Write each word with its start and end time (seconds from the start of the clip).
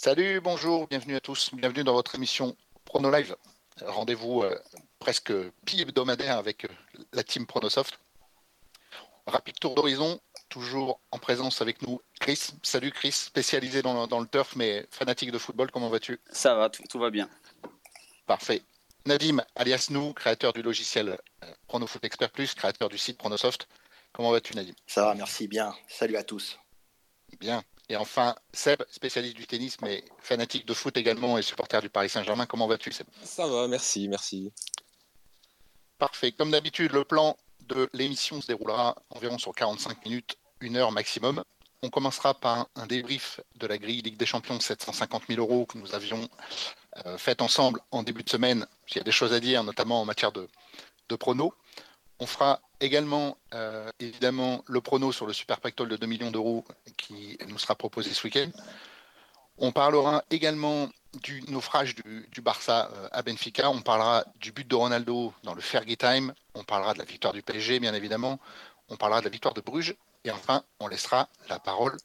Salut, 0.00 0.40
bonjour, 0.40 0.86
bienvenue 0.86 1.16
à 1.16 1.20
tous, 1.20 1.50
bienvenue 1.52 1.82
dans 1.82 1.92
votre 1.92 2.14
émission 2.14 2.56
Prono 2.84 3.10
Live. 3.10 3.34
Rendez-vous 3.84 4.44
euh, 4.44 4.56
presque 5.00 5.32
bi-hebdomadaire 5.64 6.38
avec 6.38 6.66
euh, 6.66 6.68
la 7.12 7.24
team 7.24 7.48
Pronosoft. 7.48 7.98
Rapide 9.26 9.58
tour 9.58 9.74
d'horizon, 9.74 10.20
toujours 10.48 11.00
en 11.10 11.18
présence 11.18 11.60
avec 11.62 11.82
nous 11.82 12.00
Chris. 12.20 12.50
Salut 12.62 12.92
Chris, 12.92 13.10
spécialisé 13.10 13.82
dans, 13.82 14.06
le 14.06 14.26
turf 14.28 14.54
mais 14.54 14.86
fanatique 14.92 15.32
de 15.32 15.38
football, 15.38 15.72
comment 15.72 15.88
vas-tu? 15.88 16.20
Ça 16.30 16.54
va, 16.54 16.70
tout, 16.70 16.98
va 17.00 17.10
bien. 17.10 17.28
Parfait. 18.24 18.62
Nadim, 19.04 19.42
alias 19.56 19.88
nous, 19.90 20.12
créateur 20.12 20.52
du 20.52 20.62
logiciel 20.62 21.18
euh, 21.42 21.52
Pronofoot 21.66 22.04
Expert 22.04 22.30
Plus, 22.30 22.54
créateur 22.54 22.88
du 22.88 22.98
site 22.98 23.18
Pronosoft. 23.18 23.66
Comment 24.12 24.30
vas-tu 24.30 24.54
Nadim? 24.54 24.74
Ça 24.86 25.06
va, 25.06 25.16
merci 25.16 25.48
bien. 25.48 25.74
Salut 25.88 26.16
à 26.16 26.22
tous. 26.22 26.56
Bien. 27.40 27.64
Et 27.88 27.96
enfin, 27.96 28.34
Seb, 28.52 28.82
spécialiste 28.90 29.36
du 29.36 29.46
tennis, 29.46 29.80
mais 29.80 30.04
fanatique 30.18 30.66
de 30.66 30.74
foot 30.74 30.96
également 30.96 31.38
et 31.38 31.42
supporter 31.42 31.80
du 31.80 31.88
Paris 31.88 32.10
Saint-Germain. 32.10 32.46
Comment 32.46 32.66
vas-tu, 32.66 32.92
Seb? 32.92 33.06
Ça 33.22 33.46
va, 33.46 33.66
merci, 33.66 34.08
merci. 34.08 34.52
Parfait. 35.98 36.32
Comme 36.32 36.50
d'habitude, 36.50 36.92
le 36.92 37.04
plan 37.04 37.36
de 37.60 37.88
l'émission 37.92 38.40
se 38.40 38.46
déroulera 38.46 38.96
environ 39.10 39.38
sur 39.38 39.54
45 39.54 40.04
minutes, 40.04 40.36
une 40.60 40.76
heure 40.76 40.92
maximum. 40.92 41.42
On 41.82 41.90
commencera 41.90 42.34
par 42.34 42.66
un 42.74 42.86
débrief 42.86 43.40
de 43.56 43.66
la 43.66 43.78
grille 43.78 44.02
Ligue 44.02 44.16
des 44.16 44.26
Champions 44.26 44.58
750 44.58 45.24
000 45.28 45.40
euros 45.40 45.64
que 45.64 45.78
nous 45.78 45.94
avions 45.94 46.28
euh, 47.06 47.16
fait 47.16 47.40
ensemble 47.40 47.80
en 47.90 48.02
début 48.02 48.22
de 48.22 48.30
semaine. 48.30 48.66
Il 48.90 48.96
y 48.96 49.00
a 49.00 49.04
des 49.04 49.12
choses 49.12 49.32
à 49.32 49.40
dire, 49.40 49.62
notamment 49.64 50.00
en 50.00 50.04
matière 50.04 50.32
de, 50.32 50.48
de 51.08 51.16
pronos. 51.16 51.52
On 52.18 52.26
fera 52.26 52.60
également, 52.80 53.36
euh, 53.54 53.90
évidemment, 54.00 54.62
le 54.66 54.80
prono 54.80 55.12
sur 55.12 55.26
le 55.26 55.32
Super 55.32 55.60
Pactol 55.60 55.88
de 55.88 55.96
2 55.96 56.06
millions 56.06 56.30
d'euros 56.30 56.64
qui 56.96 57.38
nous 57.48 57.58
sera 57.58 57.74
proposé 57.74 58.10
ce 58.10 58.24
week-end. 58.24 58.50
On 59.58 59.72
parlera 59.72 60.24
également 60.30 60.88
du 61.22 61.42
naufrage 61.48 61.94
du, 61.94 62.40
Barça 62.40 62.90
euh, 62.92 63.08
à 63.10 63.22
Benfica. 63.22 63.70
On 63.70 63.80
parlera 63.80 64.24
du 64.40 64.52
but 64.52 64.68
de 64.68 64.74
Ronaldo 64.74 65.32
dans 65.42 65.54
le 65.54 65.60
Fergie 65.60 65.96
Time. 65.96 66.32
On 66.54 66.62
parlera 66.62 66.94
de 66.94 66.98
la 66.98 67.04
victoire 67.04 67.32
du 67.32 67.42
PSG, 67.42 67.80
bien 67.80 67.94
évidemment. 67.94 68.38
On 68.88 68.96
parlera 68.96 69.20
de 69.20 69.24
la 69.24 69.30
victoire 69.30 69.54
de 69.54 69.60
Bruges. 69.60 69.96
Et 70.24 70.30
enfin, 70.30 70.62
on 70.80 70.86
laissera 70.86 71.28
la 71.48 71.58
parole 71.58 71.96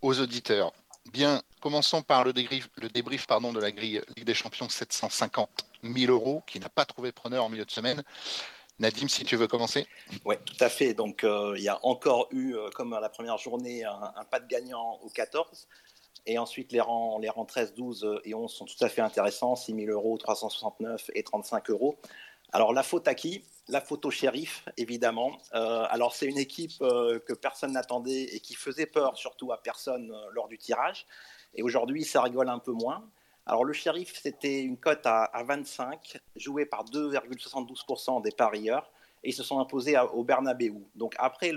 aux 0.00 0.20
auditeurs. 0.20 0.72
Bien, 1.12 1.42
commençons 1.60 2.02
par 2.02 2.24
le 2.24 2.32
débrief, 2.32 2.68
le 2.76 2.88
débrief 2.88 3.26
pardon, 3.26 3.52
de 3.52 3.60
la 3.60 3.70
grille 3.70 4.02
Ligue 4.16 4.26
des 4.26 4.34
Champions 4.34 4.68
750 4.68 5.48
000 5.82 6.12
euros, 6.12 6.42
qui 6.46 6.58
n'a 6.58 6.68
pas 6.68 6.84
trouvé 6.84 7.12
preneur 7.12 7.44
en 7.44 7.48
milieu 7.48 7.64
de 7.64 7.70
semaine. 7.70 8.02
Nadim, 8.78 9.08
si 9.08 9.24
tu 9.24 9.36
veux 9.36 9.46
commencer. 9.46 9.86
Oui, 10.26 10.36
tout 10.44 10.56
à 10.60 10.68
fait. 10.68 10.92
Donc, 10.92 11.24
euh, 11.24 11.54
il 11.56 11.62
y 11.62 11.68
a 11.68 11.78
encore 11.82 12.28
eu, 12.30 12.54
euh, 12.54 12.68
comme 12.74 12.92
à 12.92 13.00
la 13.00 13.08
première 13.08 13.38
journée, 13.38 13.84
un, 13.84 14.12
pas 14.30 14.38
de 14.38 14.46
gagnant 14.46 14.98
au 15.02 15.08
14. 15.08 15.66
Et 16.26 16.38
ensuite, 16.38 16.72
les 16.72 16.80
rangs, 16.80 17.18
les 17.18 17.30
rangs 17.30 17.46
13, 17.46 17.74
12 17.74 18.20
et 18.24 18.34
11 18.34 18.52
sont 18.52 18.66
tout 18.66 18.84
à 18.84 18.88
fait 18.88 19.00
intéressants 19.00 19.56
6 19.56 19.74
000 19.74 19.90
euros, 19.90 20.18
369 20.18 21.10
et 21.14 21.22
35 21.22 21.70
euros. 21.70 21.98
Alors, 22.52 22.74
la 22.74 22.82
faute 22.82 23.08
à 23.08 23.14
qui? 23.14 23.44
La 23.68 23.80
faute 23.80 24.04
au 24.04 24.10
shérif, 24.10 24.64
évidemment. 24.76 25.38
Euh, 25.54 25.86
alors, 25.88 26.14
c'est 26.14 26.26
une 26.26 26.38
équipe 26.38 26.78
que 26.78 27.32
personne 27.32 27.72
n'attendait 27.72 28.24
et 28.24 28.40
qui 28.40 28.54
faisait 28.54 28.86
peur, 28.86 29.16
surtout 29.16 29.52
à 29.52 29.62
personne, 29.62 30.12
lors 30.32 30.48
du 30.48 30.58
tirage. 30.58 31.06
Et 31.54 31.62
aujourd'hui, 31.62 32.04
ça 32.04 32.22
rigole 32.22 32.48
un 32.48 32.58
peu 32.58 32.72
moins. 32.72 33.08
Alors 33.46 33.64
le 33.64 33.72
shérif, 33.72 34.18
c'était 34.20 34.62
une 34.62 34.76
cote 34.76 35.06
à, 35.06 35.30
25, 35.44 36.18
jouée 36.34 36.66
par 36.66 36.84
2,72% 36.84 38.22
des 38.22 38.32
parieurs, 38.32 38.90
et 39.22 39.30
ils 39.30 39.32
se 39.32 39.42
sont 39.42 39.60
imposés 39.60 39.96
au 40.12 40.24
Bernabeu. 40.24 40.72
Donc 40.94 41.14
après 41.18 41.52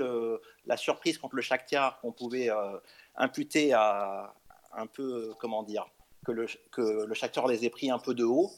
la 0.66 0.78
surprise 0.78 1.18
contre 1.18 1.36
le 1.36 1.42
Shakhtar 1.42 2.00
qu'on 2.00 2.12
pouvait 2.12 2.50
euh, 2.50 2.78
imputer 3.16 3.74
à 3.74 4.34
un 4.74 4.86
peu, 4.86 5.34
comment 5.40 5.64
dire, 5.64 5.88
que 6.26 6.32
le, 6.32 6.46
que 6.72 7.12
Shakhtar 7.14 7.48
les 7.48 7.66
ait 7.66 7.70
pris 7.70 7.90
un 7.90 8.00
peu 8.00 8.14
de 8.14 8.24
haut, 8.24 8.52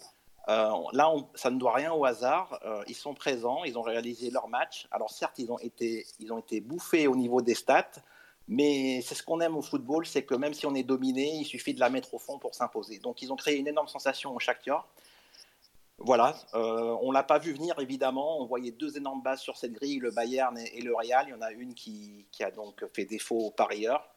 euh, 0.50 0.72
là, 0.94 1.14
ça 1.36 1.50
ne 1.50 1.60
doit 1.60 1.74
rien 1.74 1.94
au 1.94 2.06
hasard. 2.06 2.60
Euh, 2.66 2.84
ils 2.88 2.96
sont 2.96 3.14
présents, 3.14 3.64
ils 3.64 3.78
ont 3.78 3.82
réalisé 3.82 4.30
leur 4.32 4.48
match. 4.48 4.88
Alors 4.92 5.10
certes, 5.10 5.38
ils 5.38 5.52
ont 5.52 5.60
été, 5.60 6.06
ils 6.20 6.34
ont 6.34 6.40
été 6.40 6.62
bouffés 6.62 7.08
au 7.08 7.16
niveau 7.16 7.42
des 7.42 7.56
stats, 7.56 7.92
mais 8.48 9.02
c'est 9.02 9.16
ce 9.16 9.24
qu'on 9.24 9.40
aime 9.40 9.56
au 9.56 9.62
football, 9.62 10.06
c'est 10.06 10.24
que 10.24 10.36
même 10.36 10.54
si 10.54 10.66
on 10.66 10.76
est 10.76 10.84
dominé, 10.84 11.36
il 11.36 11.46
suffit 11.46 11.74
de 11.74 11.80
la 11.80 11.90
mettre 11.90 12.14
au 12.14 12.20
fond 12.20 12.40
pour 12.40 12.56
s'imposer. 12.56 13.00
Donc 13.00 13.22
ils 13.22 13.32
ont 13.32 13.36
créé 13.36 13.58
une 13.58 13.68
énorme 13.68 13.88
sensation 13.88 14.36
au 14.36 14.40
Shakhtar. 14.40 14.88
Voilà, 16.04 16.36
euh, 16.56 16.98
on 17.02 17.12
l'a 17.12 17.22
pas 17.22 17.38
vu 17.38 17.54
venir 17.54 17.78
évidemment. 17.80 18.42
On 18.42 18.46
voyait 18.46 18.72
deux 18.72 18.98
énormes 18.98 19.22
bases 19.22 19.42
sur 19.42 19.56
cette 19.56 19.74
grille, 19.74 20.00
le 20.00 20.10
Bayern 20.10 20.58
et, 20.58 20.82
le 20.82 20.96
Real. 20.96 21.26
Il 21.28 21.32
y 21.32 21.34
en 21.34 21.42
a 21.42 21.52
une 21.52 21.76
qui, 21.76 22.26
a 22.40 22.50
donc 22.50 22.84
fait 22.94 23.06
défaut 23.06 23.38
aux 23.38 23.52
parieurs. 23.52 24.10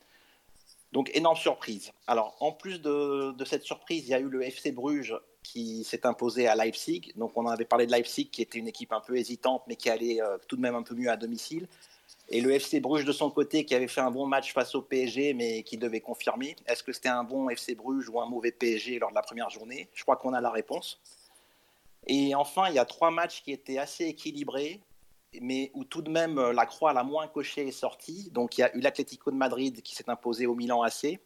Donc 0.92 1.10
énorme 1.14 1.36
surprise. 1.36 1.92
Alors 2.06 2.36
en 2.40 2.52
plus 2.52 2.80
de, 2.80 3.34
cette 3.44 3.64
surprise, 3.64 4.04
il 4.06 4.10
y 4.10 4.14
a 4.14 4.20
eu 4.20 4.28
le 4.28 4.42
FC 4.42 4.72
Bruges 4.72 5.14
qui 5.42 5.84
s'est 5.84 6.06
imposé 6.06 6.46
à 6.46 6.54
Leipzig. 6.54 7.12
Donc 7.16 7.32
on 7.36 7.44
en 7.44 7.50
avait 7.50 7.66
parlé 7.66 7.86
de 7.86 7.92
Leipzig 7.92 8.30
qui 8.30 8.40
était 8.40 8.58
une 8.58 8.68
équipe 8.68 8.92
un 8.92 9.00
peu 9.00 9.16
hésitante 9.16 9.62
mais 9.66 9.76
qui 9.76 9.90
allait 9.90 10.22
euh, 10.22 10.38
tout 10.48 10.56
de 10.56 10.62
même 10.62 10.74
un 10.74 10.82
peu 10.82 10.94
mieux 10.94 11.10
à 11.10 11.16
domicile. 11.16 11.68
Et 12.30 12.40
le 12.40 12.52
FC 12.52 12.80
Bruges 12.80 13.04
de 13.04 13.12
son 13.12 13.30
côté, 13.30 13.64
qui 13.64 13.74
avait 13.74 13.86
fait 13.86 14.00
un 14.00 14.10
bon 14.10 14.26
match 14.26 14.52
face 14.52 14.74
au 14.74 14.82
PSG, 14.82 15.34
mais 15.34 15.62
qui 15.62 15.76
devait 15.76 16.00
confirmer. 16.00 16.56
Est-ce 16.66 16.82
que 16.82 16.92
c'était 16.92 17.10
un 17.10 17.22
bon 17.22 17.50
FC 17.50 17.74
Bruges 17.74 18.08
ou 18.08 18.20
un 18.20 18.26
mauvais 18.26 18.50
PSG 18.50 18.98
lors 18.98 19.10
de 19.10 19.14
la 19.14 19.22
première 19.22 19.50
journée? 19.50 19.88
Je 19.94 20.02
crois 20.02 20.16
qu'on 20.16 20.32
a 20.32 20.40
la 20.40 20.50
réponse. 20.50 21.00
Et 22.06 22.34
enfin, 22.34 22.68
il 22.68 22.74
y 22.74 22.78
a 22.78 22.84
trois 22.84 23.10
matchs 23.10 23.42
qui 23.42 23.52
étaient 23.52 23.78
assez 23.78 24.04
équilibrés, 24.06 24.80
mais 25.40 25.70
où 25.74 25.84
tout 25.84 26.02
de 26.02 26.10
même 26.10 26.40
la 26.50 26.66
croix 26.66 26.92
la 26.92 27.04
moins 27.04 27.28
cochée 27.28 27.68
est 27.68 27.72
sortie. 27.72 28.30
Donc 28.30 28.56
il 28.56 28.62
y 28.62 28.64
a 28.64 28.74
eu 28.74 28.80
l'Atlético 28.80 29.30
de 29.30 29.36
Madrid 29.36 29.82
qui 29.82 29.94
s'est 29.94 30.08
imposé 30.08 30.46
au 30.46 30.54
Milan 30.54 30.82
AC. 30.82 31.18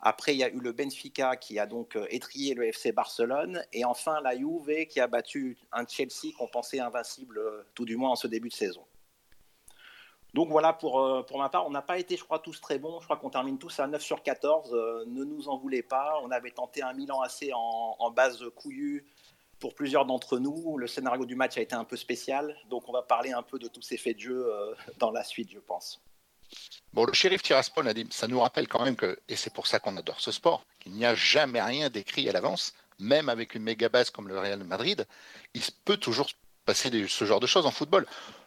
Après, 0.00 0.34
il 0.34 0.38
y 0.38 0.44
a 0.44 0.50
eu 0.50 0.60
le 0.60 0.72
Benfica 0.72 1.36
qui 1.36 1.58
a 1.58 1.66
donc 1.66 1.96
étrié 2.10 2.54
le 2.54 2.64
FC 2.66 2.92
Barcelone. 2.92 3.64
Et 3.72 3.84
enfin, 3.84 4.20
la 4.20 4.36
Juve 4.36 4.86
qui 4.88 5.00
a 5.00 5.06
battu 5.06 5.56
un 5.72 5.86
Chelsea 5.86 6.32
qu'on 6.36 6.48
pensait 6.48 6.80
invincible, 6.80 7.40
tout 7.74 7.84
du 7.84 7.96
moins 7.96 8.10
en 8.10 8.16
ce 8.16 8.26
début 8.26 8.48
de 8.48 8.54
saison. 8.54 8.84
Donc 10.34 10.48
voilà, 10.48 10.72
pour, 10.72 11.00
euh, 11.00 11.22
pour 11.22 11.38
ma 11.38 11.48
part, 11.48 11.64
on 11.64 11.70
n'a 11.70 11.80
pas 11.80 11.96
été, 11.96 12.16
je 12.16 12.24
crois, 12.24 12.40
tous 12.40 12.60
très 12.60 12.78
bons. 12.80 12.98
Je 12.98 13.04
crois 13.04 13.16
qu'on 13.16 13.30
termine 13.30 13.56
tous 13.56 13.78
à 13.78 13.86
9 13.86 14.02
sur 14.02 14.20
14. 14.20 14.74
Euh, 14.74 15.04
ne 15.06 15.22
nous 15.22 15.48
en 15.48 15.56
voulez 15.56 15.82
pas. 15.82 16.20
On 16.24 16.30
avait 16.32 16.50
tenté 16.50 16.82
un 16.82 16.92
Milan 16.92 17.20
assez 17.20 17.52
en, 17.54 18.10
base 18.10 18.44
couillue 18.56 19.06
pour 19.60 19.76
plusieurs 19.76 20.06
d'entre 20.06 20.38
nous. 20.38 20.76
Le 20.76 20.88
scénario 20.88 21.24
du 21.24 21.36
match 21.36 21.56
a 21.56 21.60
été 21.60 21.76
un 21.76 21.84
peu 21.84 21.96
spécial. 21.96 22.56
Donc 22.68 22.88
on 22.88 22.92
va 22.92 23.02
parler 23.02 23.30
un 23.30 23.42
peu 23.42 23.60
de 23.60 23.68
tous 23.68 23.82
ces 23.82 23.96
faits 23.96 24.16
de 24.16 24.22
jeu 24.22 24.52
euh, 24.52 24.74
dans 24.98 25.12
la 25.12 25.22
suite, 25.22 25.50
je 25.52 25.60
pense. 25.60 26.02
Bon, 26.92 27.04
le 27.04 27.12
shérif 27.12 27.42
Tiraspol 27.42 27.86
a 27.86 27.94
dit, 27.94 28.06
ça 28.10 28.26
nous 28.26 28.40
rappelle 28.40 28.66
quand 28.66 28.84
même 28.84 28.96
que, 28.96 29.18
et 29.28 29.36
c'est 29.36 29.52
pour 29.52 29.68
ça 29.68 29.78
qu'on 29.78 29.96
adore 29.96 30.20
ce 30.20 30.32
sport, 30.32 30.64
qu'il 30.80 30.92
n'y 30.92 31.04
a 31.04 31.14
jamais 31.14 31.62
rien 31.62 31.90
d'écrit 31.90 32.28
à 32.28 32.32
l'avance, 32.32 32.74
même 32.98 33.28
avec 33.28 33.54
une 33.54 33.62
méga 33.62 33.88
base 33.88 34.10
comme 34.10 34.28
le 34.28 34.38
Real 34.38 34.62
Madrid, 34.62 35.06
il 35.54 35.62
peut 35.84 35.96
toujours 35.96 36.28
passer 36.64 36.90
ce 37.08 37.24
genre 37.24 37.40
de 37.40 37.46
choses 37.46 37.66
en 37.66 37.70
football. 37.70 38.06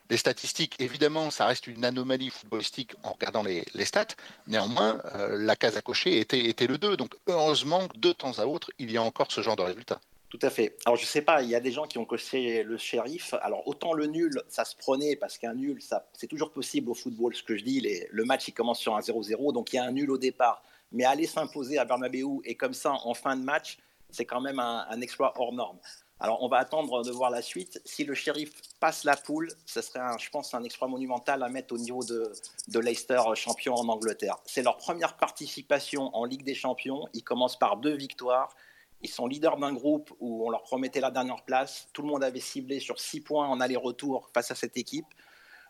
Les 0.10 0.18
statistiques, 0.18 0.76
évidemment, 0.80 1.32
ça 1.32 1.46
reste 1.46 1.68
une 1.68 1.84
anomalie 1.84 2.30
footballistique 2.30 2.94
en 3.04 3.12
regardant 3.12 3.44
les, 3.44 3.66
stats. 3.84 4.16
Néanmoins, 4.48 5.02
euh, 5.16 5.38
la 5.38 5.56
case 5.58 5.76
à 5.76 5.82
cocher 5.82 6.20
était, 6.20 6.68
le 6.68 6.78
2. 6.78 6.96
Donc, 6.96 7.16
heureusement, 7.28 7.88
de 7.96 8.14
temps 8.14 8.40
à 8.40 8.46
autre, 8.46 8.72
il 8.80 8.90
y 8.90 8.98
a 8.98 9.04
encore 9.04 9.32
ce 9.32 9.42
genre 9.42 9.58
de 9.58 9.64
résultat. 9.64 10.00
Tout 10.30 10.40
à 10.42 10.50
fait. 10.50 10.78
Alors, 10.86 10.96
je 10.96 11.04
ne 11.04 11.08
sais 11.08 11.22
pas, 11.22 11.42
il 11.42 11.50
y 11.50 11.56
a 11.56 11.60
des 11.60 11.72
gens 11.72 11.88
qui 11.88 11.98
ont 11.98 12.06
coché 12.06 12.64
le 12.64 12.78
shérif. 12.78 13.34
Alors, 13.42 13.68
autant 13.68 13.94
le 13.94 14.06
nul, 14.06 14.42
ça 14.48 14.64
se 14.64 14.76
prenait 14.78 15.18
parce 15.18 15.38
qu'un 15.38 15.54
nul, 15.54 15.80
c'est 16.14 16.28
toujours 16.28 16.52
possible 16.52 16.90
au 16.90 16.94
football. 16.94 17.36
Ce 17.36 17.44
que 17.44 17.58
je 17.58 17.64
dis, 17.64 17.86
le 18.10 18.24
match, 18.24 18.48
il 18.48 18.54
commence 18.54 18.80
sur 18.80 18.96
un 18.96 19.02
0-0, 19.02 19.54
donc 19.54 19.74
il 19.74 19.76
y 19.76 19.80
a 19.80 19.84
un 19.84 19.92
nul 19.92 20.10
au 20.10 20.18
départ. 20.18 20.64
Mais 20.94 21.04
aller 21.04 21.28
s'imposer 21.28 21.78
à 21.78 21.86
Bernabeu 21.86 22.26
et 22.46 22.56
comme 22.56 22.74
ça, 22.74 22.94
en 22.94 23.14
fin 23.14 23.36
de 23.36 23.44
match, 23.44 23.78
c'est 24.10 24.26
quand 24.26 24.40
même 24.40 24.60
un 24.60 25.02
exploit 25.02 25.34
hors 25.36 25.52
norme. 25.52 25.80
Alors, 26.20 26.42
on 26.42 26.48
va 26.48 26.58
attendre 26.58 27.04
de 27.04 27.12
voir 27.12 27.30
la 27.30 27.44
suite. 27.44 27.80
Si 27.86 28.04
le 28.04 28.16
shérif 28.16 28.52
passe 28.80 29.04
la 29.04 29.16
poule, 29.16 29.50
ce 29.66 29.82
serait, 29.82 30.00
je 30.18 30.30
pense, 30.32 30.54
un 30.56 30.64
exploit 30.64 30.88
monumental 30.88 31.44
à 31.44 31.50
mettre 31.50 31.76
au 31.76 31.78
niveau 31.78 32.04
de, 32.04 32.32
de 32.70 32.80
Leicester 32.80 33.22
champion 33.36 33.76
en 33.76 33.88
Angleterre. 33.88 34.38
C'est 34.46 34.64
leur 34.64 34.78
première 34.78 35.16
participation 35.18 36.16
en 36.16 36.26
Ligue 36.26 36.44
des 36.44 36.56
Champions. 36.56 37.08
Ils 37.14 37.24
commencent 37.24 37.60
par 37.60 37.78
deux 37.78 37.96
victoires. 37.96 38.56
Ils 39.04 39.10
sont 39.10 39.28
leaders 39.28 39.58
d'un 39.58 39.74
groupe 39.74 40.12
où 40.20 40.48
on 40.48 40.50
leur 40.50 40.64
promettait 40.64 41.02
la 41.02 41.12
dernière 41.12 41.44
place. 41.44 41.88
Tout 41.94 42.02
le 42.02 42.08
monde 42.08 42.24
avait 42.24 42.40
ciblé 42.40 42.80
sur 42.80 43.00
six 43.00 43.22
points 43.22 43.48
en 43.48 43.60
aller-retour 43.60 44.28
face 44.34 44.50
à 44.50 44.56
cette 44.56 44.76
équipe. 44.76 45.06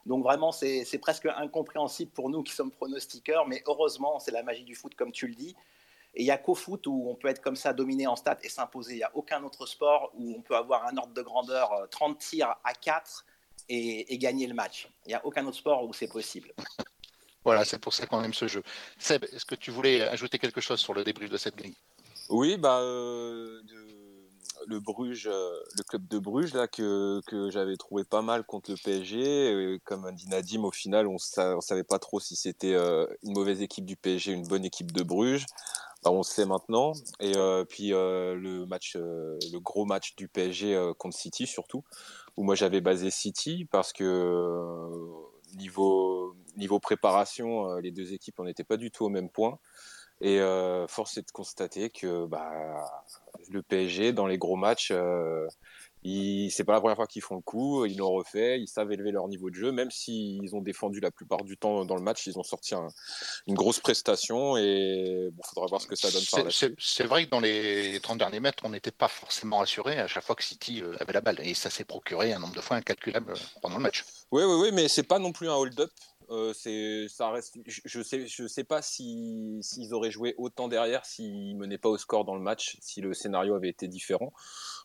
Donc 0.05 0.23
vraiment, 0.23 0.53
c'est 0.53 0.99
presque 1.01 1.25
incompréhensible 1.25 2.11
pour 2.11 2.29
nous 2.29 2.41
qui 2.41 2.53
sommes 2.53 2.71
pronostiqueurs, 2.71 3.45
mais 3.45 3.61
heureusement, 3.65 4.19
c'est 4.19 4.31
la 4.31 4.43
magie 4.43 4.63
du 4.63 4.73
foot, 4.73 4.95
comme 4.95 5.11
tu 5.11 5.27
le 5.27 5.35
dis. 5.35 5.53
Et 6.17 6.21
il 6.21 6.25
n'y 6.25 6.31
a 6.31 6.37
qu'au 6.39 6.55
foot 6.55 6.87
où 6.87 7.05
on 7.11 7.13
peut 7.13 7.27
être 7.27 7.41
comme 7.41 7.55
ça 7.55 7.73
dominé 7.73 8.07
en 8.07 8.15
stats 8.15 8.39
et 8.41 8.49
s'imposer. 8.49 8.93
Il 8.93 8.97
n'y 8.97 9.03
a 9.03 9.11
aucun 9.13 9.43
autre 9.43 9.67
sport 9.67 10.11
où 10.15 10.33
on 10.35 10.41
peut 10.41 10.55
avoir 10.55 10.87
un 10.87 10.97
ordre 10.97 11.13
de 11.13 11.21
grandeur 11.21 11.69
30 11.91 12.15
euh, 12.15 12.19
tirs 12.19 12.55
à 12.63 12.73
4 12.73 13.23
et, 13.69 14.17
gagner 14.17 14.47
le 14.47 14.55
match. 14.55 14.89
Il 15.05 15.09
n'y 15.09 15.13
a 15.13 15.23
aucun 15.23 15.45
autre 15.45 15.57
sport 15.57 15.83
où 15.83 15.93
c'est 15.93 16.07
possible. 16.07 16.53
Voilà, 17.45 17.65
c'est 17.65 17.77
pour 17.77 17.93
ça 17.93 18.07
qu'on 18.07 18.23
aime 18.23 18.33
ce 18.33 18.47
jeu. 18.47 18.63
Seb, 18.97 19.25
est-ce 19.25 19.45
que 19.45 19.53
tu 19.53 19.69
voulais 19.69 20.01
ajouter 20.01 20.39
quelque 20.39 20.59
chose 20.59 20.79
sur 20.79 20.95
le 20.95 21.03
débrief 21.03 21.29
de 21.29 21.37
cette 21.37 21.55
grille 21.55 21.77
Oui, 22.29 22.57
bah, 22.57 22.79
euh, 22.79 23.61
le 24.65 24.79
Bruges, 24.79 25.27
euh, 25.27 25.51
le 25.77 25.83
club 25.83 26.07
de 26.07 26.17
Bruges 26.17 26.55
là 26.55 26.67
que, 26.67 27.21
que 27.27 27.51
j'avais 27.51 27.77
trouvé 27.77 28.03
pas 28.03 28.23
mal 28.23 28.43
contre 28.43 28.71
le 28.71 28.77
PSG. 28.83 29.79
comme 29.85 30.11
dit 30.13 30.27
Nadim, 30.29 30.63
au 30.63 30.71
final, 30.71 31.05
on, 31.05 31.13
ne 31.13 31.61
savait 31.61 31.83
pas 31.83 31.99
trop 31.99 32.19
si 32.19 32.35
c'était 32.35 32.73
une 32.73 33.33
mauvaise 33.33 33.61
équipe 33.61 33.85
du 33.85 33.95
PSG, 33.95 34.31
une 34.31 34.47
bonne 34.47 34.65
équipe 34.65 34.91
de 34.91 35.03
Bruges. 35.03 35.45
On 36.11 36.23
sait 36.23 36.45
maintenant. 36.45 36.93
Et 37.19 37.33
puis 37.69 37.89
le 37.89 38.65
match, 38.65 38.95
le 38.95 39.59
gros 39.59 39.85
match 39.85 40.15
du 40.15 40.27
PSG 40.27 40.91
contre 40.97 41.17
City 41.17 41.47
surtout, 41.47 41.83
où 42.35 42.43
moi 42.43 42.55
j'avais 42.55 42.81
basé 42.81 43.09
City 43.11 43.67
parce 43.71 43.93
que 43.93 44.95
niveau 45.55 46.35
niveau 46.55 46.79
préparation, 46.79 47.75
les 47.77 47.91
deux 47.91 48.13
équipes 48.13 48.39
n'étaient 48.39 48.63
pas 48.63 48.77
du 48.77 48.91
tout 48.91 49.05
au 49.05 49.09
même 49.09 49.29
point. 49.29 49.59
Et 50.19 50.39
force 50.87 51.17
est 51.17 51.27
de 51.27 51.31
constater 51.31 51.89
que 51.89 52.25
bah, 52.25 52.85
le 53.49 53.61
PSG 53.61 54.13
dans 54.13 54.27
les 54.27 54.37
gros 54.37 54.55
matchs 54.55 54.91
c'est 56.51 56.63
pas 56.63 56.73
la 56.73 56.79
première 56.79 56.95
fois 56.95 57.07
qu'ils 57.07 57.21
font 57.21 57.35
le 57.35 57.41
coup, 57.41 57.85
ils 57.85 57.97
l'ont 57.97 58.11
refait, 58.11 58.59
ils 58.59 58.67
savent 58.67 58.91
élever 58.91 59.11
leur 59.11 59.27
niveau 59.27 59.49
de 59.49 59.55
jeu, 59.55 59.71
même 59.71 59.91
s'ils 59.91 60.55
ont 60.55 60.61
défendu 60.61 60.99
la 60.99 61.11
plupart 61.11 61.43
du 61.43 61.57
temps 61.57 61.85
dans 61.85 61.95
le 61.95 62.01
match, 62.01 62.27
ils 62.27 62.37
ont 62.37 62.43
sorti 62.43 62.75
une 63.47 63.55
grosse 63.55 63.79
prestation 63.79 64.57
et 64.57 65.29
bon, 65.31 65.43
faudra 65.43 65.67
voir 65.67 65.81
ce 65.81 65.87
que 65.87 65.95
ça 65.95 66.11
donne 66.11 66.23
par 66.31 66.43
la 66.43 66.49
suite. 66.51 66.75
C'est 66.77 67.05
vrai 67.05 67.25
que 67.25 67.29
dans 67.29 67.39
les 67.39 67.99
30 68.01 68.17
derniers 68.17 68.39
mètres, 68.39 68.63
on 68.65 68.69
n'était 68.69 68.91
pas 68.91 69.07
forcément 69.07 69.61
assuré 69.61 69.97
à 69.99 70.07
chaque 70.07 70.23
fois 70.23 70.35
que 70.35 70.43
City 70.43 70.81
euh, 70.81 70.95
avait 70.99 71.13
la 71.13 71.21
balle 71.21 71.39
et 71.41 71.53
ça 71.53 71.69
s'est 71.69 71.85
procuré 71.85 72.33
un 72.33 72.39
nombre 72.39 72.55
de 72.55 72.61
fois 72.61 72.77
incalculable 72.77 73.33
pendant 73.61 73.77
le 73.77 73.83
match. 73.83 74.05
Oui, 74.31 74.43
oui, 74.43 74.55
oui, 74.61 74.69
mais 74.73 74.87
c'est 74.87 75.03
pas 75.03 75.19
non 75.19 75.31
plus 75.31 75.49
un 75.49 75.55
hold-up. 75.55 75.91
Euh, 76.29 76.53
c'est, 76.53 77.07
ça 77.07 77.29
reste. 77.29 77.57
Je, 77.65 78.01
sais, 78.01 78.27
je 78.27 78.47
sais 78.47 78.65
pas 78.65 78.81
s'ils 78.81 79.61
auraient 79.91 80.11
joué 80.11 80.35
autant 80.37 80.67
derrière 80.67 81.05
s'ils 81.05 81.55
menaient 81.55 81.77
pas 81.77 81.87
au 81.89 81.97
score 81.97 82.25
dans 82.25 82.35
le 82.35 82.41
match, 82.41 82.77
si 82.81 82.99
le 82.99 83.13
scénario 83.13 83.55
avait 83.55 83.69
été 83.69 83.87
différent. 83.87 84.33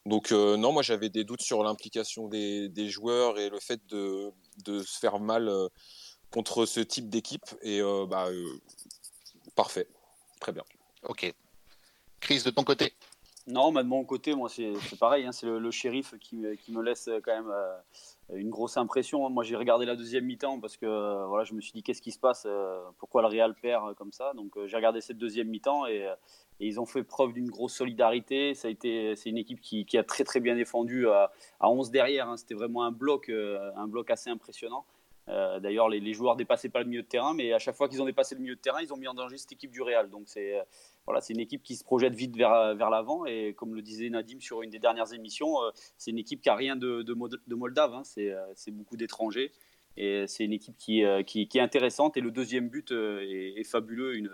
Donc 0.05 0.33
euh, 0.33 0.57
non, 0.57 0.73
moi 0.73 0.83
j'avais 0.83 1.09
des 1.09 1.25
doutes 1.25 1.43
sur 1.43 1.63
l'implication 1.63 2.29
des, 2.29 2.89
joueurs 2.89 3.39
et 3.39 3.49
le 3.49 3.61
fait 3.61 3.81
de, 3.87 4.33
se 4.67 4.99
faire 4.99 5.21
mal 5.21 5.49
euh, 5.49 5.69
contre 6.31 6.67
ce 6.67 6.81
type 6.81 7.09
d'équipe. 7.09 7.47
Et 7.63 7.81
euh, 7.81 8.07
bah, 8.07 8.29
parfait, 9.55 9.87
très 10.41 10.53
bien. 10.53 10.65
Ok. 11.05 11.33
Chris, 12.21 12.43
de 12.45 12.51
ton 12.51 12.65
côté? 12.65 12.95
Non, 13.49 13.73
de 13.73 13.83
mon 13.83 14.05
côté, 14.05 14.35
moi 14.35 14.49
c'est 14.49 14.73
pareil. 14.99 15.27
Hein, 15.27 15.33
c'est 15.33 15.47
le, 15.47 15.71
shérif 15.71 16.15
qui, 16.21 16.37
me 16.37 16.83
laisse 16.83 17.09
quand 17.25 17.43
même 17.43 17.53
une 18.35 18.51
grosse 18.51 18.77
impression. 18.77 19.29
Moi 19.31 19.45
j'ai 19.45 19.57
regardé 19.57 19.87
la 19.87 19.97
deuxième 19.97 20.25
mi-temps 20.25 20.61
parce 20.61 20.77
que 20.77 21.27
voilà, 21.27 21.45
je 21.45 21.55
me 21.55 21.61
suis 21.61 21.73
dit 21.73 21.83
qu'est-ce 21.83 22.03
qui 22.03 22.13
se 22.13 22.19
passe, 22.19 22.47
pourquoi 22.99 23.23
le 23.23 23.29
Real 23.29 23.55
perd 23.55 23.95
comme 23.95 24.13
ça. 24.13 24.33
Donc 24.35 24.53
j'ai 24.67 24.77
regardé 24.77 25.01
cette 25.01 25.19
deuxième 25.19 25.49
mi-temps 25.49 25.87
et 25.87 26.09
ils 26.67 26.81
ont 26.81 26.87
fait 26.87 27.03
preuve 27.03 27.33
d'une 27.33 27.51
grosse 27.51 27.75
solidarité. 27.75 28.55
Ça 28.55 28.69
a 28.69 28.71
été, 28.71 29.17
c'est 29.17 29.31
une 29.31 29.39
équipe 29.39 29.61
qui, 29.61 29.99
a 29.99 30.05
très 30.05 30.25
très 30.25 30.41
bien 30.41 30.55
défendu 30.55 31.09
à, 31.09 31.31
11 31.61 31.91
derrière. 31.91 32.29
Hein. 32.29 32.37
C'était 32.37 32.55
vraiment 32.55 32.85
un 32.85 32.93
bloc, 32.93 33.29
euh, 33.29 33.71
un 33.77 33.87
bloc 33.87 34.11
assez 34.11 34.31
impressionnant. 34.31 34.85
Euh, 35.29 35.61
d'ailleurs, 35.61 35.89
les, 35.89 36.01
les, 36.01 36.13
joueurs 36.15 36.37
dépassaient 36.37 36.69
pas 36.69 36.81
le 36.81 36.87
milieu 36.87 37.03
de 37.03 37.07
terrain, 37.07 37.33
mais 37.33 37.53
à 37.53 37.59
chaque 37.59 37.77
fois 37.77 37.89
qu'ils 37.89 38.03
ont 38.03 38.07
dépassé 38.07 38.35
le 38.35 38.41
milieu 38.41 38.57
de 38.57 38.61
terrain, 38.61 38.81
ils 38.83 38.93
ont 38.93 38.97
mis 38.97 39.07
en 39.07 39.15
danger 39.15 39.39
cette 39.39 39.53
équipe 39.53 39.71
du 39.71 39.81
Real. 39.81 40.11
Donc 40.11 40.25
c'est 40.27 40.59
euh, 40.59 40.63
voilà, 41.07 41.21
c'est 41.21 41.33
une 41.33 41.41
équipe 41.41 41.63
qui 41.63 41.77
se 41.77 41.85
projette 41.85 42.15
vite 42.15 42.37
vers, 42.37 42.75
vers 42.75 42.91
l'avant. 42.91 43.25
Et 43.25 43.55
comme 43.55 43.75
le 43.75 43.83
disait 43.83 44.11
Nadim 44.11 44.41
sur 44.41 44.63
une 44.63 44.71
des 44.71 44.79
dernières 44.79 45.13
émissions, 45.13 45.55
c'est 45.97 46.11
une 46.11 46.19
équipe 46.19 46.41
qui 46.41 46.49
a 46.49 46.55
rien 46.55 46.77
de, 46.77 47.03
de, 47.03 47.55
Moldave. 47.55 47.95
Hein. 47.95 48.03
C'est 48.05 48.71
beaucoup 48.71 48.97
d'étrangers. 48.97 49.53
Et 49.97 50.27
c'est 50.27 50.45
une 50.45 50.53
équipe 50.53 50.77
qui, 50.77 51.03
qui, 51.27 51.49
qui, 51.49 51.59
est 51.59 51.61
intéressante. 51.61 52.17
Et 52.17 52.21
le 52.21 52.31
deuxième 52.31 52.69
but 52.69 52.93
est, 52.93 53.55
est 53.59 53.65
fabuleux. 53.65 54.15
Une, 54.15 54.31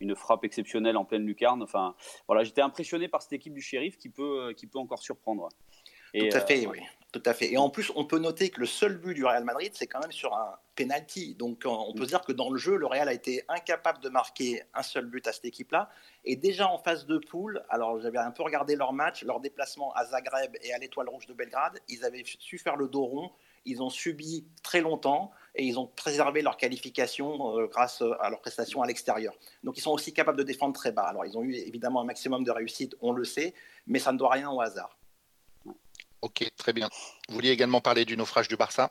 une 0.00 0.14
frappe 0.14 0.44
exceptionnelle 0.44 0.96
en 0.96 1.04
pleine 1.04 1.26
lucarne. 1.26 1.62
Enfin, 1.62 1.94
voilà, 2.26 2.44
j'étais 2.44 2.60
impressionné 2.60 3.08
par 3.08 3.22
cette 3.22 3.32
équipe 3.32 3.54
du 3.54 3.60
shérif 3.60 3.96
qui 3.96 4.08
peut, 4.08 4.48
euh, 4.48 4.52
qui 4.52 4.66
peut 4.66 4.78
encore 4.78 5.02
surprendre. 5.02 5.48
Et, 6.14 6.28
tout 6.28 6.36
à 6.36 6.40
fait, 6.40 6.66
euh, 6.66 6.70
oui. 6.70 6.80
Tout 7.16 7.22
à 7.24 7.32
fait. 7.32 7.50
Et 7.50 7.56
en 7.56 7.70
plus, 7.70 7.90
on 7.96 8.04
peut 8.04 8.18
noter 8.18 8.50
que 8.50 8.60
le 8.60 8.66
seul 8.66 8.98
but 8.98 9.14
du 9.14 9.24
Real 9.24 9.42
Madrid, 9.42 9.72
c'est 9.74 9.86
quand 9.86 10.00
même 10.00 10.12
sur 10.12 10.34
un 10.34 10.58
penalty. 10.74 11.34
Donc, 11.34 11.62
on 11.64 11.94
peut 11.94 12.02
mm. 12.02 12.08
dire 12.08 12.20
que 12.20 12.32
dans 12.32 12.50
le 12.50 12.58
jeu, 12.58 12.76
le 12.76 12.84
Real 12.84 13.08
a 13.08 13.14
été 13.14 13.42
incapable 13.48 14.00
de 14.00 14.10
marquer 14.10 14.62
un 14.74 14.82
seul 14.82 15.06
but 15.06 15.26
à 15.26 15.32
cette 15.32 15.46
équipe-là. 15.46 15.88
Et 16.26 16.36
déjà 16.36 16.68
en 16.68 16.76
phase 16.76 17.06
de 17.06 17.16
poule, 17.16 17.64
alors 17.70 17.98
j'avais 18.02 18.18
un 18.18 18.32
peu 18.32 18.42
regardé 18.42 18.76
leur 18.76 18.92
match, 18.92 19.24
leur 19.24 19.40
déplacement 19.40 19.94
à 19.94 20.04
Zagreb 20.04 20.58
et 20.60 20.74
à 20.74 20.78
l'Étoile 20.78 21.08
Rouge 21.08 21.26
de 21.26 21.32
Belgrade, 21.32 21.80
ils 21.88 22.04
avaient 22.04 22.22
su 22.22 22.58
faire 22.58 22.76
le 22.76 22.86
dos 22.86 23.06
rond. 23.06 23.30
Ils 23.64 23.82
ont 23.82 23.88
subi 23.88 24.46
très 24.62 24.82
longtemps 24.82 25.30
et 25.54 25.64
ils 25.64 25.78
ont 25.78 25.86
préservé 25.86 26.42
leur 26.42 26.58
qualification 26.58 27.58
euh, 27.58 27.66
grâce 27.66 28.02
à 28.20 28.28
leur 28.28 28.42
prestation 28.42 28.82
à 28.82 28.86
l'extérieur. 28.86 29.34
Donc 29.64 29.78
ils 29.78 29.80
sont 29.80 29.90
aussi 29.90 30.12
capables 30.12 30.36
de 30.36 30.44
défendre 30.44 30.74
très 30.74 30.92
bas. 30.92 31.04
Alors 31.04 31.24
ils 31.24 31.38
ont 31.38 31.42
eu 31.42 31.54
évidemment 31.54 32.02
un 32.02 32.04
maximum 32.04 32.44
de 32.44 32.50
réussite, 32.50 32.94
on 33.00 33.12
le 33.12 33.24
sait, 33.24 33.54
mais 33.86 33.98
ça 34.00 34.12
ne 34.12 34.18
doit 34.18 34.30
rien 34.30 34.50
au 34.50 34.60
hasard. 34.60 34.95
Ok, 36.26 36.44
très 36.56 36.72
bien. 36.72 36.88
Vous 37.28 37.36
vouliez 37.36 37.50
également 37.50 37.80
parler 37.80 38.04
du 38.04 38.16
naufrage 38.16 38.48
du 38.48 38.56
Barça? 38.56 38.90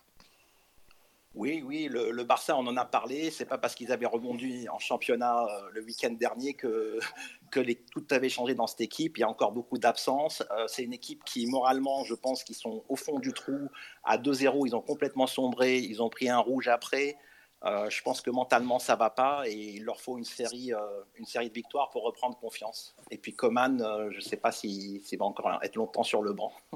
Oui, 1.34 1.62
oui, 1.66 1.90
le, 1.92 2.24
Barça, 2.24 2.56
on 2.56 2.66
en 2.66 2.78
a 2.78 2.86
parlé. 2.86 3.30
C'est 3.30 3.44
pas 3.44 3.58
parce 3.58 3.76
qu'ils 3.76 3.92
avaient 3.92 4.06
rebondi 4.06 4.70
en 4.70 4.80
championnat 4.80 5.44
euh, 5.44 5.70
le 5.74 5.82
week-end 5.82 6.12
dernier 6.12 6.54
que, 6.54 6.98
que 7.52 7.60
tout 7.92 8.08
avait 8.12 8.30
changé 8.30 8.56
dans 8.56 8.68
cette 8.68 8.80
équipe. 8.80 9.18
Il 9.18 9.20
y 9.20 9.24
a 9.26 9.30
encore 9.30 9.52
beaucoup 9.52 9.78
d'absences. 9.78 10.44
Euh, 10.52 10.66
c'est 10.70 10.84
une 10.84 10.94
équipe 10.94 11.26
qui, 11.26 11.46
moralement, 11.48 12.06
je 12.06 12.14
pense 12.14 12.42
qu'ils 12.46 12.56
sont 12.56 12.86
au 12.88 12.96
fond 12.96 13.20
du 13.20 13.34
trou. 13.34 13.70
À 14.06 14.18
2-0, 14.18 14.66
ils 14.66 14.74
ont 14.74 14.82
complètement 14.82 15.28
sombré. 15.28 15.80
Ils 15.80 16.02
ont 16.02 16.10
pris 16.10 16.30
un 16.30 16.40
rouge 16.40 16.70
après. 16.70 17.18
Euh, 17.66 17.90
je 17.90 18.02
pense 18.02 18.22
que 18.22 18.30
mentalement, 18.30 18.80
ça 18.80 18.96
va 18.96 19.10
pas 19.10 19.44
et 19.46 19.56
il 19.56 19.84
leur 19.84 20.00
faut 20.00 20.18
une 20.18 20.24
série, 20.24 20.72
une 21.16 21.26
série 21.26 21.50
de 21.50 21.54
victoires 21.54 21.90
pour 21.90 22.04
reprendre 22.04 22.38
confiance. 22.38 22.96
Et 23.12 23.18
puis 23.18 23.36
Coman, 23.36 23.80
je 24.12 24.16
ne 24.16 24.22
sais 24.22 24.38
pas 24.38 24.54
s'il 24.54 25.02
va 25.20 25.26
encore 25.26 25.60
être 25.64 25.76
longtemps 25.76 26.04
sur 26.04 26.22
le 26.22 26.32
banc. 26.32 26.54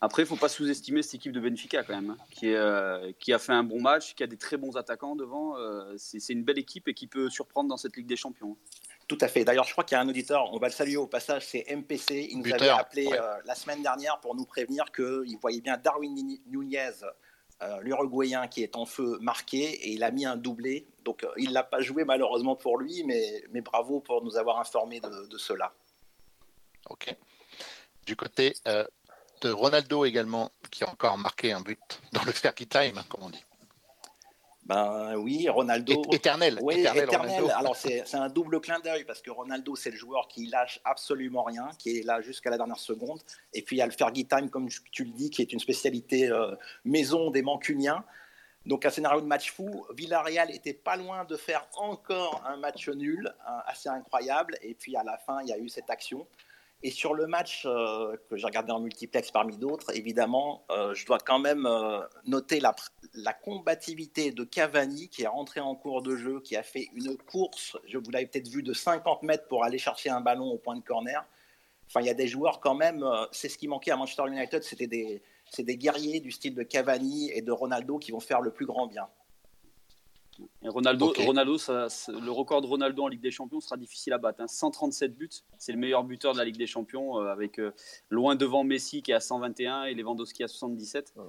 Après, 0.00 0.22
il 0.22 0.24
ne 0.24 0.28
faut 0.28 0.36
pas 0.36 0.50
sous-estimer 0.50 1.02
cette 1.02 1.14
équipe 1.14 1.32
de 1.32 1.40
Benfica 1.40 1.82
quand 1.84 1.94
même, 1.94 2.10
hein, 2.10 2.18
qui, 2.30 2.52
euh, 2.52 3.12
qui, 3.18 3.32
a 3.32 3.38
fait 3.38 3.52
un 3.52 3.64
bon 3.64 3.80
match, 3.80 4.14
qui 4.14 4.22
a 4.22 4.26
des 4.26 4.36
très 4.36 4.58
bons 4.58 4.76
attaquants 4.76 5.16
devant. 5.16 5.56
Euh, 5.56 5.94
c'est 5.96 6.32
une 6.32 6.44
belle 6.44 6.58
équipe 6.58 6.86
et 6.88 6.94
qui 6.94 7.06
peut 7.06 7.30
surprendre 7.30 7.70
dans 7.70 7.78
cette 7.78 7.96
Ligue 7.96 8.06
des 8.06 8.16
Champions. 8.16 8.58
Tout 9.08 9.16
à 9.22 9.28
fait. 9.28 9.44
D'ailleurs, 9.44 9.64
je 9.64 9.72
crois 9.72 9.84
qu'il 9.84 9.96
y 9.96 9.98
a 9.98 10.02
un 10.02 10.08
auditeur, 10.08 10.52
on 10.52 10.58
va 10.58 10.68
le 10.68 10.72
saluer 10.72 10.96
au 10.96 11.06
passage, 11.06 11.46
c'est 11.46 11.64
MPC. 11.74 12.28
Il 12.30 12.40
nous 12.40 12.52
avait 12.52 12.68
appelé 12.68 13.08
euh, 13.10 13.36
la 13.46 13.54
semaine 13.54 13.82
dernière 13.82 14.20
pour 14.20 14.34
nous 14.34 14.44
prévenir 14.44 14.84
qu'il 14.92 15.36
voyait 15.40 15.62
bien 15.62 15.78
Darwin 15.78 16.14
Nunez, 16.46 16.90
l'Uruguayen 17.80 18.48
qui 18.48 18.62
est 18.62 18.76
en 18.76 18.84
feu, 18.84 19.18
marqué 19.22 19.62
et 19.62 19.92
il 19.92 20.02
a 20.02 20.10
mis 20.10 20.26
un 20.26 20.36
doublé. 20.36 20.86
Donc, 21.04 21.26
il 21.38 21.48
ne 21.48 21.54
l'a 21.54 21.62
pas 21.62 21.80
joué 21.80 22.04
malheureusement 22.04 22.56
pour 22.56 22.76
lui, 22.76 23.02
mais, 23.04 23.42
mais 23.50 23.62
bravo 23.62 24.00
pour 24.00 24.22
nous 24.22 24.36
avoir 24.36 24.58
informés 24.60 25.00
de, 25.00 25.26
de 25.26 25.38
cela. 25.38 25.72
Ok. 26.90 27.16
Du 28.04 28.16
côté 28.16 28.54
de 29.42 29.50
Ronaldo 29.50 30.04
également, 30.04 30.50
qui 30.70 30.84
a 30.84 30.90
encore 30.90 31.18
marqué 31.18 31.52
un 31.52 31.60
but 31.60 32.00
dans 32.12 32.22
le 32.24 32.32
Fergie 32.32 32.66
Time, 32.66 33.02
comme 33.08 33.24
on 33.24 33.30
dit. 33.30 33.44
Ben 34.64 35.14
oui, 35.16 35.46
Ronaldo. 35.48 36.02
éternel. 36.10 36.58
Oui, 36.62 36.80
éternel. 36.80 37.50
Alors 37.54 37.76
c'est 37.76 38.14
un 38.14 38.28
double 38.28 38.60
clin 38.60 38.80
d'œil 38.80 39.04
parce 39.04 39.20
que 39.20 39.30
Ronaldo, 39.30 39.76
c'est 39.76 39.90
le 39.90 39.96
joueur 39.96 40.26
qui 40.26 40.46
lâche 40.46 40.80
absolument 40.84 41.42
rien, 41.42 41.68
qui 41.78 41.98
est 41.98 42.02
là 42.02 42.22
jusqu'à 42.22 42.48
la 42.48 42.56
dernière 42.56 42.78
seconde. 42.78 43.20
Et 43.52 43.60
puis 43.60 43.76
il 43.76 43.78
y 43.80 43.82
a 43.82 43.86
le 43.86 43.92
Fergie 43.92 44.24
Time, 44.26 44.48
comme 44.48 44.68
tu 44.90 45.04
le 45.04 45.10
dis, 45.10 45.28
qui 45.28 45.42
est 45.42 45.52
une 45.52 45.60
spécialité 45.60 46.30
euh, 46.30 46.54
maison 46.84 47.30
des 47.30 47.42
Mancuniens. 47.42 48.04
Donc 48.64 48.86
un 48.86 48.90
scénario 48.90 49.20
de 49.20 49.26
match 49.26 49.52
fou. 49.52 49.84
Villarreal 49.94 50.50
était 50.50 50.72
pas 50.72 50.96
loin 50.96 51.24
de 51.24 51.36
faire 51.36 51.66
encore 51.76 52.42
un 52.46 52.56
match 52.56 52.88
nul, 52.88 53.34
assez 53.66 53.90
incroyable. 53.90 54.56
Et 54.62 54.72
puis 54.72 54.96
à 54.96 55.04
la 55.04 55.18
fin, 55.18 55.42
il 55.42 55.48
y 55.48 55.52
a 55.52 55.58
eu 55.58 55.68
cette 55.68 55.90
action. 55.90 56.26
Et 56.86 56.90
sur 56.90 57.14
le 57.14 57.26
match 57.26 57.62
euh, 57.64 58.14
que 58.28 58.36
j'ai 58.36 58.44
regardé 58.44 58.70
en 58.70 58.78
multiplex 58.78 59.30
parmi 59.30 59.56
d'autres, 59.56 59.96
évidemment, 59.96 60.66
euh, 60.70 60.92
je 60.92 61.06
dois 61.06 61.18
quand 61.18 61.38
même 61.38 61.64
euh, 61.64 62.00
noter 62.26 62.60
la, 62.60 62.74
combativité 63.32 64.32
de 64.32 64.44
Cavani 64.44 65.08
qui 65.08 65.22
est 65.22 65.26
rentré 65.26 65.60
en 65.60 65.74
cours 65.76 66.02
de 66.02 66.14
jeu, 66.14 66.40
qui 66.40 66.56
a 66.56 66.62
fait 66.62 66.90
une 66.94 67.16
course, 67.16 67.78
je 67.86 67.96
vous 67.96 68.10
l'avez 68.10 68.26
peut-être 68.26 68.48
vu, 68.48 68.62
de 68.62 68.74
50 68.74 69.22
mètres 69.22 69.48
pour 69.48 69.64
aller 69.64 69.78
chercher 69.78 70.10
un 70.10 70.20
ballon 70.20 70.50
au 70.50 70.58
point 70.58 70.76
de 70.76 70.82
corner. 70.82 71.26
Enfin, 71.86 72.02
il 72.02 72.06
y 72.06 72.10
a 72.10 72.14
des 72.14 72.28
joueurs 72.28 72.60
quand 72.60 72.74
même, 72.74 73.02
c'est 73.32 73.48
ce 73.48 73.56
qui 73.56 73.66
manquait 73.66 73.90
à 73.90 73.96
Manchester 73.96 74.24
United, 74.26 74.62
c'était 74.62 74.86
des, 74.86 75.22
des 75.58 75.76
guerriers 75.78 76.20
du 76.20 76.32
style 76.32 76.54
de 76.54 76.64
Cavani 76.64 77.30
et 77.30 77.40
de 77.40 77.50
Ronaldo 77.50 77.98
qui 77.98 78.12
vont 78.12 78.20
faire 78.20 78.42
le 78.42 78.50
plus 78.50 78.66
grand 78.66 78.88
bien. 78.88 79.08
Ronaldo, 80.62 81.12
Ronaldo 81.18 81.56
le 81.56 82.30
record 82.30 82.62
de 82.62 82.66
Ronaldo 82.66 83.04
en 83.04 83.08
Ligue 83.08 83.20
des 83.20 83.30
Champions 83.30 83.60
sera 83.60 83.76
difficile 83.76 84.12
à 84.12 84.18
battre. 84.18 84.42
137 84.46 85.10
hein. 85.10 85.14
buts, 85.16 85.30
c'est 85.58 85.72
le 85.72 85.78
meilleur 85.78 86.04
buteur 86.04 86.32
de 86.32 86.38
la 86.38 86.44
Ligue 86.44 86.56
des 86.56 86.66
Champions, 86.66 87.20
euh, 87.20 87.30
avec 87.30 87.58
euh, 87.58 87.74
loin 88.10 88.36
devant 88.36 88.64
Messi 88.64 89.02
qui 89.02 89.10
est 89.10 89.14
à 89.14 89.20
121 89.20 89.84
et 89.84 89.94
Lewandowski 89.94 90.42
à 90.42 90.48
77. 90.48 91.14
Euh, 91.16 91.22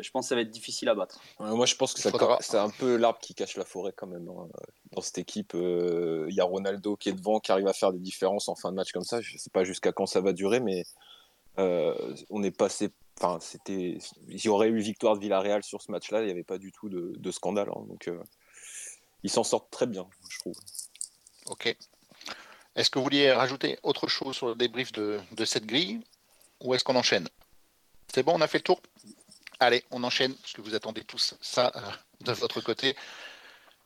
je 0.00 0.10
pense 0.10 0.26
que 0.26 0.28
ça 0.30 0.34
va 0.34 0.40
être 0.40 0.50
difficile 0.50 0.88
à 0.88 0.94
battre. 0.94 1.20
moi, 1.38 1.66
je 1.66 1.76
pense 1.76 1.94
que 1.94 2.00
c'est 2.00 2.56
un 2.56 2.70
peu 2.70 2.96
l'arbre 2.96 3.20
qui 3.20 3.34
cache 3.34 3.56
la 3.56 3.64
forêt 3.64 3.92
quand 3.94 4.06
même. 4.06 4.28
Hein. 4.28 4.48
Dans 4.92 5.00
cette 5.00 5.18
équipe, 5.18 5.52
il 5.54 6.34
y 6.34 6.40
a 6.40 6.44
Ronaldo 6.44 6.96
qui 6.96 7.10
est 7.10 7.12
devant, 7.12 7.38
qui 7.38 7.52
arrive 7.52 7.68
à 7.68 7.72
faire 7.72 7.92
des 7.92 8.00
différences 8.00 8.48
en 8.48 8.56
fin 8.56 8.70
de 8.70 8.76
match 8.76 8.92
comme 8.92 9.04
ça. 9.04 9.20
Je 9.20 9.34
ne 9.34 9.38
sais 9.38 9.50
pas 9.50 9.62
jusqu'à 9.62 9.92
quand 9.92 10.06
ça 10.06 10.20
va 10.20 10.32
durer, 10.32 10.58
mais 10.58 10.84
on 11.56 12.42
est 12.42 12.50
passé 12.50 12.90
enfin 13.20 13.38
c'était 13.40 13.98
il 14.28 14.44
y 14.44 14.48
aurait 14.48 14.70
eu 14.70 14.78
victoire 14.78 15.14
de 15.14 15.20
Villarreal 15.20 15.62
sur 15.62 15.80
ce 15.80 15.92
match-là 15.92 16.22
il 16.22 16.24
n'y 16.24 16.32
avait 16.32 16.42
pas 16.42 16.58
du 16.58 16.72
tout 16.72 16.88
de, 16.88 17.30
scandale 17.30 17.68
hein. 17.68 17.84
donc 17.86 18.10
ils 19.24 19.30
s'en 19.30 19.42
sortent 19.42 19.70
très 19.70 19.86
bien, 19.86 20.06
je 20.28 20.38
trouve. 20.38 20.54
Ok. 21.46 21.74
Est-ce 22.76 22.90
que 22.90 22.98
vous 22.98 23.04
vouliez 23.04 23.32
rajouter 23.32 23.78
autre 23.82 24.06
chose 24.06 24.36
sur 24.36 24.48
le 24.48 24.54
débrief 24.54 24.92
de, 24.92 25.20
cette 25.44 25.66
grille 25.66 26.00
ou 26.60 26.74
est-ce 26.74 26.84
qu'on 26.84 26.94
enchaîne? 26.94 27.28
C'est 28.12 28.22
bon, 28.22 28.34
on 28.36 28.40
a 28.40 28.46
fait 28.46 28.58
le 28.58 28.64
tour? 28.64 28.80
Allez, 29.60 29.84
on 29.90 30.04
enchaîne, 30.04 30.34
parce 30.34 30.52
que 30.52 30.60
vous 30.60 30.74
attendez 30.74 31.04
tous 31.04 31.34
ça 31.40 31.72
euh, 31.74 31.80
de 32.20 32.32
votre 32.32 32.60
côté. 32.60 32.96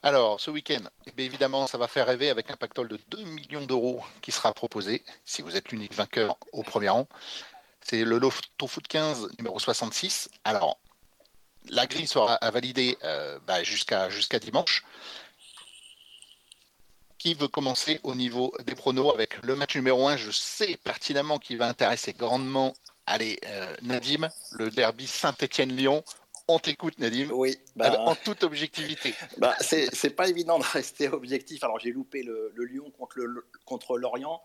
Alors, 0.02 0.40
ce 0.40 0.50
week-end, 0.50 0.82
eh 1.06 1.22
évidemment, 1.22 1.66
ça 1.66 1.78
va 1.78 1.86
faire 1.88 2.06
rêver 2.06 2.30
avec 2.30 2.50
un 2.50 2.56
pactole 2.56 2.88
de 2.88 2.98
2 3.08 3.24
millions 3.24 3.64
d'euros 3.64 4.02
qui 4.22 4.32
sera 4.32 4.52
proposé, 4.52 5.04
si 5.24 5.42
vous 5.42 5.56
êtes 5.56 5.70
l'unique 5.70 5.94
vainqueur 5.94 6.36
au 6.52 6.62
premier 6.62 6.88
rang. 6.88 7.06
C'est 7.82 8.04
le 8.04 8.18
Loto 8.18 8.66
Foot 8.66 8.88
15, 8.88 9.36
numéro 9.38 9.58
66. 9.58 10.30
Alors, 10.44 10.78
la 11.68 11.86
grille 11.86 12.06
sera 12.06 12.38
validée 12.50 12.96
euh, 13.04 13.38
bah, 13.46 13.62
jusqu'à 13.62 14.08
dimanche. 14.40 14.84
Qui 17.18 17.34
veut 17.34 17.48
commencer 17.48 18.00
au 18.04 18.14
niveau 18.14 18.54
des 18.64 18.74
pronos 18.74 19.12
avec 19.12 19.42
le 19.42 19.56
match 19.56 19.74
numéro 19.76 20.06
1 20.06 20.16
Je 20.16 20.30
sais 20.30 20.78
pertinemment 20.84 21.38
qu'il 21.38 21.58
va 21.58 21.66
intéresser 21.66 22.12
grandement 22.12 22.74
Allez, 23.10 23.38
euh, 23.46 23.74
Nadim, 23.80 24.28
le 24.52 24.70
derby 24.70 25.06
Saint-Étienne-Lyon. 25.06 26.04
On 26.46 26.58
t'écoute, 26.58 26.98
Nadim. 26.98 27.30
Oui. 27.32 27.56
Bah, 27.74 27.98
en 28.00 28.14
toute 28.14 28.44
objectivité. 28.44 29.14
Bah, 29.38 29.56
c'est 29.60 30.14
pas 30.14 30.28
évident 30.28 30.58
de 30.58 30.64
rester 30.64 31.08
objectif. 31.08 31.64
Alors, 31.64 31.78
j'ai 31.78 31.90
loupé 31.90 32.22
le, 32.22 32.52
Lyon 32.58 32.90
contre, 32.98 33.18
contre 33.64 33.96
Lorient, 33.96 34.42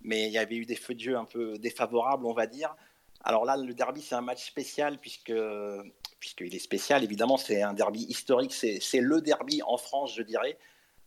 mais 0.00 0.26
il 0.26 0.32
y 0.32 0.38
avait 0.38 0.56
eu 0.56 0.66
des 0.66 0.74
feux 0.74 0.94
de 0.94 1.00
jeu 1.00 1.16
un 1.16 1.24
peu 1.24 1.56
défavorables, 1.58 2.26
on 2.26 2.32
va 2.32 2.48
dire. 2.48 2.74
Alors 3.22 3.44
là, 3.44 3.56
le 3.56 3.74
derby, 3.74 4.02
c'est 4.02 4.16
un 4.16 4.22
match 4.22 4.44
spécial 4.44 4.98
puisque 4.98 5.32
puisqu'il 6.18 6.54
est 6.54 6.60
spécial. 6.60 7.04
Évidemment, 7.04 7.36
c'est 7.36 7.62
un 7.62 7.74
derby 7.74 8.06
historique. 8.08 8.52
C'est 8.52 9.00
le 9.00 9.20
derby 9.20 9.62
en 9.62 9.76
France, 9.76 10.14
je 10.16 10.22
dirais. 10.22 10.58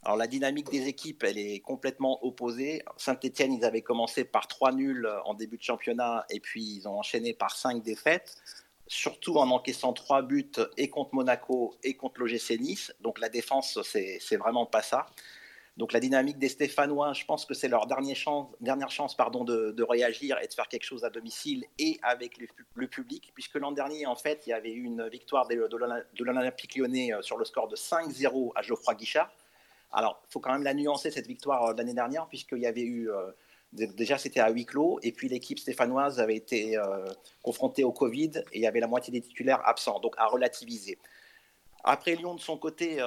Alors 0.05 0.17
la 0.17 0.27
dynamique 0.27 0.69
des 0.69 0.88
équipes, 0.88 1.24
elle 1.24 1.38
est 1.38 1.60
complètement 1.62 2.25
opposée. 2.25 2.83
Saint-Etienne, 2.98 3.53
ils 3.53 3.63
avaient 3.63 3.81
commencé 3.81 4.25
par 4.25 4.48
trois 4.48 4.74
nuls 4.74 5.10
en 5.24 5.33
début 5.33 5.57
de 5.57 5.63
championnat 5.63 6.25
et 6.29 6.41
puis 6.41 6.62
ils 6.62 6.88
ont 6.89 7.00
enchaîné 7.00 7.33
par 7.33 7.55
cinq 7.55 7.81
défaites, 7.81 8.36
surtout 8.88 9.38
en 9.38 9.50
encaissant 9.50 9.93
trois 9.93 10.22
buts 10.22 10.51
et 10.75 10.89
contre 10.89 11.15
Monaco 11.15 11.77
et 11.83 11.93
contre 11.95 12.19
l'OGC 12.19 12.60
Nice. 12.60 12.93
Donc 13.00 13.19
la 13.19 13.29
défense, 13.29 13.79
c'est 13.83 14.36
vraiment 14.36 14.65
pas 14.65 14.81
ça. 14.81 15.05
Donc 15.77 15.93
la 15.93 16.01
dynamique 16.01 16.38
des 16.38 16.50
Stéphanois, 16.50 17.13
je 17.13 17.25
pense 17.25 17.45
que 17.45 17.53
c'est 17.53 17.69
leur 17.69 17.88
dernière 17.88 18.15
chance, 18.15 18.48
dernière 18.60 18.91
chance 18.91 19.15
pardon, 19.15 19.43
de, 19.45 19.83
réagir 19.83 20.38
et 20.43 20.48
de 20.48 20.53
faire 20.53 20.67
quelque 20.67 20.83
chose 20.83 21.05
à 21.05 21.10
domicile 21.10 21.65
et 21.79 21.98
avec 22.03 22.38
le, 22.75 22.88
public, 22.88 23.31
puisque 23.33 23.55
l'an 23.55 23.72
dernier, 23.72 24.05
en 24.05 24.15
fait, 24.15 24.43
il 24.45 24.51
y 24.51 24.53
avait 24.53 24.74
eu 24.74 24.83
une 24.83 25.07
victoire 25.07 25.48
de, 25.48 25.55
l'Olympique 26.19 26.75
lyonnais 26.75 27.13
euh, 27.13 27.22
sur 27.22 27.38
le 27.38 27.45
score 27.45 27.69
de 27.69 27.75
5-0 27.75 28.51
à 28.53 28.62
Geoffroy 28.62 28.95
Guichard. 28.95 29.31
Alors, 29.93 30.19
il 30.27 30.33
faut 30.33 30.39
quand 30.39 30.51
même 30.51 30.63
la 30.63 30.73
nuancer, 30.73 31.12
cette 31.12 31.27
victoire 31.27 31.63
euh, 31.65 31.73
l'année 31.77 31.93
dernière, 31.93 32.27
puisqu'il 32.27 32.57
y 32.57 32.65
avait 32.65 32.81
eu. 32.81 33.12
Euh, 33.12 33.31
déjà, 33.71 34.17
c'était 34.17 34.39
à 34.39 34.50
huis 34.50 34.65
clos, 34.65 35.00
et 35.03 35.12
puis 35.12 35.29
l'équipe 35.29 35.59
stéphanoise 35.59 36.19
avait 36.19 36.35
été 36.35 36.77
euh, 36.77 37.05
confrontée 37.43 37.83
au 37.83 37.91
Covid, 37.91 38.31
et 38.51 38.57
il 38.57 38.62
y 38.62 38.67
avait 38.67 38.79
la 38.79 38.88
moitié 38.88 39.13
des 39.13 39.21
titulaires 39.21 39.62
absents, 39.67 40.00
donc 40.00 40.15
à 40.17 40.25
relativiser. 40.25 40.97
Après, 41.83 42.15
Lyon, 42.15 42.35
de 42.35 42.39
son 42.39 42.57
côté, 42.57 43.00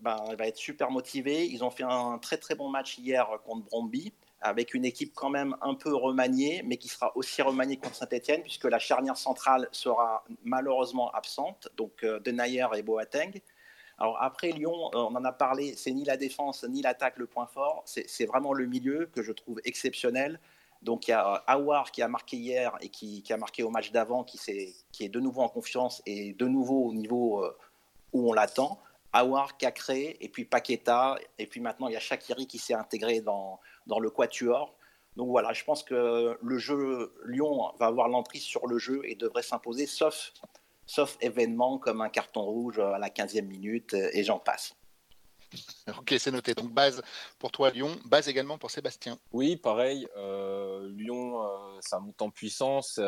ben, 0.00 0.16
va 0.38 0.46
être 0.46 0.56
super 0.56 0.92
motivé. 0.92 1.44
Ils 1.44 1.64
ont 1.64 1.70
fait 1.70 1.82
un 1.82 2.18
très 2.18 2.36
très 2.36 2.54
bon 2.54 2.68
match 2.68 2.96
hier 2.98 3.26
contre 3.44 3.64
Bromby, 3.64 4.12
avec 4.40 4.74
une 4.74 4.84
équipe 4.84 5.12
quand 5.12 5.28
même 5.28 5.56
un 5.60 5.74
peu 5.74 5.92
remaniée, 5.92 6.62
mais 6.64 6.76
qui 6.76 6.86
sera 6.86 7.16
aussi 7.16 7.42
remaniée 7.42 7.78
contre 7.78 7.96
Saint-Etienne, 7.96 8.42
puisque 8.42 8.66
la 8.66 8.78
charnière 8.78 9.16
centrale 9.16 9.68
sera 9.72 10.24
malheureusement 10.44 11.10
absente, 11.10 11.68
donc 11.76 12.04
Denayer 12.04 12.68
et 12.76 12.82
Boateng. 12.82 13.40
Alors 14.02 14.20
après 14.20 14.50
Lyon, 14.50 14.90
euh, 14.94 14.98
on 14.98 15.14
en 15.14 15.24
a 15.24 15.30
parlé, 15.30 15.76
c'est 15.76 15.92
ni 15.92 16.04
la 16.04 16.16
défense 16.16 16.64
ni 16.64 16.82
l'attaque 16.82 17.18
le 17.18 17.28
point 17.28 17.46
fort, 17.46 17.84
c'est 17.86 18.26
vraiment 18.26 18.52
le 18.52 18.66
milieu 18.66 19.06
que 19.06 19.22
je 19.22 19.30
trouve 19.30 19.60
exceptionnel. 19.64 20.40
Donc 20.82 21.06
il 21.06 21.12
y 21.12 21.14
a 21.14 21.20
Awar 21.46 21.92
qui 21.92 22.02
a 22.02 22.08
marqué 22.08 22.36
hier 22.36 22.76
et 22.80 22.88
qui, 22.88 23.22
a 23.30 23.36
marqué 23.36 23.62
au 23.62 23.70
match 23.70 23.92
d'avant, 23.92 24.24
qui, 24.24 24.40
qui, 24.90 25.04
est 25.04 25.08
de 25.08 25.20
nouveau 25.20 25.42
en 25.42 25.48
confiance 25.48 26.02
et 26.04 26.32
de 26.32 26.46
nouveau 26.48 26.86
au 26.86 26.92
niveau 26.92 27.44
euh, 27.44 27.56
où 28.12 28.28
on 28.28 28.32
l'attend. 28.32 28.80
Awar 29.12 29.56
qui 29.56 29.66
a 29.66 29.70
créé, 29.70 30.16
et 30.24 30.28
puis 30.28 30.46
Paqueta, 30.46 31.16
et 31.38 31.46
puis 31.46 31.60
maintenant 31.60 31.86
il 31.86 31.92
y 31.92 31.96
a 31.96 32.00
Shakiri 32.00 32.48
qui 32.48 32.58
s'est 32.58 32.74
intégré 32.74 33.20
dans, 33.20 33.60
dans 33.86 34.00
le 34.00 34.10
quatuor. 34.10 34.74
Donc 35.14 35.28
voilà, 35.28 35.52
je 35.52 35.62
pense 35.62 35.84
que 35.84 36.36
le 36.42 36.58
jeu, 36.58 37.14
Lyon 37.26 37.70
va 37.78 37.86
avoir 37.86 38.08
l'emprise 38.08 38.42
sur 38.42 38.66
le 38.66 38.78
jeu 38.78 39.02
et 39.04 39.14
devrait 39.14 39.42
s'imposer, 39.42 39.86
sauf 39.86 40.32
sauf 40.86 41.16
événements 41.20 41.78
comme 41.78 42.00
un 42.00 42.08
carton 42.08 42.42
rouge 42.42 42.78
à 42.78 42.98
la 42.98 43.08
15e 43.08 43.46
minute 43.46 43.94
euh, 43.94 44.10
et 44.12 44.24
j'en 44.24 44.38
passe. 44.38 44.74
Ok, 45.98 46.14
c'est 46.18 46.30
noté. 46.30 46.54
Donc 46.54 46.72
base 46.72 47.02
pour 47.38 47.50
toi 47.52 47.70
Lyon, 47.70 47.94
base 48.06 48.26
également 48.28 48.56
pour 48.56 48.70
Sébastien. 48.70 49.18
Oui, 49.32 49.56
pareil. 49.56 50.08
Euh, 50.16 50.88
Lyon, 50.94 51.42
euh, 51.42 51.48
ça 51.80 51.98
monte 51.98 52.22
en 52.22 52.30
puissance. 52.30 52.98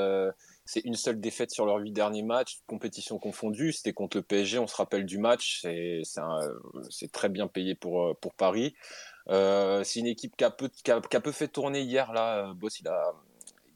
c'est 0.66 0.80
une 0.80 0.94
seule 0.94 1.20
défaite 1.20 1.50
sur 1.50 1.64
leurs 1.64 1.78
huit 1.78 1.92
derniers 1.92 2.22
matchs, 2.22 2.58
compétition 2.66 3.18
confondue. 3.18 3.72
C'était 3.72 3.94
contre 3.94 4.18
le 4.18 4.22
PSG, 4.22 4.58
on 4.58 4.66
se 4.66 4.76
rappelle 4.76 5.06
du 5.06 5.16
match. 5.16 5.62
C'est 5.62 7.12
très 7.12 7.30
bien 7.30 7.46
payé 7.46 7.74
pour, 7.74 8.14
pour 8.18 8.34
Paris. 8.34 8.74
c'est 9.28 9.96
une 10.00 10.06
équipe 10.06 10.36
qui 10.36 10.44
a, 10.44 10.50
peu, 10.50 10.68
qui, 10.68 10.90
a, 10.90 11.00
peu, 11.00 11.32
fait 11.32 11.48
tourner 11.48 11.80
hier. 11.80 12.12
Là, 12.12 12.52
Boss, 12.52 12.80
il 12.80 12.84
n'a 12.84 13.14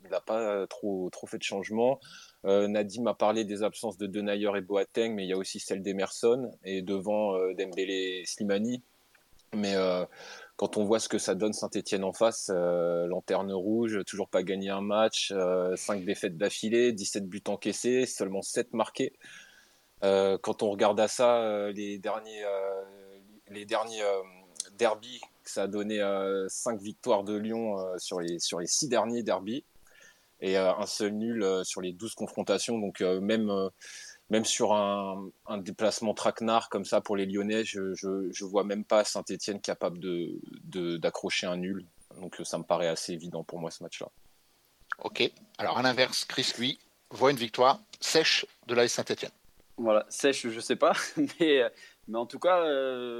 il 0.04 0.14
a 0.14 0.20
pas 0.20 0.66
trop, 0.66 1.08
trop 1.10 1.26
fait 1.26 1.38
de 1.38 1.42
changement. 1.42 2.00
Euh, 2.48 2.66
Nadim 2.66 3.06
a 3.06 3.14
parlé 3.14 3.44
des 3.44 3.62
absences 3.62 3.98
de 3.98 4.06
Denayer 4.06 4.50
et 4.56 4.62
Boateng, 4.62 5.14
mais 5.14 5.24
il 5.24 5.28
y 5.28 5.34
a 5.34 5.36
aussi 5.36 5.60
celle 5.60 5.82
d'Emerson 5.82 6.50
et 6.64 6.80
devant 6.80 7.36
euh, 7.36 7.52
Dembélé 7.52 8.24
Slimani. 8.24 8.82
Mais 9.52 9.74
euh, 9.74 10.06
quand 10.56 10.78
on 10.78 10.84
voit 10.84 10.98
ce 10.98 11.10
que 11.10 11.18
ça 11.18 11.34
donne 11.34 11.52
Saint-Etienne 11.52 12.04
en 12.04 12.12
face, 12.12 12.50
lanterne 12.50 13.52
rouge, 13.52 14.02
toujours 14.06 14.28
pas 14.28 14.42
gagné 14.42 14.70
un 14.70 14.80
match, 14.80 15.32
5 15.76 16.04
défaites 16.04 16.36
d'affilée, 16.36 16.92
17 16.92 17.28
buts 17.28 17.42
encaissés, 17.48 18.06
seulement 18.06 18.42
7 18.42 18.74
marqués. 18.74 19.12
quand 20.02 20.62
on 20.62 20.70
regarde 20.70 21.00
à 21.00 21.08
ça, 21.08 21.70
les 21.70 21.98
derniers, 21.98 22.44
les 23.50 23.66
ça 25.44 25.62
a 25.62 25.66
donné 25.66 26.00
5 26.48 26.80
victoires 26.80 27.24
de 27.24 27.36
Lyon 27.36 27.76
sur, 27.96 28.20
les, 28.20 28.38
sur 28.38 28.58
les 28.60 28.66
6 28.66 28.88
derniers 28.88 29.22
derbies 29.22 29.64
et 30.40 30.56
euh, 30.56 30.74
un 30.74 30.86
seul 30.86 31.12
nul 31.12 31.42
euh, 31.42 31.64
sur 31.64 31.80
les 31.80 31.92
12 31.92 32.14
confrontations. 32.14 32.78
Donc 32.78 33.00
euh, 33.00 33.20
même 33.20 33.50
même 34.30 34.44
sur 34.44 34.74
un, 34.74 35.30
un, 35.46 35.56
déplacement 35.56 36.12
traquenard 36.12 36.68
comme 36.68 36.84
ça 36.84 37.00
pour 37.00 37.16
les 37.16 37.24
Lyonnais, 37.24 37.64
je, 37.64 37.94
je, 37.94 38.44
vois 38.44 38.62
même 38.62 38.84
pas 38.84 39.02
Saint-Etienne 39.02 39.58
capable 39.58 39.98
de, 39.98 40.98
d'accrocher 40.98 41.46
un 41.46 41.56
nul. 41.56 41.86
Donc 42.20 42.38
ça 42.44 42.58
me 42.58 42.62
paraît 42.62 42.88
assez 42.88 43.14
évident 43.14 43.42
pour 43.42 43.58
moi 43.58 43.70
ce 43.70 43.82
match-là. 43.82 44.10
Ok. 44.98 45.30
Alors 45.56 45.78
à 45.78 45.82
l'inverse, 45.82 46.26
Chris, 46.26 46.52
lui, 46.58 46.78
voit 47.10 47.30
une 47.30 47.38
victoire 47.38 47.80
sèche 48.00 48.44
de 48.66 48.74
l'AS 48.74 48.88
Saint-Etienne. 48.88 49.30
Voilà, 49.78 50.04
sèche, 50.10 50.46
je 50.46 50.60
sais 50.60 50.76
pas, 50.76 50.92
mais, 51.40 51.62
mais 52.06 52.18
en 52.18 52.26
tout 52.26 52.38
cas, 52.38 52.60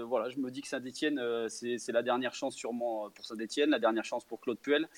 voilà, 0.05 0.29
je 0.29 0.37
me 0.39 0.51
dis 0.51 0.61
que 0.61 0.69
Saint-Etienne, 0.69 1.49
c'est, 1.49 1.79
c'est 1.79 1.93
la 1.93 2.03
dernière 2.03 2.35
chance 2.35 2.55
sûrement 2.55 3.09
pour 3.11 3.25
Saint-Etienne, 3.25 3.71
la 3.71 3.79
dernière 3.79 4.05
chance 4.05 4.27
pour 4.27 4.41
Claude 4.41 4.59
Puel. 4.59 4.89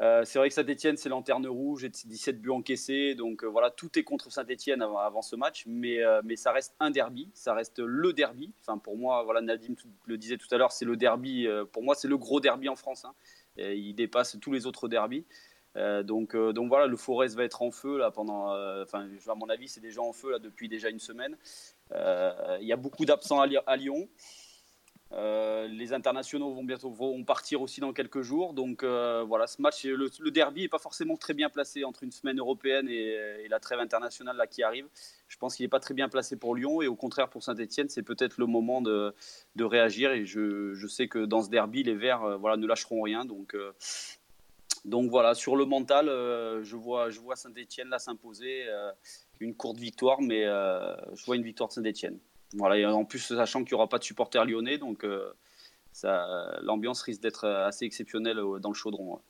Euh, 0.00 0.22
c'est 0.24 0.38
vrai 0.38 0.48
que 0.48 0.54
Saint-Etienne, 0.54 0.96
c'est 0.96 1.08
lanterne 1.08 1.46
rouge 1.46 1.84
et 1.84 1.88
17 1.88 2.40
buts 2.40 2.50
encaissés. 2.50 3.14
Donc 3.14 3.42
euh, 3.42 3.46
voilà, 3.46 3.70
tout 3.70 3.98
est 3.98 4.04
contre 4.04 4.30
Saint-Etienne 4.30 4.82
avant, 4.82 5.22
ce 5.22 5.34
match. 5.36 5.64
Mais, 5.66 6.02
euh, 6.02 6.20
mais 6.24 6.36
ça 6.36 6.52
reste 6.52 6.74
un 6.80 6.90
derby. 6.90 7.30
Ça 7.34 7.54
reste 7.54 7.80
le 7.80 8.12
derby. 8.12 8.52
Enfin, 8.60 8.78
pour 8.78 8.96
moi, 8.96 9.22
voilà, 9.24 9.40
Nadim 9.40 9.74
le 10.06 10.18
disait 10.18 10.36
tout 10.36 10.48
à 10.52 10.58
l'heure, 10.58 10.72
c'est 10.72 10.84
le 10.84 10.96
derby. 10.96 11.48
pour 11.72 11.82
moi, 11.82 11.94
c'est 11.94 12.08
le 12.08 12.18
gros 12.18 12.40
derby 12.40 12.68
en 12.68 12.76
France. 12.76 13.04
Hein. 13.04 13.14
il 13.56 13.94
dépasse 13.94 14.38
tous 14.40 14.52
les 14.52 14.66
autres 14.66 14.88
derbys. 14.88 15.24
donc, 16.04 16.36
donc 16.36 16.68
voilà, 16.68 16.86
le 16.86 16.96
Forest 16.96 17.36
va 17.36 17.44
être 17.44 17.62
en 17.62 17.70
feu 17.70 17.98
là 17.98 18.10
pendant. 18.10 18.52
Enfin, 18.82 19.08
à 19.26 19.34
mon 19.34 19.48
avis, 19.48 19.68
c'est 19.68 19.80
déjà 19.80 20.00
en 20.00 20.12
feu 20.12 20.30
là 20.30 20.38
depuis 20.38 20.68
déjà 20.68 20.88
une 20.90 21.00
semaine. 21.00 21.36
Il 21.92 22.66
y 22.66 22.72
a 22.72 22.76
beaucoup 22.76 23.04
d'absents 23.04 23.40
à 23.40 23.76
Lyon. 23.76 24.08
Euh, 25.12 25.66
les 25.68 25.94
internationaux 25.94 26.52
vont 26.52 26.64
bientôt 26.64 26.90
vont 26.90 27.24
partir 27.24 27.62
aussi 27.62 27.80
dans 27.80 27.92
quelques 27.92 28.20
jours. 28.20 28.52
Donc 28.52 28.82
euh, 28.82 29.24
voilà, 29.26 29.46
ce 29.46 29.60
match, 29.62 29.84
le, 29.84 30.30
derby 30.30 30.62
n'est 30.62 30.68
pas 30.68 30.78
forcément 30.78 31.16
très 31.16 31.34
bien 31.34 31.48
placé 31.48 31.84
entre 31.84 32.02
une 32.02 32.12
semaine 32.12 32.38
européenne 32.38 32.88
et, 32.88 33.48
la 33.48 33.60
trêve 33.60 33.80
internationale 33.80 34.36
là, 34.36 34.46
qui 34.46 34.62
arrive. 34.62 34.86
Je 35.28 35.38
pense 35.38 35.56
qu'il 35.56 35.64
n'est 35.64 35.70
pas 35.70 35.80
très 35.80 35.94
bien 35.94 36.08
placé 36.08 36.36
pour 36.36 36.54
Lyon 36.54 36.82
et 36.82 36.86
au 36.86 36.96
contraire 36.96 37.30
pour 37.30 37.42
Saint-Etienne, 37.42 37.88
c'est 37.88 38.02
peut-être 38.02 38.36
le 38.36 38.46
moment 38.46 38.82
de, 38.82 39.14
réagir. 39.58 40.12
Et 40.12 40.26
je, 40.26 40.86
sais 40.88 41.08
que 41.08 41.24
dans 41.24 41.42
ce 41.42 41.48
derby, 41.48 41.82
les 41.82 41.94
Verts 41.94 42.22
euh, 42.24 42.36
voilà, 42.36 42.56
ne 42.56 42.66
lâcheront 42.66 43.00
rien. 43.00 43.24
Donc, 43.24 43.56
donc 44.84 45.10
voilà, 45.10 45.34
sur 45.34 45.56
le 45.56 45.64
mental, 45.64 46.06
je 46.06 46.76
vois, 46.76 47.08
je 47.08 47.20
vois 47.20 47.36
Saint-Etienne 47.36 47.88
là 47.88 47.98
s'imposer. 47.98 48.66
une 49.40 49.54
courte 49.54 49.78
victoire, 49.78 50.20
mais 50.20 50.44
je 50.44 51.24
vois 51.24 51.36
une 51.36 51.42
victoire 51.42 51.68
de 51.68 51.74
Saint-Etienne. 51.74 52.18
Voilà, 52.54 52.94
en 52.94 53.04
plus, 53.04 53.18
sachant 53.18 53.60
qu'il 53.60 53.74
n'y 53.74 53.78
aura 53.78 53.88
pas 53.88 53.98
de 53.98 54.04
supporters 54.04 54.44
lyonnais, 54.44 54.78
donc 54.78 55.04
euh, 55.04 55.32
l'ambiance 56.62 57.02
risque 57.02 57.20
d'être 57.20 57.46
assez 57.46 57.84
exceptionnelle 57.84 58.38
euh, 58.38 58.58
dans 58.58 58.70
le 58.70 58.74
chaudron. 58.74 59.20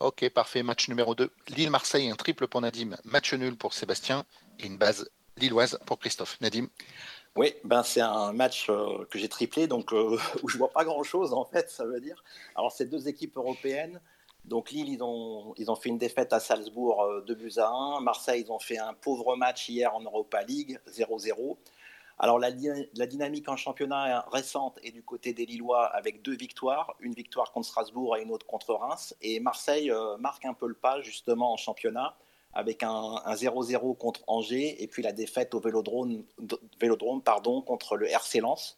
Ok, 0.00 0.28
parfait. 0.30 0.62
Match 0.62 0.88
numéro 0.88 1.14
2. 1.14 1.30
Lille-Marseille, 1.48 2.10
un 2.10 2.16
triple 2.16 2.48
pour 2.48 2.60
Nadim, 2.60 2.96
match 3.04 3.32
nul 3.34 3.56
pour 3.56 3.72
Sébastien 3.72 4.24
et 4.58 4.66
une 4.66 4.76
base 4.76 5.08
lilloise 5.38 5.78
pour 5.86 5.98
Christophe. 5.98 6.38
Nadim? 6.40 6.68
Oui, 7.36 7.54
ben 7.64 7.82
c'est 7.82 8.00
un 8.00 8.32
match 8.32 8.68
euh, 8.70 9.04
que 9.10 9.18
j'ai 9.18 9.28
triplé, 9.28 9.66
donc 9.66 9.92
où 10.42 10.48
je 10.48 10.58
vois 10.58 10.70
pas 10.70 10.84
grand-chose 10.84 11.32
en 11.32 11.44
fait, 11.44 11.70
ça 11.70 11.84
veut 11.84 12.00
dire. 12.00 12.22
Alors, 12.56 12.72
c'est 12.72 12.86
deux 12.86 13.08
équipes 13.08 13.36
européennes. 13.36 14.00
Donc 14.44 14.70
Lille, 14.70 14.88
ils 14.88 15.02
ont, 15.02 15.54
ils 15.56 15.70
ont 15.70 15.76
fait 15.76 15.88
une 15.88 15.98
défaite 15.98 16.32
à 16.32 16.40
Salzbourg 16.40 17.22
2 17.26 17.34
buts 17.34 17.52
à 17.56 17.68
1. 17.68 18.00
Marseille, 18.00 18.44
ils 18.46 18.52
ont 18.52 18.60
fait 18.60 18.78
un 18.78 18.94
pauvre 18.94 19.34
match 19.36 19.68
hier 19.68 19.94
en 19.94 20.00
Europa 20.00 20.42
League, 20.44 20.78
0-0. 20.88 21.56
Alors 22.18 22.38
la, 22.38 22.50
dynamique 22.50 23.48
en 23.48 23.56
championnat 23.56 24.24
récente 24.32 24.78
est 24.82 24.90
du 24.90 25.02
côté 25.02 25.34
des 25.34 25.44
Lillois 25.44 25.84
avec 25.86 26.22
deux 26.22 26.34
victoires, 26.34 26.96
une 27.00 27.12
victoire 27.12 27.52
contre 27.52 27.68
Strasbourg 27.68 28.16
et 28.16 28.22
une 28.22 28.30
autre 28.30 28.46
contre 28.46 28.72
Reims. 28.74 29.14
Et 29.20 29.38
Marseille 29.38 29.90
euh, 29.90 30.16
marque 30.16 30.46
un 30.46 30.54
peu 30.54 30.66
le 30.66 30.74
pas 30.74 31.02
justement 31.02 31.52
en 31.52 31.56
championnat 31.56 32.16
avec 32.54 32.82
un 32.82 33.20
0-0 33.26 33.98
contre 33.98 34.22
Angers 34.28 34.82
et 34.82 34.86
puis 34.86 35.02
la 35.02 35.12
défaite 35.12 35.52
au 35.54 35.60
Vélodrome, 35.60 36.24
Vélodrome 36.80 37.20
pardon, 37.20 37.60
contre 37.60 37.96
le 37.96 38.08
RC 38.08 38.40
Lens. 38.40 38.76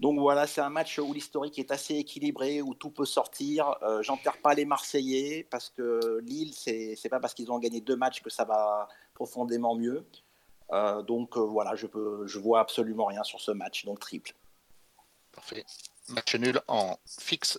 Donc 0.00 0.18
voilà, 0.18 0.46
c'est 0.46 0.60
un 0.60 0.68
match 0.68 0.98
où 0.98 1.12
l'historique 1.14 1.58
est 1.58 1.70
assez 1.70 1.94
équilibré, 1.94 2.60
où 2.60 2.74
tout 2.74 2.90
peut 2.90 3.06
sortir. 3.06 3.74
Euh, 3.82 4.02
J'enterre 4.02 4.38
pas 4.42 4.52
les 4.54 4.66
Marseillais 4.66 5.46
parce 5.50 5.70
que 5.70 6.20
Lille, 6.22 6.52
c'est 6.54 7.08
pas 7.10 7.20
parce 7.20 7.32
qu'ils 7.32 7.50
ont 7.50 7.58
gagné 7.58 7.80
deux 7.80 7.96
matchs 7.96 8.22
que 8.22 8.30
ça 8.30 8.44
va 8.44 8.88
profondément 9.14 9.74
mieux. 9.74 10.06
Euh, 10.72 11.02
donc 11.02 11.36
euh, 11.36 11.40
voilà, 11.40 11.74
je 11.74 11.86
peux, 11.86 12.26
je 12.26 12.38
vois 12.38 12.60
absolument 12.60 13.06
rien 13.06 13.24
sur 13.24 13.40
ce 13.40 13.50
match, 13.50 13.84
donc 13.84 14.00
triple. 14.00 14.34
Parfait. 15.32 15.64
Match 16.08 16.34
nul 16.36 16.60
en 16.68 16.98
fixe 17.18 17.58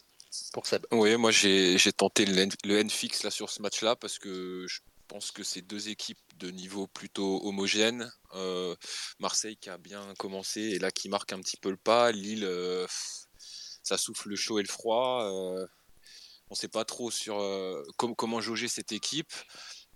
pour 0.53 0.65
Seb. 0.65 0.86
Oui, 0.91 1.15
moi 1.18 1.32
j'ai 1.32 1.77
tenté 1.96 2.25
le 2.25 2.38
N, 2.38 2.50
le 2.63 2.80
N, 2.80 2.89
fixe 2.89 3.24
là 3.24 3.32
sur 3.32 3.50
ce 3.50 3.62
match-là 3.62 3.96
parce 3.96 4.18
que 4.18 4.65
je 4.68 4.80
pense 5.08 5.32
que 5.32 5.44
c'est 5.44 5.62
deux 5.62 5.89
équipes 5.89 6.20
de 6.38 6.51
niveau 6.51 6.88
plutôt 6.88 7.46
homogène. 7.46 8.12
Euh, 8.34 8.75
Marseille 9.20 9.58
qui 9.58 9.70
a 9.70 9.77
bien 9.77 10.13
commencé 10.18 10.62
et 10.62 10.80
là 10.80 10.91
qui 10.91 11.10
marque 11.10 11.34
un 11.34 11.39
petit 11.41 11.58
peu 11.58 11.70
le 11.70 11.77
pas. 11.77 12.12
Lille, 12.12 12.48
ça 13.84 13.98
souffle 13.98 14.30
le 14.30 14.36
chaud 14.38 14.60
et 14.60 14.63
le 14.63 14.70
froid. 14.70 15.24
on 15.24 15.68
ne 16.51 16.56
sait 16.56 16.70
pas 16.70 16.86
trop 16.86 17.12
sur 17.12 17.38
comment 17.98 18.39
jauger 18.39 18.70
cette 18.70 18.94
équipe. 18.94 19.34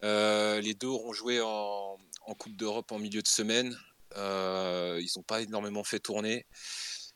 les 0.02 0.74
deux 0.74 0.88
auront 0.88 1.14
joué 1.14 1.42
en, 1.42 1.98
en 2.25 2.34
Coupe 2.34 2.55
d'Europe 2.55 2.91
en 2.91 3.00
milieu 3.00 3.22
de 3.22 3.27
semaine. 3.27 3.77
Euh, 4.17 5.00
ils 5.01 5.10
n'ont 5.15 5.24
pas 5.24 5.41
énormément 5.41 5.84
fait 5.84 6.00
tourner. 6.00 6.46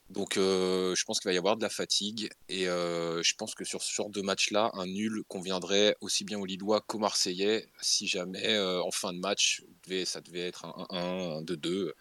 Donc 0.10 0.38
euh, 0.38 0.96
je 0.96 1.06
pense 1.06 1.20
qu'il 1.20 1.30
va 1.30 1.34
y 1.34 1.38
avoir 1.38 1.56
de 1.56 1.62
la 1.62 1.70
fatigue 1.70 2.32
et 2.48 2.68
euh, 2.68 3.22
je 3.22 3.36
pense 3.36 3.54
que 3.54 3.64
sur 3.64 3.84
ce 3.84 3.94
genre 3.94 4.10
de 4.10 4.22
match-là, 4.22 4.72
un 4.74 4.88
nul 4.88 5.22
conviendrait 5.28 5.96
aussi 6.02 6.24
bien 6.24 6.40
aux 6.40 6.46
Lillois 6.46 6.82
qu'aux 6.82 6.98
Marseillais 6.98 7.70
si 7.80 8.08
jamais 8.08 8.58
en 8.60 8.90
fin 8.90 9.14
de 9.14 9.20
match, 9.20 9.64
ça 10.06 10.22
devait 10.22 10.48
être 10.48 10.66
un 10.66 10.88
1, 10.90 10.98
un 11.38 11.42
2-2. 11.44 11.94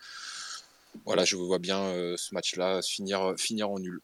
Voilà, 1.05 1.27
je 1.27 1.37
vois 1.37 1.59
bien 1.59 1.93
ce 2.17 2.35
match-là 2.35 2.81
finir 2.83 3.71
en 3.71 3.79
nul. 3.79 4.01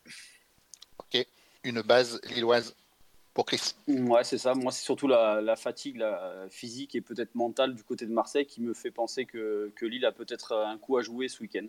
Ok, 0.98 1.26
une 1.64 1.80
base 1.80 2.20
lilloise 2.24 2.74
pour 3.34 3.46
Chris. 3.46 3.74
Ouais, 3.88 4.24
c'est 4.24 4.38
ça. 4.38 4.54
Moi, 4.54 4.72
c'est 4.72 4.84
surtout 4.84 5.08
la, 5.08 5.56
fatigue 5.56 6.02
physique 6.50 6.94
et 6.94 7.00
peut-être 7.00 7.34
mentale 7.34 7.74
du 7.74 7.82
côté 7.82 8.06
de 8.06 8.12
Marseille 8.12 8.46
qui 8.46 8.62
me 8.62 8.72
fait 8.72 8.90
penser 8.90 9.26
que, 9.26 9.72
que 9.74 9.84
Lille 9.84 10.06
a 10.06 10.12
peut-être 10.12 10.54
un 10.54 10.78
coup 10.78 10.96
à 10.96 11.02
jouer 11.02 11.28
ce 11.28 11.42
week-end. 11.42 11.66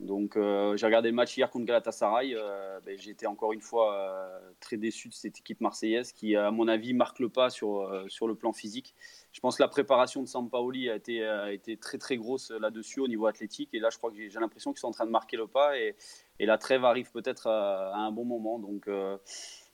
Donc, 0.00 0.36
euh, 0.36 0.76
j'ai 0.78 0.86
regardé 0.86 1.10
le 1.10 1.14
match 1.14 1.36
hier 1.36 1.50
contre 1.50 1.66
Galatasaray. 1.66 2.34
Euh, 2.34 2.80
ben, 2.80 2.98
encore 3.26 3.52
une 3.52 3.60
fois 3.60 3.94
euh, 3.94 4.40
très 4.58 4.78
déçu 4.78 5.08
de 5.08 5.14
cette 5.14 5.38
équipe 5.38 5.60
marseillaise 5.60 6.12
qui, 6.12 6.36
à 6.36 6.50
mon 6.50 6.68
avis, 6.68 6.94
marque 6.94 7.18
le 7.18 7.28
pas 7.28 7.50
sur, 7.50 8.04
sur 8.08 8.26
le 8.26 8.34
plan 8.34 8.52
physique. 8.52 8.94
Je 9.32 9.40
pense 9.40 9.58
que 9.58 9.62
la 9.62 9.68
préparation 9.68 10.22
de 10.22 10.26
Sampaoli 10.26 10.88
a 10.88 10.96
été, 10.96 11.24
a 11.24 11.52
été 11.52 11.76
très 11.76 11.98
très 11.98 12.16
grosse 12.16 12.50
là-dessus 12.50 13.00
au 13.00 13.08
niveau 13.08 13.26
athlétique. 13.26 13.68
Et 13.74 13.78
là, 13.78 13.90
je 13.90 13.98
crois 13.98 14.10
que 14.10 14.16
j'ai 14.16 14.40
l'impression 14.40 14.72
qu'ils 14.72 14.80
sont 14.80 14.88
en 14.88 14.92
train 14.92 15.06
de 15.06 15.10
marquer 15.10 15.36
le 15.36 15.46
pas 15.46 15.78
et, 15.78 15.94
et 16.38 16.46
la 16.46 16.56
trêve 16.56 16.84
arrive 16.84 17.10
peut-être 17.10 17.46
à, 17.46 17.90
à, 17.94 17.98
un 17.98 18.10
bon 18.10 18.24
moment. 18.24 18.58
Donc, 18.58 18.88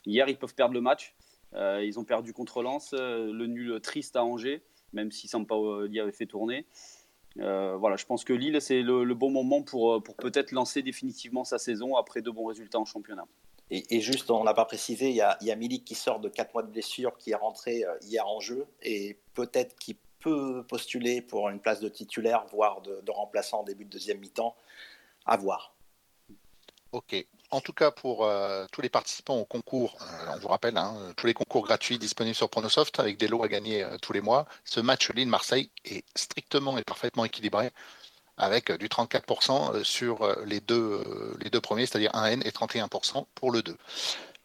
Hier, 0.07 0.29
ils 0.29 0.39
peuvent 0.39 0.55
perdre 0.55 0.75
le 0.75 0.81
match. 0.81 1.15
Euh, 1.55 1.85
ils 1.85 1.99
ont 1.99 2.05
perdu 2.05 2.33
contre 2.33 2.63
Lens, 2.63 2.95
euh, 2.95 3.33
le 3.33 3.47
nul 3.47 3.81
triste 3.81 4.17
à 4.17 4.25
Angers, 4.25 4.63
même 4.93 5.11
si 5.11 5.29
Sampaoli 5.29 6.01
avait 6.01 6.13
fait 6.13 6.27
tourner. 6.27 6.67
Euh, 7.39 7.77
voilà, 7.77 7.97
je 7.97 8.07
pense 8.07 8.25
que 8.25 8.33
Lille, 8.33 8.61
c'est 8.61 8.83
le, 8.83 9.15
bon 9.15 9.31
moment 9.31 9.63
pour, 9.63 10.03
pour 10.03 10.17
peut-être 10.17 10.53
lancer 10.53 10.83
définitivement 10.83 11.45
sa 11.45 11.59
saison 11.59 11.97
après 11.97 12.23
de 12.23 12.31
bons 12.31 12.47
résultats 12.47 12.79
en 12.79 12.85
championnat. 12.85 13.27
Et, 13.71 14.01
juste, 14.01 14.31
on 14.31 14.45
n'a 14.45 14.55
pas 14.55 14.65
précisé, 14.65 15.09
il 15.09 15.17
y, 15.17 15.21
a, 15.21 15.37
il 15.41 15.49
y, 15.49 15.51
a, 15.51 15.57
Milik 15.57 15.85
qui 15.85 15.97
sort 15.97 16.21
de 16.21 16.29
4 16.29 16.55
mois 16.55 16.63
de 16.63 16.71
blessure, 16.71 17.19
qui 17.19 17.33
est 17.33 17.37
rentré 17.37 17.83
hier 18.03 18.25
en 18.25 18.39
jeu, 18.39 18.65
et 18.81 19.19
peut-être 19.35 19.77
qu'il 19.77 19.97
peut 20.21 20.65
postuler 20.69 21.21
pour 21.21 21.49
une 21.49 21.59
place 21.59 21.81
de 21.81 21.89
titulaire, 21.89 22.47
voire 22.53 22.81
de, 22.83 23.01
de 23.01 23.11
remplaçant 23.11 23.63
en 23.63 23.65
début 23.65 23.85
de 23.85 23.91
deuxième 23.91 24.21
mi-temps. 24.21 24.55
À 25.25 25.37
voir. 25.37 25.75
Ok. 26.93 27.27
En 27.51 27.61
tout 27.61 27.73
cas, 27.73 27.91
pour 27.93 28.25
euh, 28.25 28.67
tous 28.73 28.81
les 28.81 28.89
participants 28.89 29.37
au 29.37 29.45
concours, 29.45 29.97
euh, 30.01 30.33
on 30.35 30.39
vous 30.39 30.49
rappelle, 30.49 30.77
hein, 30.77 31.13
tous 31.17 31.27
les 31.27 31.35
concours 31.35 31.65
gratuits 31.65 31.99
disponibles 31.99 32.35
sur 32.35 32.49
Pronosoft 32.51 32.99
avec 32.99 33.19
des 33.19 33.29
lots 33.29 33.45
à 33.45 33.49
gagner 33.49 33.85
euh, 33.85 33.99
tous 34.03 34.13
les 34.13 34.21
mois. 34.21 34.47
Ce 34.65 34.81
match 34.81 35.11
Lille-Marseille 35.11 35.71
est 35.85 36.05
strictement 36.17 36.77
et 36.77 36.83
parfaitement 36.83 37.25
équilibré 37.25 37.71
avec 38.37 38.71
du 38.73 38.89
34% 38.89 39.83
sur 39.83 40.37
les 40.45 40.61
deux, 40.61 41.03
les 41.41 41.49
deux 41.49 41.61
premiers, 41.61 41.87
c'est-à-dire 41.87 42.15
1 42.15 42.25
N 42.33 42.43
et 42.45 42.51
31% 42.51 43.25
pour 43.35 43.51
le 43.51 43.63
2. 43.63 43.75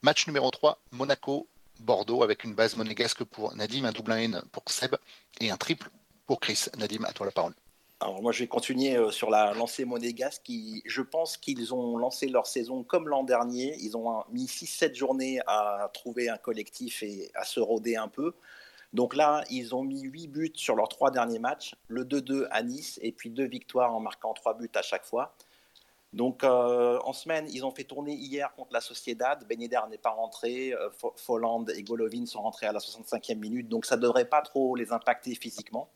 Match 0.01 0.27
numéro 0.27 0.49
3, 0.49 0.79
Monaco-Bordeaux 0.93 2.23
avec 2.23 2.45
une 2.45 2.55
base 2.55 2.77
monégasque 2.77 3.25
pour 3.25 3.53
Nadim, 3.53 3.83
un 3.83 3.91
double 3.91 4.13
1 4.13 4.17
N 4.17 4.41
pour 4.53 4.63
Seb 4.67 4.95
et 5.41 5.51
un 5.51 5.57
triple 5.57 5.89
pour 6.25 6.39
Chris. 6.39 6.67
Nadim, 6.77 7.03
à 7.03 7.11
toi 7.11 7.25
la 7.25 7.33
parole. 7.33 7.53
Alors 8.01 8.19
moi, 8.23 8.31
je 8.31 8.39
vais 8.39 8.47
continuer 8.47 8.95
euh, 8.97 9.11
sur 9.11 9.29
la 9.29 9.53
lancée 9.53 9.85
monégasque. 9.85 10.41
Qui, 10.41 10.81
je 10.87 11.03
pense 11.03 11.37
qu'ils 11.37 11.71
ont 11.71 11.97
lancé 11.97 12.27
leur 12.27 12.47
saison 12.47 12.83
comme 12.83 13.07
l'an 13.07 13.23
dernier. 13.23 13.77
Ils 13.79 13.95
ont 13.95 14.23
mis 14.31 14.45
6-7 14.45 14.95
journées 14.95 15.39
à 15.45 15.87
trouver 15.93 16.27
un 16.27 16.37
collectif 16.37 17.03
et 17.03 17.29
à 17.35 17.43
se 17.43 17.59
rôder 17.59 17.95
un 17.97 18.07
peu. 18.07 18.33
Donc 18.91 19.15
là, 19.15 19.43
ils 19.51 19.75
ont 19.75 19.83
mis 19.83 20.01
8 20.01 20.27
buts 20.29 20.51
sur 20.55 20.75
leurs 20.75 20.89
trois 20.89 21.11
derniers 21.11 21.37
matchs, 21.37 21.75
le 21.89 22.03
2-2 22.03 22.47
à 22.49 22.63
Nice 22.63 22.99
et 23.03 23.11
puis 23.11 23.29
deux 23.29 23.45
victoires 23.45 23.93
en 23.93 23.99
marquant 23.99 24.33
3 24.33 24.57
buts 24.57 24.71
à 24.73 24.81
chaque 24.81 25.05
fois. 25.05 25.35
Donc 26.11 26.43
euh, 26.43 26.99
en 27.03 27.13
semaine, 27.13 27.47
ils 27.53 27.63
ont 27.63 27.71
fait 27.71 27.83
tourner 27.83 28.13
hier 28.13 28.51
contre 28.55 28.73
la 28.73 28.81
Sociedad. 28.81 29.45
Ben 29.47 29.59
n'est 29.59 29.97
pas 29.99 30.09
rentré, 30.09 30.73
euh, 30.73 30.89
Folland 31.17 31.65
et 31.69 31.83
Golovin 31.83 32.25
sont 32.25 32.41
rentrés 32.41 32.65
à 32.65 32.73
la 32.73 32.79
65e 32.79 33.35
minute, 33.35 33.69
donc 33.69 33.85
ça 33.85 33.95
ne 33.95 34.01
devrait 34.01 34.25
pas 34.25 34.41
trop 34.41 34.75
les 34.75 34.91
impacter 34.91 35.35
physiquement. 35.35 35.87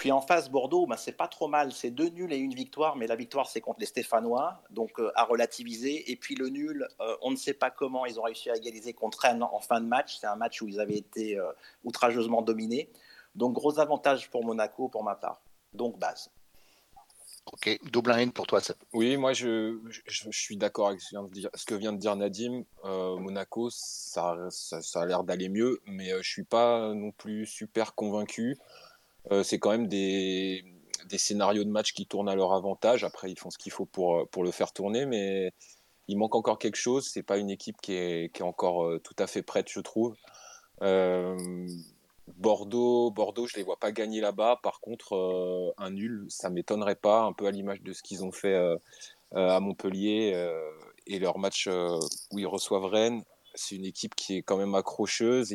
Puis 0.00 0.12
en 0.12 0.22
face, 0.22 0.50
Bordeaux, 0.50 0.86
ben, 0.86 0.96
c'est 0.96 1.12
pas 1.12 1.28
trop 1.28 1.46
mal. 1.46 1.72
C'est 1.72 1.90
deux 1.90 2.08
nuls 2.08 2.32
et 2.32 2.38
une 2.38 2.54
victoire, 2.54 2.96
mais 2.96 3.06
la 3.06 3.16
victoire, 3.16 3.46
c'est 3.50 3.60
contre 3.60 3.80
les 3.80 3.86
Stéphanois, 3.86 4.62
donc 4.70 4.98
euh, 4.98 5.12
à 5.14 5.24
relativiser. 5.24 6.10
Et 6.10 6.16
puis 6.16 6.34
le 6.36 6.48
nul, 6.48 6.88
euh, 7.02 7.16
on 7.20 7.30
ne 7.30 7.36
sait 7.36 7.52
pas 7.52 7.70
comment 7.70 8.06
ils 8.06 8.18
ont 8.18 8.22
réussi 8.22 8.48
à 8.48 8.56
égaliser 8.56 8.94
contre 8.94 9.18
Rennes 9.18 9.42
en 9.42 9.60
fin 9.60 9.78
de 9.78 9.84
match. 9.84 10.16
C'est 10.18 10.26
un 10.26 10.36
match 10.36 10.62
où 10.62 10.68
ils 10.68 10.80
avaient 10.80 10.96
été 10.96 11.38
euh, 11.38 11.52
outrageusement 11.84 12.40
dominés. 12.40 12.88
Donc 13.34 13.52
gros 13.52 13.78
avantage 13.78 14.30
pour 14.30 14.42
Monaco, 14.42 14.88
pour 14.88 15.04
ma 15.04 15.16
part. 15.16 15.42
Donc 15.74 15.98
base. 15.98 16.30
Ok, 17.52 17.78
double 17.90 18.12
N 18.12 18.32
pour 18.32 18.46
toi, 18.46 18.60
Oui, 18.94 19.18
moi 19.18 19.34
je, 19.34 19.78
je, 20.06 20.30
suis 20.30 20.56
d'accord 20.56 20.88
avec 20.88 21.00
ce 21.02 21.64
que 21.66 21.74
vient 21.74 21.92
de 21.92 21.98
dire 21.98 22.16
Nadim. 22.16 22.64
Monaco, 22.84 23.68
ça, 23.70 24.36
ça, 24.48 24.80
ça 24.80 25.02
a 25.02 25.06
l'air 25.06 25.24
d'aller 25.24 25.50
mieux, 25.50 25.80
mais 25.84 26.10
je 26.22 26.28
suis 26.28 26.44
pas 26.44 26.94
non 26.94 27.10
plus 27.12 27.44
super 27.44 27.94
convaincu. 27.94 28.56
Euh, 29.30 29.42
c'est 29.42 29.58
quand 29.58 29.70
même 29.70 29.86
des, 29.86 30.64
scénarios 31.16 31.64
de 31.64 31.70
match 31.70 31.92
qui 31.92 32.06
tournent 32.06 32.28
à 32.28 32.34
leur 32.34 32.52
avantage. 32.52 33.04
Après, 33.04 33.30
ils 33.30 33.38
font 33.38 33.50
ce 33.50 33.58
qu'il 33.58 33.72
faut 33.72 33.86
pour, 33.86 34.16
euh, 34.16 34.24
pour 34.26 34.44
le 34.44 34.50
faire 34.50 34.72
tourner, 34.72 35.06
mais 35.06 35.52
il 36.08 36.16
manque 36.16 36.34
encore 36.34 36.58
quelque 36.58 36.76
chose. 36.76 37.08
C'est 37.08 37.22
pas 37.22 37.38
une 37.38 37.50
équipe 37.50 37.76
qui 37.80 37.94
est, 37.94 38.32
qui 38.34 38.42
est 38.42 38.44
encore 38.44 38.84
euh, 38.84 38.98
tout 38.98 39.16
à 39.18 39.26
fait 39.26 39.42
prête, 39.42 39.68
je 39.70 39.80
trouve. 39.80 40.16
Bordeaux, 42.36 43.10
Bordeaux, 43.10 43.48
je 43.48 43.56
les 43.56 43.64
vois 43.64 43.78
pas 43.78 43.90
gagner 43.92 44.20
là-bas. 44.20 44.60
Par 44.62 44.80
contre, 44.80 45.74
un 45.76 45.90
nul, 45.90 46.26
ça 46.28 46.48
m'étonnerait 46.48 46.94
pas, 46.94 47.22
un 47.22 47.32
peu 47.32 47.46
à 47.46 47.50
l'image 47.50 47.82
de 47.82 47.92
ce 47.92 48.02
qu'ils 48.02 48.24
ont 48.24 48.30
fait 48.30 48.56
à 49.34 49.58
Montpellier 49.60 50.40
et 51.08 51.18
leur 51.18 51.38
match 51.38 51.68
où 51.68 52.38
ils 52.38 52.46
reçoivent 52.46 52.84
Rennes. 52.84 53.24
C'est 53.56 53.74
une 53.74 53.84
équipe 53.84 54.14
qui 54.14 54.36
est 54.36 54.42
quand 54.42 54.56
même 54.56 54.76
accrocheuse. 54.76 55.52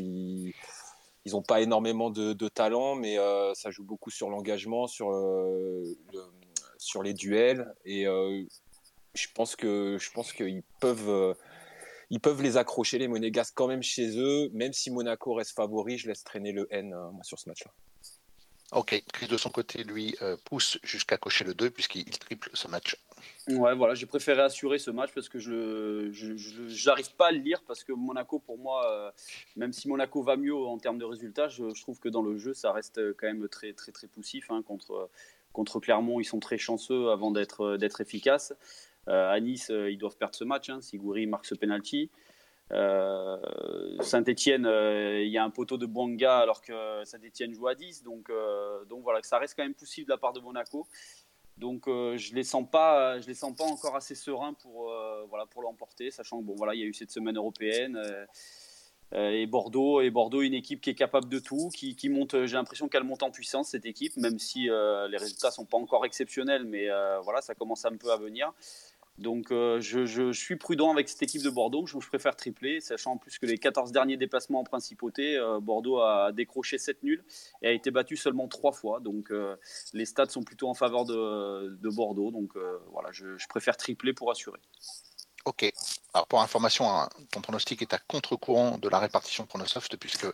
Ils 1.25 1.31
n'ont 1.31 1.41
pas 1.41 1.61
énormément 1.61 2.11
de, 2.11 2.47
talent, 2.47 2.95
mais 2.95 3.17
euh, 3.17 3.53
ça 3.55 3.71
joue 3.71 3.83
beaucoup 3.83 4.11
sur 4.11 4.29
l'engagement, 4.29 4.87
sur, 4.87 5.11
euh, 5.11 5.83
sur 6.77 7.01
les 7.01 7.13
duels. 7.13 7.73
Et 7.83 8.05
euh, 8.05 8.43
je 9.15 9.27
pense 9.33 9.55
que 9.55 9.97
je 9.99 10.33
qu'ils 10.33 10.63
peuvent 10.79 11.35
ils 12.11 12.19
peuvent 12.19 12.43
les 12.43 12.55
accrocher 12.57 12.99
les 12.99 13.07
Monégasques 13.07 13.55
quand 13.55 13.67
même 13.67 13.81
chez 13.81 14.19
eux, 14.19 14.49
même 14.53 14.73
si 14.73 14.91
Monaco 14.91 15.33
reste 15.33 15.53
favori. 15.53 15.97
Je 15.97 16.07
laisse 16.07 16.23
traîner 16.23 16.51
le 16.51 16.67
N 16.69 16.95
sur 17.23 17.39
ce 17.39 17.49
match-là. 17.49 17.71
Ok, 18.71 19.03
Chris 19.11 19.27
de 19.27 19.37
son 19.37 19.49
côté, 19.49 19.83
lui, 19.83 20.15
pousse 20.45 20.77
jusqu'à 20.83 21.17
cocher 21.17 21.43
le 21.43 21.55
2 21.55 21.71
puisqu'il 21.71 22.05
triple 22.19 22.51
ce 22.53 22.67
match. 22.67 22.95
Ouais, 23.47 23.75
voilà, 23.75 23.93
j'ai 23.93 24.07
préféré 24.07 24.41
assurer 24.41 24.79
ce 24.79 24.89
match 24.89 25.11
parce 25.13 25.29
que 25.29 25.37
je 25.37 26.87
n'arrive 26.87 27.13
pas 27.15 27.27
à 27.27 27.31
le 27.31 27.37
lire 27.37 27.61
parce 27.67 27.83
que 27.83 27.93
Monaco, 27.93 28.39
pour 28.39 28.57
moi, 28.57 28.91
euh, 28.91 29.11
même 29.55 29.71
si 29.71 29.87
Monaco 29.87 30.23
va 30.23 30.35
mieux 30.35 30.55
en 30.55 30.79
termes 30.79 30.97
de 30.97 31.05
résultats, 31.05 31.47
je, 31.47 31.79
trouve 31.81 31.99
que 31.99 32.09
dans 32.09 32.23
le 32.23 32.37
jeu, 32.37 32.53
ça 32.53 32.71
reste 32.71 33.13
quand 33.17 33.27
même 33.27 33.47
très, 33.47 33.73
très, 33.73 33.91
très 33.91 34.07
poussif. 34.07 34.49
Hein, 34.49 34.63
contre, 34.63 35.09
contre 35.53 35.79
Clermont, 35.79 36.19
ils 36.19 36.25
sont 36.25 36.39
très 36.39 36.57
chanceux 36.57 37.09
avant 37.09 37.29
d'être 37.31 38.01
efficaces. 38.01 38.53
Euh, 39.07 39.31
à 39.31 39.39
Nice, 39.39 39.69
euh, 39.69 39.91
ils 39.91 39.99
doivent 39.99 40.17
perdre 40.17 40.33
ce 40.33 40.43
match 40.43 40.69
hein, 40.69 40.79
marque 41.27 41.45
ce 41.45 41.53
penalty. 41.53 42.09
Saint-Etienne, 44.01 44.67
il 45.21 45.29
y 45.29 45.37
a 45.37 45.43
un 45.43 45.51
poteau 45.51 45.77
de 45.77 45.85
Bouanga 45.85 46.39
alors 46.39 46.63
que 46.63 47.03
Saint-Etienne 47.03 47.53
joue 47.53 47.67
à 47.67 47.75
10. 47.75 48.01
Donc, 48.01 48.31
donc 48.89 49.03
voilà, 49.03 49.21
ça 49.21 49.37
reste 49.37 49.55
quand 49.55 49.63
même 49.63 49.75
poussif 49.75 50.05
de 50.05 50.09
la 50.09 50.17
part 50.17 50.33
de 50.33 50.39
Monaco. 50.39 50.87
Donc 51.57 51.83
je 51.87 52.35
les 52.35 52.43
sens 52.43 52.65
pas, 52.69 53.19
je 53.19 53.27
les 53.27 53.33
sens 53.33 53.55
pas 53.55 53.63
encore 53.63 53.95
assez 53.95 54.15
sereins 54.15 54.53
pour 54.53 54.93
voilà 55.29 55.45
pour 55.45 55.61
l'emporter, 55.61 56.11
sachant 56.11 56.39
que 56.39 56.45
bon 56.45 56.55
voilà 56.55 56.75
il 56.75 56.81
y 56.81 56.83
a 56.83 56.85
eu 56.85 56.93
cette 56.93 57.11
semaine 57.11 57.37
européenne 57.37 57.97
et 59.13 59.45
Bordeaux 59.45 60.01
et 60.01 60.09
Bordeaux 60.09 60.41
une 60.41 60.53
équipe 60.53 60.81
qui 60.81 60.89
est 60.89 60.95
capable 60.95 61.29
de 61.29 61.39
tout, 61.39 61.69
qui, 61.69 61.95
qui 61.95 62.09
monte. 62.09 62.45
J'ai 62.45 62.55
l'impression 62.55 62.89
qu'elle 62.89 63.05
monte 63.05 63.23
en 63.23 63.31
puissance 63.31 63.69
cette 63.69 63.85
équipe, 63.85 64.17
même 64.17 64.37
si 64.37 64.63
les 64.63 65.17
résultats 65.17 65.51
sont 65.51 65.65
pas 65.65 65.77
encore 65.77 66.05
exceptionnels, 66.05 66.65
mais 66.65 66.87
voilà 67.23 67.41
ça 67.41 67.55
commence 67.55 67.85
un 67.85 67.95
peu 67.95 68.11
à 68.11 68.17
venir. 68.17 68.51
Donc 69.17 69.51
euh, 69.51 69.79
je, 69.79 70.33
suis 70.33 70.57
prudent 70.57 70.91
avec 70.91 71.07
cette 71.07 71.23
équipe 71.23 71.41
de 71.41 71.49
Bordeaux, 71.49 71.85
je, 71.85 71.97
préfère 71.97 72.35
tripler, 72.35 72.81
sachant 72.81 73.13
en 73.13 73.17
plus 73.17 73.39
que 73.39 73.45
les 73.45 73.57
14 73.57 73.93
derniers 73.93 74.17
déplacements 74.17 74.59
en 74.59 74.63
principauté, 74.65 75.37
euh, 75.37 75.59
Bordeaux 75.61 75.99
a 75.99 76.33
décroché 76.33 76.77
7 76.77 77.01
nuls 77.03 77.23
et 77.61 77.67
a 77.67 77.71
été 77.71 77.91
battu 77.91 78.17
seulement 78.17 78.49
3 78.49 78.73
fois. 78.73 78.99
Donc 78.99 79.31
euh, 79.31 79.55
les 79.93 80.05
stats 80.05 80.27
sont 80.27 80.43
plutôt 80.43 80.67
en 80.67 80.73
faveur 80.73 81.05
de, 81.05 81.89
Bordeaux. 81.89 82.31
Donc 82.31 82.53
voilà, 82.91 83.09
je, 83.13 83.47
préfère 83.47 83.77
tripler 83.77 84.11
pour 84.11 84.31
assurer. 84.31 84.59
Ok. 85.45 85.71
Alors 86.13 86.27
pour 86.27 86.41
information, 86.41 86.89
hein, 86.89 87.07
ton 87.31 87.39
pronostic 87.39 87.81
est 87.81 87.93
à 87.93 87.99
contre-courant 87.99 88.77
de 88.77 88.89
la 88.89 88.99
répartition 88.99 89.45
Pronosoft 89.45 89.95
puisque 89.97 90.25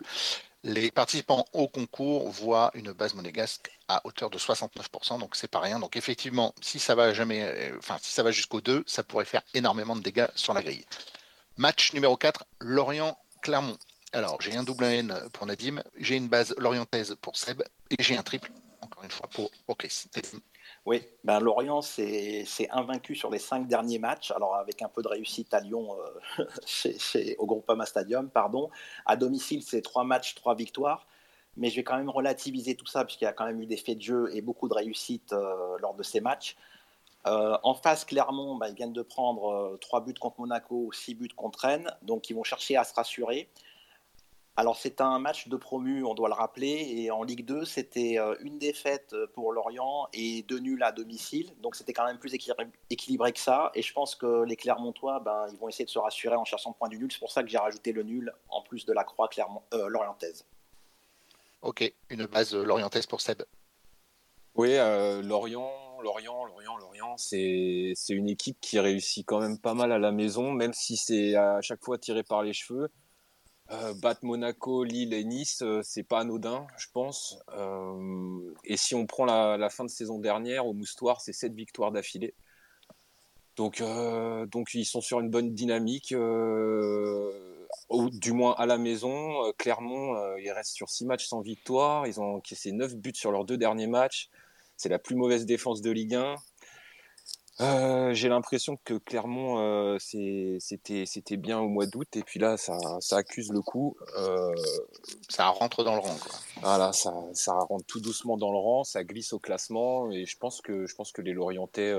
les 0.64 0.90
participants 0.90 1.44
au 1.52 1.68
concours 1.68 2.30
voient 2.30 2.70
une 2.74 2.92
base 2.92 3.14
monégasque 3.14 3.70
à 3.88 4.00
hauteur 4.06 4.30
de 4.30 4.38
69%, 4.38 5.18
donc 5.18 5.34
c'est 5.34 5.50
pas 5.50 5.60
rien. 5.60 5.78
Donc 5.80 5.96
effectivement, 5.96 6.54
si 6.60 6.78
ça 6.78 6.94
va 6.94 7.12
jamais, 7.12 7.42
euh, 7.42 7.78
si 8.00 8.12
ça 8.12 8.22
va 8.22 8.30
jusqu'au 8.30 8.60
2, 8.60 8.84
ça 8.86 9.02
pourrait 9.02 9.24
faire 9.24 9.42
énormément 9.54 9.96
de 9.96 10.02
dégâts 10.02 10.28
sur 10.34 10.54
la 10.54 10.62
grille. 10.62 10.84
Match 11.56 11.92
numéro 11.92 12.16
4, 12.16 12.44
Lorient-Clermont. 12.60 13.78
Alors 14.12 14.40
j'ai 14.40 14.56
un 14.56 14.62
double 14.62 14.84
N 14.84 15.14
pour 15.32 15.46
Nadim, 15.46 15.82
j'ai 15.96 16.16
une 16.16 16.28
base 16.28 16.54
lorientaise 16.58 17.16
pour 17.20 17.36
Seb 17.36 17.62
et 17.90 17.96
j'ai 18.02 18.16
un 18.16 18.22
triple, 18.22 18.52
encore 18.80 19.04
une 19.04 19.10
fois, 19.10 19.28
pour, 19.28 19.50
pour. 19.66 19.76
Oui, 20.84 21.02
ben 21.24 21.38
Lorient, 21.40 21.80
c'est 21.80 22.68
invaincu 22.70 23.14
sur 23.14 23.30
les 23.30 23.38
cinq 23.38 23.68
derniers 23.68 23.98
matchs, 23.98 24.30
alors 24.32 24.56
avec 24.56 24.82
un 24.82 24.88
peu 24.88 25.02
de 25.02 25.08
réussite 25.08 25.52
à 25.54 25.60
Lyon, 25.60 25.96
euh, 26.38 26.44
chez, 26.66 27.36
au 27.38 27.46
Groupama 27.46 27.86
Stadium, 27.86 28.28
pardon. 28.30 28.70
À 29.06 29.16
domicile, 29.16 29.62
c'est 29.62 29.82
trois 29.82 30.04
matchs, 30.04 30.34
trois 30.34 30.54
victoires. 30.54 31.06
Mais 31.56 31.68
je 31.68 31.76
vais 31.76 31.84
quand 31.84 31.96
même 31.96 32.08
relativiser 32.08 32.74
tout 32.76 32.86
ça, 32.86 33.04
puisqu'il 33.04 33.24
y 33.24 33.28
a 33.28 33.32
quand 33.32 33.44
même 33.44 33.60
eu 33.60 33.66
des 33.66 33.76
faits 33.76 33.98
de 33.98 34.02
jeu 34.02 34.30
et 34.34 34.40
beaucoup 34.40 34.68
de 34.68 34.74
réussite 34.74 35.32
euh, 35.34 35.76
lors 35.80 35.94
de 35.94 36.02
ces 36.02 36.20
matchs. 36.20 36.56
Euh, 37.26 37.56
en 37.62 37.74
face, 37.74 38.04
Clermont, 38.04 38.56
ben, 38.56 38.68
ils 38.68 38.74
viennent 38.74 38.92
de 38.92 39.02
prendre 39.02 39.76
trois 39.80 40.00
buts 40.00 40.14
contre 40.14 40.40
Monaco, 40.40 40.90
six 40.92 41.14
buts 41.14 41.28
contre 41.36 41.60
Rennes, 41.60 41.94
donc 42.02 42.30
ils 42.30 42.34
vont 42.34 42.42
chercher 42.42 42.76
à 42.76 42.84
se 42.84 42.94
rassurer. 42.94 43.48
Alors 44.54 44.76
c'est 44.76 45.00
un 45.00 45.18
match 45.18 45.48
de 45.48 45.56
promu, 45.56 46.04
on 46.04 46.12
doit 46.12 46.28
le 46.28 46.34
rappeler, 46.34 46.86
et 46.94 47.10
en 47.10 47.22
Ligue 47.22 47.46
2, 47.46 47.64
c'était 47.64 48.18
euh, 48.18 48.36
une 48.40 48.58
défaite 48.58 49.14
euh, 49.14 49.26
pour 49.32 49.50
Lorient 49.50 50.08
et 50.12 50.42
deux 50.42 50.58
nuls 50.58 50.82
à 50.82 50.92
domicile, 50.92 51.54
donc 51.62 51.74
c'était 51.74 51.94
quand 51.94 52.04
même 52.04 52.18
plus 52.18 52.34
équilibré 52.34 53.32
que 53.32 53.40
ça, 53.40 53.70
et 53.74 53.80
je 53.80 53.90
pense 53.94 54.14
que 54.14 54.44
les 54.44 54.56
Clermontois, 54.56 55.20
ben, 55.20 55.46
ils 55.50 55.58
vont 55.58 55.70
essayer 55.70 55.86
de 55.86 55.90
se 55.90 55.98
rassurer 55.98 56.36
en 56.36 56.44
cherchant 56.44 56.68
le 56.68 56.74
point 56.74 56.90
du 56.90 56.98
nul, 56.98 57.10
c'est 57.10 57.18
pour 57.18 57.32
ça 57.32 57.42
que 57.42 57.48
j'ai 57.48 57.56
rajouté 57.56 57.92
le 57.92 58.02
nul 58.02 58.30
en 58.50 58.60
plus 58.60 58.84
de 58.84 58.92
la 58.92 59.04
croix 59.04 59.28
Clermont, 59.28 59.62
euh, 59.72 59.88
lorientaise. 59.88 60.44
Ok, 61.62 61.90
une 62.10 62.26
base 62.26 62.54
lorientaise 62.54 63.06
pour 63.06 63.22
Seb. 63.22 63.42
Oui, 64.54 64.74
Lorient, 64.76 65.72
Lorient, 66.02 66.44
Lorient, 66.44 66.76
Lorient, 66.76 67.16
c'est 67.16 67.94
une 68.10 68.28
équipe 68.28 68.58
qui 68.60 68.78
réussit 68.78 69.24
quand 69.24 69.40
même 69.40 69.58
pas 69.58 69.72
mal 69.72 69.92
à 69.92 69.98
la 69.98 70.12
maison, 70.12 70.50
même 70.50 70.74
si 70.74 70.98
c'est 70.98 71.36
à 71.36 71.62
chaque 71.62 71.82
fois 71.82 71.96
tiré 71.96 72.22
par 72.22 72.42
les 72.42 72.52
cheveux. 72.52 72.90
Euh, 73.70 73.94
Monaco, 74.22 74.84
Lille 74.84 75.14
et 75.14 75.24
Nice, 75.24 75.62
euh, 75.62 75.80
c'est 75.82 76.02
pas 76.02 76.20
anodin, 76.20 76.66
je 76.76 76.88
pense. 76.92 77.38
Euh, 77.54 78.52
et 78.64 78.76
si 78.76 78.94
on 78.94 79.06
prend 79.06 79.24
la, 79.24 79.70
fin 79.70 79.84
de 79.84 79.90
saison 79.90 80.18
dernière, 80.18 80.66
au 80.66 80.74
Moustoir, 80.74 81.20
c'est 81.20 81.32
7 81.32 81.54
victoires 81.54 81.92
d'affilée. 81.92 82.34
Donc, 83.56 83.82
donc 84.50 84.72
ils 84.72 84.86
sont 84.86 85.02
sur 85.02 85.20
une 85.20 85.28
bonne 85.28 85.52
dynamique, 85.52 86.14
du 87.90 88.32
moins 88.32 88.54
à 88.56 88.64
la 88.64 88.78
maison. 88.78 89.52
Clermont, 89.58 90.36
ils 90.38 90.50
restent 90.50 90.74
sur 90.74 90.88
6 90.88 91.04
matchs 91.04 91.26
sans 91.26 91.42
victoire. 91.42 92.06
Ils 92.06 92.18
ont 92.18 92.36
encaissé 92.36 92.72
9 92.72 92.96
buts 92.96 93.12
sur 93.14 93.30
leurs 93.30 93.44
deux 93.44 93.58
derniers 93.58 93.86
matchs. 93.86 94.30
C'est 94.78 94.88
la 94.88 94.98
plus 94.98 95.16
mauvaise 95.16 95.44
défense 95.44 95.82
de 95.82 95.90
Ligue 95.90 96.14
1. 96.14 96.36
Euh, 97.60 98.14
j'ai 98.14 98.28
l'impression 98.28 98.78
que 98.84 98.94
Clermont, 98.94 99.58
euh, 99.58 99.98
c'était 99.98 101.36
bien 101.36 101.60
au 101.60 101.68
mois 101.68 101.86
d'août, 101.86 102.08
et 102.16 102.22
puis 102.22 102.40
là, 102.40 102.56
ça, 102.56 102.78
ça 103.00 103.16
accuse 103.18 103.52
le 103.52 103.60
coup. 103.60 103.96
Euh, 104.18 104.54
ça 105.28 105.48
rentre 105.48 105.84
dans 105.84 105.94
le 105.94 106.00
rang. 106.00 106.16
Quoi. 106.16 106.32
Voilà, 106.62 106.92
ça, 106.92 107.12
ça 107.34 107.52
rentre 107.54 107.84
tout 107.86 108.00
doucement 108.00 108.36
dans 108.36 108.50
le 108.50 108.58
rang, 108.58 108.84
ça 108.84 109.04
glisse 109.04 109.32
au 109.32 109.38
classement, 109.38 110.10
et 110.10 110.24
je 110.24 110.36
pense 110.38 110.60
que, 110.60 110.86
je 110.86 110.94
pense 110.94 111.12
que 111.12 111.20
les 111.20 111.32
Lorientais, 111.32 111.94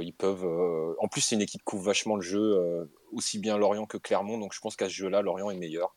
ils 0.00 0.14
peuvent. 0.14 0.96
En 1.00 1.08
plus, 1.08 1.20
c'est 1.20 1.34
une 1.34 1.42
équipe 1.42 1.60
qui 1.60 1.64
couvre 1.64 1.84
vachement 1.84 2.16
le 2.16 2.22
jeu, 2.22 2.88
aussi 3.12 3.38
bien 3.38 3.58
Lorient 3.58 3.86
que 3.86 3.98
Clermont, 3.98 4.38
donc 4.38 4.54
je 4.54 4.60
pense 4.60 4.74
qu'à 4.74 4.88
ce 4.88 4.94
jeu-là, 4.94 5.20
Lorient 5.20 5.50
est 5.50 5.56
meilleur. 5.56 5.94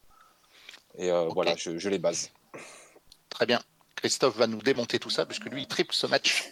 Et 0.97 1.09
voilà, 1.33 1.55
je, 1.55 1.77
je 1.77 1.89
les 1.89 1.99
base. 1.99 2.31
Très 3.29 3.45
bien. 3.45 3.61
Christophe 4.03 4.35
va 4.35 4.47
nous 4.47 4.61
démonter 4.61 4.99
tout 4.99 5.09
ça, 5.09 5.25
puisque 5.25 5.45
lui, 5.45 5.61
il 5.61 5.67
triple 5.67 5.93
ce 5.93 6.05
match. 6.07 6.51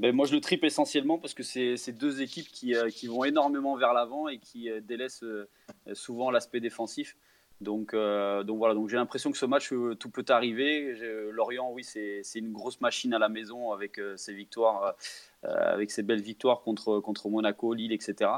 Ben, 0.00 0.12
moi, 0.12 0.26
je 0.26 0.34
le 0.34 0.40
triple 0.40 0.66
essentiellement 0.66 1.18
parce 1.18 1.34
que 1.34 1.44
c'est 1.44 1.92
deux 1.92 2.20
équipes 2.20 2.48
qui, 2.48 2.74
euh, 2.74 2.90
qui, 2.90 3.06
vont 3.06 3.22
énormément 3.22 3.76
vers 3.76 3.92
l'avant 3.92 4.26
et 4.26 4.38
qui 4.38 4.68
euh, 4.68 4.80
délaissent 4.80 5.22
euh, 5.22 5.48
souvent 5.92 6.32
l'aspect 6.32 6.58
défensif. 6.58 7.16
Donc, 7.60 7.94
donc 7.94 8.56
voilà, 8.56 8.72
donc 8.72 8.88
j'ai 8.88 8.96
l'impression 8.96 9.30
que 9.30 9.36
ce 9.36 9.44
match, 9.44 9.68
tout 9.68 10.08
peut 10.10 10.24
arriver. 10.30 10.94
Lorient, 11.30 11.70
oui, 11.70 11.84
c'est 11.84 12.22
une 12.34 12.52
grosse 12.52 12.80
machine 12.80 13.12
à 13.12 13.18
la 13.18 13.28
maison 13.28 13.72
avec 13.72 14.00
ses 14.16 14.32
victoires, 14.32 14.94
avec 15.42 15.90
ses 15.90 16.02
belles 16.02 16.22
victoires 16.22 16.62
contre, 16.62 17.00
contre 17.00 17.28
Monaco, 17.28 17.74
Lille, 17.74 17.92
etc. 17.92 18.30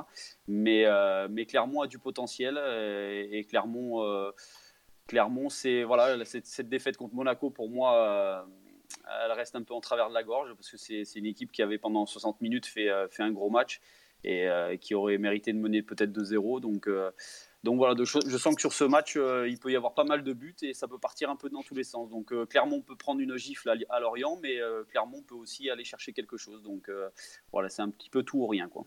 Mais, 0.48 0.86
mais 1.30 1.46
Clermont 1.46 1.82
a 1.82 1.86
du 1.86 2.00
potentiel 2.00 2.58
et, 2.58 3.38
et 3.38 3.44
Clermont 3.44 4.02
Clermont, 5.06 5.48
c'est 5.48 5.82
voilà, 5.84 6.24
cette, 6.24 6.68
défaite 6.68 6.96
contre 6.96 7.14
Monaco 7.14 7.50
pour 7.50 7.68
moi, 7.68 7.96
euh, 7.96 8.42
elle 9.24 9.32
reste 9.32 9.56
un 9.56 9.62
peu 9.62 9.74
en 9.74 9.80
travers 9.80 10.08
de 10.08 10.14
la 10.14 10.22
gorge 10.22 10.54
parce 10.54 10.70
que 10.70 10.76
c'est 10.76 11.04
une 11.16 11.26
équipe 11.26 11.52
qui 11.52 11.62
avait 11.62 11.78
pendant 11.78 12.06
60 12.06 12.40
minutes 12.40 12.66
fait, 12.66 12.88
euh, 12.88 13.08
fait 13.08 13.22
un 13.22 13.32
gros 13.32 13.50
match 13.50 13.80
et 14.24 14.48
euh, 14.48 14.76
qui 14.76 14.94
aurait 14.94 15.18
mérité 15.18 15.52
de 15.52 15.58
mener 15.58 15.82
peut-être 15.82 16.12
2-0. 16.12 16.60
Donc, 16.60 16.88
donc 17.64 17.76
voilà, 17.76 17.94
je 18.04 18.36
sens 18.38 18.54
que 18.54 18.60
sur 18.60 18.72
ce 18.72 18.84
match, 18.84 19.16
il 19.16 19.58
peut 19.58 19.70
y 19.70 19.76
avoir 19.76 19.94
pas 19.94 20.04
mal 20.04 20.22
de 20.22 20.32
buts 20.32 20.56
et 20.62 20.74
ça 20.74 20.88
peut 20.88 20.98
partir 20.98 21.30
un 21.30 21.36
peu 21.36 21.48
dans 21.48 21.62
tous 21.62 21.74
les 21.74 21.84
sens. 21.84 22.08
Donc 22.08 22.32
Clermont 22.48 22.82
peut 22.82 22.96
prendre 22.96 23.20
une 23.20 23.36
gifle 23.36 23.72
à, 23.88 24.00
Lorient, 24.00 24.38
mais 24.42 24.58
Clermont 24.90 25.22
peut 25.22 25.34
aussi 25.34 25.70
aller 25.70 25.84
chercher 25.84 26.12
quelque 26.12 26.36
chose. 26.36 26.62
Donc 26.62 26.90
voilà, 27.52 27.68
c'est 27.68 27.82
un 27.82 27.90
petit 27.90 28.10
peu 28.10 28.22
tout 28.22 28.38
ou 28.38 28.46
rien 28.46 28.68
quoi. 28.68 28.84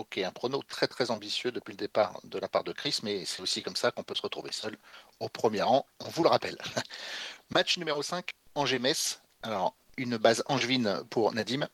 Ok, 0.00 0.16
un 0.16 0.30
prono 0.30 0.62
très 0.62 0.88
très 0.88 1.10
ambitieux 1.10 1.52
depuis 1.52 1.72
le 1.72 1.76
départ 1.76 2.20
de 2.24 2.38
la 2.38 2.48
part 2.48 2.64
de 2.64 2.72
Chris, 2.72 3.00
mais 3.02 3.26
c'est 3.26 3.42
aussi 3.42 3.62
comme 3.62 3.76
ça 3.76 3.90
qu'on 3.90 4.02
peut 4.02 4.14
se 4.14 4.22
retrouver 4.22 4.50
seul 4.50 4.78
au 5.20 5.28
premier 5.28 5.60
rang, 5.60 5.84
on 6.00 6.08
vous 6.08 6.22
le 6.22 6.30
rappelle. 6.30 6.56
Match 7.50 7.76
numéro 7.76 8.02
5, 8.02 8.30
Angers-Metz. 8.54 9.20
Alors, 9.42 9.74
une 9.98 10.16
base 10.16 10.42
angevine 10.46 11.02
pour 11.10 11.34
Nadim, 11.34 11.68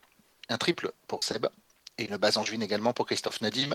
un 0.49 0.57
triple 0.57 0.91
pour 1.07 1.23
Seb, 1.23 1.45
et 1.97 2.03
une 2.03 2.17
base 2.17 2.37
angevine 2.37 2.61
également 2.61 2.91
pour 2.91 3.05
Christophe 3.05 3.39
Nadim. 3.39 3.73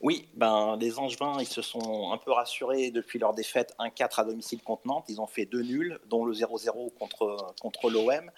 Oui, 0.00 0.30
ben, 0.32 0.78
les 0.80 0.98
Angevins, 0.98 1.36
ils 1.38 1.46
se 1.46 1.60
sont 1.60 2.10
un 2.10 2.16
peu 2.16 2.32
rassurés 2.32 2.90
depuis 2.90 3.18
leur 3.18 3.34
défaite 3.34 3.74
1-4 3.78 4.22
à 4.22 4.24
domicile 4.24 4.62
contre 4.62 4.86
Nantes. 4.86 5.04
Ils 5.10 5.20
ont 5.20 5.26
fait 5.26 5.44
deux 5.44 5.62
nuls, 5.62 6.00
dont 6.06 6.24
le 6.24 6.32
0-0 6.32 6.94
contre, 6.94 7.54
contre 7.60 7.90
l'OM. 7.90 8.30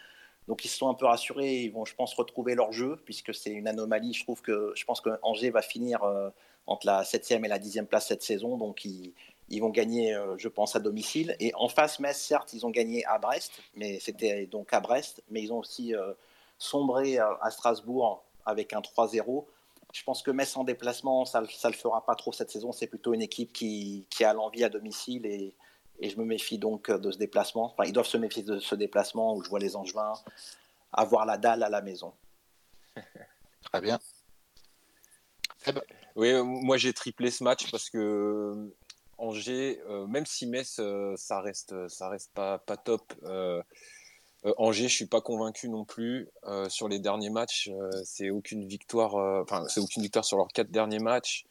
Donc 0.48 0.64
ils 0.64 0.68
se 0.68 0.76
sont 0.76 0.88
un 0.88 0.94
peu 0.94 1.06
rassurés, 1.06 1.62
ils 1.62 1.72
vont, 1.72 1.84
je 1.84 1.94
pense, 1.94 2.14
retrouver 2.14 2.54
leur 2.54 2.72
jeu, 2.72 3.00
puisque 3.04 3.34
c'est 3.34 3.50
une 3.50 3.66
anomalie. 3.66 4.12
Je 4.12 4.24
trouve 4.24 4.42
que 4.42 4.72
je 4.74 4.84
pense 4.84 5.00
que 5.00 5.10
Angers 5.22 5.50
va 5.50 5.62
finir 5.62 6.02
euh, 6.04 6.28
entre 6.66 6.86
la 6.86 7.02
7e 7.02 7.44
et 7.44 7.48
la 7.48 7.58
10e 7.58 7.86
place 7.86 8.08
cette 8.08 8.22
saison, 8.22 8.56
donc 8.58 8.84
ils, 8.84 9.14
vont 9.60 9.70
gagner, 9.70 10.14
euh, 10.14 10.36
je 10.36 10.48
pense, 10.48 10.76
à 10.76 10.80
domicile. 10.80 11.34
Et 11.40 11.52
en 11.54 11.68
face, 11.68 11.98
Metz, 11.98 12.20
certes, 12.20 12.52
ils 12.52 12.66
ont 12.66 12.70
gagné 12.70 13.04
à 13.06 13.18
Brest, 13.18 13.52
mais 13.74 13.98
c'était 14.00 14.46
donc 14.46 14.72
à 14.72 14.80
Brest, 14.80 15.22
mais 15.30 15.42
ils 15.42 15.52
ont 15.52 15.58
aussi 15.58 15.94
euh, 15.94 16.12
sombré 16.58 17.18
à 17.18 17.50
Strasbourg 17.50 18.22
avec 18.44 18.74
un 18.74 18.80
3-0. 18.80 19.46
Je 19.94 20.02
pense 20.02 20.22
que 20.22 20.30
Metz 20.30 20.56
en 20.56 20.64
déplacement, 20.64 21.24
ça 21.24 21.40
ne 21.40 21.46
le 21.46 21.72
fera 21.72 22.04
pas 22.04 22.16
trop 22.16 22.32
cette 22.32 22.50
saison. 22.50 22.72
C'est 22.72 22.86
plutôt 22.86 23.14
une 23.14 23.22
équipe 23.22 23.52
qui, 23.52 24.06
qui 24.10 24.24
a 24.24 24.34
l'envie 24.34 24.64
à 24.64 24.68
domicile 24.68 25.24
et, 25.24 25.54
et 26.00 26.10
je 26.10 26.18
me 26.18 26.24
méfie 26.24 26.58
donc 26.58 26.90
de 26.90 27.10
ce 27.10 27.18
déplacement. 27.18 27.66
Enfin, 27.66 27.84
ils 27.84 27.92
doivent 27.92 28.06
se 28.06 28.16
méfier 28.16 28.42
de 28.42 28.58
ce 28.58 28.74
déplacement 28.74 29.34
où 29.34 29.42
je 29.42 29.48
vois 29.48 29.60
les 29.60 29.76
Angevins 29.76 30.14
avoir 30.92 31.26
la 31.26 31.38
dalle 31.38 31.62
à 31.62 31.68
la 31.68 31.82
maison. 31.82 32.12
Très 33.62 33.80
bien. 33.80 33.98
Oui, 36.16 36.30
euh, 36.30 36.44
moi 36.44 36.76
j'ai 36.76 36.92
triplé 36.92 37.30
ce 37.30 37.42
match 37.42 37.70
parce 37.70 37.90
que 37.90 37.98
euh, 37.98 38.74
Angers, 39.18 39.80
euh, 39.88 40.06
même 40.06 40.26
si 40.26 40.46
Metz, 40.46 40.80
ça 41.16 41.40
reste, 41.40 41.88
ça 41.88 42.08
reste 42.08 42.32
pas, 42.32 42.58
pas 42.58 42.76
top. 42.76 43.14
Angers, 44.58 44.88
je 44.88 44.94
suis 44.94 45.06
pas 45.06 45.22
convaincu 45.22 45.70
non 45.70 45.84
plus 45.84 46.28
sur 46.68 46.88
les 46.88 46.98
derniers 46.98 47.30
matchs. 47.30 47.70
c'est 48.04 48.30
aucune 48.30 48.66
victoire, 48.66 49.14
enfin 49.14 49.66
c'est 49.68 49.80
aucune 49.80 50.02
victoire 50.02 50.24
sur 50.24 50.36
leurs 50.36 50.48
quatre 50.48 50.70
derniers 50.70 50.98
matchs. 50.98 51.46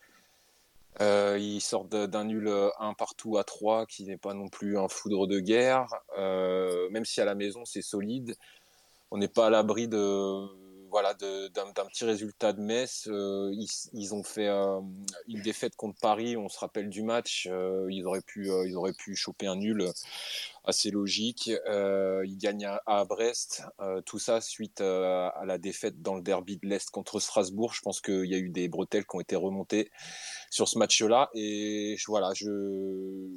Euh, 1.02 1.38
ils 1.40 1.62
sortent 1.62 1.96
d'un 1.96 2.24
nul 2.26 2.48
1 2.48 2.52
euh, 2.52 2.94
partout 2.98 3.38
à 3.38 3.44
3 3.44 3.86
qui 3.86 4.06
n'est 4.06 4.18
pas 4.18 4.34
non 4.34 4.48
plus 4.48 4.78
un 4.78 4.88
foudre 4.88 5.28
de 5.28 5.40
guerre, 5.40 5.88
euh, 6.18 6.90
même 6.92 7.06
si 7.06 7.20
à 7.20 7.26
la 7.26 7.36
maison 7.36 7.66
c'est 7.66 7.82
solide. 7.82 8.36
on 9.12 9.18
n'est 9.18 9.28
pas 9.28 9.48
à 9.48 9.50
l'abri 9.50 9.88
de 9.88 9.98
voilà 10.94 11.16
d'un 11.16 11.86
petit 11.88 12.06
résultat 12.06 12.54
de 12.54 12.62
Metz. 12.62 13.08
Euh, 13.08 13.52
ils, 13.94 14.14
ont 14.14 14.22
fait 14.22 14.48
euh, 14.48 14.80
une 15.28 15.42
défaite 15.42 15.76
contre 15.76 16.00
Paris. 16.00 16.38
On 16.38 16.50
se 16.50 16.60
rappelle 16.60 16.88
du 16.88 17.02
match. 17.02 17.48
Euh, 17.50 17.88
ils 17.90 18.06
auraient 18.06 18.22
pu 18.22 18.48
ils 18.68 18.76
auraient 18.76 18.94
pu 18.94 19.16
choper 19.16 19.48
un 19.48 19.56
nul 19.56 19.90
assez 20.66 20.92
logique. 20.92 21.48
ils 21.48 22.38
gagnent 22.38 22.70
à, 22.86 23.06
Brest. 23.06 23.64
tout 24.06 24.20
ça 24.20 24.40
suite 24.40 24.82
à 24.82 25.44
la 25.48 25.58
défaite 25.58 26.00
dans 26.04 26.14
le 26.14 26.22
derby 26.22 26.58
de 26.58 26.68
l'Est 26.68 26.92
contre 26.92 27.20
Strasbourg. 27.20 27.74
Je 27.74 27.82
pense 27.82 28.00
qu'il 28.00 28.26
y 28.26 28.36
a 28.36 28.38
eu 28.38 28.50
des 28.50 28.70
bretelles 28.70 29.08
qui 29.08 29.16
ont 29.16 29.22
été 29.22 29.36
remontées 29.36 29.90
sur 30.52 30.68
ce 30.68 30.78
match-là. 30.78 31.32
Et 31.34 31.98
voilà, 32.08 32.34
je, 32.36 33.28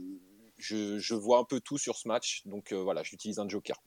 je, 0.59 0.99
je 0.99 1.14
vois 1.14 1.38
un 1.38 1.45
peu 1.45 1.61
tout 1.61 1.79
sur 1.79 1.97
ce 1.97 2.07
match. 2.07 2.42
Donc 2.45 2.75
voilà, 2.75 3.03
j'utilise 3.03 3.38
un 3.38 3.49
joker. 3.49 3.81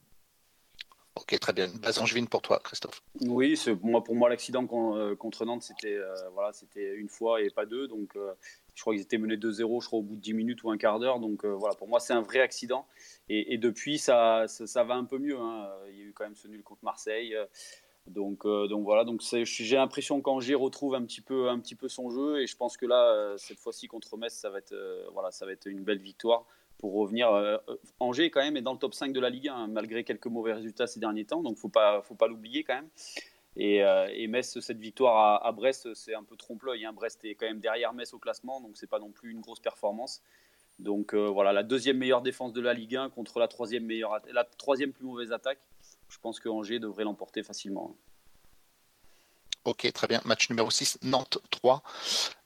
Ok, 1.16 1.38
très 1.40 1.54
bien. 1.54 1.68
Base 1.82 2.00
Angevine 2.00 2.28
pour 2.28 2.42
toi, 2.42 2.60
Christophe. 2.64 3.02
Oui, 3.22 3.60
moi, 3.84 4.04
pour 4.04 4.16
moi, 4.16 4.30
l'accident 4.30 4.66
euh, 4.96 5.16
contre 5.16 5.46
Nantes, 5.46 5.64
c'était 5.64 5.96
euh, 5.96 6.14
voilà, 6.34 6.52
une 6.76 7.10
fois 7.10 7.42
et 7.42 7.50
pas 7.50 7.66
deux. 7.66 7.88
Donc, 7.88 8.16
euh, 8.16 8.32
je 8.76 8.82
crois 8.82 8.94
qu'ils 8.94 9.04
étaient 9.04 9.18
menés 9.18 9.36
2-0, 9.36 9.82
je 9.82 9.88
crois, 9.88 10.00
au 10.00 10.04
bout 10.04 10.16
de 10.16 10.22
10 10.22 10.34
minutes 10.34 10.64
ou 10.64 10.72
un 10.72 10.78
quart 10.78 11.00
d'heure. 11.00 11.20
Donc, 11.20 11.46
voilà, 11.46 11.76
pour 11.76 11.88
moi, 11.88 12.00
c'est 12.00 12.14
un 12.14 12.22
vrai 12.22 12.40
accident. 12.40 12.86
Et, 13.28 13.58
depuis, 13.58 13.98
ça, 13.98 14.46
ça, 14.48 14.84
va 14.84 14.96
un 14.96 15.06
peu 15.06 15.18
mieux. 15.18 15.38
Hein. 15.38 15.70
Il 15.90 15.98
y 15.98 16.02
a 16.02 16.06
eu 16.06 16.14
quand 16.14 16.24
même 16.24 16.36
ce 16.36 16.48
nul 16.48 16.64
contre 16.64 16.84
Marseille. 16.84 17.36
Donc, 18.08 18.44
donc 18.46 18.86
voilà, 18.86 19.04
donc 19.04 19.22
j'ai 19.22 19.76
l'impression 19.76 20.20
qu'Angers 20.22 20.56
retrouve 20.56 20.96
un 20.96 21.04
petit, 21.04 21.22
peu, 21.22 21.50
un 21.50 21.60
petit 21.60 21.76
peu 21.76 21.90
son 21.90 22.10
jeu. 22.10 22.42
Et 22.42 22.48
je 22.48 22.56
pense 22.56 22.78
que 22.78 22.86
là, 22.86 23.36
cette 23.38 23.60
fois-ci 23.60 23.88
contre 23.88 24.16
Metz, 24.18 24.34
ça 24.34 24.50
va 24.50 24.60
être, 24.60 24.76
voilà, 25.14 25.32
ça 25.32 25.46
va 25.46 25.52
être 25.52 25.68
une 25.68 25.84
belle 25.84 26.00
victoire 26.00 26.46
pour 26.80 26.94
revenir. 26.94 27.32
Euh, 27.32 27.58
Angers, 28.00 28.32
quand 28.32 28.42
même, 28.42 28.58
est 28.58 28.62
dans 28.62 28.74
le 28.74 28.80
top 28.80 28.96
5 28.96 29.14
de 29.14 29.20
la 29.20 29.30
Ligue 29.30 29.50
1, 29.50 29.54
hein, 29.54 29.68
malgré 29.68 30.04
quelques 30.04 30.26
mauvais 30.28 30.54
résultats 30.54 30.88
ces 30.88 31.00
derniers 31.00 31.26
temps. 31.26 31.44
Donc, 31.44 31.58
il 31.58 31.60
faut 31.60 31.70
pas, 31.70 32.02
faut 32.02 32.16
pas 32.16 32.28
l'oublier 32.28 32.64
quand 32.64 32.76
même. 32.76 32.90
Et, 33.56 33.84
euh, 33.84 34.08
et, 34.14 34.28
Metz, 34.28 34.60
cette 34.60 34.80
victoire 34.80 35.46
à, 35.46 35.52
Brest, 35.52 35.94
c'est 35.94 36.16
un 36.16 36.24
peu 36.24 36.36
trompe-l'œil. 36.36 36.86
Hein. 36.86 36.94
Brest 36.94 37.24
est 37.26 37.36
quand 37.36 37.46
même 37.46 37.60
derrière 37.60 37.94
Metz 37.94 38.14
au 38.14 38.20
classement, 38.20 38.62
donc 38.62 38.72
c'est 38.76 38.90
pas 38.90 39.00
non 39.00 39.12
plus 39.12 39.32
une 39.32 39.42
grosse 39.42 39.60
performance. 39.60 40.22
Donc 40.80 41.14
euh, 41.14 41.28
voilà, 41.28 41.52
la 41.52 41.64
deuxième 41.64 41.98
meilleure 41.98 42.22
défense 42.22 42.54
de 42.54 42.62
la 42.62 42.74
Ligue 42.74 42.96
1 42.96 43.10
contre 43.10 43.40
la 43.40 43.50
troisième, 43.50 43.84
meilleure, 43.84 44.22
la 44.32 44.46
troisième 44.46 44.94
plus 44.94 45.04
mauvaise 45.04 45.34
attaque. 45.34 45.60
Je 46.08 46.18
pense 46.20 46.40
que 46.40 46.48
Angers 46.48 46.80
devrait 46.80 47.04
l'emporter 47.04 47.44
facilement. 47.44 47.96
Ok, 49.66 49.92
très 49.92 50.08
bien. 50.08 50.22
Match 50.24 50.50
numéro 50.50 50.72
6, 50.72 51.00
Nantes 51.04 51.40
3, 51.52 51.84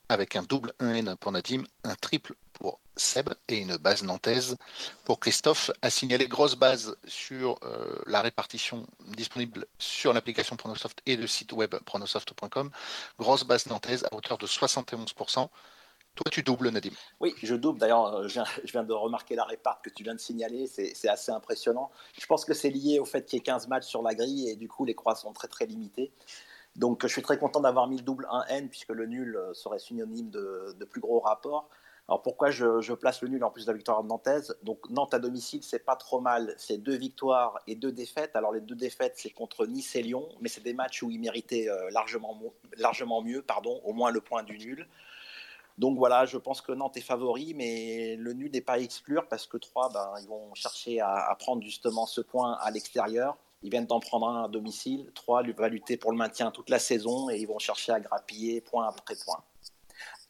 avec 0.09 0.35
un 0.35 0.41
double 0.41 0.73
1N 0.79 1.15
pour 1.17 1.31
Nadim, 1.31 1.63
un 1.83 1.95
triple 1.95 2.33
pour 2.63 2.79
Seb 2.95 3.29
et 3.49 3.57
une 3.57 3.75
base 3.75 4.03
nantaise 4.03 4.55
pour 5.03 5.19
Christophe. 5.19 5.69
A 5.81 5.89
signalé 5.89 6.29
grosse 6.29 6.55
base 6.55 6.95
sur 7.05 7.59
euh, 7.63 8.01
la 8.07 8.21
répartition 8.21 8.87
disponible 9.05 9.65
sur 9.79 10.13
l'application 10.13 10.55
Pronosoft 10.55 11.01
et 11.05 11.17
le 11.17 11.27
site 11.27 11.51
web 11.51 11.75
pronosoft.com. 11.85 12.71
Grosse 13.19 13.43
base 13.43 13.65
nantaise 13.65 14.05
à 14.05 14.15
hauteur 14.15 14.37
de 14.37 14.47
71%. 14.47 15.09
Toi, 15.35 15.49
tu 16.31 16.41
doubles, 16.41 16.69
Nadim. 16.69 16.93
Oui, 17.19 17.35
je 17.43 17.55
double. 17.55 17.79
D'ailleurs, 17.79 18.05
euh, 18.15 18.27
je 18.29 18.39
viens, 18.71 18.83
de 18.85 18.93
remarquer 18.93 19.35
la 19.35 19.43
réparte 19.43 19.83
que 19.83 19.89
tu 19.89 20.03
viens 20.03 20.15
de 20.15 20.21
signaler. 20.21 20.67
C'est 20.67 21.09
assez 21.09 21.33
impressionnant. 21.33 21.91
Je 22.17 22.25
pense 22.27 22.45
que 22.45 22.53
c'est 22.53 22.69
lié 22.69 22.97
au 22.99 23.05
fait 23.05 23.25
qu'il 23.25 23.35
y 23.35 23.41
ait 23.41 23.43
15 23.43 23.67
matchs 23.67 23.87
sur 23.87 24.01
la 24.01 24.15
grille 24.15 24.49
et 24.49 24.55
du 24.55 24.69
coup, 24.69 24.85
les 24.85 24.95
croix 24.95 25.15
sont 25.15 25.33
très, 25.33 25.49
très 25.49 25.65
limitées. 25.65 26.13
Donc, 26.77 27.01
je 27.03 27.11
suis 27.11 27.23
très 27.23 27.37
content 27.37 27.59
d'avoir 27.59 27.87
mis 27.87 27.97
le 27.97 28.03
double 28.03 28.25
1N 28.31 28.69
puisque 28.69 28.89
le 28.89 29.05
nul 29.05 29.35
euh, 29.35 29.53
serait 29.53 29.79
synonyme 29.79 30.29
de, 30.29 30.73
de 30.79 30.85
plus 30.85 31.01
gros 31.01 31.19
rapport. 31.19 31.67
Alors 32.09 32.21
pourquoi 32.21 32.51
je, 32.51 32.93
place 32.93 33.21
le 33.21 33.29
nul 33.29 33.43
en 33.45 33.49
plus 33.49 33.65
de 33.65 33.71
la 33.71 33.77
victoire 33.77 34.03
nantaise? 34.03 34.57
Donc 34.61 34.89
Nantes 34.89 35.13
à 35.13 35.19
domicile, 35.19 35.63
c'est 35.63 35.85
pas 35.85 35.95
trop 35.95 36.19
mal. 36.19 36.53
C'est 36.57 36.77
deux 36.77 36.97
victoires 36.97 37.59
et 37.65 37.75
deux 37.75 37.93
défaites. 37.93 38.35
Alors 38.35 38.51
les 38.51 38.59
deux 38.59 38.75
défaites, 38.75 39.13
c'est 39.15 39.29
contre 39.29 39.65
Nice 39.65 39.95
et 39.95 40.03
Lyon, 40.03 40.27
mais 40.41 40.49
c'est 40.49 40.61
des 40.61 40.73
matchs 40.73 41.01
où 41.01 41.09
ils 41.09 41.19
méritaient 41.19 41.69
euh, 41.69 41.89
largement, 41.91 42.37
largement 42.77 43.21
mieux, 43.21 43.41
pardon, 43.41 43.79
au 43.85 43.93
moins 43.93 44.11
le 44.11 44.19
point 44.19 44.43
du 44.43 44.57
nul. 44.57 44.87
Donc 45.77 45.97
voilà, 45.97 46.25
je 46.25 46.37
pense 46.37 46.61
que 46.61 46.71
Nantes 46.73 46.97
est 46.97 47.01
favori, 47.01 47.53
mais 47.55 48.15
le 48.17 48.33
nul 48.33 48.51
n'est 48.51 48.61
pas 48.61 48.73
à 48.73 48.79
exclure 48.79 49.27
parce 49.27 49.47
que 49.47 49.57
Troyes, 49.57 49.89
ben, 49.93 50.13
ils 50.21 50.27
vont 50.27 50.53
chercher 50.53 50.99
à, 50.99 51.35
prendre 51.39 51.63
justement 51.63 52.05
ce 52.05 52.21
point 52.21 52.57
à 52.61 52.69
l'extérieur. 52.69 53.37
Ils 53.63 53.71
viennent 53.71 53.85
d'en 53.85 54.01
prendre 54.01 54.27
un 54.27 54.43
à 54.43 54.47
domicile. 54.49 55.09
Troyes 55.15 55.41
va 55.57 55.69
lutter 55.69 55.95
pour 55.97 56.11
le 56.11 56.17
maintien 56.17 56.51
toute 56.51 56.69
la 56.69 56.79
saison 56.79 57.29
et 57.29 57.37
ils 57.37 57.47
vont 57.47 57.59
chercher 57.59 57.93
à 57.93 57.99
grappiller 58.01 58.59
point 58.61 58.87
après 58.87 59.15
point. 59.25 59.41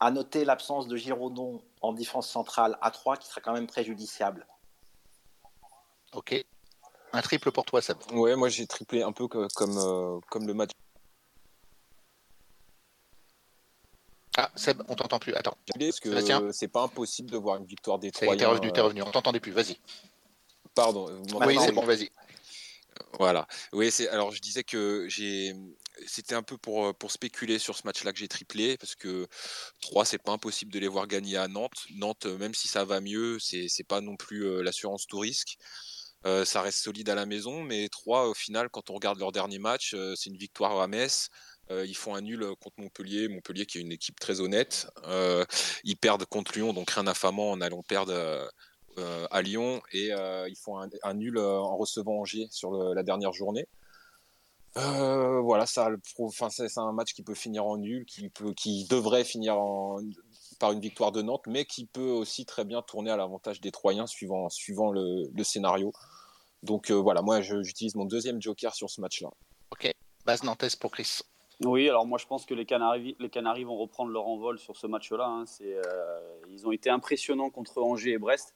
À 0.04 0.12
noter 0.12 0.44
l'absence 0.44 0.90
de 0.90 0.98
Giraudon 0.98 1.62
en 1.80 1.94
défense 1.94 2.30
centrale 2.30 2.78
à 2.82 2.92
3 2.92 3.16
qui 3.16 3.30
sera 3.30 3.40
quand 3.40 3.54
même 3.54 3.68
préjudiciable. 3.68 4.46
Ok. 6.12 6.44
Un 7.14 7.22
triple 7.22 7.54
pour 7.54 7.64
toi, 7.64 7.82
Seb. 7.82 7.96
Ouais, 8.12 8.36
moi 8.36 8.50
j'ai 8.50 8.68
triplé 8.68 9.02
un 9.02 9.14
peu 9.14 9.30
comme, 9.30 9.48
euh, 9.78 10.20
comme 10.30 10.46
le 10.46 10.54
match. 10.54 10.72
Ah, 14.36 14.52
Seb, 14.58 14.84
on 14.90 14.96
t'entend 14.96 15.20
plus. 15.20 15.34
Attends. 15.36 15.56
Parce 15.80 16.02
que 16.02 16.52
c'est 16.52 16.68
pas 16.68 16.82
impossible 16.82 17.32
de 17.32 17.38
voir 17.38 17.56
une 17.56 17.66
victoire 17.66 17.98
des 17.98 18.12
Troyens. 18.12 18.36
T'es 18.36 18.46
revenu, 18.46 18.74
t'es 18.74 18.82
euh, 18.82 18.84
revenu. 18.84 19.04
On 19.04 19.12
t'entendait 19.12 19.40
plus. 19.40 19.54
Vas-y. 19.54 19.80
Pardon. 20.76 21.08
Oui, 21.46 21.58
c'est 21.62 21.72
bon, 21.72 21.86
vas-y. 21.86 22.12
Voilà. 23.20 23.48
Oui, 23.72 23.90
c'est 23.90 24.10
alors 24.10 24.32
je 24.34 24.42
disais 24.42 24.66
que 24.66 25.08
j'ai 25.08 25.56
c'était 26.06 26.36
un 26.36 26.44
peu 26.44 26.58
pour, 26.58 26.96
pour 26.96 27.12
spéculer 27.12 27.60
sur 27.60 27.78
ce 27.78 27.84
match-là 27.86 28.14
que 28.14 28.20
j'ai 28.20 28.28
triplé 28.28 28.78
parce 28.78 28.96
que 28.96 29.28
3 29.82 30.06
c'est 30.06 30.22
pas 30.22 30.32
impossible 30.32 30.72
de 30.72 30.80
les 30.80 30.88
voir 30.88 31.08
gagner 31.08 31.38
à 31.38 31.48
Nantes. 31.48 31.86
Nantes 31.96 32.26
même 32.26 32.54
si 32.54 32.68
ça 32.68 32.86
va 32.86 33.02
mieux, 33.02 33.38
c'est 33.40 33.88
pas 33.88 34.02
non 34.02 34.16
plus 34.16 34.64
l'assurance 34.64 35.06
tout 35.08 35.20
risque. 35.20 35.58
ça 36.24 36.62
reste 36.62 36.80
solide 36.80 37.10
à 37.10 37.16
la 37.16 37.26
maison, 37.26 37.62
mais 37.62 37.90
3 37.90 38.28
au 38.28 38.34
final 38.34 38.70
quand 38.70 38.90
on 38.90 38.96
regarde 38.96 39.20
leur 39.20 39.32
dernier 39.32 39.60
match, 39.60 39.96
c'est 40.16 40.30
une 40.30 40.38
victoire 40.38 40.80
à 40.82 40.88
Metz. 40.88 41.30
ils 41.70 41.96
font 41.96 42.16
un 42.16 42.22
nul 42.22 42.46
contre 42.60 42.80
Montpellier, 42.80 43.28
Montpellier 43.28 43.66
qui 43.66 43.78
est 43.78 43.82
une 43.82 43.92
équipe 43.92 44.20
très 44.20 44.42
honnête. 44.42 44.88
ils 45.84 45.98
perdent 45.98 46.26
contre 46.26 46.54
Lyon, 46.54 46.74
donc 46.74 46.92
rien 46.92 47.08
affamant 47.08 47.52
en 47.52 47.62
allant 47.62 47.84
perdre 47.84 48.50
euh, 49.00 49.26
à 49.32 49.42
Lyon 49.42 49.82
et 49.92 50.14
euh, 50.14 50.48
ils 50.48 50.56
font 50.56 50.78
un, 50.78 51.14
nul 51.16 51.38
euh, 51.38 51.58
en 51.58 51.78
recevant 51.78 52.20
Angers 52.20 52.48
sur 52.52 52.94
la 52.94 53.02
dernière 53.02 53.34
journée. 53.34 53.66
Voilà, 54.76 55.66
ça, 55.66 55.90
enfin, 56.20 56.50
c'est 56.50 56.78
un 56.78 56.92
match 56.92 57.14
qui 57.14 57.24
peut 57.24 57.36
finir 57.36 57.66
en 57.66 57.78
nul, 57.78 58.06
qui, 58.06 58.30
peut, 58.30 58.54
qui 58.54 58.88
devrait 58.88 59.24
finir 59.24 59.56
par 60.60 60.72
une 60.72 60.80
victoire 60.80 61.12
de 61.12 61.22
Nantes, 61.22 61.44
mais 61.48 61.66
qui 61.66 61.86
peut 61.86 62.10
aussi 62.10 62.46
très 62.46 62.66
bien 62.66 62.82
tourner 62.82 63.12
à 63.12 63.18
l'avantage 63.18 63.62
des 63.62 63.72
Troyens 63.72 64.08
suivant, 64.08 64.50
suivant 64.50 64.92
le, 64.92 65.44
scénario. 65.44 65.92
Donc 66.64 66.92
voilà, 66.92 67.22
moi 67.22 67.42
j'utilise 67.42 67.96
mon 67.96 68.06
deuxième 68.06 68.42
joker 68.42 68.74
sur 68.74 68.90
ce 68.90 69.02
match-là. 69.02 69.30
Ok, 69.72 69.92
base 70.26 70.44
nantaise 70.44 70.76
pour 70.76 70.92
Chris. 70.92 71.22
Oui, 71.62 71.88
alors 71.88 72.06
moi 72.06 72.18
je 72.18 72.26
pense 72.26 72.46
que 72.46 72.54
les 72.54 72.66
Canaries, 72.66 73.16
les 73.20 73.30
Canaries 73.30 73.64
vont 73.64 73.78
reprendre 73.78 74.12
leur 74.12 74.28
envol 74.28 74.58
sur 74.58 74.76
ce 74.76 74.88
match-là. 74.88 75.26
Hein. 75.26 75.46
ils 76.50 76.66
ont 76.66 76.72
été 76.72 76.90
impressionnants 76.90 77.50
contre 77.50 77.82
Angers 77.82 78.14
et 78.14 78.18
Brest. 78.18 78.54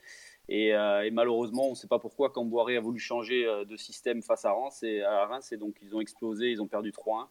Euh, 0.50 1.02
et, 1.02 1.12
malheureusement, 1.12 1.68
on 1.68 1.72
ne 1.72 1.76
sait 1.76 1.88
pas 1.88 2.00
pourquoi 2.00 2.30
Camboiré 2.30 2.78
a 2.78 2.80
voulu 2.80 3.00
changer 3.00 3.46
euh, 3.46 3.66
de 3.66 3.76
système 3.76 4.22
face 4.22 4.46
à 4.46 4.54
Reims 4.54 4.82
et 4.84 5.02
à 5.02 5.26
Reims, 5.26 5.54
donc 5.54 5.76
ils 5.82 5.96
ont 5.96 6.02
explosé, 6.02 6.52
ils 6.52 6.62
ont 6.62 6.68
perdu 6.68 6.92
3-1. 6.92 7.28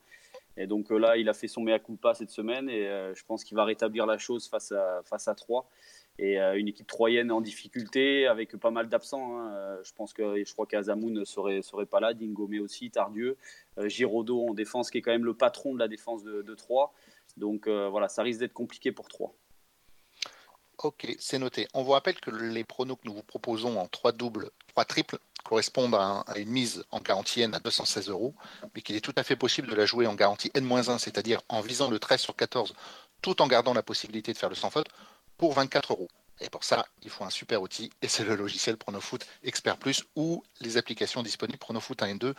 Et 0.59 0.66
donc 0.66 0.90
euh, 0.90 0.98
là, 0.98 1.16
il 1.16 1.29
a 1.29 1.35
fait 1.35 1.48
son 1.48 1.62
mea 1.62 1.79
culpa 1.79 2.14
cette 2.14 2.31
semaine, 2.31 2.68
et 2.68 2.85
je 3.14 3.24
pense 3.24 3.44
qu'il 3.44 3.57
va 3.57 3.64
rétablir 3.64 4.07
la 4.07 4.18
chose 4.18 4.48
face 4.48 4.72
à, 4.72 5.02
face 5.05 5.29
à 5.29 5.35
3. 5.35 5.68
Et 6.18 6.38
une 6.38 6.66
équipe 6.66 6.87
troyenne 6.87 7.31
en 7.31 7.42
difficulté, 7.42 8.26
avec 8.26 8.57
pas 8.57 8.70
mal 8.70 8.88
d'absents. 8.88 9.38
Hein. 9.38 9.79
Je 9.83 9.92
pense 9.92 10.14
que 10.14 10.42
je 10.42 10.52
crois 10.55 10.64
qu'Azamoun 10.64 11.12
ne 11.12 11.24
serait, 11.26 11.61
serait 11.61 11.85
pas 11.85 12.00
là, 12.00 12.14
Dingomé 12.14 12.59
aussi, 12.59 12.90
Tardieu, 12.90 13.37
Giraudot 13.85 14.48
en 14.48 14.55
défense, 14.55 14.90
qui 14.90 14.96
est 14.96 15.02
quand 15.02 15.11
même 15.11 15.26
le 15.26 15.35
patron 15.35 15.74
de 15.74 15.79
la 15.79 15.88
défense 15.88 16.22
de, 16.24 16.40
de 16.40 16.55
3. 16.55 16.94
Donc 17.37 17.68
voilà, 17.68 18.09
ça 18.09 18.22
risque 18.22 18.40
d'être 18.40 18.55
compliqué 18.55 18.92
pour 18.92 19.09
3. 19.09 19.35
Ok, 20.83 21.07
c'est 21.19 21.39
noté. 21.39 21.69
On 21.73 21.83
vous 21.83 21.93
rappelle 21.93 22.21
que 22.21 22.31
les 22.31 22.65
pronos 22.65 22.97
que 22.97 23.07
nous 23.07 23.15
vous 23.15 23.23
proposons 23.23 23.81
en 23.81 23.89
3 23.89 24.12
doubles, 24.12 24.51
3 24.69 24.85
triples 24.85 25.19
correspondent 25.43 25.95
à, 25.95 26.25
une 26.37 26.51
mise 26.51 26.85
en 26.91 27.01
garantie 27.01 27.41
N 27.41 27.55
à 27.55 27.61
216 27.61 28.11
euros, 28.11 28.35
mais 28.75 28.83
qu'il 28.83 28.95
est 28.95 29.01
tout 29.01 29.15
à 29.17 29.23
fait 29.23 29.37
possible 29.37 29.69
de 29.69 29.75
la 29.75 29.87
jouer 29.87 30.07
en 30.07 30.15
garantie 30.15 30.51
N-1, 30.55 30.99
c'est-à-dire 30.99 31.41
en 31.49 31.61
visant 31.62 31.89
le 31.89 31.99
13 31.99 32.21
sur 32.21 32.37
14, 32.37 32.75
tout 33.23 33.41
en 33.41 33.47
gardant 33.47 33.73
la 33.73 33.83
possibilité 33.83 34.33
de 34.33 34.39
faire 34.39 34.51
le 34.51 34.55
sans 34.55 34.71
faute, 34.71 34.89
pour 35.39 35.55
24 35.55 35.93
euros. 35.93 36.09
Et 36.41 36.51
pour 36.51 36.65
ça, 36.65 36.87
il 37.03 37.09
faut 37.09 37.25
un 37.25 37.31
super 37.31 37.62
outil, 37.62 37.91
et 38.03 38.09
c'est 38.09 38.25
le 38.25 38.37
logiciel 38.37 38.77
Pronofoot 38.77 39.27
Expert 39.45 39.79
Plus 39.79 40.05
ou 40.15 40.43
les 40.61 40.77
applications 40.77 41.23
disponibles 41.23 41.59
Pronofoot 41.59 42.03
1 42.03 42.07
et 42.09 42.15
2 42.17 42.35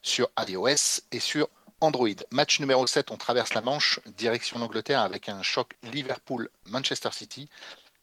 sur 0.00 0.30
iOS 0.48 1.02
et 1.12 1.20
sur 1.20 1.48
Android. 1.80 2.14
Match 2.30 2.60
numéro 2.60 2.86
7, 2.86 3.10
on 3.10 3.16
traverse 3.16 3.54
la 3.54 3.60
Manche, 3.60 4.00
direction 4.16 4.58
l'Angleterre 4.58 5.00
avec 5.00 5.28
un 5.28 5.42
choc 5.42 5.76
Liverpool-Manchester 5.82 7.10
City, 7.12 7.48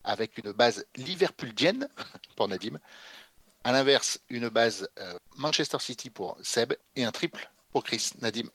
avec 0.03 0.37
une 0.37 0.51
base 0.51 0.85
liverpoolienne 0.95 1.87
pour 2.35 2.47
Nadim. 2.47 2.79
À 3.63 3.71
l'inverse, 3.71 4.19
une 4.29 4.49
base 4.49 4.89
euh, 4.99 5.17
Manchester 5.37 5.79
City 5.79 6.09
pour 6.09 6.37
Seb 6.41 6.73
et 6.95 7.03
un 7.03 7.11
triple 7.11 7.49
pour 7.71 7.83
Chris. 7.83 8.11
Nadim. 8.21 8.49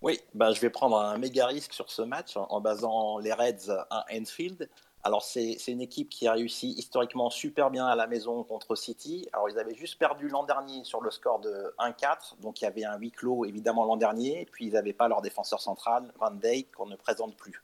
Oui, 0.00 0.20
bah, 0.34 0.52
je 0.52 0.60
vais 0.60 0.70
prendre 0.70 0.98
un 0.98 1.18
méga 1.18 1.46
risque 1.46 1.72
sur 1.72 1.90
ce 1.90 2.02
match 2.02 2.36
en, 2.36 2.60
basant 2.60 3.18
les 3.18 3.32
Reds 3.32 3.70
à 3.90 4.04
Enfield 4.12 4.68
Alors, 5.06 5.22
c'est 5.22 5.58
une 5.68 5.82
équipe 5.82 6.08
qui 6.08 6.26
a 6.26 6.32
réussi 6.32 6.70
historiquement 6.70 7.28
super 7.28 7.70
bien 7.70 7.86
à 7.86 7.94
la 7.94 8.06
maison 8.06 8.42
contre 8.42 8.74
City. 8.74 9.28
Alors, 9.34 9.50
ils 9.50 9.58
avaient 9.58 9.74
juste 9.74 9.98
perdu 9.98 10.28
l'an 10.28 10.44
dernier 10.44 10.82
sur 10.82 11.02
le 11.02 11.10
score 11.10 11.40
de 11.40 11.74
1-4. 11.78 12.40
Donc, 12.40 12.62
il 12.62 12.64
y 12.64 12.66
avait 12.66 12.86
un 12.86 12.96
huis 12.96 13.10
clos, 13.10 13.44
évidemment, 13.44 13.84
l'an 13.84 13.98
dernier. 13.98 14.48
Puis, 14.50 14.68
ils 14.68 14.72
n'avaient 14.72 14.94
pas 14.94 15.06
leur 15.06 15.20
défenseur 15.20 15.60
central, 15.60 16.10
Van 16.18 16.30
Dijk, 16.30 16.72
qu'on 16.72 16.86
ne 16.86 16.96
présente 16.96 17.36
plus. 17.36 17.62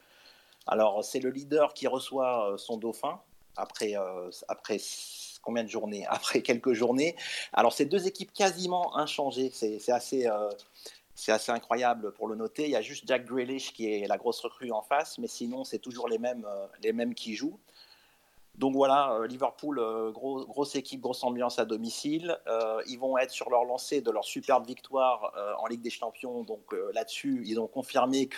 Alors, 0.67 1.03
c'est 1.03 1.21
le 1.21 1.31
leader 1.31 1.73
qui 1.73 1.87
reçoit 1.87 2.53
euh, 2.53 2.59
son 2.59 2.77
dauphin 2.77 3.19
après, 3.57 3.97
euh, 3.97 4.31
après 4.49 4.77
combien 5.41 5.65
de 5.65 5.69
journées? 5.71 6.07
Après 6.11 6.43
quelques 6.43 6.75
journées. 6.75 7.17
Alors, 7.55 7.73
c'est 7.73 7.87
deux 7.87 8.07
équipes 8.07 8.35
quasiment 8.35 8.99
inchangées. 8.99 9.51
C'est 9.55 9.91
assez. 9.91 10.27
Euh, 10.27 10.51
c'est 11.15 11.33
assez 11.33 11.53
incroyable 11.53 12.13
pour 12.13 12.29
le 12.29 12.35
noter. 12.35 12.65
Il 12.65 12.71
y 12.71 12.77
a 12.77 12.83
juste 12.83 13.07
Jack 13.07 13.27
Grealish 13.27 13.73
qui 13.73 13.93
est 13.93 14.07
la 14.07 14.17
grosse 14.17 14.41
recrue 14.41 14.71
en 14.73 14.83
face, 14.83 15.19
mais 15.19 15.27
sinon, 15.27 15.65
c'est 15.65 15.79
toujours 15.79 16.09
les 16.09 16.19
mêmes, 16.19 16.47
euh, 16.49 16.67
les 16.83 16.93
mêmes 16.93 17.15
qui 17.15 17.35
jouent. 17.35 17.59
Donc 18.57 18.75
voilà, 18.75 19.13
euh, 19.13 19.27
Liverpool, 19.27 19.79
euh, 19.79 20.11
grosse 20.11 20.75
équipe, 20.75 21.01
grosse 21.01 21.23
ambiance 21.23 21.59
à 21.59 21.65
domicile. 21.65 22.37
ils 22.87 22.99
vont 22.99 23.17
être 23.19 23.31
sur 23.31 23.51
leur 23.51 23.65
lancée 23.65 24.01
de 24.01 24.11
leur 24.11 24.25
superbe 24.25 24.67
victoire 24.67 25.33
en 25.59 25.67
Ligue 25.67 25.83
des 25.83 25.91
Champions. 25.91 26.43
Donc 26.43 26.75
là-dessus, 26.93 27.43
ils 27.47 27.59
ont 27.61 27.69
confirmé 27.69 28.29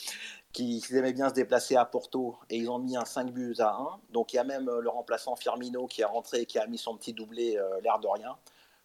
qu'ils 0.52 0.94
aimaient 0.94 1.12
bien 1.12 1.28
se 1.28 1.34
déplacer 1.34 1.76
à 1.76 1.84
Porto 1.84 2.36
et 2.50 2.58
ils 2.58 2.68
ont 2.70 2.78
mis 2.78 2.96
un 2.96 3.04
5 3.04 3.32
buts 3.32 3.54
à 3.58 3.74
1. 3.74 4.00
Donc 4.12 4.32
il 4.32 4.36
y 4.36 4.38
a 4.38 4.44
même 4.44 4.70
le 4.70 4.88
remplaçant 4.88 5.36
Firmino 5.36 5.86
qui 5.86 6.02
est 6.02 6.06
rentré, 6.06 6.46
qui 6.46 6.58
a 6.58 6.66
mis 6.66 6.78
son 6.78 6.96
petit 6.96 7.12
doublé, 7.12 7.58
l'air 7.82 7.98
de 7.98 8.08
rien. 8.08 8.36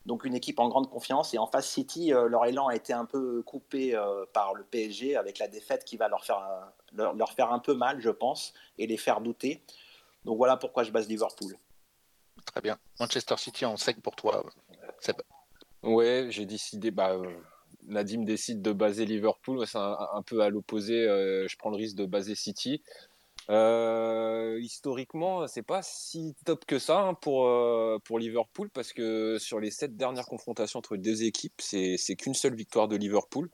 Donc 0.07 0.23
une 0.23 0.35
équipe 0.35 0.59
en 0.59 0.69
grande 0.69 0.89
confiance. 0.89 1.33
Et 1.33 1.37
en 1.37 1.47
face 1.47 1.69
City, 1.69 2.13
euh, 2.13 2.29
leur 2.29 2.45
élan 2.45 2.67
a 2.67 2.75
été 2.75 2.93
un 2.93 3.03
peu 3.03 3.43
coupé 3.43 3.93
euh, 3.93 4.25
par 4.33 4.53
le 4.53 4.63
PSG 4.63 5.17
avec 5.17 5.37
la 5.37 5.49
défaite 5.49 5.83
qui 5.83 5.97
va 5.97 6.07
leur 6.07 6.23
faire, 6.23 6.71
leur, 6.93 7.31
faire 7.33 7.51
un 7.51 7.59
peu 7.59 7.73
mal, 7.73 7.99
je 7.99 8.09
pense, 8.09 8.53
et 8.77 8.87
les 8.87 8.95
faire 8.95 9.19
douter. 9.19 9.61
Donc 10.23 10.37
voilà 10.37 10.55
pourquoi 10.55 10.83
je 10.83 10.91
base 10.91 11.09
Liverpool. 11.09 11.57
Très 12.45 12.61
bien. 12.61 12.79
Manchester 13.01 13.35
City 13.35 13.65
en 13.65 13.75
sec 13.75 14.01
pour 14.01 14.15
toi, 14.15 14.45
Seb. 15.01 15.17
Ouais, 15.83 16.27
j'ai 16.29 16.45
décidé. 16.45 16.89
Bah, 16.89 17.11
euh, 17.11 17.35
Nadim 17.83 18.23
décide 18.23 18.61
de 18.61 18.71
baser 18.71 19.05
Liverpool. 19.05 19.67
C'est 19.67 19.77
un, 19.77 20.21
peu 20.25 20.39
à 20.39 20.49
l'opposé. 20.49 21.03
je 21.03 21.57
prends 21.57 21.69
le 21.69 21.75
risque 21.75 21.97
de 21.97 22.05
baser 22.05 22.35
City. 22.35 22.81
Euh, 23.49 24.59
historiquement, 24.61 25.47
c'est 25.47 25.63
pas 25.63 25.81
si 25.81 26.35
top 26.45 26.65
que 26.65 26.79
ça 26.79 26.99
hein, 26.99 27.13
pour, 27.13 27.47
euh, 27.47 27.97
pour 28.03 28.19
Liverpool 28.19 28.69
parce 28.69 28.91
que 28.91 29.37
sur 29.39 29.61
les 29.61 29.71
sept 29.71 29.95
dernières 29.95 30.25
confrontations 30.25 30.79
entre 30.79 30.95
les 30.95 31.01
deux 31.01 31.23
équipes, 31.23 31.61
c'est 31.61 32.15
qu'une 32.17 32.33
seule 32.33 32.55
victoire 32.55 32.87
de 32.87 32.97
Liverpool. 32.97 33.49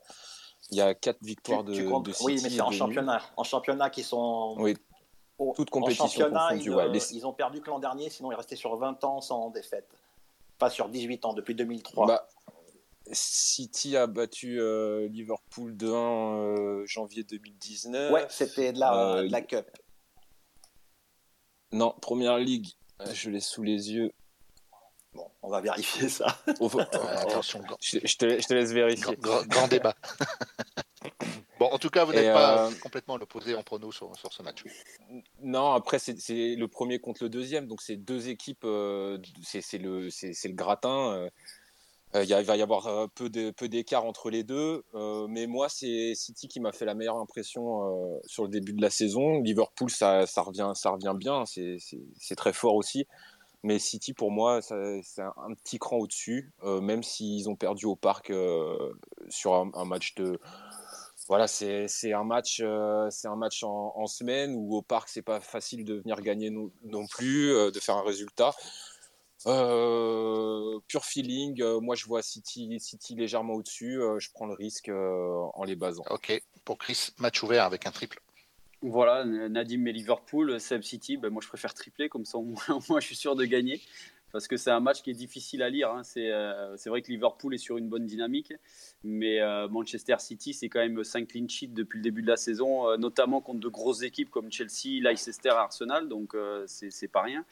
Il 0.70 0.78
y 0.78 0.80
a 0.80 0.94
quatre 0.94 1.22
victoires 1.22 1.62
de, 1.62 1.74
City. 1.74 2.24
Oui, 2.24 2.40
mais 2.42 2.50
c'est 2.50 2.60
en 2.60 2.70
championnat. 2.70 3.22
En 3.36 3.44
championnat 3.44 3.90
qui 3.90 4.02
sont. 4.02 4.56
Oui. 4.58 4.76
Toute 5.56 5.70
compétition 5.70 6.30
confondue. 6.30 6.70
Ils, 7.12 7.26
ont 7.26 7.32
perdu 7.32 7.60
que 7.60 7.68
l'an 7.68 7.80
dernier, 7.80 8.08
sinon 8.08 8.32
ils 8.32 8.36
restaient 8.36 8.56
sur 8.56 8.74
20 8.76 9.02
ans 9.04 9.20
sans 9.20 9.50
défaite. 9.50 9.88
Pas 10.58 10.70
sur 10.70 10.88
18 10.88 11.24
ans, 11.24 11.34
depuis 11.34 11.54
2003. 11.54 12.06
Bah, 12.06 12.28
City 13.12 13.96
a 13.96 14.06
battu 14.06 14.60
euh, 14.60 15.08
Liverpool 15.08 15.76
de 15.76 15.90
1 15.90 16.86
janvier 16.86 17.24
2019. 17.24 18.12
Ouais, 18.12 18.26
c'était 18.30 18.72
de 18.72 18.78
la, 18.78 19.22
de 19.22 19.30
la 19.30 19.42
Cup. 19.42 19.68
Non, 21.74 21.92
Première 22.00 22.38
Ligue, 22.38 22.68
euh, 23.00 23.06
je 23.12 23.30
l'ai 23.30 23.40
sous 23.40 23.64
les 23.64 23.90
yeux. 23.92 24.12
Bon, 25.12 25.28
on 25.42 25.50
va 25.50 25.60
vérifier 25.60 26.08
ça. 26.08 26.38
attention, 26.46 27.64
je, 27.80 28.16
te, 28.16 28.54
laisse 28.54 28.70
vérifier. 28.70 29.16
Grand, 29.16 29.66
débat. 29.66 29.96
bon, 31.58 31.66
en 31.66 31.78
tout 31.78 31.90
cas, 31.90 32.04
vous 32.04 32.12
n'êtes 32.12 32.32
pas 32.32 32.68
euh, 32.68 32.70
complètement 32.80 33.16
l'opposé 33.16 33.56
en 33.56 33.64
prono 33.64 33.90
sur, 33.90 34.12
ce 34.14 34.42
match. 34.44 34.62
Non, 35.42 35.72
après, 35.72 35.98
c'est 35.98 36.14
le 36.54 36.68
premier 36.68 37.00
contre 37.00 37.24
le 37.24 37.28
deuxième. 37.28 37.66
Donc, 37.66 37.82
c'est 37.82 37.96
deux 37.96 38.28
équipes. 38.28 38.64
Euh, 38.64 39.18
c'est 39.42 39.78
le, 39.78 40.02
le 40.06 40.52
gratin. 40.52 41.12
Euh, 41.12 41.30
il 42.22 42.44
va 42.44 42.56
y 42.56 42.62
avoir 42.62 42.86
euh, 42.86 43.06
peu 43.08 43.28
d'écart 43.68 44.04
entre 44.04 44.30
les 44.30 44.44
deux, 44.44 44.84
euh, 44.94 45.26
mais 45.28 45.46
moi 45.46 45.68
c'est 45.68 46.14
City 46.14 46.46
qui 46.46 46.60
m'a 46.60 46.70
fait 46.70 46.84
la 46.84 46.94
meilleure 46.94 47.16
impression 47.16 48.20
sur 48.24 48.44
le 48.44 48.48
début 48.48 48.72
de 48.72 48.80
la 48.80 48.90
saison. 48.90 49.40
Liverpool 49.40 49.90
ça, 49.90 50.24
revient 50.36 50.72
ça 50.74 50.90
revient 50.90 51.14
bien, 51.16 51.44
c'est 51.46 52.36
très 52.36 52.52
fort 52.52 52.74
aussi. 52.74 53.06
Mais 53.64 53.78
City, 53.78 54.12
pour 54.12 54.30
moi, 54.30 54.60
c'est 54.60 55.22
un, 55.22 55.54
petit 55.54 55.78
cran 55.78 55.96
au-dessus, 55.96 56.52
même 56.62 57.02
s'ils 57.02 57.48
ont 57.48 57.56
perdu 57.56 57.86
au 57.86 57.96
parc 57.96 58.30
sur 59.30 59.54
un, 59.54 59.84
match 59.86 60.14
de. 60.16 60.38
Voilà, 61.28 61.46
c'est 61.48 62.12
un 62.12 62.24
match, 62.24 62.60
un 62.60 63.36
match 63.36 63.64
en, 63.64 64.06
semaine 64.06 64.54
où 64.54 64.76
au 64.76 64.82
parc, 64.82 65.08
c'est 65.08 65.22
pas 65.22 65.40
facile 65.40 65.86
de 65.86 65.94
venir 65.94 66.20
gagner 66.20 66.50
non 66.50 67.06
plus, 67.06 67.48
de 67.48 67.80
faire 67.80 67.96
un 67.96 68.04
résultat. 68.04 68.52
Euh, 69.46 70.78
pure 70.88 71.04
feeling. 71.04 71.60
Euh, 71.62 71.80
moi, 71.80 71.94
je 71.94 72.06
vois 72.06 72.22
City, 72.22 72.78
City 72.80 73.14
légèrement 73.14 73.54
au-dessus. 73.54 74.00
Euh, 74.00 74.18
je 74.18 74.30
prends 74.32 74.46
le 74.46 74.54
risque 74.54 74.88
en 74.88 75.64
les 75.64 75.76
basant. 75.76 76.04
Ok. 76.10 76.42
Pour 76.64 76.78
Chris, 76.78 77.10
match 77.18 77.42
ouvert 77.42 77.64
avec 77.64 77.86
un 77.86 77.90
triple. 77.90 78.20
Voilà, 78.82 79.24
Nadim 79.24 79.86
et 79.86 79.92
Liverpool, 79.92 80.60
Seb 80.60 80.82
City. 80.82 81.16
Ben 81.16 81.30
moi, 81.30 81.40
je 81.42 81.48
préfère 81.48 81.72
tripler. 81.74 82.08
Comme 82.08 82.24
ça, 82.24 82.38
moi, 82.38 83.00
je 83.00 83.06
suis 83.06 83.16
sûr 83.16 83.36
de 83.36 83.44
gagner 83.44 83.80
parce 84.34 84.48
que 84.48 84.56
c'est 84.56 84.72
un 84.72 84.80
match 84.80 85.02
qui 85.02 85.10
est 85.10 85.14
difficile 85.14 85.62
à 85.62 85.70
lire. 85.70 85.92
Hein. 85.92 86.02
Euh, 86.16 86.74
c'est 86.76 86.90
vrai 86.90 87.02
que 87.02 87.12
Liverpool 87.12 87.54
est 87.54 87.58
sur 87.58 87.76
une 87.76 87.88
bonne 87.88 88.04
dynamique, 88.04 88.52
mais 89.04 89.40
euh, 89.40 89.68
Manchester 89.68 90.16
City, 90.18 90.52
c'est 90.52 90.68
quand 90.68 90.80
même 90.80 91.04
5 91.04 91.28
clean 91.28 91.46
sheets 91.46 91.68
depuis 91.68 91.98
le 91.98 92.02
début 92.02 92.20
de 92.20 92.26
la 92.26 92.36
saison, 92.36 92.88
euh, 92.88 92.96
notamment 92.96 93.40
contre 93.40 93.60
de 93.60 93.68
grosses 93.68 94.02
équipes 94.02 94.30
comme 94.30 94.50
Chelsea, 94.50 95.00
Leicester, 95.00 95.50
Arsenal, 95.50 96.08
donc 96.08 96.36
c'est 96.66 97.06
pas 97.06 97.22
rien. 97.22 97.44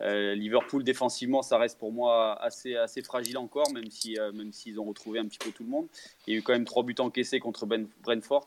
Liverpool, 0.00 0.82
défensivement, 0.84 1.42
ça 1.42 1.58
reste 1.58 1.78
pour 1.78 1.92
moi 1.92 2.40
assez, 2.42 2.76
assez 2.76 3.02
fragile 3.02 3.36
encore, 3.36 3.70
même 3.74 3.90
s'ils 3.90 4.18
si, 4.52 4.70
même 4.70 4.78
ont 4.78 4.84
retrouvé 4.84 5.18
un 5.18 5.26
petit 5.26 5.38
peu 5.38 5.50
tout 5.50 5.64
le 5.64 5.68
monde. 5.68 5.86
Il 6.26 6.32
y 6.32 6.36
a 6.36 6.38
eu 6.38 6.42
quand 6.42 6.54
même 6.54 6.64
3 6.64 6.82
buts 6.84 6.94
encaissés 6.98 7.40
contre 7.40 7.66
ben, 7.66 7.86
Brentford. 8.02 8.46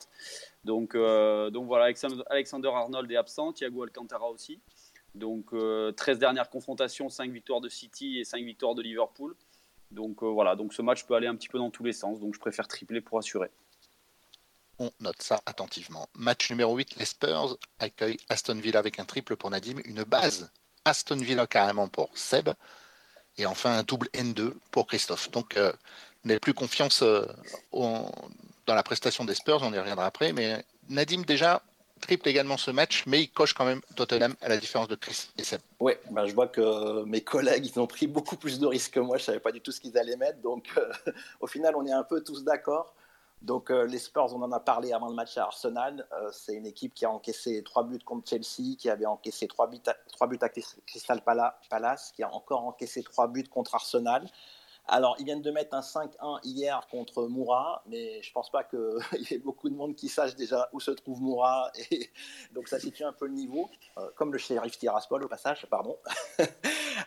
Donc, 0.63 0.98
donc 0.98 1.67
voilà, 1.67 1.93
Alexander 2.32 2.69
Arnold 2.69 3.12
est 3.12 3.15
absent, 3.15 3.54
Thiago 3.54 3.84
Alcantara 3.84 4.28
aussi. 4.28 4.60
Donc 5.15 5.47
13 5.47 5.56
euh, 5.56 6.15
dernières 6.15 6.49
confrontations, 6.49 7.10
5 7.10 7.32
victoires 7.32 7.62
de 7.62 7.69
City 7.69 8.19
et 8.19 8.25
5 8.25 8.43
victoires 8.43 8.75
de 8.75 8.82
Liverpool. 8.82 9.36
Donc 9.91 10.23
euh, 10.23 10.28
voilà, 10.28 10.56
donc 10.56 10.73
ce 10.73 10.82
match 10.82 11.06
peut 11.06 11.15
aller 11.15 11.28
un 11.28 11.36
petit 11.36 11.47
peu 11.47 11.58
dans 11.58 11.69
tous 11.69 11.84
les 11.84 11.93
sens, 11.93 12.19
donc 12.19 12.36
je 12.36 12.39
préfère 12.39 12.67
tripler 12.67 12.99
pour 13.01 13.17
assurer. 13.17 13.49
On 14.78 14.91
note 14.99 15.21
ça 15.21 15.41
attentivement. 15.45 16.10
Match 16.15 16.49
numéro 16.49 16.75
8, 16.75 16.97
les 16.97 17.06
Spurs 17.06 17.58
accueillent 17.80 18.19
Aston 18.28 18.56
Villa 18.56 18.80
avec 18.80 18.99
un 18.99 19.06
triple 19.06 19.38
pour 19.38 19.49
Nadim, 19.49 19.78
une 19.86 20.04
base 20.04 20.51
Aston 20.84 21.15
Villa 21.15 21.47
carrément 21.47 21.88
pour 21.88 22.10
Seb, 22.17 22.49
et 23.38 23.45
enfin 23.45 23.78
un 23.78 23.84
double 23.84 24.10
N2 24.13 24.54
pour 24.71 24.86
Christophe. 24.86 25.32
Donc 25.32 25.56
euh, 25.56 25.71
plus 26.41 26.54
confiance 26.54 27.04
dans 27.71 28.12
la 28.67 28.84
prestation 28.84 29.23
des 29.23 29.36
Spurs, 29.36 29.62
on 29.62 29.71
y 29.71 29.80
reviendra 29.80 30.06
après, 30.06 30.34
mais 30.34 30.65
Nadim 30.89 31.21
déjà, 31.21 31.62
triple 32.02 32.28
également 32.28 32.58
ce 32.58 32.72
match, 32.72 33.04
mais 33.08 33.22
il 33.22 33.30
coche 33.30 33.54
quand 33.54 33.66
même 33.66 33.82
Tottenham 33.96 34.36
à 34.42 34.50
la 34.50 34.58
différence 34.58 34.88
de 34.88 34.96
Chris 34.96 35.30
et 35.38 35.44
Seb. 35.44 35.62
Oui, 35.80 35.94
bah, 36.12 36.26
je 36.26 36.34
vois 36.34 36.48
que 36.48 37.04
mes 37.06 37.22
collègues 37.22 37.66
ils 37.66 37.80
ont 37.80 37.88
pris 37.88 38.08
beaucoup 38.08 38.36
plus 38.36 38.60
de 38.60 38.66
risques 38.66 38.94
que 38.94 39.00
moi. 39.00 39.18
Je 39.18 39.24
ne 39.24 39.26
savais 39.26 39.40
pas 39.40 39.52
du 39.52 39.62
tout 39.62 39.72
ce 39.72 39.80
qu'ils 39.80 39.98
allaient 39.98 40.18
mettre. 40.18 40.40
Donc 40.42 40.72
euh, 40.78 40.92
au 41.40 41.48
final, 41.48 41.76
on 41.76 41.86
est 41.86 41.92
un 41.92 42.04
peu 42.04 42.24
tous 42.24 42.44
d'accord. 42.44 42.94
Donc 43.42 43.70
euh, 43.70 43.86
les 43.86 44.00
Spurs, 44.00 44.34
on 44.34 44.42
en 44.42 44.52
a 44.52 44.60
parlé 44.60 44.92
avant 44.92 45.08
le 45.08 45.16
match 45.16 45.38
à 45.38 45.44
Arsenal. 45.44 46.08
Euh, 46.14 46.30
c'est 46.32 46.54
une 46.54 46.66
équipe 46.66 46.94
qui 46.94 47.06
a 47.06 47.12
encaissé 47.12 47.62
trois 47.64 47.84
buts 47.84 48.00
contre 48.00 48.28
Chelsea, 48.30 48.76
qui 48.78 48.90
avait 48.90 49.06
encaissé 49.06 49.48
trois 49.48 49.68
buts 49.68 49.82
à, 49.88 49.96
3 50.14 50.28
buts 50.28 50.40
à 50.42 50.50
Crystal 50.50 51.22
Palace, 51.24 52.12
qui 52.16 52.24
a 52.24 52.34
encore 52.34 52.66
encaissé 52.66 53.04
trois 53.04 53.28
buts 53.28 53.48
contre 53.48 53.76
Arsenal. 53.76 54.28
Alors, 54.88 55.15
ils 55.17 55.26
viennent 55.26 55.41
de 55.41 55.50
mettre 55.50 55.76
un 55.76 55.80
5-1 55.80 56.41
hier 56.43 56.88
contre 56.91 57.24
Moura, 57.24 57.82
mais 57.88 58.21
je 58.21 58.30
ne 58.30 58.34
pense 58.34 58.52
pas 58.52 58.63
qu'il 58.63 58.80
y 59.32 59.34
ait 59.34 59.39
beaucoup 59.39 59.67
de 59.69 59.76
monde 59.76 59.95
qui 59.95 60.10
sache 60.10 60.36
déjà 60.36 60.69
où 60.74 60.80
se 60.80 60.91
trouve 60.91 61.21
Moura. 61.21 61.71
Et 61.89 62.12
donc, 62.54 62.67
ça 62.67 62.80
situe 62.80 63.04
un 63.04 63.13
peu 63.13 63.26
le 63.26 63.34
niveau, 63.34 63.69
euh, 63.98 64.10
comme 64.15 64.32
le 64.32 64.38
shérif 64.38 64.78
Tiraspol 64.78 65.24
au 65.24 65.28
passage, 65.28 65.65
pardon. 65.71 65.98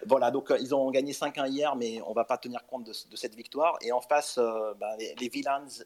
voilà, 0.06 0.32
donc 0.32 0.50
euh, 0.50 0.58
ils 0.60 0.74
ont 0.74 0.90
gagné 0.90 1.12
5-1 1.12 1.48
hier, 1.50 1.76
mais 1.76 2.02
on 2.02 2.10
ne 2.10 2.14
va 2.14 2.24
pas 2.24 2.36
tenir 2.36 2.66
compte 2.66 2.84
de, 2.84 2.92
cette 2.92 3.36
victoire. 3.36 3.78
Et 3.80 3.92
en 3.92 4.00
face, 4.00 4.38
euh, 4.38 4.74
ben, 4.74 4.96
les, 4.98 5.14
les, 5.14 5.30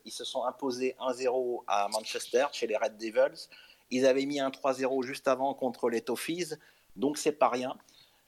ils 0.07 0.13
se 0.13 0.25
sont 0.25 0.45
imposés 0.45 0.97
1-0 0.99 1.65
à 1.67 1.89
Manchester, 1.89 2.47
chez 2.53 2.67
les 2.67 2.77
Red 2.77 2.97
Devils. 2.97 3.49
Ils 3.91 4.07
avaient 4.07 4.25
mis 4.25 4.41
un 4.41 4.49
3-0 4.49 5.03
juste 5.03 5.29
avant 5.29 5.53
contre 5.53 5.91
les 5.91 6.01
Toffees, 6.01 6.55
donc 6.97 7.19
c'est 7.19 7.33
pas 7.33 7.51
rien. 7.51 7.77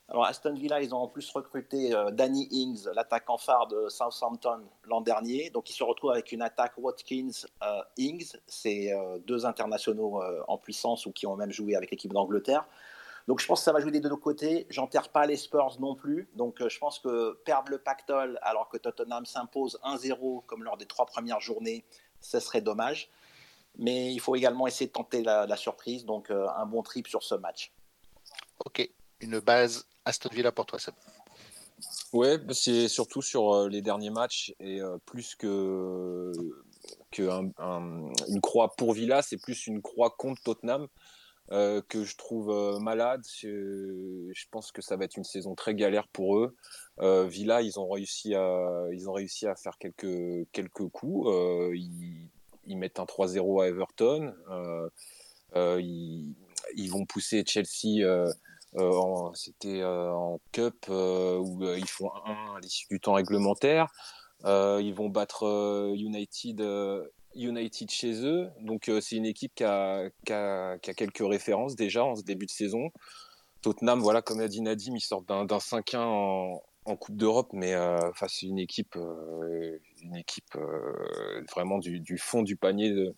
Alors 0.07 0.25
Aston 0.25 0.53
Villa, 0.53 0.81
ils 0.81 0.93
ont 0.93 0.99
en 0.99 1.07
plus 1.07 1.27
recruté 1.31 1.95
euh, 1.95 2.11
Danny 2.11 2.47
Ings, 2.51 2.87
l'attaquant 2.93 3.37
phare 3.37 3.67
de 3.67 3.89
Southampton 3.89 4.61
l'an 4.85 5.01
dernier. 5.01 5.49
Donc 5.49 5.69
ils 5.69 5.73
se 5.73 5.83
retrouvent 5.83 6.11
avec 6.11 6.31
une 6.31 6.43
attaque 6.43 6.73
Watkins-Ings. 6.77 7.45
Euh, 7.63 8.39
C'est 8.45 8.93
euh, 8.93 9.17
deux 9.25 9.47
internationaux 9.47 10.21
en 10.47 10.57
puissance 10.59 11.07
ou 11.07 11.11
qui 11.11 11.25
ont 11.25 11.35
même 11.35 11.51
joué 11.51 11.75
avec 11.75 11.89
l'équipe 11.89 12.13
d'Angleterre. 12.13 12.67
Donc 13.27 13.39
je 13.39 13.47
pense 13.47 13.61
que 13.61 13.65
ça 13.65 13.73
va 13.73 13.79
jouer 13.79 13.89
des 13.89 13.99
deux 13.99 14.15
côtés. 14.15 14.67
J'enterre 14.69 15.09
pas 15.09 15.25
les 15.25 15.37
Spurs 15.37 15.77
non 15.79 15.95
plus. 15.95 16.29
Donc 16.35 16.65
je 16.67 16.77
pense 16.77 16.99
que 16.99 17.33
perdre 17.43 17.71
le 17.71 17.79
pactole 17.79 18.37
alors 18.43 18.69
que 18.69 18.77
Tottenham 18.77 19.25
s'impose 19.25 19.79
1-0 19.83 20.45
comme 20.45 20.63
lors 20.63 20.77
des 20.77 20.85
trois 20.85 21.07
premières 21.07 21.39
journées, 21.39 21.83
ce 22.21 22.39
serait 22.39 22.61
dommage. 22.61 23.09
Mais 23.79 24.13
il 24.13 24.19
faut 24.19 24.35
également 24.35 24.67
essayer 24.67 24.85
de 24.85 24.91
tenter 24.93 25.23
la, 25.23 25.47
la 25.47 25.55
surprise. 25.55 26.05
Donc 26.05 26.29
un 26.29 26.65
bon 26.67 26.83
trip 26.83 27.07
sur 27.07 27.23
ce 27.23 27.33
match. 27.33 27.73
Ok, 28.63 28.87
une 29.19 29.39
base 29.39 29.87
Aston 30.05 30.29
Villa 30.31 30.51
pour 30.51 30.65
toi, 30.65 30.79
Seb. 30.79 30.93
Bah, 32.13 32.53
c'est 32.53 32.87
surtout 32.87 33.21
sur 33.21 33.53
euh, 33.53 33.69
les 33.69 33.81
derniers 33.81 34.09
matchs 34.09 34.53
et 34.61 34.79
euh, 34.79 34.97
plus 35.05 35.35
que, 35.35 36.31
que 37.11 38.39
croix 38.39 38.73
pour 38.77 38.93
Villa, 38.93 39.21
c'est 39.21 39.37
plus 39.37 39.67
une 39.67 39.81
croix 39.81 40.11
contre 40.11 40.41
Tottenham. 40.43 40.87
Euh, 41.51 41.79
que 41.89 42.03
je 42.03 42.15
trouve 42.17 42.79
malade. 42.81 43.23
Je, 43.39 44.45
pense 44.49 44.71
que 44.71 44.81
ça 44.81 44.95
va 44.95 45.05
être 45.05 45.15
une 45.15 45.23
saison 45.23 45.53
très 45.53 45.75
galère 45.75 46.07
pour 46.07 46.39
eux. 46.39 46.55
Villa, 47.27 47.61
ils 47.61 47.79
ont 47.79 47.87
réussi 47.87 48.33
à, 48.33 48.87
ils 48.91 49.07
ont 49.07 49.13
réussi 49.13 49.45
à 49.45 49.55
faire 49.55 49.77
quelques 49.77 50.47
quelques 50.51 50.87
coups. 50.87 51.29
Ils, 51.75 52.77
mettent 52.77 52.99
un 52.99 53.03
3-0 53.03 53.61
à 53.61 53.67
Everton. 53.67 54.33
Ils, 55.55 56.89
vont 56.89 57.05
pousser 57.05 57.43
Chelsea 57.45 58.03
c'était 59.33 59.81
euh, 59.81 60.11
en 60.11 60.39
Cup 60.51 60.85
euh, 60.89 61.37
où 61.37 61.63
ils 61.75 61.87
font 61.87 62.11
un 62.25 62.55
à 62.55 62.59
l'issue 62.61 62.87
du 62.89 62.99
temps 62.99 63.13
réglementaire. 63.13 63.87
ils 64.43 64.93
vont 64.93 65.09
battre 65.09 65.93
United 65.95 66.63
United 67.35 67.89
chez 67.89 68.25
eux. 68.25 68.49
Donc 68.61 68.91
c'est 69.01 69.15
une 69.15 69.25
équipe 69.25 69.53
qui 69.55 69.63
a, 69.63 70.09
quelques 70.23 71.23
références 71.27 71.75
déjà 71.75 72.03
en 72.03 72.15
ce 72.15 72.23
début 72.23 72.45
de 72.45 72.51
saison. 72.51 72.91
Tottenham, 73.61 73.99
voilà, 73.99 74.21
comme 74.21 74.39
a 74.41 74.47
dit 74.47 74.61
Nadim, 74.61 74.95
ils 74.95 75.01
sortent 75.01 75.27
d'un 75.27 75.45
5-1 75.45 75.97
en, 75.97 76.61
Coupe 76.97 77.17
d'Europe, 77.17 77.49
mais 77.51 77.73
euh, 77.73 77.97
c'est 78.27 78.45
une 78.45 78.59
équipe, 78.59 78.95
une 80.03 80.15
équipe 80.15 80.55
vraiment 81.51 81.79
du, 81.79 81.99
du, 81.99 82.19
fond 82.19 82.43
du 82.43 82.55
panier 82.55 82.91
de, 82.91 83.15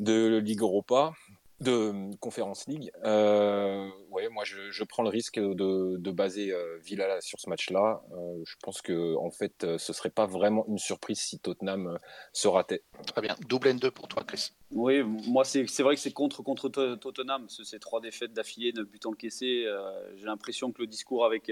de 0.00 0.38
Ligue 0.38 0.62
Europa 0.62 1.12
de 1.60 1.72
hum, 1.72 2.16
Conférence 2.16 2.66
League. 2.66 2.90
Euh, 3.04 3.88
ouais, 4.10 4.28
moi 4.28 4.44
je, 4.44 4.70
je, 4.70 4.84
prends 4.84 5.02
le 5.02 5.10
risque 5.10 5.38
de, 5.38 5.96
de 5.98 6.10
baser 6.10 6.52
euh, 6.52 6.78
Villa 6.78 7.20
sur 7.20 7.38
ce 7.38 7.48
match-là. 7.48 8.02
Euh, 8.12 8.42
je 8.44 8.54
pense 8.62 8.80
que 8.82 9.16
en 9.16 9.30
fait, 9.30 9.64
euh, 9.64 9.78
ce 9.78 9.92
serait 9.92 10.10
pas 10.10 10.26
vraiment 10.26 10.64
une 10.68 10.78
surprise 10.78 11.20
si 11.20 11.38
Tottenham 11.38 11.88
euh, 11.88 11.96
se 12.32 12.48
ratait. 12.48 12.82
Très 13.06 13.20
bien. 13.20 13.36
Double 13.48 13.68
N2 13.68 13.90
pour 13.90 14.08
toi, 14.08 14.24
Chris. 14.24 14.50
Oui, 14.70 15.02
moi 15.02 15.44
c'est 15.44 15.64
vrai 15.82 15.94
que 15.94 16.00
c'est 16.00 16.12
contre 16.12 16.42
contre 16.42 16.68
Tottenham. 16.68 17.48
Ces 17.48 17.78
trois 17.78 18.00
défaites 18.00 18.32
d'affilée, 18.32 18.72
de 18.72 18.82
buts 18.82 19.00
encaissés. 19.04 19.66
J'ai 20.14 20.26
l'impression 20.26 20.72
que 20.72 20.80
le 20.80 20.86
discours 20.86 21.24
avec 21.24 21.50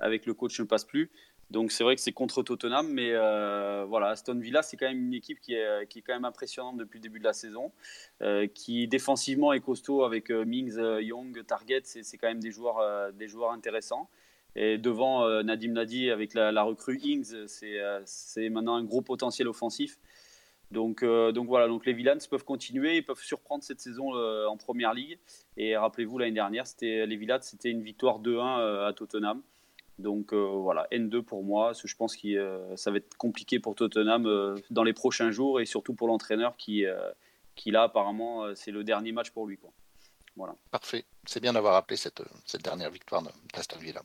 avec 0.00 0.26
le 0.26 0.34
coach 0.34 0.58
ne 0.58 0.64
passe 0.64 0.84
plus. 0.84 1.10
Donc 1.50 1.72
c'est 1.72 1.82
vrai 1.82 1.96
que 1.96 2.00
c'est 2.00 2.12
contre 2.12 2.42
Tottenham, 2.42 2.88
mais 2.92 3.10
euh, 3.12 3.84
voilà, 3.88 4.10
Aston 4.10 4.38
Villa, 4.38 4.62
c'est 4.62 4.76
quand 4.76 4.86
même 4.86 5.06
une 5.06 5.14
équipe 5.14 5.40
qui 5.40 5.54
est, 5.54 5.86
qui 5.88 5.98
est 5.98 6.02
quand 6.02 6.14
même 6.14 6.24
impressionnante 6.24 6.76
depuis 6.76 6.98
le 6.98 7.02
début 7.02 7.18
de 7.18 7.24
la 7.24 7.32
saison, 7.32 7.72
euh, 8.22 8.46
qui 8.46 8.86
défensivement 8.86 9.52
est 9.52 9.60
costaud 9.60 10.04
avec 10.04 10.30
euh, 10.30 10.44
Mings, 10.44 10.78
Young, 11.00 11.44
Target, 11.44 11.82
c'est 11.84 12.16
quand 12.18 12.28
même 12.28 12.40
des 12.40 12.52
joueurs, 12.52 13.12
des 13.12 13.26
joueurs 13.26 13.50
intéressants. 13.50 14.08
Et 14.56 14.78
devant 14.78 15.42
Nadim 15.44 15.72
Nadi 15.72 16.10
avec 16.10 16.34
la, 16.34 16.62
recrue 16.62 16.98
Ings, 17.02 17.46
c'est 17.46 18.48
maintenant 18.48 18.74
un 18.74 18.84
gros 18.84 19.00
potentiel 19.00 19.46
offensif. 19.46 19.98
Donc, 20.72 21.04
donc 21.04 21.46
voilà, 21.46 21.68
donc 21.68 21.86
les 21.86 21.92
Villans 21.92 22.18
peuvent 22.28 22.44
continuer, 22.44 22.96
ils 22.96 23.04
peuvent 23.04 23.22
surprendre 23.22 23.62
cette 23.62 23.80
saison 23.80 24.12
en 24.12 24.56
première 24.56 24.92
ligue. 24.92 25.18
Et 25.56 25.76
rappelez-vous, 25.76 26.18
l'année 26.18 26.32
dernière, 26.32 26.64
les 26.80 27.16
Villans, 27.16 27.38
c'était 27.42 27.70
une 27.70 27.82
victoire 27.82 28.20
2-1 28.20 28.86
à 28.88 28.92
Tottenham. 28.92 29.40
Donc 30.00 30.32
euh, 30.32 30.36
voilà, 30.36 30.86
N2 30.90 31.22
pour 31.22 31.44
moi. 31.44 31.72
Je 31.72 31.94
pense 31.94 32.16
que 32.16 32.28
euh, 32.28 32.76
ça 32.76 32.90
va 32.90 32.96
être 32.96 33.16
compliqué 33.16 33.60
pour 33.60 33.74
Tottenham 33.74 34.26
euh, 34.26 34.56
dans 34.70 34.82
les 34.82 34.92
prochains 34.92 35.30
jours 35.30 35.60
et 35.60 35.66
surtout 35.66 35.94
pour 35.94 36.08
l'entraîneur 36.08 36.56
qui, 36.56 36.84
qui 37.54 37.70
là 37.70 37.84
apparemment 37.84 38.54
c'est 38.54 38.70
le 38.70 38.84
dernier 38.84 39.12
match 39.12 39.30
pour 39.30 39.46
lui. 39.46 39.58
Voilà. 40.36 40.54
Parfait. 40.70 41.04
C'est 41.26 41.40
bien 41.40 41.52
d'avoir 41.52 41.74
appelé 41.74 41.96
cette, 41.96 42.22
cette 42.46 42.62
dernière 42.62 42.90
victoire 42.90 43.22
d'Aston 43.52 43.78
Villa. 43.78 44.02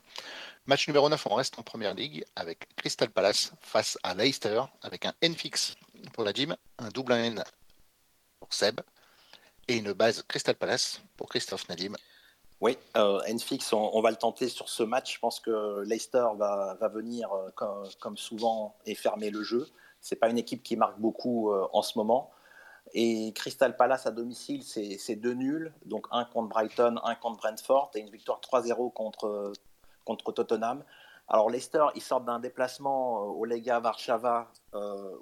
Match 0.65 0.87
numéro 0.87 1.07
9, 1.07 1.27
on 1.27 1.35
reste 1.35 1.57
en 1.59 1.63
première 1.63 1.93
ligue 1.93 2.25
avec 2.35 2.75
Crystal 2.75 3.09
Palace 3.09 3.53
face 3.61 3.97
à 4.03 4.15
Leicester 4.15 4.61
avec 4.81 5.05
un 5.05 5.13
N 5.21 5.33
fixe 5.33 5.75
pour 6.13 6.23
la 6.23 6.33
gym, 6.33 6.55
un 6.79 6.89
double 6.89 7.13
N 7.13 7.43
pour 8.39 8.53
Seb 8.53 8.81
et 9.67 9.77
une 9.77 9.93
base 9.93 10.23
Crystal 10.27 10.55
Palace 10.55 11.01
pour 11.15 11.29
Christophe 11.29 11.69
Nadim. 11.69 11.93
Oui, 12.61 12.77
euh, 12.95 13.19
Enfix, 13.29 13.73
on, 13.73 14.01
va 14.01 14.11
le 14.11 14.15
tenter 14.15 14.47
sur 14.47 14.69
ce 14.69 14.81
match. 14.81 15.15
Je 15.15 15.19
pense 15.19 15.39
que 15.39 15.81
Leicester 15.81 16.25
va, 16.37 16.77
venir, 16.93 17.29
euh, 17.33 17.49
comme, 17.99 18.17
souvent, 18.17 18.75
et 18.85 18.95
fermer 18.95 19.29
le 19.29 19.43
jeu. 19.43 19.67
Ce 20.01 20.15
n'est 20.15 20.19
pas 20.19 20.29
une 20.29 20.37
équipe 20.37 20.63
qui 20.63 20.77
marque 20.77 20.97
beaucoup 20.99 21.51
euh, 21.51 21.67
en 21.73 21.81
ce 21.81 21.97
moment. 21.97 22.31
Et 22.93 23.33
Crystal 23.33 23.75
Palace 23.75 24.05
à 24.05 24.11
domicile, 24.11 24.63
c'est 24.63 25.15
deux 25.15 25.33
nuls. 25.33 25.73
Donc 25.85 26.07
un 26.11 26.23
contre 26.23 26.49
Brighton, 26.49 26.97
un 27.03 27.15
contre 27.15 27.37
Brentford 27.37 27.91
et 27.95 27.99
une 27.99 28.09
victoire 28.09 28.39
3-0 28.39 28.93
contre, 28.93 29.51
contre 30.05 30.31
Tottenham. 30.31 30.83
Alors 31.27 31.49
Leicester, 31.49 31.87
ils 31.95 32.03
sortent 32.03 32.25
d'un 32.25 32.39
déplacement 32.39 33.23
au 33.23 33.43
Lega 33.43 33.79
Warszawa 33.79 34.51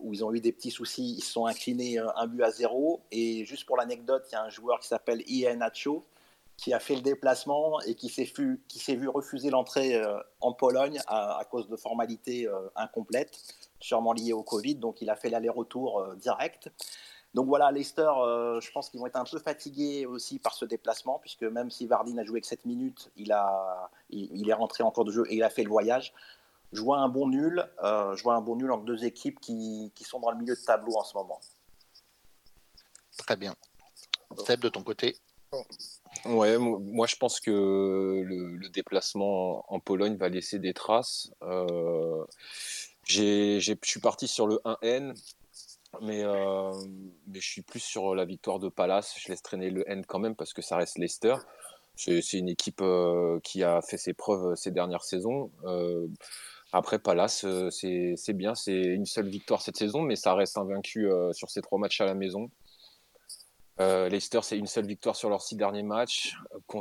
où 0.02 0.14
ils 0.14 0.24
ont 0.26 0.34
eu 0.34 0.42
des 0.42 0.52
petits 0.52 0.72
soucis. 0.72 1.16
Ils 1.18 1.24
se 1.24 1.32
sont 1.32 1.46
inclinés 1.46 1.98
un 1.98 2.28
but 2.28 2.44
à 2.44 2.52
zéro. 2.52 3.02
Et 3.12 3.46
juste 3.46 3.66
pour 3.66 3.78
l'anecdote, 3.78 4.26
il 4.30 4.34
y 4.34 4.38
a 4.38 4.44
un 4.44 4.50
joueur 4.50 4.80
qui 4.80 4.90
s'appelle 4.90 5.24
Ian 5.26 5.62
Acho 5.62 6.06
qui 6.58 6.74
a 6.74 6.80
fait 6.80 6.95
le 6.95 7.01
déplacement 7.01 7.80
et 7.82 7.95
qui 7.95 8.10
s'est 8.10 8.26
vu, 8.95 9.08
refuser 9.08 9.49
l'entrée 9.49 9.95
euh, 9.95 10.18
en 10.39 10.54
Pologne 10.54 10.99
à, 11.08 11.41
cause 11.49 11.68
de 11.68 11.76
formalités 11.76 12.47
euh, 12.47 12.70
incomplètes, 12.76 13.39
sûrement 13.80 14.14
liées 14.14 14.34
au 14.34 14.43
Covid. 14.43 14.76
Donc 14.76 15.01
il 15.01 15.10
a 15.10 15.16
fait 15.16 15.30
l'aller-retour 15.30 15.99
euh, 15.99 16.16
direct. 16.16 16.72
Donc 17.34 17.47
voilà, 17.47 17.72
Leicester, 17.72 18.12
je 18.62 18.72
pense 18.74 18.91
qu'ils 18.91 18.99
vont 18.99 19.08
être 19.08 19.16
un 19.16 19.24
peu 19.24 19.39
fatigués 19.39 20.06
aussi 20.06 20.38
par 20.38 20.54
ce 20.54 20.66
déplacement, 20.66 21.18
puisque 21.18 21.41
même 21.41 21.72
si 21.72 21.88
Vardy 21.88 22.14
n'a 22.14 22.24
joué 22.24 22.39
que 22.41 22.45
7 22.45 22.64
minutes, 22.66 23.10
il, 23.16 23.32
a, 23.32 23.89
il, 24.12 24.47
est 24.47 24.54
rentré 24.54 24.84
en 24.84 24.91
cours 24.91 25.04
de 25.04 25.12
jeu 25.12 25.24
et 25.28 25.38
il 25.38 25.43
a 25.43 25.49
fait 25.49 25.64
le 25.64 25.70
voyage. 25.70 26.14
Je 26.74 26.82
vois 26.82 26.99
un 26.99 27.10
bon 27.10 27.28
nul, 27.28 27.68
je 27.82 28.22
vois 28.22 28.36
un 28.36 28.41
bon 28.41 28.56
nul 28.58 28.72
entre 28.72 28.84
deux 28.84 29.04
équipes 29.04 29.39
qui, 29.39 29.91
qui 29.95 30.04
sont 30.04 30.20
dans 30.20 30.30
le 30.30 30.38
milieu 30.38 30.54
de 30.54 30.64
tableau 30.64 30.95
en 30.95 31.04
ce 31.04 31.18
moment. 31.18 31.39
Très 33.18 33.36
bien. 33.36 33.56
Seb, 34.45 34.60
de 34.60 34.70
ton 34.70 34.84
côté 34.84 35.16
Ouais, 36.26 36.58
moi 36.58 37.06
je 37.08 37.16
pense 37.18 37.39
que 37.39 37.51
le, 38.26 38.70
déplacement 38.70 39.66
en 39.74 39.80
Pologne 39.80 40.16
va 40.16 40.30
laisser 40.30 40.60
des 40.60 40.74
traces. 40.74 41.32
Euh, 41.41 42.24
je 43.06 43.76
suis 43.84 43.99
parti 43.99 44.28
sur 44.28 44.47
le 44.47 44.60
1N, 44.64 45.14
mais, 46.01 46.24
euh, 46.24 46.72
mais 47.28 47.41
je 47.41 47.47
suis 47.47 47.62
plus 47.62 47.82
sur 47.82 48.16
la 48.16 48.26
victoire 48.26 48.60
de 48.60 48.70
Palace. 48.70 49.16
Je 49.20 49.28
laisse 49.30 49.41
traîner 49.41 49.70
le 49.70 49.89
N 49.89 50.06
quand 50.06 50.20
même 50.20 50.36
parce 50.36 50.54
que 50.54 50.62
ça 50.62 50.78
reste 50.78 50.97
Leicester. 50.97 51.36
C'est 51.95 52.34
une 52.34 52.49
équipe 52.49 52.82
euh, 52.82 53.39
qui 53.43 53.64
a 53.64 53.82
fait 53.82 53.97
ses 53.97 54.14
preuves 54.14 54.56
ces 54.56 54.72
dernières 54.72 55.04
saisons. 55.04 55.51
après, 56.72 56.99
Palace, 56.99 57.45
c'est 57.70 58.34
bien. 58.34 58.56
C'est 58.56 58.82
une 58.82 59.06
seule 59.06 59.28
victoire 59.28 59.62
cette 59.62 59.78
saison, 59.78 60.01
mais 60.01 60.16
ça 60.16 60.34
reste 60.36 60.58
invaincu 60.58 61.10
sur 61.34 61.51
ces 61.51 61.62
trois 61.62 61.80
matchs 61.80 61.99
à 62.01 62.06
la 62.06 62.16
maison. 62.16 62.49
Euh, 63.80 64.10
Leicester, 64.10 64.40
c'est 64.44 64.58
une 64.58 64.68
seule 64.68 64.86
victoire 64.86 65.16
sur 65.16 65.30
leurs 65.30 65.42
six 65.42 65.56
derniers 65.56 65.84
matchs. 65.84 66.36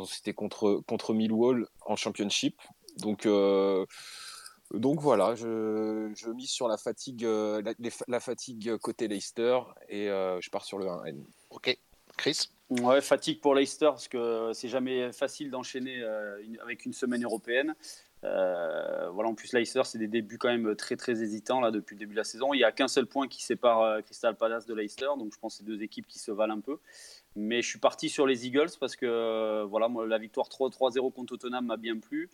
C'était 0.06 0.34
contre, 0.34 0.82
contre 0.86 1.14
Millwall 1.14 1.66
en 1.86 1.96
Championship. 1.96 2.60
Donc, 2.98 3.24
euh, 3.24 3.86
donc 4.74 5.00
voilà, 5.00 5.34
je, 5.34 6.10
je, 6.14 6.30
mise 6.30 6.50
sur 6.50 6.68
la 6.68 6.76
fatigue, 6.76 7.24
euh, 7.24 7.62
la, 8.08 8.20
fatigue 8.20 8.76
côté 8.76 9.08
Leicester 9.08 9.58
et 9.88 10.06
je 10.06 10.50
pars 10.50 10.64
sur 10.64 10.78
le 10.78 10.86
1N. 10.86 11.24
Ok, 11.50 11.76
Chris? 12.16 12.50
Ouais, 12.70 13.00
fatigue 13.00 13.40
pour 13.40 13.54
Leicester 13.54 13.86
parce 13.86 14.08
que 14.08 14.52
c'est 14.54 14.68
jamais 14.68 15.12
facile 15.12 15.50
d'enchaîner 15.50 16.02
avec 16.62 16.84
une 16.84 16.92
semaine 16.92 17.24
européenne. 17.24 17.74
Euh, 18.24 19.08
voilà, 19.10 19.30
en 19.30 19.34
plus, 19.34 19.52
Leicester, 19.52 19.82
c'est 19.84 19.98
des 19.98 20.06
débuts 20.06 20.38
quand 20.38 20.48
même 20.48 20.76
très 20.76 20.96
très 20.96 21.22
hésitants 21.22 21.60
là 21.60 21.70
depuis 21.70 21.94
le 21.96 22.00
début 22.00 22.12
de 22.12 22.18
la 22.18 22.24
saison. 22.24 22.54
Il 22.54 22.58
n'y 22.58 22.64
a 22.64 22.72
qu'un 22.72 22.88
seul 22.88 23.06
point 23.06 23.26
qui 23.26 23.42
sépare 23.42 23.80
euh, 23.80 24.00
Crystal 24.00 24.36
Palace 24.36 24.66
de 24.66 24.74
Leicester, 24.74 25.08
donc 25.18 25.32
je 25.32 25.38
pense 25.38 25.54
que 25.54 25.58
c'est 25.58 25.64
deux 25.64 25.82
équipes 25.82 26.06
qui 26.06 26.18
se 26.18 26.30
valent 26.30 26.54
un 26.54 26.60
peu. 26.60 26.78
Mais 27.34 27.62
je 27.62 27.68
suis 27.68 27.78
parti 27.78 28.08
sur 28.08 28.26
les 28.26 28.46
Eagles 28.46 28.70
parce 28.78 28.94
que 28.94 29.06
euh, 29.06 29.64
voilà, 29.64 29.88
la 30.06 30.18
victoire 30.18 30.48
3-0 30.48 31.12
contre 31.12 31.36
Tottenham 31.36 31.66
m'a 31.66 31.76
bien 31.76 31.98
plu. 31.98 32.30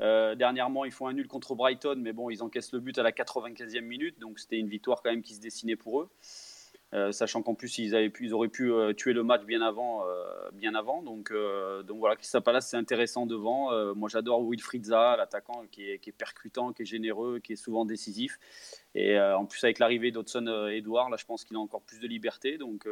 dernièrement, 0.00 0.84
ils 0.84 0.92
font 0.92 1.06
un 1.06 1.12
nul 1.12 1.28
contre 1.28 1.54
Brighton, 1.54 1.96
mais 1.98 2.12
bon, 2.12 2.30
ils 2.30 2.42
encaissent 2.42 2.72
le 2.72 2.80
but 2.80 2.98
à 2.98 3.02
la 3.02 3.12
95e 3.12 3.80
minute, 3.82 4.18
donc 4.18 4.38
c'était 4.38 4.58
une 4.58 4.68
victoire 4.68 5.02
quand 5.02 5.10
même 5.10 5.22
qui 5.22 5.34
se 5.34 5.40
dessinait 5.40 5.76
pour 5.76 6.00
eux. 6.00 6.08
Euh, 6.92 7.12
sachant 7.12 7.40
qu'en 7.42 7.54
plus 7.54 7.78
ils, 7.78 7.94
avaient 7.94 8.10
pu, 8.10 8.26
ils 8.26 8.34
auraient 8.34 8.48
pu 8.48 8.72
euh, 8.72 8.92
tuer 8.92 9.12
le 9.12 9.22
match 9.22 9.44
bien 9.44 9.62
avant. 9.62 10.04
Euh, 10.06 10.50
bien 10.52 10.74
avant. 10.74 11.02
Donc, 11.02 11.32
donc 11.32 11.98
voilà, 11.98 12.16
Crystal 12.16 12.42
Palace 12.42 12.68
c'est 12.68 12.76
intéressant 12.76 13.24
devant. 13.24 13.70
moi 13.94 14.08
j'adore 14.08 14.44
Wilfried 14.44 14.84
Zaha, 14.84 15.16
l'attaquant 15.16 15.64
qui 15.70 15.88
est, 15.88 16.12
percutant, 16.12 16.72
qui 16.72 16.82
est 16.82 16.86
généreux, 16.86 17.38
qui 17.38 17.52
est 17.52 17.56
souvent 17.56 17.84
décisif. 17.84 18.38
Et 18.94 19.18
en 19.18 19.46
plus 19.46 19.62
avec 19.62 19.78
l'arrivée 19.78 20.10
d'Hudson 20.10 20.68
Edouard, 20.70 21.08
là 21.08 21.16
je 21.16 21.24
pense 21.24 21.44
qu'il 21.44 21.56
a 21.56 21.60
encore 21.60 21.82
plus 21.82 22.00
de 22.00 22.08
liberté. 22.08 22.58
Donc, 22.58 22.86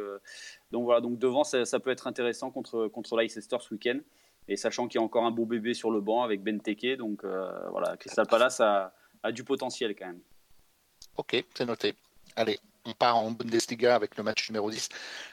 donc 0.71 0.85
voilà, 0.85 1.01
donc 1.01 1.19
devant 1.19 1.43
ça, 1.43 1.65
ça, 1.65 1.79
peut 1.79 1.91
être 1.91 2.07
intéressant 2.07 2.49
contre, 2.49 2.87
contre 2.87 3.17
Leicester 3.17 3.57
ce 3.59 3.73
week-end. 3.73 3.99
Et 4.47 4.55
sachant 4.55 4.87
qu'il 4.87 4.99
y 4.99 5.01
a 5.01 5.05
encore 5.05 5.25
un 5.25 5.31
beau 5.31 5.45
bébé 5.45 5.73
sur 5.73 5.91
le 5.91 5.99
banc 5.99 6.23
avec 6.23 6.41
Benteke, 6.41 6.97
donc 6.97 7.25
voilà, 7.25 7.97
Crystal 7.97 8.25
Palace 8.25 8.61
a, 8.61 8.93
a 9.21 9.31
du 9.31 9.43
potentiel 9.43 9.95
quand 9.95 10.07
même. 10.07 10.21
Ok, 11.17 11.43
c'est 11.53 11.65
noté. 11.65 11.93
Allez, 12.35 12.57
on 12.89 12.93
part 12.93 13.17
en 13.17 13.31
Bundesliga 13.31 13.95
avec 13.95 14.17
le 14.17 14.23
match 14.23 14.49
numéro 14.49 14.69
10. 14.69 14.89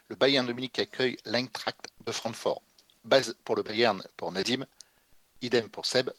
Le 0.09 0.17
Bayern 0.17 0.47
de 0.47 0.53
Munich 0.53 0.79
accueille 0.79 1.17
l'Eintracht 1.25 1.89
de 2.05 2.13
Francfort. 2.13 2.63
Base 3.05 3.37
pour 3.45 3.57
le 3.57 3.63
Bayern 3.63 4.03
pour 4.17 4.31
Nadim. 4.33 4.67
idem 5.41 5.69
pour 5.69 5.87
Seb. 5.87 6.11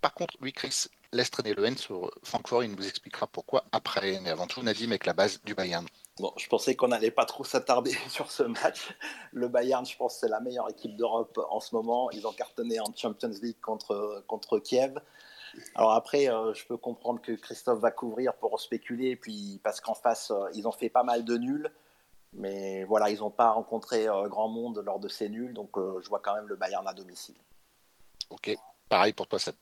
Par 0.00 0.14
contre, 0.14 0.34
lui, 0.40 0.52
Chris, 0.52 0.86
laisse 1.12 1.30
traîner 1.30 1.54
le 1.54 1.64
N 1.64 1.76
sur 1.76 2.10
Francfort. 2.22 2.64
Il 2.64 2.74
nous 2.74 2.86
expliquera 2.86 3.26
pourquoi 3.26 3.64
après. 3.72 4.18
Mais 4.22 4.30
avant 4.30 4.46
tout, 4.46 4.62
Nadim 4.62 4.88
avec 4.88 5.04
la 5.04 5.12
base 5.12 5.42
du 5.44 5.54
Bayern. 5.54 5.86
Bon, 6.18 6.32
je 6.36 6.48
pensais 6.48 6.74
qu'on 6.74 6.88
n'allait 6.88 7.10
pas 7.10 7.26
trop 7.26 7.44
s'attarder 7.44 7.96
sur 8.08 8.30
ce 8.30 8.44
match. 8.44 8.94
Le 9.32 9.48
Bayern, 9.48 9.84
je 9.84 9.96
pense, 9.96 10.18
c'est 10.20 10.28
la 10.28 10.40
meilleure 10.40 10.70
équipe 10.70 10.96
d'Europe 10.96 11.38
en 11.50 11.60
ce 11.60 11.74
moment. 11.74 12.10
Ils 12.12 12.26
ont 12.26 12.32
cartonné 12.32 12.80
en 12.80 12.92
Champions 12.96 13.34
League 13.42 13.60
contre, 13.60 14.24
contre 14.26 14.58
Kiev. 14.58 14.98
Alors 15.74 15.92
après, 15.92 16.28
euh, 16.28 16.52
je 16.54 16.64
peux 16.66 16.76
comprendre 16.76 17.20
que 17.20 17.32
Christophe 17.32 17.80
va 17.80 17.90
couvrir 17.90 18.34
pour 18.34 18.60
spéculer, 18.60 19.16
puis 19.16 19.60
parce 19.62 19.80
qu'en 19.80 19.94
face, 19.94 20.30
euh, 20.30 20.48
ils 20.54 20.66
ont 20.66 20.72
fait 20.72 20.88
pas 20.88 21.02
mal 21.02 21.24
de 21.24 21.36
nuls. 21.36 21.70
Mais 22.34 22.84
voilà, 22.84 23.08
ils 23.10 23.20
n'ont 23.20 23.30
pas 23.30 23.50
rencontré 23.50 24.06
euh, 24.06 24.28
grand 24.28 24.48
monde 24.48 24.82
lors 24.84 24.98
de 24.98 25.08
ces 25.08 25.28
nuls, 25.28 25.54
donc 25.54 25.70
je 25.76 26.08
vois 26.08 26.20
quand 26.20 26.34
même 26.34 26.46
le 26.46 26.56
Bayern 26.56 26.86
à 26.86 26.92
domicile. 26.92 27.36
Ok, 28.28 28.54
pareil 28.88 29.14
pour 29.14 29.26
toi, 29.26 29.38
Seb. 29.38 29.54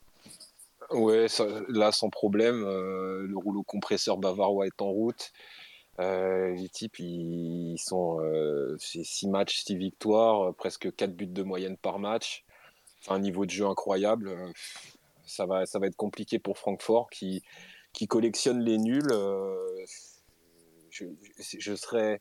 Ouais, 0.90 1.26
là 1.68 1.92
sans 1.92 2.10
problème, 2.10 2.62
le 2.64 3.36
rouleau 3.36 3.62
compresseur 3.62 4.18
bavarois 4.18 4.66
est 4.66 4.82
en 4.82 4.90
route. 4.90 5.32
les 5.98 6.68
types, 6.72 6.98
ils, 6.98 7.78
sont 7.78 8.20
c'est 8.78 9.04
6 9.04 9.28
matchs, 9.28 9.62
6 9.64 9.76
victoires, 9.76 10.52
presque 10.54 10.94
4 10.94 11.14
buts 11.14 11.26
de 11.26 11.42
moyenne 11.44 11.76
par 11.76 12.00
match. 12.00 12.44
un 13.08 13.20
niveau 13.20 13.46
de 13.46 13.50
jeu 13.50 13.66
incroyable 13.66 14.52
ça 15.26 15.46
va, 15.46 15.66
ça 15.66 15.78
va 15.78 15.86
être 15.86 15.96
compliqué 15.96 16.38
pour 16.38 16.58
Francfort 16.58 17.10
qui, 17.10 17.42
qui 17.92 18.06
collectionne 18.06 18.60
les 18.60 18.78
nuls. 18.78 19.10
Euh, 19.10 19.84
je, 20.90 21.74
serais, 21.74 22.20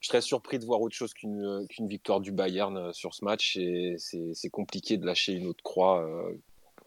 je 0.00 0.08
serais 0.08 0.20
surpris 0.20 0.58
de 0.58 0.64
voir 0.64 0.80
autre 0.80 0.94
chose 0.94 1.12
qu'une 1.12 1.66
qu'une 1.68 1.88
victoire 1.88 2.20
du 2.20 2.30
Bayern 2.30 2.76
euh, 2.76 2.92
sur 2.92 3.14
ce 3.14 3.24
match 3.24 3.56
et 3.56 3.96
c'est 3.98 4.50
compliqué 4.50 4.96
de 4.96 5.06
lâcher 5.06 5.32
une 5.32 5.46
autre 5.46 5.62
croix 5.62 6.04
euh, 6.04 6.38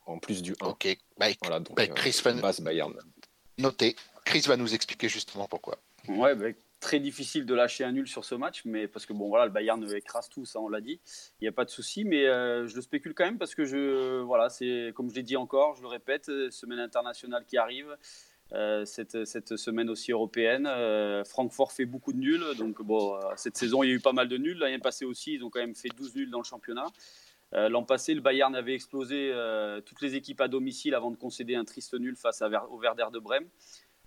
en 0.06 0.20
plus 0.20 0.42
du 0.42 0.56
1. 0.62 0.68
Ok, 0.68 0.98
bah, 1.18 1.28
voilà, 1.42 1.60
donc, 1.60 1.76
bah, 1.76 1.88
Chris 1.88 2.22
base 2.24 2.62
Bayern. 2.62 2.94
Noté. 3.58 3.96
Chris 4.24 4.42
va 4.48 4.58
nous 4.58 4.74
expliquer 4.74 5.10
justement 5.10 5.48
pourquoi. 5.48 5.78
Ouais, 6.08 6.36
bah, 6.36 6.48
très 6.86 7.00
difficile 7.00 7.48
de 7.48 7.56
lâcher 7.56 7.84
un 7.84 7.92
nul 7.92 8.08
sur 8.08 8.24
ce 8.24 8.36
match, 8.36 8.62
mais 8.64 8.88
parce 8.88 9.08
que 9.08 9.14
bon 9.14 9.28
voilà, 9.28 9.46
le 9.48 9.52
Bayern 9.52 9.84
écrase 9.96 10.30
tout, 10.30 10.46
ça 10.46 10.60
on 10.60 10.70
l'a 10.70 10.82
dit, 10.82 11.00
il 11.42 11.46
n'y 11.46 11.48
a 11.48 11.52
pas 11.52 11.66
de 11.66 11.72
souci, 11.72 12.06
mais 12.06 12.28
euh, 12.28 12.68
je 12.68 12.76
le 12.76 12.82
spécule 12.84 13.16
quand 13.16 13.26
même 13.26 13.40
parce 13.40 13.56
que 13.56 13.66
je 13.66 14.22
voilà, 14.22 14.50
c'est 14.50 14.94
comme 14.96 15.10
je 15.10 15.16
l'ai 15.16 15.24
dit 15.24 15.36
encore, 15.36 15.76
je 15.76 15.82
le 15.82 15.88
répète, 15.88 16.30
euh, 16.30 16.52
semaine 16.52 16.80
internationale 16.80 17.44
qui 17.48 17.58
arrive. 17.58 17.98
Euh, 18.54 18.86
cette, 18.86 19.56
semaine 19.58 19.90
aussi 19.90 20.12
européenne. 20.12 20.70
Francfort 21.26 21.72
fait 21.72 21.88
beaucoup 21.88 22.14
de 22.14 22.20
nuls, 22.20 22.46
donc 22.60 22.84
bon, 22.84 23.20
cette 23.36 23.58
saison 23.58 23.82
il 23.82 23.90
y 23.90 23.92
a 23.92 23.96
eu 23.96 24.00
pas 24.00 24.14
mal 24.14 24.28
de 24.28 24.38
nuls. 24.38 24.60
L'année 24.60 24.78
passée 24.78 25.06
aussi, 25.06 25.34
ils 25.34 25.44
ont 25.44 25.50
quand 25.50 25.62
même 25.62 25.74
fait 25.74 25.90
12 25.90 26.16
nuls 26.16 26.30
dans 26.30 26.38
le 26.38 26.44
championnat. 26.44 26.86
L'an 27.52 27.84
passé, 27.84 28.14
le 28.14 28.22
Bayern 28.22 28.56
avait 28.56 28.76
explosé 28.76 29.34
toutes 29.88 30.02
les 30.02 30.14
équipes 30.14 30.42
à 30.42 30.48
domicile 30.48 30.94
avant 30.94 31.10
de 31.10 31.16
concéder 31.16 31.56
un 31.56 31.66
triste 31.66 31.96
nul 31.96 32.16
face 32.16 32.44
à 32.44 32.66
au 32.70 32.80
Werder 32.80 33.08
de 33.12 33.18
Brême. 33.18 33.48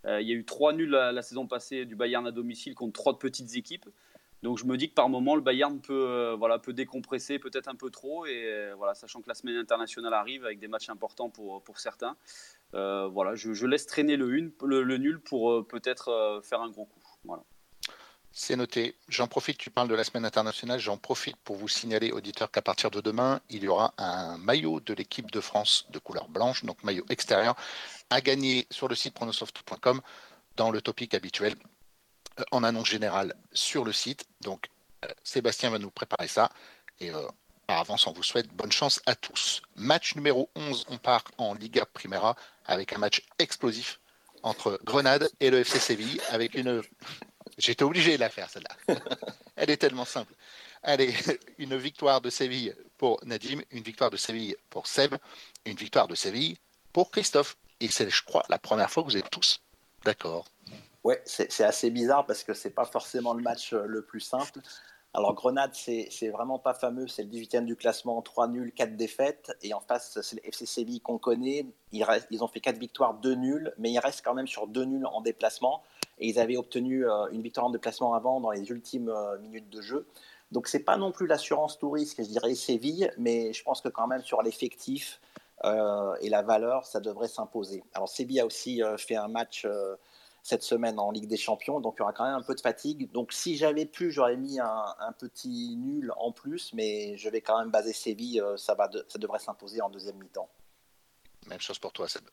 Euh, 0.09 0.20
il 0.22 0.28
y 0.28 0.32
a 0.32 0.34
eu 0.34 0.44
trois 0.44 0.72
nuls 0.72 0.90
la, 0.90 1.22
saison 1.22 1.46
passée 1.46 1.84
du 1.84 1.94
Bayern 1.94 2.26
à 2.26 2.30
domicile 2.30 2.74
contre 2.74 2.94
trois 2.94 3.18
petites 3.18 3.54
équipes. 3.56 3.88
Donc 4.42 4.56
je 4.59 4.64
me 4.64 4.76
dis 4.76 4.88
que 4.88 4.94
par 4.94 5.09
moment 5.09 5.34
le 5.34 5.42
Bayern 5.42 5.80
peut, 5.80 6.06
euh, 6.09 6.36
voilà, 6.36 6.59
peut 6.59 6.72
décompresser 6.72 7.38
peut-être 7.38 7.68
un 7.68 7.74
peu 7.74 7.90
trop 7.90 8.24
et 8.24 8.44
euh, 8.46 8.74
voilà, 8.76 8.94
sachant 8.94 9.20
que 9.20 9.28
la 9.28 9.34
semaine 9.34 9.56
internationale 9.56 10.14
arrive 10.14 10.44
avec 10.44 10.61
des 10.61 10.68
matchs 10.68 10.90
importants 10.90 11.28
pour, 11.28 11.62
pour 11.62 11.78
certains, 11.80 12.16
voilà, 12.72 13.34
je, 13.34 13.66
laisse 13.66 13.86
traîner 13.86 14.16
le, 14.16 14.32
une, 14.36 14.52
le, 14.62 14.96
nul 14.96 15.20
pour 15.20 15.66
peut-être 15.66 16.40
faire 16.44 16.61
un 16.61 16.70
gros 16.70 16.84
coup. 16.84 17.00
C'est 18.41 18.55
noté. 18.55 18.95
J'en 19.09 19.26
profite, 19.26 19.59
tu 19.59 19.68
parles 19.68 19.89
de 19.89 19.97
la 19.97 20.05
semaine 20.05 20.24
internationale, 20.24 20.78
j'en 20.78 20.97
profite 20.97 21.36
pour 21.39 21.57
vous 21.57 21.66
signaler, 21.66 22.12
auditeurs, 22.12 22.53
qu'à 22.53 22.62
partir 22.62 22.89
de 22.89 23.01
demain, 23.01 23.41
il 23.51 23.64
y 23.64 23.68
aura 23.68 23.95
un 23.99 24.39
maillot 24.39 24.78
de 24.78 24.95
l'équipe 24.95 25.28
de 25.32 25.41
France 25.41 25.86
de 25.91 25.99
couleur 25.99 26.28
blanche, 26.28 26.64
donc 26.64 26.84
maillot 26.84 27.05
extérieur, 27.09 27.57
à 28.11 28.20
gagner 28.20 28.68
sur 28.70 28.86
le 28.86 28.95
site 28.95 29.12
pronosoft.com 29.14 30.01
dans 30.55 30.70
le 30.70 30.80
topic 30.80 31.14
habituel 31.14 31.57
euh, 32.39 32.45
en 32.53 32.62
annonce 32.62 32.86
générale 32.86 33.34
sur 33.53 33.84
le 33.84 33.93
site. 33.93 34.24
Donc 34.41 34.68
euh, 35.05 35.09
Sébastien 35.24 35.70
va 35.70 35.80
nous 35.80 35.91
préparer 35.91 36.28
ça 36.28 36.49
et 37.01 37.11
euh, 37.11 37.26
par 37.66 37.80
avance 37.80 38.07
on 38.07 38.12
vous 38.12 38.22
souhaite 38.22 38.47
bonne 38.55 38.70
chance 38.70 39.03
à 39.07 39.16
tous. 39.16 39.62
Match 39.74 40.14
numéro 40.14 40.49
11, 40.55 40.86
on 40.91 40.99
part 40.99 41.24
en 41.39 41.55
Liga 41.55 41.86
Primera 41.86 42.36
avec 42.66 42.93
un 42.93 42.99
match 42.99 43.26
explosif 43.41 43.99
entre 44.45 44.78
Grenade 44.84 45.28
et 45.41 45.51
le 45.51 45.59
FC 45.59 45.80
Séville 45.80 46.20
avec 46.30 46.55
une 46.55 46.82
J'étais 47.59 47.82
obligé 47.82 48.14
de 48.14 48.20
la 48.20 48.30
faire 48.30 48.48
celle-là. 48.48 48.96
Elle 49.56 49.70
est 49.70 49.76
tellement 49.76 50.04
simple. 50.04 50.32
Allez, 50.82 51.12
une 51.59 51.76
victoire 51.76 52.20
de 52.20 52.30
Séville 52.30 52.74
pour 52.96 53.20
Nadim, 53.24 53.61
une 53.72 53.82
victoire 53.82 54.11
de 54.11 54.16
Séville 54.16 54.56
pour 54.70 54.86
Seb, 54.86 55.16
une 55.66 55.76
victoire 55.76 56.09
de 56.09 56.14
Séville 56.14 56.56
pour 56.92 57.11
Christophe. 57.11 57.56
Et 57.80 57.88
c'est, 57.88 58.09
je 58.09 58.24
crois, 58.24 58.44
la 58.48 58.59
première 58.59 58.90
fois 58.90 59.02
que 59.02 59.09
vous 59.09 59.16
êtes 59.16 59.30
tous 59.30 59.61
d'accord. 60.04 60.46
Ouais, 61.04 61.22
c'est 61.24 61.64
assez 61.64 61.90
bizarre 61.90 62.26
parce 62.26 62.42
que 62.42 62.54
c'est 62.54 62.70
pas 62.70 62.84
forcément 62.84 63.34
le 63.34 63.42
match 63.42 63.72
euh, 63.72 63.84
le 63.86 64.02
plus 64.02 64.20
simple. 64.20 64.61
Alors 65.14 65.34
Grenade, 65.34 65.74
c'est 65.74 66.28
vraiment 66.28 66.59
pas 66.59 66.74
fameux, 66.74 67.09
c'est 67.09 67.22
le 67.22 67.30
18e 67.30 67.64
du 67.64 67.76
classement, 67.76 68.20
3 68.20 68.48
nuls, 68.48 68.72
4 68.72 68.96
défaites. 68.96 69.56
Et 69.62 69.72
en 69.72 69.80
face, 69.80 70.20
c'est 70.20 70.36
le 70.36 70.46
FC 70.46 70.66
Séville 70.66 71.00
qu'on 71.00 71.18
connaît. 71.18 71.66
Ils, 71.92 72.04
ont 72.42 72.48
fait 72.48 72.61
4 72.61 72.78
victoires, 72.78 73.14
2 73.14 73.34
nuls, 73.34 73.72
mais 73.78 73.90
ils 73.90 73.98
restent 73.98 74.22
quand 74.22 74.34
même 74.34 74.46
sur 74.46 74.66
2 74.66 74.84
nuls 74.84 75.06
en 75.06 75.22
déplacement. 75.22 75.82
Et 76.18 76.28
ils 76.28 76.38
avaient 76.38 76.59
obtenu 76.59 77.09
euh, 77.09 77.26
une 77.32 77.42
victoire 77.42 77.66
en 77.66 77.70
déplacement 77.70 78.14
avant 78.14 78.40
dans 78.40 78.50
les 78.50 78.70
ultimes 78.70 79.09
euh, 79.09 79.38
minutes 79.38 79.70
de 79.70 79.80
jeu. 79.80 80.06
Donc 80.52 80.66
c'est 80.66 80.84
pas 80.84 80.96
non 80.96 81.11
plus 81.11 81.26
l'assurance 81.26 81.78
tout 81.78 81.90
risque, 81.90 82.22
je 82.22 82.28
dirais 82.28 82.54
Séville, 82.54 83.11
mais 83.18 83.52
je 83.52 83.62
pense 83.62 83.80
que 83.80 83.88
quand 83.88 84.06
même 84.06 84.22
sur 84.22 84.42
l'effectif, 84.42 85.20
euh, 85.64 86.14
et 86.20 86.28
la 86.28 86.42
valeur, 86.42 86.86
ça 86.86 87.00
devrait 87.00 87.28
s'imposer. 87.28 87.82
Alors 87.92 88.09
Séville 88.09 88.40
a 88.40 88.46
aussi 88.46 88.80
fait 88.96 89.16
un 89.16 89.28
match 89.28 89.66
cette 90.49 90.62
semaine 90.62 90.99
en 90.99 91.11
Ligue 91.11 91.28
des 91.28 91.36
Champions, 91.36 91.80
donc 91.80 91.96
il 91.96 92.01
y 92.01 92.03
aura 92.03 92.12
quand 92.12 92.24
même 92.24 92.34
un 92.34 92.42
peu 92.42 92.55
de 92.55 92.61
fatigue. 92.61 93.11
Donc 93.12 93.32
si 93.32 93.57
j'avais 93.57 93.86
pu, 93.86 94.11
j'aurais 94.11 94.36
mis 94.36 94.59
un, 94.59 95.12
petit 95.18 95.76
nul 95.76 96.12
en 96.16 96.32
plus, 96.32 96.72
mais 96.72 97.16
je 97.16 97.28
vais 97.28 97.40
quand 97.40 97.59
même 97.59 97.70
baser 97.70 97.92
Séville, 97.92 98.42
ça, 98.57 98.74
va 98.74 98.90
ça 99.09 99.18
devrait 99.18 99.38
s'imposer 99.38 99.80
en 99.80 99.90
deuxième 99.90 100.16
mi-temps. 100.16 100.49
Même 101.49 101.61
chose 101.61 101.78
pour 101.78 101.92
toi, 101.92 102.09
Seb. 102.09 102.24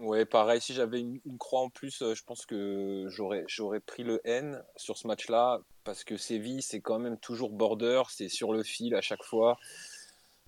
Ouais, 0.00 0.24
pareil, 0.26 0.60
si 0.60 0.74
j'avais 0.74 1.00
une, 1.00 1.20
croix 1.38 1.62
en 1.62 1.70
plus, 1.70 1.98
je 2.00 2.24
pense 2.24 2.44
que 2.44 3.06
j'aurais, 3.08 3.80
pris 3.80 4.02
le 4.02 4.20
N 4.24 4.62
sur 4.76 4.98
ce 4.98 5.06
match-là, 5.06 5.60
parce 5.84 6.04
que 6.04 6.16
Séville, 6.16 6.62
c'est 6.62 6.80
quand 6.80 6.98
même 6.98 7.18
toujours 7.18 7.50
border, 7.50 8.02
c'est 8.10 8.28
sur 8.28 8.52
le 8.52 8.62
fil 8.62 8.94
à 8.94 9.00
chaque 9.00 9.22
fois 9.22 9.58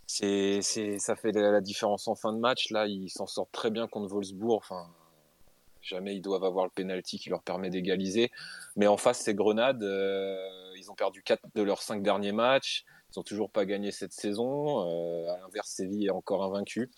c'est, 0.08 0.62
c'est, 0.62 0.98
ça 0.98 1.14
fait 1.16 1.32
la 1.32 1.60
différence 1.60 2.08
en 2.08 2.14
fin 2.14 2.32
de 2.32 2.38
match. 2.38 2.70
Là, 2.70 2.86
ils 2.86 3.10
s'en 3.10 3.26
sortent 3.26 3.52
très 3.52 3.70
bien 3.70 3.86
contre 3.86 4.08
Wolfsburg. 4.08 4.56
Enfin, 4.56 4.88
jamais 5.82 6.16
ils 6.16 6.20
doivent 6.20 6.44
avoir 6.44 6.64
le 6.64 6.70
penalty 6.70 7.18
qui 7.18 7.30
leur 7.30 7.42
permet 7.42 7.70
d'égaliser. 7.70 8.30
Mais 8.76 8.86
en 8.86 8.96
face, 8.96 9.20
c'est 9.20 9.34
Grenade. 9.34 9.82
Euh, 9.82 10.36
ils 10.76 10.90
ont 10.90 10.94
perdu 10.94 11.22
4 11.22 11.42
de 11.54 11.62
leurs 11.62 11.82
5 11.82 12.02
derniers 12.02 12.32
matchs. 12.32 12.84
Ils 13.10 13.18
n'ont 13.18 13.22
toujours 13.22 13.50
pas 13.50 13.64
gagné 13.64 13.90
cette 13.90 14.12
saison. 14.12 14.86
Euh, 14.86 15.32
à 15.32 15.38
l'inverse, 15.38 15.70
Séville 15.70 16.06
est 16.06 16.10
encore 16.10 16.44
invaincu. 16.44 16.90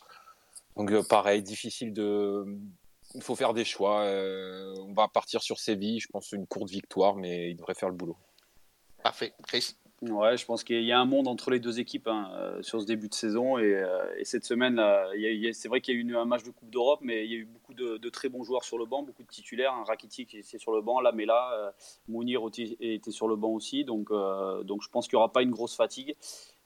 Donc, 0.76 0.91
euh, 0.93 1.03
pareil, 1.03 1.43
difficile 1.43 1.93
de. 1.93 2.45
Il 3.14 3.22
faut 3.22 3.35
faire 3.35 3.55
des 3.55 3.64
choix. 3.64 4.05
on 4.05 4.93
va 4.95 5.09
partir 5.09 5.43
sur 5.43 5.59
Séville. 5.59 5.99
Je 5.99 6.09
pense 6.09 6.31
une 6.31 6.47
courte 6.47 6.70
victoire, 6.70 7.16
mais 7.16 7.51
ils 7.51 7.57
devraient 7.57 7.74
faire 7.74 7.89
le 7.89 7.97
boulot. 7.97 8.16
Parfait. 9.03 9.33
Chris? 9.47 9.74
Ouais, 10.03 10.38
je 10.38 10.46
pense 10.46 10.64
qu'il 10.64 10.82
y 10.82 10.92
a 10.92 10.98
un 10.98 11.05
monde 11.05 11.28
entre 11.28 11.51
les 11.51 11.61
deux 11.61 11.78
équipes 11.78 12.09
hein, 12.09 12.30
euh, 12.32 12.62
sur 12.62 12.80
ce 12.80 12.86
début 12.86 13.09
de 13.09 13.14
saison. 13.14 13.59
Et, 13.59 13.74
euh, 13.74 14.03
cette 14.24 14.46
semaine, 14.46 14.80
c'est 15.53 15.68
vrai 15.68 15.82
qu'il 15.82 15.94
y 15.94 15.98
a 15.98 16.01
eu 16.01 16.16
un 16.16 16.24
match 16.24 16.42
de 16.42 16.51
Coupe 16.51 16.70
d'Europe, 16.70 17.01
mais 17.03 17.26
il 17.26 17.30
y 17.30 17.34
a 17.34 17.38
eu 17.38 17.44
beaucoup 17.44 17.74
de, 17.74 18.09
très 18.09 18.30
bons 18.30 18.42
joueurs 18.42 18.64
sur 18.64 18.78
le 18.78 18.86
banc, 18.86 19.03
beaucoup 19.03 19.22
de 19.22 19.28
titulaires. 19.28 19.74
Hein, 19.74 19.84
Rakitic 19.86 20.34
était 20.34 20.57
sur 20.57 20.72
le 20.72 20.80
banc, 20.80 21.01
Lamela, 21.01 21.53
euh, 21.53 21.70
Mounir 22.09 22.40
était 22.80 23.11
sur 23.11 23.28
le 23.28 23.36
banc 23.36 23.51
aussi. 23.51 23.84
Donc, 23.84 24.11
donc 24.64 24.82
je 24.82 24.88
pense 24.88 25.07
qu'il 25.07 25.16
n'y 25.16 25.20
aura 25.20 25.32
pas 25.32 25.42
une 25.42 25.51
grosse 25.51 25.76
fatigue. 25.76 26.16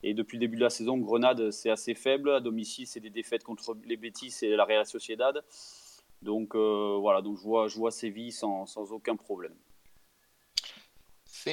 Et 0.04 0.14
depuis 0.14 0.36
le 0.36 0.40
début 0.40 0.56
de 0.56 0.62
la 0.62 0.70
saison, 0.70 0.96
Grenade, 0.98 1.50
c'est 1.50 1.70
assez 1.70 1.94
faible. 1.94 2.30
À 2.30 2.40
domicile, 2.40 2.86
c'est 2.86 3.00
des 3.00 3.10
défaites 3.10 3.42
contre 3.42 3.76
les 3.84 3.96
Betis 3.96 4.32
et 4.42 4.54
la 4.54 4.64
Real 4.64 4.86
Sociedad. 4.86 5.42
Donc 6.22 6.54
voilà, 6.54 7.20
donc 7.20 7.38
je 7.38 7.78
vois, 7.78 7.90
Séville 7.90 8.30
sans 8.30 8.92
aucun 8.92 9.16
problème. 9.16 9.54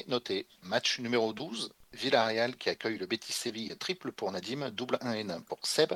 Noté. 0.08 0.48
Match 0.64 1.00
numéro 1.00 1.34
12, 1.34 1.74
Villarreal 1.94 2.56
qui 2.56 2.70
accueille 2.70 2.98
le 2.98 3.06
Betis 3.06 3.34
Séville, 3.34 3.76
triple 3.78 4.12
pour 4.12 4.32
Nadim, 4.32 4.70
double 4.72 4.98
1 5.02 5.14
et 5.14 5.30
1 5.30 5.42
pour 5.42 5.60
Seb 5.64 5.94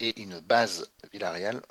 et 0.00 0.20
une 0.20 0.40
base 0.40 0.90
Villarreal 1.12 1.62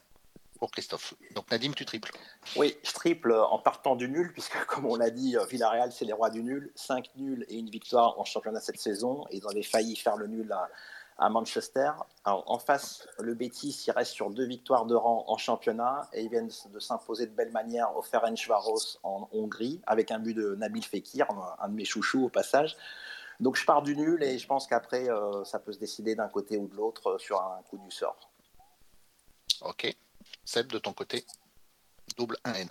pour 0.59 0.71
Christophe. 0.71 1.13
Donc 1.35 1.49
Nadim, 1.51 1.73
tu 1.73 1.85
triples 1.85 2.11
Oui, 2.55 2.75
je 2.83 2.91
triple 2.91 3.31
en 3.31 3.59
partant 3.59 3.95
du 3.95 4.09
nul, 4.09 4.33
puisque 4.33 4.57
comme 4.65 4.85
on 4.85 4.95
l'a 4.95 5.11
dit, 5.11 5.35
Villarreal, 5.49 5.91
c'est 5.91 6.05
les 6.05 6.13
rois 6.13 6.29
du 6.29 6.43
nul. 6.43 6.71
5 6.75 7.09
nuls 7.15 7.45
et 7.47 7.57
une 7.57 7.69
victoire 7.69 8.19
en 8.19 8.25
championnat 8.25 8.59
cette 8.59 8.79
saison. 8.79 9.25
Ils 9.31 9.45
avaient 9.49 9.63
failli 9.63 9.95
faire 9.95 10.17
le 10.17 10.27
nul 10.27 10.51
à, 10.51 10.69
à 11.17 11.29
Manchester. 11.29 11.91
en 12.25 12.59
face, 12.59 13.07
le 13.19 13.33
Betis, 13.33 13.85
il 13.87 13.91
reste 13.91 14.11
sur 14.11 14.29
deux 14.29 14.45
victoires 14.45 14.85
de 14.85 14.95
rang 14.95 15.25
en 15.27 15.37
championnat 15.37 16.07
et 16.13 16.23
ils 16.23 16.29
viennent 16.29 16.51
de 16.71 16.79
s'imposer 16.79 17.25
de 17.25 17.31
belle 17.31 17.51
manière 17.51 17.95
au 17.97 18.01
Ferencvaros 18.01 18.99
en 19.03 19.27
Hongrie 19.31 19.81
avec 19.87 20.11
un 20.11 20.19
but 20.19 20.33
de 20.33 20.55
Nabil 20.55 20.83
Fekir, 20.83 21.27
un 21.59 21.69
de 21.69 21.73
mes 21.73 21.85
chouchous 21.85 22.25
au 22.25 22.29
passage. 22.29 22.77
Donc 23.39 23.55
je 23.55 23.65
pars 23.65 23.81
du 23.81 23.95
nul 23.95 24.23
et 24.23 24.37
je 24.37 24.47
pense 24.47 24.67
qu'après, 24.67 25.07
ça 25.45 25.59
peut 25.59 25.71
se 25.71 25.79
décider 25.79 26.15
d'un 26.15 26.29
côté 26.29 26.57
ou 26.57 26.67
de 26.67 26.75
l'autre 26.75 27.17
sur 27.19 27.41
un 27.41 27.61
coup 27.63 27.77
du 27.77 27.91
sort. 27.91 28.29
Ok. 29.61 29.95
Seb, 30.43 30.67
de 30.67 30.79
ton 30.79 30.93
côté, 30.93 31.25
double 32.17 32.37
1N. 32.45 32.69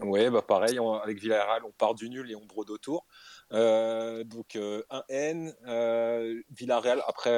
Ouais, 0.00 0.28
bah 0.30 0.42
pareil, 0.42 0.78
avec 1.02 1.18
Villarreal, 1.18 1.64
on 1.64 1.70
part 1.70 1.94
du 1.94 2.10
nul 2.10 2.30
et 2.30 2.36
on 2.36 2.44
brode 2.44 2.70
autour. 2.70 3.06
Euh, 3.52 4.24
donc 4.24 4.56
euh, 4.56 4.82
un 4.90 5.02
N, 5.08 5.54
euh, 5.66 6.42
Villarreal. 6.50 7.02
Après, 7.06 7.36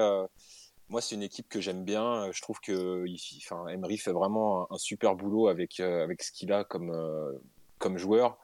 moi 0.89 1.01
c'est 1.01 1.15
une 1.15 1.23
équipe 1.23 1.49
que 1.49 1.61
j'aime 1.61 1.85
bien. 1.85 2.31
Je 2.33 2.43
trouve 2.43 2.61
que, 2.61 3.05
Emery 3.71 3.99
fait 3.99 4.13
vraiment 4.13 4.71
un, 4.73 4.79
super 4.79 5.15
boulot 5.15 5.49
avec 5.49 5.81
avec 5.81 6.23
ce 6.23 6.33
qu'il 6.33 6.53
a 6.53 6.65
comme 6.65 6.93
comme 7.79 7.99
joueur. 7.99 8.39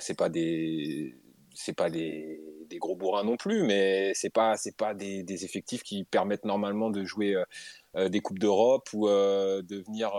C'est 0.00 0.18
pas 0.18 0.28
des 0.28 1.16
c'est 1.54 1.74
pas 1.74 1.88
des, 1.88 2.40
gros 2.78 2.96
bourrins 2.96 3.22
non 3.22 3.36
plus, 3.36 3.62
mais 3.62 4.12
c'est 4.14 4.30
pas 4.30 4.56
c'est 4.56 4.76
pas 4.76 4.94
des, 4.94 5.22
des, 5.22 5.44
effectifs 5.44 5.84
qui 5.84 6.02
permettent 6.02 6.44
normalement 6.44 6.90
de 6.90 7.04
jouer 7.04 7.36
des 7.96 8.20
coupes 8.20 8.40
d'Europe 8.40 8.88
ou 8.92 9.06
de 9.08 9.82
venir 9.86 10.12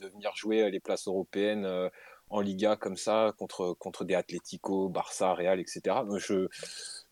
de 0.00 0.08
venir 0.08 0.34
jouer 0.34 0.70
les 0.70 0.80
places 0.80 1.06
européennes 1.06 1.90
en 2.30 2.40
Liga 2.40 2.76
comme 2.76 2.96
ça 2.96 3.32
contre 3.38 3.74
contre 3.78 4.04
des 4.04 4.14
Atlético, 4.14 4.88
Barça, 4.88 5.34
Real, 5.34 5.60
etc. 5.60 5.96
je, 6.16 6.48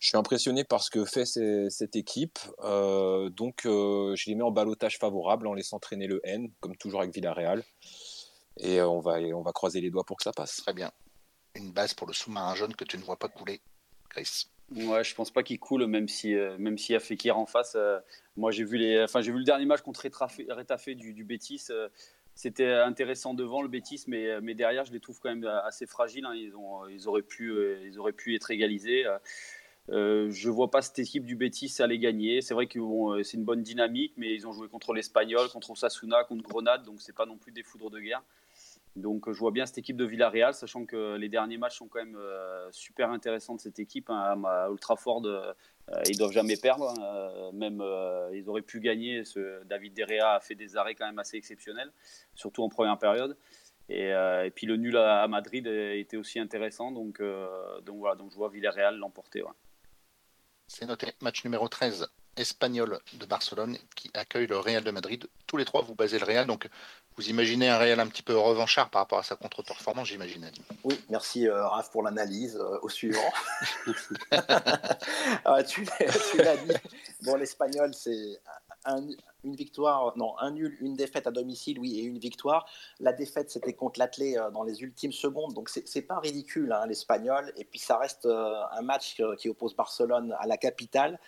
je 0.03 0.07
suis 0.07 0.17
impressionné 0.17 0.65
par 0.65 0.83
ce 0.83 0.89
que 0.89 1.05
fait 1.05 1.25
cette 1.25 1.95
équipe. 1.95 2.37
Euh, 2.63 3.29
donc 3.29 3.65
euh, 3.65 4.15
je 4.17 4.29
les 4.29 4.35
mets 4.35 4.43
en 4.43 4.51
balotage 4.51 4.97
favorable 4.97 5.47
en 5.47 5.53
laissant 5.53 5.79
traîner 5.79 6.07
le 6.07 6.19
N, 6.25 6.51
comme 6.59 6.75
toujours 6.75 7.01
avec 7.01 7.13
Villarreal. 7.13 7.63
Et 8.57 8.79
euh, 8.79 8.87
on 8.89 8.99
va 8.99 9.19
on 9.19 9.41
va 9.41 9.53
croiser 9.53 9.79
les 9.79 9.89
doigts 9.89 10.03
pour 10.03 10.17
que 10.17 10.23
ça 10.23 10.33
passe. 10.33 10.57
Très 10.57 10.73
bien. 10.73 10.91
Une 11.55 11.71
base 11.71 11.93
pour 11.93 12.05
le 12.05 12.13
sous-marin 12.13 12.55
jaune 12.55 12.75
que 12.75 12.83
tu 12.83 12.97
ne 12.97 13.03
vois 13.03 13.17
pas 13.17 13.29
couler, 13.29 13.61
Chris. 14.09 14.47
Ouais, 14.75 15.03
je 15.03 15.13
pense 15.13 15.31
pas 15.31 15.43
qu'il 15.43 15.59
coule, 15.59 15.85
même 15.85 16.07
si 16.07 16.33
même 16.33 16.77
s'il 16.77 16.93
y 16.93 16.95
a 16.95 16.99
Fekir 16.99 17.37
en 17.37 17.45
face. 17.45 17.77
moi, 18.35 18.51
j'ai 18.51 18.63
vu 18.63 18.77
les, 18.77 19.03
enfin, 19.03 19.21
j'ai 19.21 19.31
vu 19.31 19.37
le 19.37 19.43
dernier 19.45 19.65
match 19.65 19.81
contre 19.81 20.01
Rétafé 20.49 20.95
du, 20.95 21.13
du 21.13 21.23
Betis 21.23 21.67
c'était 22.35 22.71
intéressant 22.71 23.33
devant 23.33 23.61
le 23.61 23.67
Bétis, 23.67 24.05
mais, 24.07 24.41
mais 24.41 24.53
derrière, 24.53 24.85
je 24.85 24.91
les 24.91 24.99
trouve 24.99 25.19
quand 25.19 25.29
même 25.29 25.45
assez 25.45 25.85
fragiles. 25.85 26.25
Hein. 26.25 26.33
Ils, 26.35 26.55
ont, 26.55 26.87
ils, 26.87 27.07
auraient 27.07 27.21
pu, 27.21 27.53
ils 27.85 27.99
auraient 27.99 28.13
pu 28.13 28.35
être 28.35 28.49
égalisés. 28.51 29.05
Euh, 29.89 30.29
je 30.31 30.49
vois 30.49 30.71
pas 30.71 30.81
cette 30.81 30.99
équipe 30.99 31.25
du 31.25 31.35
Bétis 31.35 31.75
aller 31.79 31.99
gagner. 31.99 32.41
C'est 32.41 32.53
vrai 32.53 32.67
que 32.67 32.79
c'est 33.23 33.37
une 33.37 33.43
bonne 33.43 33.61
dynamique, 33.61 34.13
mais 34.17 34.33
ils 34.33 34.47
ont 34.47 34.53
joué 34.53 34.67
contre 34.69 34.93
l'Espagnol, 34.93 35.49
contre 35.49 35.71
Osasuna, 35.71 36.23
contre 36.23 36.43
Grenade, 36.43 36.83
donc 36.83 37.01
c'est 37.01 37.15
pas 37.15 37.25
non 37.25 37.37
plus 37.37 37.51
des 37.51 37.63
foudres 37.63 37.89
de 37.89 37.99
guerre. 37.99 38.23
Donc 38.95 39.31
je 39.31 39.39
vois 39.39 39.51
bien 39.51 39.65
cette 39.65 39.79
équipe 39.79 39.97
de 39.97 40.05
Villarreal, 40.05 40.53
sachant 40.53 40.85
que 40.85 41.15
les 41.15 41.27
derniers 41.27 41.57
matchs 41.57 41.79
sont 41.79 41.87
quand 41.87 41.99
même 41.99 42.15
euh, 42.15 42.71
super 42.71 43.09
intéressants 43.09 43.55
de 43.55 43.59
cette 43.59 43.79
équipe. 43.79 44.09
Hein, 44.09 44.43
à 44.45 44.67
euh, 44.67 45.53
ils 46.07 46.17
doivent 46.17 46.31
jamais 46.31 46.57
perdre. 46.57 46.89
Hein. 46.89 47.51
même 47.53 47.81
euh, 47.81 48.29
ils 48.33 48.49
auraient 48.49 48.61
pu 48.61 48.79
gagner. 48.79 49.25
Ce, 49.25 49.63
David 49.65 49.93
Derrea 49.93 50.35
a 50.35 50.39
fait 50.39 50.55
des 50.55 50.77
arrêts 50.77 50.95
quand 50.95 51.05
même 51.05 51.19
assez 51.19 51.37
exceptionnels, 51.37 51.91
surtout 52.35 52.63
en 52.63 52.69
première 52.69 52.97
période. 52.97 53.37
Et, 53.89 54.13
puis 54.55 54.65
le 54.65 54.77
nul 54.77 54.97
à, 54.97 55.27
Madrid 55.27 55.67
était 55.67 56.17
aussi 56.17 56.39
intéressant. 56.39 56.91
Donc, 56.91 57.21
donc 57.83 57.99
voilà, 57.99 58.15
donc 58.15 58.31
je 58.31 58.35
vois 58.35 58.49
Villarreal 58.49 58.97
l'emporter. 58.97 59.43
C'est 60.67 60.85
noté. 60.85 61.07
Match 61.21 61.43
numéro 61.43 61.67
13 61.67 62.07
espagnol 62.37 62.99
de 63.13 63.25
Barcelone 63.25 63.77
qui 63.95 64.11
accueille 64.13 64.47
le 64.47 64.57
Real 64.57 64.83
de 64.83 64.91
Madrid. 64.91 65.27
Tous 65.47 65.57
les 65.57 65.65
trois, 65.65 65.81
vous 65.81 65.95
basez 65.95 66.19
le 66.19 66.25
Real, 66.25 66.47
donc 66.47 66.67
vous 67.15 67.29
imaginez 67.29 67.69
un 67.69 67.77
Real 67.77 67.99
un 67.99 68.07
petit 68.07 68.23
peu 68.23 68.35
revanchard 68.35 68.89
par 68.89 69.01
rapport 69.01 69.19
à 69.19 69.23
sa 69.23 69.35
contre-performance, 69.35 70.07
j'imagine. 70.07 70.49
Oui, 70.83 70.99
merci 71.09 71.47
euh, 71.47 71.67
Raph 71.67 71.91
pour 71.91 72.01
l'analyse. 72.01 72.57
Euh, 72.57 72.79
au 72.81 72.89
suivant. 72.89 73.21
ah, 74.31 75.63
tu, 75.63 75.85
l'as 76.37 76.57
dit. 76.57 76.73
Bon, 77.21 77.35
l'Espagnol, 77.35 77.93
c'est 77.93 78.39
une 79.43 79.55
victoire, 79.55 80.17
non, 80.17 80.37
un 80.39 80.51
nul, 80.51 80.75
une 80.81 80.95
défaite 80.95 81.27
à 81.27 81.31
domicile, 81.31 81.79
oui, 81.79 81.99
et 81.99 82.03
une 82.03 82.17
victoire. 82.17 82.65
La 82.99 83.13
défaite, 83.13 83.51
c'était 83.51 83.73
contre 83.73 83.99
l'Athlé 83.99 84.37
euh, 84.37 84.49
dans 84.49 84.63
les 84.63 84.81
ultimes 84.81 85.13
secondes, 85.13 85.53
donc 85.53 85.69
c'est 85.69 86.01
pas 86.01 86.19
ridicule, 86.19 86.71
hein, 86.71 86.87
l'Espagnol. 86.87 87.53
Et 87.57 87.63
puis 87.63 87.79
ça 87.79 87.97
reste 87.97 88.25
un 88.25 88.81
match 88.81 89.21
qui 89.37 89.49
oppose 89.49 89.75
Barcelone 89.75 90.35
à 90.39 90.47
la 90.47 90.57
capitale. 90.57 91.19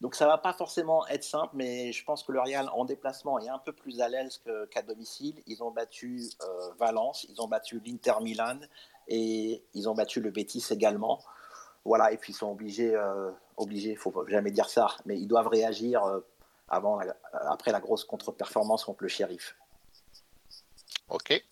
Donc 0.00 0.14
ça 0.14 0.26
va 0.26 0.38
pas 0.38 0.54
forcément 0.54 1.06
être 1.08 1.24
simple, 1.24 1.54
mais 1.54 1.92
je 1.92 2.04
pense 2.04 2.22
que 2.22 2.32
le 2.32 2.40
Real 2.40 2.70
en 2.72 2.86
déplacement 2.86 3.38
est 3.38 3.48
un 3.48 3.58
peu 3.58 3.72
plus 3.72 4.00
à 4.00 4.08
l'aise 4.08 4.42
qu'à 4.70 4.82
domicile. 4.82 5.42
Ils 5.46 5.62
ont 5.62 5.70
battu 5.70 6.22
euh, 6.42 6.70
Valence, 6.78 7.26
ils 7.28 7.40
ont 7.42 7.48
battu 7.48 7.82
l'Inter 7.84 8.14
Milan 8.22 8.60
et 9.08 9.62
ils 9.74 9.88
ont 9.90 9.94
battu 9.94 10.20
le 10.20 10.30
Betis 10.30 10.64
également. 10.70 11.22
Voilà, 11.84 12.12
et 12.12 12.16
puis 12.16 12.32
ils 12.32 12.36
sont 12.36 12.50
obligés, 12.50 12.94
euh, 12.94 13.30
obligés, 13.56 13.94
faut 13.94 14.26
jamais 14.26 14.50
dire 14.50 14.68
ça, 14.68 14.88
mais 15.04 15.18
ils 15.18 15.28
doivent 15.28 15.48
réagir 15.48 16.04
euh, 16.04 16.20
avant, 16.68 17.00
après 17.32 17.72
la 17.72 17.80
grosse 17.80 18.04
contre-performance 18.04 18.84
contre 18.84 19.02
le 19.02 19.08
shérif. 19.08 19.56
Ok. 21.10 21.42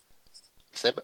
Seb? 0.73 0.99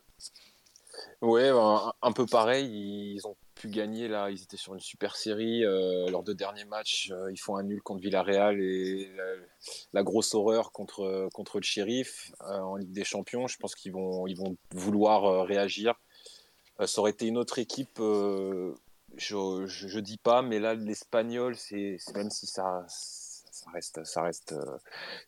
Ouais, 1.21 1.49
un, 1.49 2.11
peu 2.11 2.25
pareil. 2.25 3.15
Ils 3.15 3.27
ont 3.27 3.35
pu 3.65 3.71
gagner 3.71 4.07
là. 4.07 4.29
Ils 4.29 4.43
étaient 4.43 4.57
sur 4.57 4.73
une 4.73 4.79
super 4.79 5.15
série. 5.15 5.63
Euh, 5.63 6.09
leurs 6.09 6.23
deux 6.23 6.33
derniers 6.33 6.65
matchs, 6.65 7.11
euh, 7.11 7.31
ils 7.31 7.37
font 7.37 7.55
un 7.57 7.63
nul 7.63 7.81
contre 7.81 8.01
Villarreal 8.01 8.59
et 8.61 9.11
la, 9.93 10.03
grosse 10.03 10.33
horreur 10.33 10.71
contre, 10.71 11.29
contre 11.33 11.57
le 11.57 11.63
shérif 11.63 12.31
euh, 12.41 12.59
en 12.59 12.75
Ligue 12.75 12.91
des 12.91 13.03
Champions. 13.03 13.47
Je 13.47 13.57
pense 13.57 13.75
qu'ils 13.75 13.91
vont, 13.91 14.27
ils 14.27 14.37
vont 14.37 14.55
vouloir 14.71 15.45
réagir. 15.45 15.95
ça 16.85 17.01
aurait 17.01 17.11
été 17.11 17.27
une 17.27 17.37
autre 17.37 17.59
équipe. 17.59 17.97
je, 17.97 18.75
je, 19.65 19.99
dis 19.99 20.17
pas, 20.17 20.41
mais 20.41 20.59
là, 20.59 20.75
l'Espagnol, 20.75 21.55
c'est 21.55 21.97
même 22.13 22.29
si 22.29 22.47
ça, 22.47 22.85
ça 22.87 23.71
reste, 23.71 24.03
ça 24.03 24.21
reste 24.21 24.55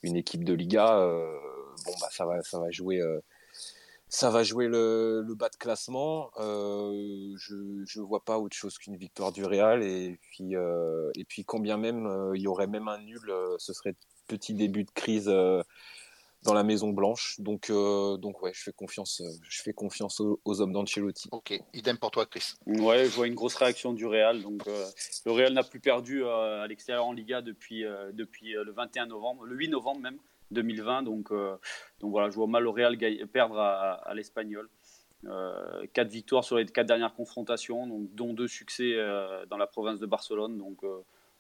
une 0.04 0.16
équipe 0.16 0.44
de 0.44 0.54
Liga. 0.54 0.98
bon, 1.86 1.94
bah, 2.00 2.10
ça 2.12 2.26
va, 2.26 2.42
ça 2.44 2.60
va 2.60 2.70
jouer 2.72 3.02
ça 4.10 4.30
va 4.30 4.44
jouer 4.44 4.68
le, 4.68 5.26
bas 5.36 5.50
de 5.50 5.56
classement. 5.56 6.32
Euh, 6.38 7.34
je 7.38 7.56
ne 7.56 8.06
vois 8.06 8.24
pas 8.24 8.40
autre 8.40 8.56
chose 8.56 8.78
qu'une 8.78 8.96
victoire 8.96 9.32
du 9.32 9.44
Real. 9.44 9.84
Et 9.84 10.18
puis, 10.22 10.56
euh, 10.56 11.12
et 11.16 11.26
puis 11.26 11.44
quand 11.44 11.60
même 11.60 12.06
euh, 12.06 12.36
il 12.36 12.42
y 12.42 12.48
aurait 12.48 12.68
même 12.68 12.88
un 12.88 13.00
nul, 13.00 13.32
ce 13.58 13.74
serait 13.74 13.96
petit 14.28 14.54
début 14.54 14.84
de 14.84 14.92
crise 14.92 15.32
dans 16.44 16.54
la 16.54 16.64
Maison 16.64 16.90
Blanche. 16.90 17.36
Donc, 17.40 17.70
donc 17.70 18.42
ouais, 18.42 18.52
je 18.54 18.64
fais 18.64 18.72
confiance, 18.72 19.22
je 19.42 19.62
fais 19.62 19.74
confiance 19.74 20.22
aux, 20.22 20.62
hommes 20.62 20.72
d'Ancelotti. 20.72 21.28
Ok, 21.32 21.60
idem 21.74 21.98
pour 21.98 22.12
toi, 22.12 22.26
Chris. 22.26 22.54
Ouais, 22.66 23.06
je 23.06 23.16
vois 23.16 23.28
une 23.28 23.36
grosse 23.36 23.56
réaction 23.56 23.94
du 23.94 24.06
Real. 24.06 24.42
Donc, 24.42 24.66
le 24.66 25.32
Real 25.32 25.54
n'a 25.54 25.64
plus 25.64 25.80
perdu 25.82 26.26
à 26.26 26.66
l'extérieur 26.68 27.06
en 27.06 27.14
Liga 27.14 27.42
depuis, 27.42 27.84
depuis 28.14 28.54
le 28.54 28.72
21 28.72 29.08
novembre, 29.08 29.44
le 29.44 29.56
8 29.56 29.70
novembre 29.70 30.00
même. 30.00 30.18
2020. 30.52 31.04
Donc, 31.04 31.32
euh, 31.32 31.56
donc 32.00 32.12
voilà, 32.12 32.30
je 32.30 32.36
vois 32.36 32.48
mal 32.48 32.64
le 32.64 32.70
Real 32.70 32.98
perdre 33.32 33.60
à, 33.60 34.14
l'Espagnol. 34.14 34.70
Euh, 35.26 35.86
quatre 35.94 36.10
victoires 36.10 36.44
sur 36.44 36.58
les 36.58 36.66
quatre 36.66 36.86
dernières 36.86 37.14
confrontations, 37.14 37.88
dont 37.88 38.34
deux 38.34 38.48
succès 38.48 38.94
euh, 38.96 39.46
dans 39.48 39.58
la 39.58 39.68
province 39.68 40.00
de 40.00 40.06
Barcelone. 40.06 40.58
Donc 40.58 40.84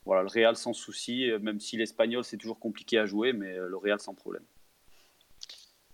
voilà, 0.05 0.21
le 0.21 0.29
Real 0.29 0.55
sans 0.55 0.73
souci, 0.73 1.29
même 1.41 1.59
si 1.59 1.77
l'Espagnol 1.77 2.23
c'est 2.23 2.37
toujours 2.37 2.59
compliqué 2.59 2.97
à 2.97 3.05
jouer, 3.05 3.33
mais 3.33 3.55
le 3.55 3.77
Real 3.77 3.99
sans 3.99 4.13
problème. 4.13 4.43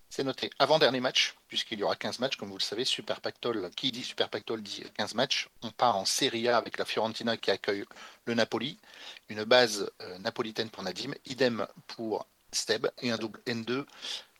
C'est 0.09 0.23
noté. 0.23 0.51
Avant-dernier 0.59 0.99
match, 0.99 1.35
puisqu'il 1.47 1.79
y 1.79 1.83
aura 1.83 1.95
15 1.95 2.19
matchs, 2.19 2.35
comme 2.35 2.49
vous 2.49 2.59
le 2.59 2.61
savez, 2.61 2.85
Super 2.85 3.19
Pactol, 3.19 3.71
qui 3.75 3.91
dit 3.91 4.03
Super 4.03 4.29
Pactol 4.29 4.61
dit 4.61 4.83
15 4.95 5.15
matchs. 5.15 5.49
On 5.63 5.71
part 5.71 5.97
en 5.97 6.05
Serie 6.05 6.47
A 6.47 6.57
avec 6.57 6.77
la 6.77 6.85
Fiorentina 6.85 7.35
qui 7.35 7.49
accueille 7.49 7.83
le 8.25 8.35
Napoli, 8.35 8.77
une 9.29 9.43
base 9.43 9.91
napolitaine 10.19 10.69
pour 10.69 10.83
Nadim, 10.83 11.13
idem 11.25 11.65
pour 11.87 12.27
Steb 12.53 12.87
et 13.01 13.11
un 13.11 13.17
double 13.17 13.39
N2 13.45 13.85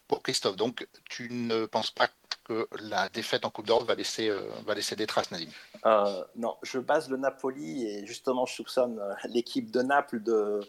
pour 0.08 0.22
Christophe. 0.22 0.56
Donc, 0.56 0.88
tu 1.10 1.30
ne 1.32 1.66
penses 1.66 1.92
pas 1.92 2.08
que 2.44 2.68
la 2.82 3.10
défaite 3.10 3.46
en 3.46 3.50
Coupe 3.50 3.68
d'Europe 3.68 3.88
va 3.88 3.96
laisser, 3.96 4.30
euh, 4.30 4.42
va 4.66 4.74
laisser 4.74 4.96
des 4.96 5.08
traces, 5.08 5.32
Nadim 5.32 5.50
euh, 5.86 6.24
Non, 6.36 6.58
je 6.62 6.80
base 6.80 7.10
le 7.10 7.18
Napoli 7.18 7.88
et 7.88 8.06
justement, 8.06 8.46
je 8.46 8.54
soupçonne 8.54 9.00
euh, 9.00 9.14
l'équipe 9.26 9.72
de 9.72 9.82
Naples 9.82 10.22
de, 10.22 10.60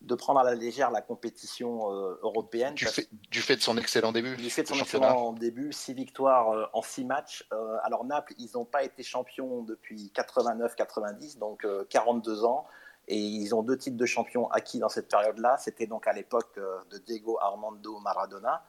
de 0.00 0.14
prendre 0.14 0.40
à 0.40 0.44
la 0.44 0.54
légère 0.54 0.90
la 0.90 1.02
compétition 1.02 1.90
européenne. 2.22 2.74
Du, 2.74 2.86
fait, 2.86 3.08
du 3.30 3.40
fait 3.40 3.56
de 3.56 3.60
son 3.60 3.76
excellent 3.76 4.12
début 4.12 4.36
Du 4.36 4.48
fait 4.48 4.62
de 4.62 4.68
son 4.68 4.76
excellent 4.76 5.32
début, 5.32 5.72
six 5.72 5.92
victoires 5.92 6.70
en 6.72 6.82
six 6.82 7.04
matchs. 7.04 7.46
alors, 7.82 8.04
Naples, 8.04 8.34
ils 8.38 8.50
n'ont 8.54 8.64
pas 8.64 8.84
été 8.84 9.02
champions 9.02 9.62
depuis 9.62 10.10
89-90, 10.14 11.38
donc 11.38 11.66
42 11.90 12.44
ans. 12.44 12.66
Et 13.08 13.18
ils 13.18 13.54
ont 13.54 13.62
deux 13.62 13.78
titres 13.78 13.96
de 13.96 14.06
champion 14.06 14.50
acquis 14.50 14.78
dans 14.78 14.90
cette 14.90 15.08
période-là. 15.08 15.56
C'était 15.56 15.86
donc 15.86 16.06
à 16.06 16.12
l'époque 16.12 16.52
euh, 16.58 16.78
de 16.90 16.98
Diego 16.98 17.38
Armando 17.40 17.98
Maradona. 18.00 18.62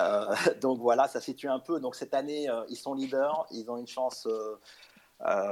Euh, 0.00 0.34
donc 0.60 0.80
voilà, 0.80 1.06
ça 1.06 1.20
situe 1.20 1.48
un 1.48 1.60
peu. 1.60 1.78
Donc 1.78 1.94
cette 1.94 2.12
année, 2.12 2.50
euh, 2.50 2.64
ils 2.68 2.76
sont 2.76 2.94
leaders. 2.94 3.46
Ils 3.52 3.70
ont 3.70 3.76
une 3.76 3.86
chance 3.86 4.28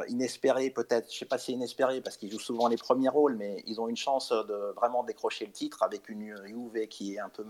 inespérée, 0.09 0.71
peut-être. 0.71 1.09
Je 1.09 1.15
ne 1.15 1.19
sais 1.21 1.25
pas 1.27 1.39
si 1.39 1.47
c'est 1.47 1.53
inespéré 1.53 2.01
parce 2.01 2.17
qu'ils 2.17 2.31
jouent 2.31 2.41
souvent 2.41 2.67
les 2.67 2.77
premiers 2.77 3.09
rôles, 3.09 3.37
mais 3.37 3.63
ils 3.67 3.81
ont 3.81 3.89
une 3.89 3.97
chance 3.97 4.31
de 4.31 4.73
vraiment 4.75 5.05
décrocher 5.05 5.47
le 5.47 5.53
titre 5.53 5.85
avec 5.85 6.09
une 6.09 6.37
Juve 6.45 6.89
qui 6.89 7.15
est 7.15 7.21
un 7.21 7.29
peu, 7.29 7.47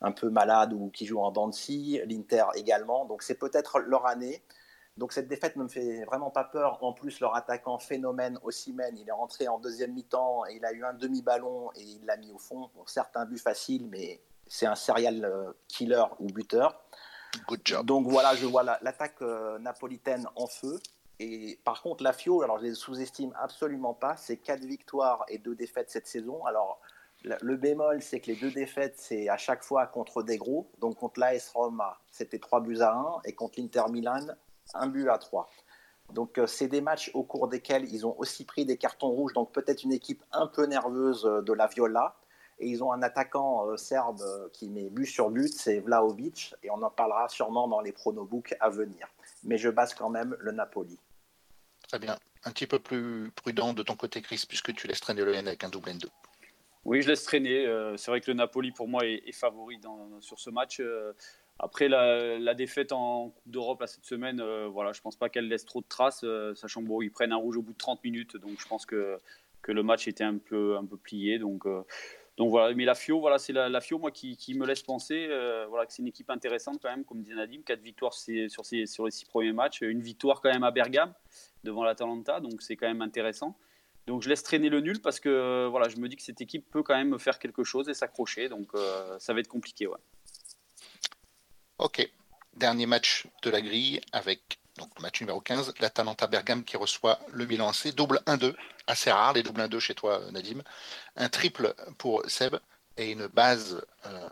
un 0.00 0.12
peu 0.12 0.30
malade 0.30 0.72
ou 0.72 0.88
qui 0.90 1.04
joue 1.04 1.18
en 1.18 1.32
dents 1.32 1.50
l'Inter 1.68 2.44
également. 2.54 3.06
Donc 3.06 3.24
c'est 3.24 3.34
peut-être 3.34 3.80
leur 3.80 4.06
année. 4.06 4.40
Donc 4.98 5.12
cette 5.12 5.28
défaite 5.28 5.56
ne 5.56 5.64
me 5.64 5.68
fait 5.68 6.04
vraiment 6.04 6.30
pas 6.30 6.44
peur. 6.44 6.82
En 6.82 6.92
plus, 6.92 7.20
leur 7.20 7.34
attaquant 7.34 7.78
phénomène 7.78 8.38
Ossimène, 8.42 8.96
il 8.98 9.08
est 9.08 9.12
rentré 9.12 9.48
en 9.48 9.58
deuxième 9.58 9.92
mi-temps 9.94 10.46
et 10.46 10.56
il 10.56 10.64
a 10.64 10.72
eu 10.72 10.84
un 10.84 10.92
demi-ballon 10.92 11.70
et 11.76 11.82
il 11.82 12.04
l'a 12.04 12.16
mis 12.16 12.30
au 12.30 12.38
fond. 12.38 12.68
Pour 12.74 12.90
certains 12.90 13.24
buts 13.24 13.38
faciles, 13.38 13.86
mais 13.88 14.20
c'est 14.46 14.66
un 14.66 14.74
serial 14.74 15.24
euh, 15.24 15.52
killer 15.68 16.04
ou 16.18 16.26
buteur. 16.26 16.84
Good 17.48 17.60
job. 17.64 17.86
Donc 17.86 18.06
voilà, 18.06 18.34
je 18.34 18.44
vois 18.44 18.62
l'attaque 18.62 19.22
euh, 19.22 19.58
napolitaine 19.58 20.26
en 20.36 20.46
feu. 20.46 20.78
Et 21.18 21.58
par 21.64 21.82
contre, 21.82 22.02
la 22.02 22.12
Fio, 22.12 22.42
alors 22.42 22.58
je 22.58 22.64
les 22.64 22.74
sous-estime 22.74 23.32
absolument 23.40 23.94
pas. 23.94 24.16
C'est 24.16 24.36
quatre 24.36 24.64
victoires 24.64 25.24
et 25.28 25.38
deux 25.38 25.54
défaites 25.54 25.90
cette 25.90 26.06
saison. 26.06 26.44
Alors 26.44 26.80
le 27.24 27.56
bémol, 27.56 28.02
c'est 28.02 28.20
que 28.20 28.26
les 28.26 28.36
deux 28.36 28.50
défaites, 28.50 28.94
c'est 28.98 29.28
à 29.28 29.36
chaque 29.36 29.62
fois 29.62 29.86
contre 29.86 30.22
des 30.22 30.36
gros. 30.36 30.68
Donc 30.80 30.96
contre 30.96 31.20
l'AS 31.20 31.50
Roma, 31.54 31.98
c'était 32.10 32.38
3 32.38 32.60
buts 32.60 32.80
à 32.80 32.92
1. 32.92 33.20
Et 33.24 33.32
contre 33.32 33.60
l'Inter 33.60 33.84
Milan, 33.90 34.26
un 34.74 34.86
but 34.86 35.08
à 35.08 35.18
3. 35.18 35.48
Donc 36.12 36.38
euh, 36.38 36.46
c'est 36.46 36.68
des 36.68 36.80
matchs 36.80 37.10
au 37.14 37.22
cours 37.22 37.48
desquels 37.48 37.84
ils 37.92 38.06
ont 38.06 38.18
aussi 38.18 38.44
pris 38.44 38.64
des 38.64 38.76
cartons 38.76 39.08
rouges, 39.08 39.32
donc 39.32 39.52
peut-être 39.52 39.82
une 39.82 39.92
équipe 39.92 40.22
un 40.32 40.46
peu 40.46 40.66
nerveuse 40.66 41.24
euh, 41.24 41.42
de 41.42 41.52
la 41.52 41.66
Viola. 41.66 42.16
Et 42.58 42.68
ils 42.68 42.84
ont 42.84 42.92
un 42.92 43.02
attaquant 43.02 43.66
euh, 43.68 43.76
serbe 43.76 44.22
qui 44.52 44.68
met 44.68 44.88
but 44.90 45.06
sur 45.06 45.30
but, 45.30 45.48
c'est 45.48 45.80
Vlaovic, 45.80 46.54
et 46.62 46.70
on 46.70 46.80
en 46.82 46.90
parlera 46.90 47.28
sûrement 47.28 47.66
dans 47.66 47.80
les 47.80 47.92
pronobooks 47.92 48.54
à 48.60 48.68
venir. 48.68 49.08
Mais 49.42 49.58
je 49.58 49.68
base 49.68 49.94
quand 49.94 50.10
même 50.10 50.36
le 50.38 50.52
Napoli. 50.52 50.98
Très 51.88 51.98
bien. 51.98 52.16
Un 52.44 52.50
petit 52.50 52.66
peu 52.66 52.78
plus 52.78 53.32
prudent 53.34 53.72
de 53.72 53.82
ton 53.82 53.96
côté, 53.96 54.20
Chris, 54.20 54.44
puisque 54.46 54.74
tu 54.74 54.86
laisses 54.86 55.00
traîner 55.00 55.24
le 55.24 55.34
N 55.34 55.48
avec 55.48 55.64
un 55.64 55.70
double 55.70 55.90
N2. 55.90 56.06
Oui, 56.84 57.02
je 57.02 57.08
laisse 57.08 57.24
traîner. 57.24 57.64
c'est 57.96 58.10
vrai 58.10 58.20
que 58.20 58.30
le 58.30 58.36
Napoli, 58.36 58.72
pour 58.72 58.88
moi, 58.88 59.04
est, 59.04 59.32
favori 59.32 59.80
sur 60.20 60.38
ce 60.38 60.50
match. 60.50 60.80
Après 61.64 61.88
la, 61.88 62.54
défaite 62.54 62.90
en 62.90 63.30
Coupe 63.30 63.52
d'Europe 63.52 63.84
cette 63.86 64.04
semaine, 64.04 64.40
euh, 64.40 64.66
voilà, 64.66 64.90
je 64.90 65.00
pense 65.00 65.14
pas 65.14 65.28
qu'elle 65.28 65.46
laisse 65.46 65.64
trop 65.64 65.80
de 65.80 65.86
traces, 65.88 66.24
euh, 66.24 66.56
sachant 66.56 66.82
qu'ils 66.84 67.12
prennent 67.12 67.32
un 67.32 67.36
rouge 67.36 67.56
au 67.56 67.62
bout 67.62 67.72
de 67.72 67.78
30 67.78 68.02
minutes, 68.02 68.36
donc 68.36 68.58
je 68.58 68.66
pense 68.66 68.84
que, 68.84 69.16
que 69.62 69.70
le 69.70 69.84
match 69.84 70.08
était 70.08 70.24
un 70.24 70.38
peu, 70.38 70.76
un 70.76 70.84
peu 70.84 70.96
plié. 70.96 71.38
Donc, 71.38 71.64
euh, 71.66 71.84
donc 72.36 72.50
voilà, 72.50 72.74
mais 72.74 72.84
la 72.84 72.96
FIO, 72.96 73.20
voilà, 73.20 73.38
c'est 73.38 73.52
la, 73.52 73.80
FIO 73.80 74.00
moi 74.00 74.10
qui, 74.10 74.36
qui, 74.36 74.54
me 74.54 74.66
laisse 74.66 74.82
penser 74.82 75.28
voilà, 75.68 75.86
que 75.86 75.92
c'est 75.92 76.02
une 76.02 76.08
équipe 76.08 76.30
intéressante 76.30 76.80
quand 76.82 76.90
même, 76.90 77.04
comme 77.04 77.22
disait 77.22 77.36
Nadim, 77.36 77.62
quatre 77.64 77.82
victoires 77.82 78.14
sur, 78.14 78.66
ces, 78.66 78.86
sur 78.86 79.04
les 79.04 79.12
six 79.12 79.24
premiers 79.24 79.52
matchs, 79.52 79.82
une 79.82 80.02
victoire 80.02 80.40
quand 80.40 80.52
même 80.52 80.64
à 80.64 80.72
Bergame 80.72 81.14
devant 81.62 81.84
l'Atalanta, 81.84 82.40
donc 82.40 82.60
c'est 82.60 82.74
quand 82.74 82.88
même 82.88 83.02
intéressant. 83.02 83.56
Donc 84.08 84.22
je 84.22 84.28
laisse 84.28 84.42
traîner 84.42 84.68
le 84.68 84.80
nul 84.80 85.00
parce 85.00 85.20
que 85.20 85.68
voilà, 85.68 85.88
je 85.88 85.98
me 85.98 86.08
dis 86.08 86.16
que 86.16 86.22
cette 86.22 86.40
équipe 86.40 86.68
peut 86.70 86.82
quand 86.82 86.96
même 86.96 87.20
faire 87.20 87.38
quelque 87.38 87.62
chose 87.62 87.88
et 87.88 87.94
s'accrocher, 87.94 88.48
donc 88.48 88.72
ça 89.20 89.32
va 89.32 89.38
être 89.38 89.46
compliqué. 89.46 89.86
Ouais. 89.86 89.98
Ok. 91.82 92.08
Dernier 92.54 92.86
match 92.86 93.26
de 93.42 93.50
la 93.50 93.60
grille 93.60 94.00
avec 94.12 94.60
donc 94.78 95.00
match 95.00 95.20
numéro 95.20 95.40
15, 95.40 95.74
l'Atalanta 95.80 96.28
Bergame 96.28 96.62
qui 96.62 96.76
reçoit 96.76 97.18
le 97.32 97.44
Milan 97.44 97.70
AC. 97.70 97.92
Double 97.92 98.20
1-2, 98.26 98.54
assez 98.86 99.10
rare 99.10 99.32
les 99.32 99.42
doubles 99.42 99.62
1-2 99.62 99.80
chez 99.80 99.94
toi, 99.96 100.20
Nadim. 100.30 100.62
Un 101.16 101.28
triple 101.28 101.74
pour 101.98 102.22
Seb 102.30 102.54
et 102.96 103.10
une 103.10 103.26
base 103.26 103.84
euh, 104.06 104.28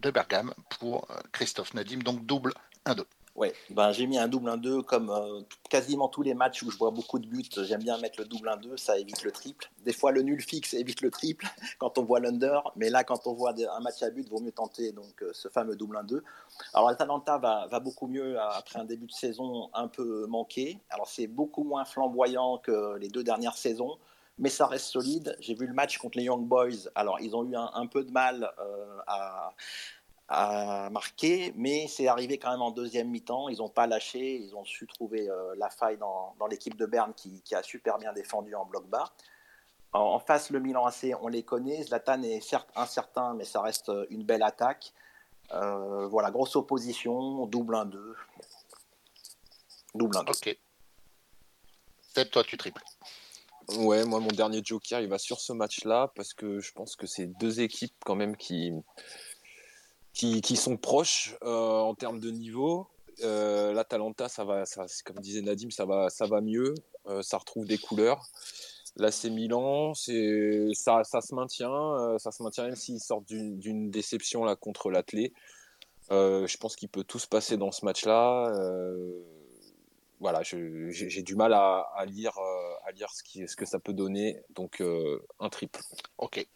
de 0.00 0.10
Bergame 0.10 0.52
pour 0.68 1.10
euh, 1.10 1.16
Christophe 1.32 1.72
Nadim. 1.72 2.00
Donc 2.00 2.26
double 2.26 2.52
1-2. 2.84 3.04
Ouais, 3.34 3.52
ben, 3.70 3.90
j'ai 3.90 4.06
mis 4.06 4.16
un 4.16 4.28
double 4.28 4.48
1-2 4.48 4.82
comme 4.84 5.10
euh, 5.10 5.40
quasiment 5.68 6.06
tous 6.08 6.22
les 6.22 6.34
matchs 6.34 6.62
où 6.62 6.70
je 6.70 6.78
vois 6.78 6.92
beaucoup 6.92 7.18
de 7.18 7.26
buts. 7.26 7.44
J'aime 7.64 7.82
bien 7.82 7.98
mettre 7.98 8.20
le 8.20 8.26
double 8.26 8.48
1-2, 8.48 8.76
ça 8.76 8.96
évite 8.96 9.24
le 9.24 9.32
triple. 9.32 9.72
Des 9.84 9.92
fois, 9.92 10.12
le 10.12 10.22
nul 10.22 10.40
fixe 10.40 10.72
évite 10.72 11.00
le 11.00 11.10
triple 11.10 11.46
quand 11.78 11.98
on 11.98 12.04
voit 12.04 12.20
l'under, 12.20 12.60
mais 12.76 12.90
là, 12.90 13.02
quand 13.02 13.26
on 13.26 13.32
voit 13.32 13.52
un 13.52 13.80
match 13.80 14.02
à 14.04 14.10
but, 14.10 14.22
il 14.24 14.30
vaut 14.30 14.38
mieux 14.38 14.52
tenter 14.52 14.92
donc, 14.92 15.20
euh, 15.22 15.30
ce 15.32 15.48
fameux 15.48 15.74
double 15.74 15.96
1-2. 15.96 16.22
Alors, 16.74 16.90
l'Atalanta 16.90 17.38
va, 17.38 17.80
beaucoup 17.80 18.06
mieux 18.06 18.38
après 18.38 18.78
un 18.78 18.84
début 18.84 19.06
de 19.06 19.12
saison 19.12 19.68
un 19.74 19.88
peu 19.88 20.26
manqué. 20.26 20.78
Alors, 20.90 21.08
c'est 21.08 21.26
beaucoup 21.26 21.64
moins 21.64 21.84
flamboyant 21.84 22.58
que 22.58 22.96
les 22.98 23.08
deux 23.08 23.24
dernières 23.24 23.56
saisons 23.56 23.98
mais 24.38 24.48
ça 24.48 24.66
reste 24.66 24.86
solide. 24.86 25.36
J'ai 25.38 25.54
vu 25.54 25.66
le 25.66 25.74
match 25.74 25.98
contre 25.98 26.18
les 26.18 26.24
Young 26.24 26.44
Boys. 26.44 26.88
Alors, 26.96 27.20
ils 27.20 27.36
ont 27.36 27.44
eu 27.44 27.54
un, 27.54 27.86
peu 27.86 28.02
de 28.02 28.10
mal 28.10 28.50
euh, 28.58 28.98
à, 29.06 29.54
à 30.34 30.90
marquer, 30.90 31.52
mais 31.56 31.86
c'est 31.88 32.08
arrivé 32.08 32.38
quand 32.38 32.50
même 32.50 32.62
en 32.62 32.70
deuxième 32.70 33.08
mi-temps. 33.08 33.48
Ils 33.48 33.58
n'ont 33.58 33.68
pas 33.68 33.86
lâché, 33.86 34.36
ils 34.36 34.54
ont 34.56 34.64
su 34.64 34.86
trouver 34.86 35.28
euh, 35.28 35.54
la 35.56 35.70
faille 35.70 35.96
dans, 35.96 36.34
l'équipe 36.50 36.76
de 36.76 36.86
Berne 36.86 37.14
qui, 37.14 37.42
a 37.54 37.62
super 37.62 37.98
bien 37.98 38.12
défendu 38.12 38.54
en 38.54 38.64
bloc 38.64 38.86
bas. 38.88 39.12
En, 39.92 40.18
face, 40.18 40.50
le 40.50 40.58
Milan 40.58 40.86
AC, 40.86 41.14
on 41.20 41.28
les 41.28 41.44
connaît. 41.44 41.84
Zlatan 41.84 42.22
est 42.22 42.40
certes 42.40 42.68
incertain, 42.74 43.34
mais 43.34 43.44
ça 43.44 43.62
reste 43.62 43.90
euh, 43.90 44.06
une 44.10 44.24
belle 44.24 44.42
attaque. 44.42 44.92
Euh, 45.52 46.08
voilà, 46.08 46.30
grosse 46.30 46.56
opposition, 46.56 47.46
double 47.46 47.76
1-2. 47.76 48.14
Double 49.94 50.16
1-2. 50.16 50.30
Ok. 50.30 50.58
Seb, 52.14 52.30
toi, 52.30 52.42
tu 52.42 52.56
triples. 52.56 52.82
Ouais, 53.76 54.04
moi, 54.04 54.20
mon 54.20 54.28
dernier 54.28 54.62
joker, 54.64 55.00
il 55.00 55.08
va 55.08 55.18
sur 55.18 55.40
ce 55.40 55.52
match-là 55.52 56.12
parce 56.16 56.34
que 56.34 56.60
je 56.60 56.72
pense 56.72 56.96
que 56.96 57.06
c'est 57.06 57.26
deux 57.26 57.60
équipes 57.60 57.94
quand 58.04 58.14
même 58.14 58.36
qui 58.36 58.72
qui, 60.14 60.56
sont 60.56 60.76
proches 60.76 61.36
euh, 61.42 61.78
en 61.80 61.94
termes 61.94 62.20
de 62.20 62.30
niveau. 62.30 62.86
Euh, 63.22 63.72
L'Atalanta, 63.72 64.28
ça 64.28 64.44
va, 64.44 64.64
comme 65.04 65.18
disait 65.18 65.42
Nadim, 65.42 65.70
ça 65.70 65.84
va, 65.84 66.08
ça 66.08 66.26
va 66.26 66.40
mieux. 66.40 66.74
Euh, 67.06 67.20
ça 67.22 67.36
retrouve 67.36 67.66
des 67.66 67.78
couleurs. 67.78 68.24
Là, 68.96 69.10
c'est 69.10 69.28
Milan, 69.28 69.92
ça, 69.94 70.12
se 70.12 71.34
maintient, 71.34 72.16
ça 72.18 72.30
se 72.30 72.42
maintient 72.44 72.64
même 72.64 72.76
s'ils 72.76 73.00
sortent 73.00 73.26
d'une 73.26 73.90
déception 73.90 74.44
là 74.44 74.54
contre 74.54 74.88
l'Atlé. 74.88 75.32
je 76.10 76.56
pense 76.58 76.76
qu'il 76.76 76.88
peut 76.88 77.02
tout 77.02 77.18
se 77.18 77.26
passer 77.26 77.56
dans 77.56 77.72
ce 77.72 77.84
match-là. 77.84 78.52
voilà, 80.20 80.42
j'ai 80.44 81.22
du 81.22 81.34
mal 81.34 81.52
à, 81.54 82.04
lire, 82.06 82.38
à 82.86 82.92
lire 82.92 83.10
ce 83.10 83.56
que 83.56 83.66
ça 83.66 83.80
peut 83.80 83.94
donner. 83.94 84.40
Donc, 84.50 84.80
un 85.40 85.48
triple. 85.48 85.80
Ok. 86.18 86.46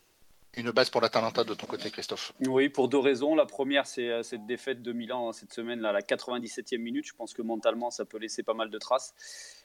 Une 0.56 0.70
base 0.70 0.90
pour 0.90 1.00
l'Atalanta 1.00 1.44
de 1.44 1.54
ton 1.54 1.66
côté, 1.66 1.90
Christophe 1.90 2.32
Oui, 2.46 2.68
pour 2.68 2.88
deux 2.88 2.98
raisons. 2.98 3.34
La 3.34 3.46
première, 3.46 3.86
c'est 3.86 4.08
euh, 4.08 4.22
cette 4.22 4.46
défaite 4.46 4.82
de 4.82 4.92
Milan 4.92 5.32
cette 5.32 5.52
semaine, 5.52 5.80
là, 5.80 5.92
la 5.92 6.00
97e 6.00 6.78
minute. 6.78 7.06
Je 7.06 7.14
pense 7.14 7.34
que 7.34 7.42
mentalement, 7.42 7.90
ça 7.90 8.04
peut 8.04 8.18
laisser 8.18 8.42
pas 8.42 8.54
mal 8.54 8.70
de 8.70 8.78
traces. 8.78 9.14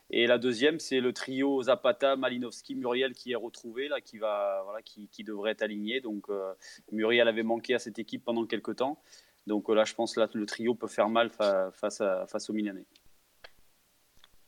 Et 0.09 0.27
la 0.27 0.37
deuxième, 0.37 0.79
c'est 0.79 0.99
le 0.99 1.13
trio 1.13 1.63
Zapata, 1.63 2.15
Malinowski, 2.15 2.75
Muriel 2.75 3.13
qui 3.13 3.31
est 3.31 3.35
retrouvé, 3.35 3.87
là, 3.87 4.01
qui, 4.01 4.17
va, 4.17 4.61
voilà, 4.65 4.81
qui, 4.81 5.07
qui 5.07 5.23
devrait 5.23 5.51
être 5.51 5.63
aligné. 5.63 6.01
Donc, 6.01 6.29
euh, 6.29 6.53
Muriel 6.91 7.27
avait 7.27 7.43
manqué 7.43 7.73
à 7.73 7.79
cette 7.79 7.97
équipe 7.97 8.23
pendant 8.23 8.45
quelques 8.45 8.75
temps. 8.75 9.01
Donc 9.47 9.69
euh, 9.69 9.75
là, 9.75 9.83
je 9.83 9.93
pense 9.93 10.15
que 10.15 10.37
le 10.37 10.45
trio 10.45 10.75
peut 10.75 10.87
faire 10.87 11.09
mal 11.09 11.29
face, 11.29 12.01
à, 12.01 12.25
face 12.27 12.49
aux 12.49 12.53
Milanais. 12.53 12.85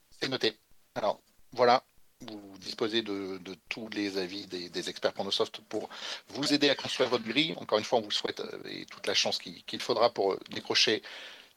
C'est 0.10 0.30
noté. 0.30 0.54
Alors, 0.96 1.22
voilà, 1.52 1.84
vous 2.66 2.70
disposez 2.70 3.04
de, 3.04 3.40
tous 3.70 3.88
les 3.90 4.18
avis 4.18 4.48
des, 4.48 4.90
experts 4.90 5.14
Pronosoft 5.14 5.62
pour 5.70 5.88
vous 6.30 6.52
aider 6.52 6.70
à 6.70 6.76
construire 6.76 7.10
votre 7.10 7.24
grille. 7.24 7.54
Encore 7.58 7.78
une 7.78 7.84
fois, 7.84 8.00
on 8.00 8.02
vous 8.02 8.12
souhaite 8.12 8.40
euh, 8.40 8.60
et 8.68 8.86
toute 8.86 9.06
la 9.06 9.14
chance 9.14 9.38
qu'il 9.38 9.80
faudra 9.80 10.12
pour 10.12 10.34
euh, 10.34 10.40
décrocher 10.50 11.04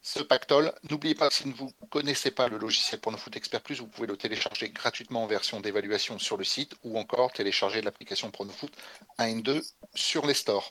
ce 0.03 0.21
pactole. 0.21 0.73
N'oubliez 0.91 1.15
pas, 1.15 1.31
si 1.31 1.51
vous 1.51 1.73
ne 1.81 1.87
connaissez 1.89 2.31
pas 2.31 2.49
le 2.49 2.59
logiciel 2.59 3.01
Pronofoot 3.01 3.35
Expert 3.37 3.63
Plus, 3.63 3.81
vous 3.81 3.87
pouvez 3.87 4.07
le 4.07 4.19
télécharger 4.19 4.69
gratuitement 4.69 5.25
en 5.25 5.27
version 5.27 5.61
d'évaluation 5.61 6.19
sur 6.19 6.37
le 6.37 6.45
site 6.45 6.75
ou 6.85 6.99
encore 6.99 7.33
télécharger 7.33 7.81
l'application 7.81 8.31
Pronofoot 8.31 8.71
1 9.17 9.27
et 9.27 9.35
2 9.43 9.63
sur 9.95 10.27
les 10.27 10.35
stores. 10.35 10.71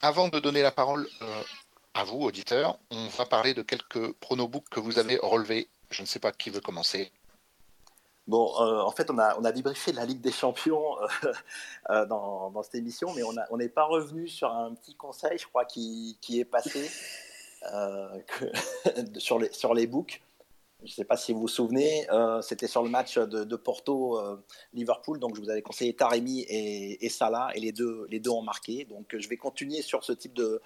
Avant 0.00 0.28
de 0.28 0.40
donner 0.40 0.62
la 0.62 0.72
parole 0.72 1.08
euh, 1.22 1.42
à 1.94 2.02
vous, 2.02 2.20
auditeurs, 2.20 2.78
on 2.90 3.06
va 3.06 3.26
parler 3.26 3.54
de 3.54 3.62
quelques 3.62 4.12
pronobooks 4.14 4.68
que 4.70 4.80
vous 4.80 4.98
avez 4.98 5.18
relevés. 5.22 5.68
Je 5.90 6.02
ne 6.02 6.06
sais 6.06 6.18
pas 6.18 6.32
qui 6.32 6.50
veut 6.50 6.60
commencer. 6.60 7.12
Bon, 8.28 8.52
euh, 8.60 8.80
en 8.82 8.90
fait, 8.92 9.10
on 9.10 9.18
a, 9.18 9.36
on 9.38 9.44
a 9.44 9.52
débriefé 9.52 9.92
la 9.92 10.04
Ligue 10.04 10.20
des 10.20 10.30
Champions 10.30 10.96
euh, 11.00 11.32
euh, 11.90 12.06
dans, 12.06 12.62
cette 12.62 12.76
émission, 12.76 13.12
mais 13.14 13.22
on 13.22 13.56
n'est 13.56 13.68
pas 13.68 13.84
revenu 13.84 14.28
sur 14.28 14.52
un 14.52 14.74
petit 14.74 14.94
conseil, 14.94 15.38
je 15.38 15.46
crois, 15.46 15.64
qui, 15.64 16.18
qui 16.20 16.38
est 16.40 16.44
passé 16.44 16.88
sur, 19.18 19.38
les, 19.38 19.52
sur 19.52 19.74
les 19.74 19.86
books. 19.86 20.22
Je 20.84 20.90
ne 20.90 20.94
sais 20.94 21.04
pas 21.04 21.16
si 21.16 21.32
vous 21.32 21.42
vous 21.42 21.48
souvenez, 21.48 22.06
c'était 22.42 22.66
sur 22.66 22.82
le 22.82 22.90
match 22.90 23.16
de, 23.18 23.44
de 23.44 23.56
Porto-Liverpool, 23.56 25.20
donc 25.20 25.36
je 25.36 25.40
vous 25.40 25.50
avais 25.50 25.62
conseillé 25.62 25.94
Taremi 25.94 26.40
et, 26.40 27.04
et, 27.04 27.08
Salah, 27.08 27.50
et 27.54 27.60
les 27.60 27.72
deux, 27.72 28.06
les 28.10 28.18
deux 28.18 28.30
ont 28.30 28.42
marqué. 28.42 28.84
Donc 28.86 29.14
je 29.16 29.28
vais 29.28 29.36
continuer 29.36 29.82
sur 29.82 30.04
ce 30.04 30.12
type 30.12 30.34
de, 30.34 30.60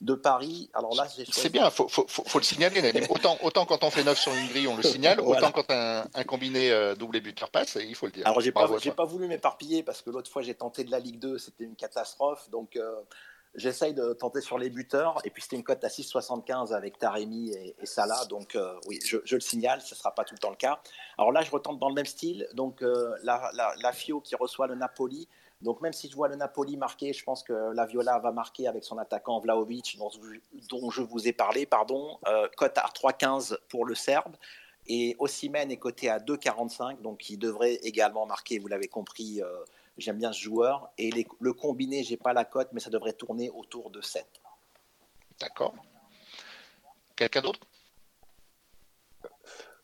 de 0.00 0.14
Paris. 0.14 0.70
Alors 0.74 0.94
là, 0.94 1.06
c'est 1.30 1.50
bien, 1.50 1.70
faut, 1.70 1.88
faut, 1.88 2.06
faut, 2.06 2.38
le 2.38 2.44
signaler. 2.44 2.80
autant, 3.08 3.38
autant 3.42 3.66
quand 3.66 3.84
on 3.84 3.90
fait 3.90 4.04
neuf 4.04 4.18
sur 4.18 4.34
une 4.34 4.48
grille, 4.48 4.68
on 4.68 4.76
le 4.76 4.82
signale, 4.82 5.20
autant 5.20 5.52
quand 5.52 5.70
un, 5.70 6.04
un 6.14 6.24
combiné 6.24 6.70
euh, 6.70 6.94
double 6.94 7.20
buteur 7.20 7.50
passe, 7.50 7.78
il 7.80 7.94
faut 7.94 8.06
le 8.06 8.12
dire. 8.12 8.26
Alors 8.26 8.40
j'ai 8.40 8.52
pas, 8.52 8.68
pas 8.68 9.04
voulu 9.04 9.26
m'éparpiller 9.26 9.82
parce 9.82 10.02
que 10.02 10.10
l'autre 10.10 10.30
fois 10.30 10.42
j'ai 10.42 10.54
tenté 10.54 10.84
de 10.84 10.90
la 10.90 10.98
Ligue 10.98 11.18
2, 11.18 11.38
c'était 11.38 11.64
une 11.64 11.76
catastrophe. 11.76 12.48
Donc 12.50 12.76
euh, 12.76 12.94
j'essaye 13.54 13.94
de 13.94 14.12
tenter 14.12 14.40
sur 14.40 14.58
les 14.58 14.70
buteurs. 14.70 15.18
Et 15.24 15.30
puis 15.30 15.42
c'était 15.42 15.56
une 15.56 15.64
cote 15.64 15.82
à 15.84 15.88
6,75 15.88 16.72
avec 16.72 16.98
Taremi 16.98 17.52
et, 17.52 17.74
Salah. 17.84 18.24
Donc 18.26 18.56
euh, 18.56 18.74
oui, 18.86 18.98
je, 19.04 19.18
le 19.30 19.40
signale, 19.40 19.80
ce 19.80 19.94
ne 19.94 19.98
sera 19.98 20.14
pas 20.14 20.24
tout 20.24 20.34
le 20.34 20.40
temps 20.40 20.50
le 20.50 20.56
cas. 20.56 20.80
Alors 21.18 21.32
là, 21.32 21.42
je 21.42 21.50
retente 21.50 21.78
dans 21.78 21.88
le 21.88 21.94
même 21.94 22.06
style. 22.06 22.48
Donc 22.54 22.80
la, 22.80 23.50
la, 23.54 23.74
la 23.82 23.92
Fio 23.92 24.20
qui 24.20 24.34
reçoit 24.34 24.66
le 24.66 24.74
Napoli. 24.74 25.28
Donc 25.62 25.82
même 25.82 25.92
si 25.92 26.08
je 26.08 26.16
vois 26.16 26.28
le 26.28 26.36
Napoli 26.36 26.76
marquer, 26.76 27.12
je 27.12 27.22
pense 27.22 27.42
que 27.42 27.52
la 27.74 27.84
Viola 27.84 28.18
va 28.18 28.32
marquer 28.32 28.66
avec 28.66 28.82
son 28.82 28.96
attaquant 28.98 29.40
Vlaovic, 29.40 29.98
dont, 30.70 30.90
je 30.90 31.02
vous 31.02 31.28
ai 31.28 31.32
parlé, 31.32 31.66
pardon. 31.66 32.18
Euh, 32.26 32.48
cote 32.56 32.78
à 32.78 32.86
3,15 32.86 33.56
pour 33.68 33.84
le 33.84 33.94
Serbe. 33.94 34.36
Et 34.86 35.16
Ossimène 35.18 35.70
est 35.70 35.76
coté 35.76 36.08
à 36.08 36.18
2,45, 36.18 37.02
donc 37.02 37.28
il 37.28 37.38
devrait 37.38 37.74
également 37.82 38.24
marquer, 38.26 38.58
vous 38.58 38.66
l'avez 38.66 38.88
compris, 38.88 39.42
euh, 39.42 39.46
j'aime 40.00 40.18
bien 40.18 40.32
ce 40.32 40.40
joueur. 40.40 40.90
Et 40.98 41.10
le 41.40 41.52
combiné, 41.52 42.02
j'ai 42.02 42.16
pas 42.16 42.32
la 42.32 42.44
cote, 42.44 42.68
mais 42.72 42.80
ça 42.80 42.90
devrait 42.90 43.12
tourner 43.12 43.50
autour 43.50 43.90
de 43.90 44.00
7. 44.00 44.26
D'accord. 45.40 45.74
Quelqu'un 47.16 47.42
d'autre? 47.42 47.60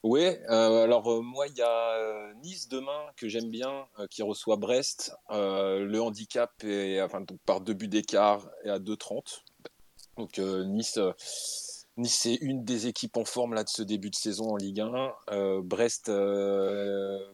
Oui, 0.02 0.24
euh, 0.24 0.84
alors 0.84 1.10
euh, 1.10 1.20
moi, 1.20 1.48
il 1.48 1.56
y 1.56 1.62
a 1.62 1.90
euh, 1.96 2.32
Nice 2.34 2.68
demain 2.68 3.10
que 3.16 3.28
j'aime 3.28 3.50
bien, 3.50 3.86
qui 4.08 4.22
reçoit 4.22 4.56
Brest. 4.56 5.12
le 5.30 5.98
handicap 5.98 6.52
est 6.62 7.00
enfin, 7.02 7.22
donc, 7.22 7.40
par 7.44 7.60
deux 7.60 7.74
buts 7.74 7.88
d'écart 7.88 8.48
et 8.64 8.70
à 8.70 8.78
2,30. 8.78 9.42
Donc 10.16 10.38
Nice, 10.38 10.98
Nice 11.96 12.18
c'est 12.22 12.34
une 12.34 12.64
des 12.64 12.88
équipes 12.88 13.16
en 13.16 13.24
forme 13.24 13.54
là, 13.54 13.64
de 13.64 13.68
ce 13.68 13.82
début 13.82 14.10
de 14.10 14.14
saison 14.14 14.50
en 14.50 14.56
Ligue 14.56 14.80
1. 14.80 15.60
Brest, 15.62 16.10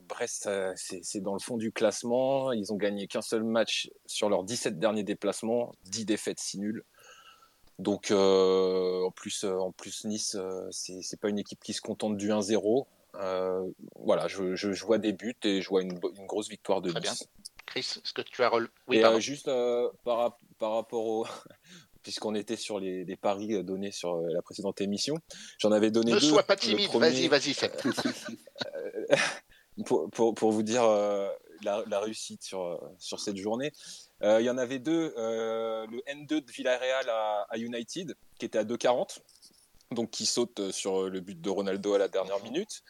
Brest 0.09 0.49
c'est 0.77 1.21
dans 1.21 1.35
le 1.35 1.41
fond 1.41 1.57
du 1.57 1.73
classement. 1.73 2.53
Ils 2.53 2.73
ont 2.73 2.77
gagné 2.77 3.09
qu'un 3.09 3.23
seul 3.23 3.43
match 3.43 3.91
sur 4.07 4.29
leurs 4.29 4.45
17 4.45 4.79
derniers 4.79 5.03
déplacements, 5.03 5.73
10 5.87 6.07
défaites, 6.07 6.39
6 6.39 6.59
nuls. 6.59 6.85
Donc 7.79 8.11
euh, 8.11 9.03
en 9.05 9.11
plus, 9.11 9.45
euh, 9.45 9.59
en 9.59 9.73
plus 9.73 10.05
Nice, 10.05 10.37
euh, 10.39 10.69
c'est 10.71 11.21
pas 11.21 11.29
une 11.29 11.39
équipe 11.39 11.63
qui 11.63 11.73
se 11.73 11.81
contente 11.81 12.17
du 12.17 12.29
1-0. 12.31 12.87
voilà, 13.97 14.29
je, 14.29 14.85
vois 14.85 14.99
des 14.99 15.13
buts 15.13 15.37
et 15.45 15.61
je 15.61 15.69
vois 15.69 15.83
une, 15.83 15.99
grosse 15.99 16.49
victoire 16.49 16.81
de 16.81 16.91
Très 16.91 17.01
Nice. 17.01 17.19
Bien. 17.19 17.45
Chris, 17.67 17.81
est-ce 17.97 18.13
que 18.13 18.23
tu 18.23 18.43
as 18.43 18.49
relevé 18.49 18.71
oui, 18.87 19.03
juste 19.21 19.51
par, 20.05 20.39
par 20.59 20.75
rapport 20.75 21.07
au 21.07 21.27
puisqu'on 22.03 22.35
était 22.35 22.57
sur 22.57 22.79
les, 22.79 23.17
paris 23.17 23.63
donnés 23.65 23.93
sur 23.93 24.17
la 24.17 24.43
précédente 24.43 24.81
émission. 24.81 25.19
J'en 25.59 25.73
avais 25.73 25.91
donné 25.91 26.13
ne 26.13 26.19
deux. 26.19 26.27
Ne 26.27 26.33
sois 26.33 26.43
pas 26.43 26.57
timide, 26.57 26.91
vas-y, 26.91 27.29
vas-y. 27.29 27.55
pour, 29.87 30.11
pour, 30.11 30.35
pour, 30.35 30.53
vous 30.53 30.63
dire 30.63 30.83
la, 31.63 31.85
la, 31.87 32.01
réussite 32.01 32.43
sur, 32.43 32.81
sur 32.99 33.21
cette 33.21 33.37
journée, 33.37 33.73
euh, 34.23 34.41
il 34.41 34.45
y 34.45 34.51
en 34.51 34.59
avait 34.59 34.79
deux, 34.79 35.13
euh, 35.17 35.87
le 35.91 35.99
N2 36.13 36.45
de 36.45 36.51
Villarreal 36.51 37.09
à, 37.09 37.47
à, 37.51 37.59
United, 37.59 38.15
qui 38.39 38.47
était 38.47 38.59
à 38.59 38.65
2,40, 38.65 39.19
donc 39.91 40.11
qui 40.11 40.27
saute 40.27 40.71
sur 40.71 41.09
le 41.09 41.21
but 41.21 41.41
de 41.41 41.51
Ronaldo 41.51 41.95
à 41.95 41.99
la 41.99 42.09
dernière 42.09 42.43
minute 42.43 42.83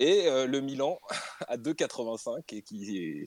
et 0.00 0.28
euh, 0.28 0.46
le 0.46 0.60
Milan 0.60 1.00
à 1.48 1.56
2,85 1.56 2.42
et 2.50 2.62
qui 2.62 3.24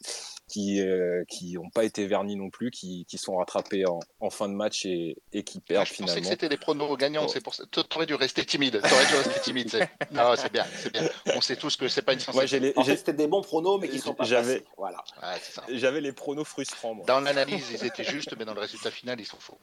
qui 0.48 0.82
euh, 0.82 1.24
qui 1.30 1.54
n'ont 1.54 1.70
pas 1.70 1.84
été 1.84 2.08
vernis 2.08 2.36
non 2.36 2.50
plus, 2.50 2.72
qui, 2.72 3.06
qui 3.06 3.18
sont 3.18 3.38
rattrapés 3.38 3.86
en, 3.86 4.00
en, 4.20 4.30
fin 4.30 4.50
de 4.50 4.54
match 4.54 4.86
et, 4.86 5.18
et 5.32 5.44
qui 5.44 5.60
perdent 5.62 5.84
ah, 5.84 5.86
je 5.86 5.94
finalement. 5.94 6.14
Je 6.14 6.20
pensais 6.20 6.30
que 6.30 6.34
c'était 6.34 6.50
des 6.50 6.58
pronos 6.58 6.98
gagnants, 6.98 7.28
c'est 7.28 7.42
pour 7.42 7.56
ça. 7.56 7.64
T'aurais 7.72 8.06
dû 8.06 8.16
rester 8.16 8.46
timide. 8.46 8.82
T'aurais 8.82 9.06
dû 9.06 9.16
rester 9.16 9.40
timide. 9.42 9.90
Non, 10.12 10.34
c'est 10.36 10.52
bien, 10.52 10.66
c'est 10.76 10.92
bien. 10.92 11.08
On 11.36 11.42
sait 11.42 11.56
tous 11.56 11.78
que 11.78 11.88
c'est 11.88 12.02
pas 12.02 12.14
une 12.14 12.20
sensation. 12.20 12.60
Ouais, 12.60 12.74
en 12.76 12.84
fait, 12.84 12.98
c'était 12.98 13.14
des 13.14 13.28
bons 13.28 13.42
pronos, 13.42 13.80
mais 13.80 13.88
qui 13.88 14.00
sont 14.00 14.14
pas 14.14 14.26
J'avais, 14.26 14.66
voilà. 14.78 15.04
Ouais, 15.22 15.78
J'avais 15.78 16.02
les 16.02 16.12
pronos 16.12 16.44
frustrants. 16.44 16.96
Moi. 16.96 17.06
Dans 17.06 17.22
l'analyse, 17.22 17.66
ils 17.72 17.86
étaient 17.86 18.04
justes, 18.04 18.36
mais 18.38 18.46
dans 18.46 18.54
le 18.54 18.60
résultat 18.60 18.92
final, 18.92 19.20
ils 19.20 19.26
sont 19.26 19.40
faux. 19.40 19.58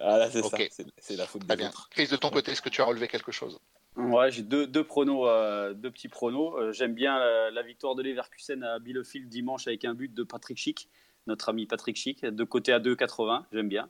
Ah 0.00 0.18
là, 0.18 0.30
c'est 0.30 0.42
okay. 0.42 0.68
ça. 0.70 0.82
C'est 0.98 1.16
la 1.16 1.26
faute 1.26 1.46
des 1.46 1.56
bien. 1.56 1.68
autres. 1.68 1.88
Chris, 1.90 2.08
de 2.08 2.16
ton 2.16 2.30
côté, 2.30 2.52
est-ce 2.52 2.62
que 2.62 2.68
tu 2.68 2.82
as 2.82 2.84
relevé 2.84 3.08
quelque 3.08 3.32
chose? 3.32 3.58
Ouais, 3.96 4.30
j'ai 4.30 4.42
deux, 4.42 4.66
deux, 4.66 4.84
pronos, 4.84 5.26
euh, 5.26 5.74
deux 5.74 5.90
petits 5.90 6.08
pronos. 6.08 6.54
Euh, 6.56 6.72
J'aime 6.72 6.94
bien 6.94 7.18
la, 7.50 7.62
victoire 7.62 7.94
de 7.94 8.02
Leverkusen 8.02 8.62
à 8.62 8.78
Bielefeld 8.78 9.28
dimanche 9.28 9.66
avec 9.66 9.84
un 9.84 9.94
but 9.94 10.14
de 10.14 10.22
Patrick 10.22 10.58
Schick, 10.58 10.88
notre 11.26 11.48
ami 11.48 11.66
Patrick 11.66 11.96
Schick, 11.96 12.24
de 12.24 12.44
côté 12.44 12.72
à 12.72 12.78
2,80. 12.78 13.44
J'aime 13.52 13.68
bien, 13.68 13.88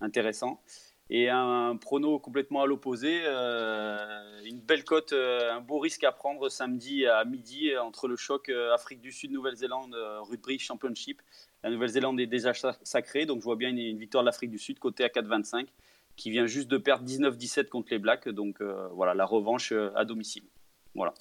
intéressant. 0.00 0.62
Et 1.12 1.28
un, 1.28 1.76
prono 1.76 2.20
complètement 2.20 2.62
à 2.62 2.66
l'opposé, 2.66 3.22
euh, 3.24 4.40
une 4.44 4.60
belle 4.60 4.84
cote, 4.84 5.12
un 5.12 5.60
beau 5.60 5.80
risque 5.80 6.04
à 6.04 6.12
prendre 6.12 6.48
samedi 6.48 7.04
à 7.06 7.24
midi 7.24 7.76
entre 7.76 8.06
le 8.06 8.14
choc 8.14 8.48
Afrique 8.72 9.00
du 9.00 9.10
Sud 9.10 9.32
Nouvelle-Zélande 9.32 9.96
Rugby 10.20 10.60
Championship. 10.60 11.20
La 11.64 11.70
Nouvelle-Zélande 11.70 12.20
est 12.20 12.28
déjà 12.28 12.52
sacrée, 12.84 13.26
donc 13.26 13.40
je 13.40 13.44
vois 13.44 13.56
bien 13.56 13.70
une, 13.70 13.78
une 13.78 13.98
victoire 13.98 14.22
de 14.22 14.26
l'Afrique 14.26 14.52
du 14.52 14.58
Sud 14.58 14.78
côté 14.78 15.02
à 15.02 15.08
4,25 15.08 15.66
qui 16.20 16.30
vient 16.30 16.46
juste 16.46 16.68
de 16.68 16.76
perdre 16.76 17.06
19-17 17.06 17.68
contre 17.68 17.88
les 17.90 17.98
Blacks. 17.98 18.28
Donc 18.28 18.60
euh, 18.60 18.88
voilà, 18.92 19.14
la 19.14 19.24
revanche 19.24 19.72
euh, 19.72 19.90
à 19.96 20.04
domicile. 20.04 20.44
Voilà. 20.94 21.14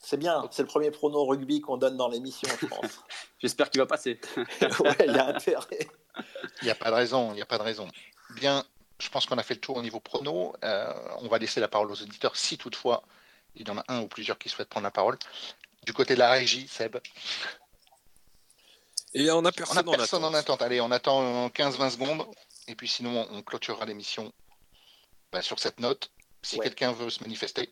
C'est 0.00 0.16
bien, 0.16 0.48
c'est 0.52 0.62
le 0.62 0.68
premier 0.68 0.92
prono 0.92 1.26
rugby 1.26 1.60
qu'on 1.60 1.76
donne 1.76 1.96
dans 1.96 2.08
l'émission, 2.08 2.48
je 2.60 2.66
pense. 2.66 3.00
J'espère 3.40 3.68
qu'il 3.68 3.80
va 3.80 3.86
passer. 3.86 4.20
ouais, 4.36 4.96
il 5.00 5.12
y 5.12 5.18
a 5.18 5.26
intérêt. 5.26 5.88
Il 6.62 6.66
n'y 6.66 6.70
a 6.70 6.76
pas 6.76 6.90
de 6.90 6.94
raison, 6.94 7.32
il 7.32 7.34
n'y 7.34 7.42
a 7.42 7.46
pas 7.46 7.58
de 7.58 7.64
raison. 7.64 7.88
Bien, 8.36 8.64
je 9.00 9.08
pense 9.08 9.26
qu'on 9.26 9.38
a 9.38 9.42
fait 9.42 9.54
le 9.54 9.60
tour 9.60 9.76
au 9.76 9.82
niveau 9.82 9.98
prono. 9.98 10.54
Euh, 10.62 10.94
on 11.20 11.26
va 11.26 11.38
laisser 11.38 11.58
la 11.58 11.66
parole 11.66 11.90
aux 11.90 12.00
auditeurs 12.00 12.36
si 12.36 12.56
toutefois 12.56 13.02
il 13.56 13.66
y 13.66 13.70
en 13.72 13.78
a 13.78 13.84
un 13.88 14.02
ou 14.02 14.06
plusieurs 14.06 14.38
qui 14.38 14.48
souhaitent 14.48 14.68
prendre 14.68 14.84
la 14.84 14.92
parole. 14.92 15.18
Du 15.84 15.92
côté 15.92 16.14
de 16.14 16.20
la 16.20 16.30
régie, 16.30 16.68
Seb. 16.68 16.96
Et 19.14 19.28
on 19.32 19.44
a 19.44 19.50
personne, 19.50 19.82
on 19.88 19.92
a 19.92 19.96
personne 19.96 20.24
en, 20.24 20.34
attente. 20.34 20.62
Allez, 20.62 20.80
on 20.80 20.92
attend 20.92 21.48
15-20 21.48 21.90
secondes. 21.90 22.24
Et 22.68 22.74
puis 22.74 22.86
sinon, 22.86 23.26
on 23.30 23.42
clôturera 23.42 23.86
l'émission 23.86 24.32
bah, 25.32 25.42
sur 25.42 25.58
cette 25.58 25.80
note. 25.80 26.10
Si 26.42 26.56
ouais. 26.56 26.64
quelqu'un 26.64 26.92
veut 26.92 27.10
se 27.10 27.22
manifester. 27.24 27.68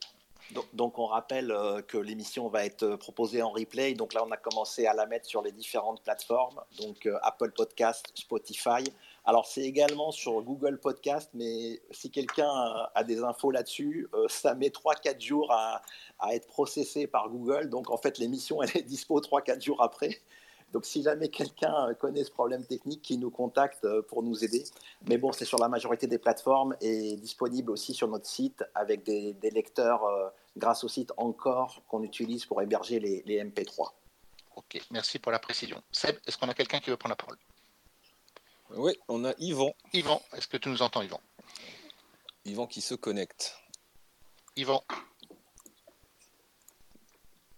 Donc, 0.53 0.67
donc 0.75 0.99
on 0.99 1.07
rappelle 1.07 1.51
euh, 1.51 1.83
que 1.83 1.99
l'émission 1.99 2.49
va 2.49 2.65
être 2.65 2.97
proposée 2.97 3.43
en 3.43 3.51
replay. 3.51 3.95
Donc 3.95 4.15
là, 4.15 4.25
on 4.25 4.31
a 4.31 4.37
commencé 4.37 4.87
à 4.87 4.95
la 4.95 5.07
mettre 5.07 5.27
sur 5.27 5.43
les 5.43 5.53
différentes 5.53 6.03
plateformes, 6.03 6.61
donc 6.79 7.07
euh, 7.07 7.19
Apple 7.23 7.53
Podcast, 7.53 8.07
Spotify. 8.15 8.85
Alors 9.25 9.47
c'est 9.47 9.63
également 9.63 10.13
sur 10.13 10.41
Google 10.43 10.79
Podcast, 10.79 11.31
mais 11.35 11.81
si 11.91 12.11
quelqu'un 12.11 12.49
a 12.95 13.05
des 13.05 13.23
infos 13.23 13.51
là-dessus, 13.51 14.09
euh, 14.15 14.27
ça 14.29 14.55
met 14.55 14.69
3-4 14.69 15.21
jours 15.21 15.53
à, 15.53 15.83
à, 16.21 16.35
être 16.35 16.47
processé 16.47 17.09
par 17.09 17.29
Google. 17.29 17.69
Donc 17.69 17.91
en 17.91 17.97
fait, 17.97 18.19
l'émission, 18.19 18.63
elle 18.63 18.71
est 18.77 18.83
dispo 18.83 19.21
3-4 19.21 19.63
jours 19.63 19.83
après. 19.83 20.21
Donc, 20.73 20.85
si 20.85 21.03
jamais 21.03 21.29
quelqu'un 21.29 21.95
connaît 21.95 22.25
ce 22.25 22.31
problème 22.31 22.65
technique, 22.65 23.03
qui 23.03 23.19
nous 23.19 23.31
contacte 23.31 23.87
pour 24.09 24.23
nous 24.23 24.45
aider. 24.45 24.65
Mais 25.07 25.17
bon, 25.17 25.33
c'est 25.33 25.45
sur 25.45 25.59
la 25.59 25.69
majorité 25.69 26.07
des 26.07 26.19
plateformes 26.19 26.77
et 26.81 27.17
disponible 27.17 27.71
aussi 27.71 27.95
sur 27.95 28.09
notre 28.09 28.27
site 28.27 28.65
avec 28.75 29.05
des, 29.05 29.35
des 29.35 29.51
lecteurs 29.51 30.05
euh, 30.05 30.29
grâce 30.57 30.85
au 30.85 30.89
site 30.89 31.13
Encore 31.17 31.83
qu'on 31.89 32.03
utilise 32.03 32.45
pour 32.45 32.61
héberger 32.63 32.99
les, 32.99 33.23
les, 33.27 33.43
MP3. 33.43 33.93
Ok, 34.57 34.81
merci 34.91 35.19
pour 35.19 35.33
la 35.33 35.39
précision. 35.39 35.83
Seb, 35.93 36.17
est-ce 36.27 36.37
qu'on 36.39 36.49
a 36.49 36.55
quelqu'un 36.55 36.81
qui 36.81 36.91
veut 36.91 36.97
prendre 36.97 37.13
la 37.13 37.17
parole? 37.17 37.39
Oui, 38.71 38.99
on 39.09 39.25
a 39.25 39.33
Yvan. 39.39 39.73
Yvan, 39.93 40.21
est-ce 40.35 40.49
que 40.49 40.57
tu 40.57 40.69
nous 40.69 40.83
entends, 40.83 41.03
Yvan? 41.03 41.21
Yvan 42.45 42.67
qui 42.67 42.81
se 42.81 42.95
connecte. 42.95 43.57
Yvan. 44.57 44.83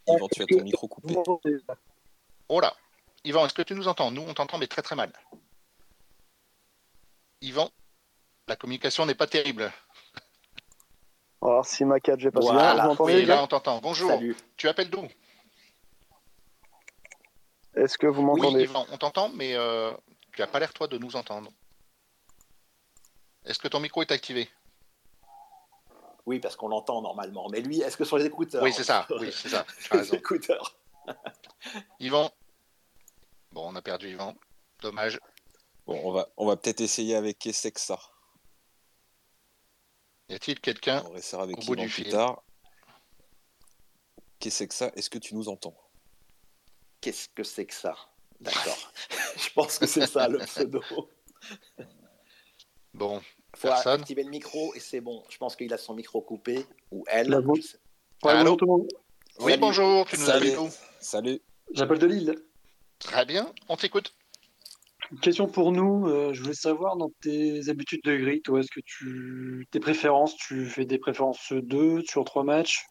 Yvan, 0.07 0.29
tu 0.29 0.43
as 0.43 0.47
ton 0.47 0.63
micro 0.63 0.89
coupé. 0.89 1.17
Oh 2.49 2.61
là 2.61 2.75
Yvan, 3.29 3.45
est-ce 3.45 3.53
que 3.53 3.61
tu 3.61 3.75
nous 3.75 3.89
entends? 3.89 4.11
Nous, 4.11 4.23
on 4.23 4.33
t'entend, 4.33 4.57
mais 4.57 4.69
très 4.69 4.81
très 4.81 4.97
mal. 4.97 5.13
Yvan, 7.43 7.69
la 8.47 8.57
communication 8.57 9.05
n'est 9.05 9.15
pas 9.15 9.27
terrible. 9.27 9.71
Alors, 11.43 11.67
si 11.67 11.85
ma 11.85 12.01
4, 12.01 12.19
j'ai 12.19 12.31
pas 12.31 12.41
voilà. 12.41 12.73
bien, 12.75 12.97
oui, 13.01 13.27
là, 13.27 13.43
on 13.43 13.47
t'entend. 13.47 13.81
Bonjour. 13.83 14.11
Salut. 14.11 14.35
Tu 14.57 14.67
appelles 14.67 14.89
d'où? 14.89 15.07
Est-ce 17.75 17.99
que 17.99 18.07
vous 18.07 18.23
m'entendez? 18.23 18.61
Oui, 18.61 18.63
Yvan, 18.63 18.87
on 18.93 18.97
t'entend, 18.97 19.29
mais 19.29 19.55
euh, 19.57 19.93
tu 20.33 20.41
n'as 20.41 20.47
pas 20.47 20.59
l'air, 20.59 20.73
toi, 20.73 20.89
de 20.89 20.97
nous 20.97 21.15
entendre. 21.15 21.51
Est-ce 23.45 23.59
que 23.59 23.69
ton 23.69 23.81
micro 23.81 24.01
est 24.01 24.11
activé? 24.11 24.49
Oui, 26.25 26.39
parce 26.39 26.57
qu'on 26.57 26.69
l'entend 26.69 27.03
normalement. 27.03 27.51
Mais 27.51 27.61
lui, 27.61 27.83
est-ce 27.83 27.99
que 27.99 28.07
sur 28.07 28.17
les 28.17 28.25
écouteurs? 28.25 28.63
Oui, 28.63 28.73
c'est 28.73 28.85
ça. 28.85 29.07
Oui, 29.21 29.31
c'est 29.33 29.51
ça. 29.51 29.67
les 29.93 30.15
écouteurs. 30.15 30.79
Yvan, 32.01 32.31
Bon, 33.53 33.69
on 33.71 33.75
a 33.77 33.83
perdu 33.83 34.11
Yvan. 34.11 34.35
Dommage. 34.83 35.19
Bon, 35.87 36.01
on 36.05 36.13
va, 36.13 36.29
on 36.37 36.47
va 36.47 36.57
peut-être 36.57 36.81
essayer 36.81 37.15
avec 37.15 37.39
Kessexa. 37.39 37.99
Y 40.29 40.35
a-t-il 40.35 40.61
quelqu'un 40.61 41.03
On 41.11 41.17
essaiera 41.17 41.43
avec 41.45 41.57
au 41.59 41.63
bout 41.63 41.77
du 41.77 41.83
plus 41.87 41.91
fil. 42.05 42.11
tard. 42.11 42.43
Kessexa, 44.39 44.93
est-ce 44.95 45.09
que 45.11 45.19
tu 45.19 45.35
nous 45.35 45.49
entends? 45.49 45.77
Qu'est-ce 47.01 47.29
que 47.35 47.43
c'est 47.43 47.65
que 47.67 47.75
ça? 47.75 47.97
D'accord. 48.41 48.93
Je 49.37 49.51
pense 49.55 49.79
que 49.79 49.87
c'est 49.87 50.07
ça 50.07 50.29
le 50.29 50.39
pseudo. 50.41 50.83
Bon, 52.95 53.21
faut 53.57 53.69
personne? 53.69 54.01
activer 54.01 54.25
le 54.25 54.31
micro 54.31 54.75
et 54.75 54.81
c'est 54.81 55.01
bon. 55.01 55.25
Je 55.31 55.39
pense 55.39 55.57
qu'il 55.57 55.73
a 55.73 55.79
son 55.79 55.95
micro 55.95 56.21
coupé 56.21 56.67
ou 56.91 57.05
elle. 57.09 57.35
Ouais, 57.35 57.57
Allô? 58.33 58.57
Bonjour 58.57 58.57
tout 58.57 58.65
le 58.65 58.71
monde? 58.71 58.89
Oui, 59.41 59.53
Salut. 59.53 59.61
bonjour, 59.61 60.07
tu 60.07 60.19
nous 60.19 60.27
Salut. 60.27 60.53
Salut. 61.01 61.41
J'appelle 61.73 61.99
de 61.99 62.07
Lille. 62.07 62.35
Très 62.99 63.25
bien, 63.25 63.53
on 63.69 63.77
t'écoute. 63.77 64.15
Une 65.11 65.21
question 65.21 65.47
pour 65.47 65.73
nous. 65.73 66.07
euh, 66.09 66.35
je 66.35 66.43
voulais 66.43 66.55
savoir 66.55 66.97
dans 66.97 67.11
tes 67.23 67.69
habitudes 67.71 68.03
de 68.05 68.17
grille, 68.17 68.43
toi, 68.43 68.61
est-ce 68.61 68.71
que 68.71 68.81
tu 68.85 69.67
tes 69.71 69.81
préférences, 69.81 70.37
tu 70.37 70.67
fais 70.67 70.85
des 70.85 70.99
préférences 70.99 71.53
2 71.53 72.03
sur 72.03 72.25
3 72.25 72.45
matchs? 72.45 72.87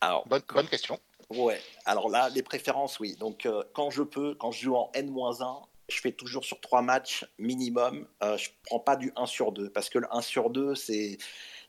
Alors, 0.00 0.26
Bonne, 0.28 0.42
bonne 0.54 0.68
question. 0.68 0.98
Ouais, 1.30 1.60
alors 1.84 2.08
là, 2.08 2.28
les 2.30 2.42
préférences, 2.42 3.00
oui. 3.00 3.16
Donc, 3.16 3.46
euh, 3.46 3.62
quand 3.74 3.90
je 3.90 4.02
peux, 4.02 4.34
quand 4.34 4.52
je 4.52 4.62
joue 4.62 4.76
en 4.76 4.90
N-1, 4.94 5.62
je 5.88 6.00
fais 6.00 6.12
toujours 6.12 6.44
sur 6.44 6.60
trois 6.60 6.82
matchs 6.82 7.24
minimum. 7.38 8.06
Euh, 8.22 8.36
je 8.36 8.50
prends 8.64 8.80
pas 8.80 8.96
du 8.96 9.12
1 9.16 9.26
sur 9.26 9.52
2 9.52 9.70
parce 9.70 9.88
que 9.88 9.98
le 9.98 10.06
1 10.12 10.20
sur 10.20 10.50
2, 10.50 10.74
c'est 10.74 11.18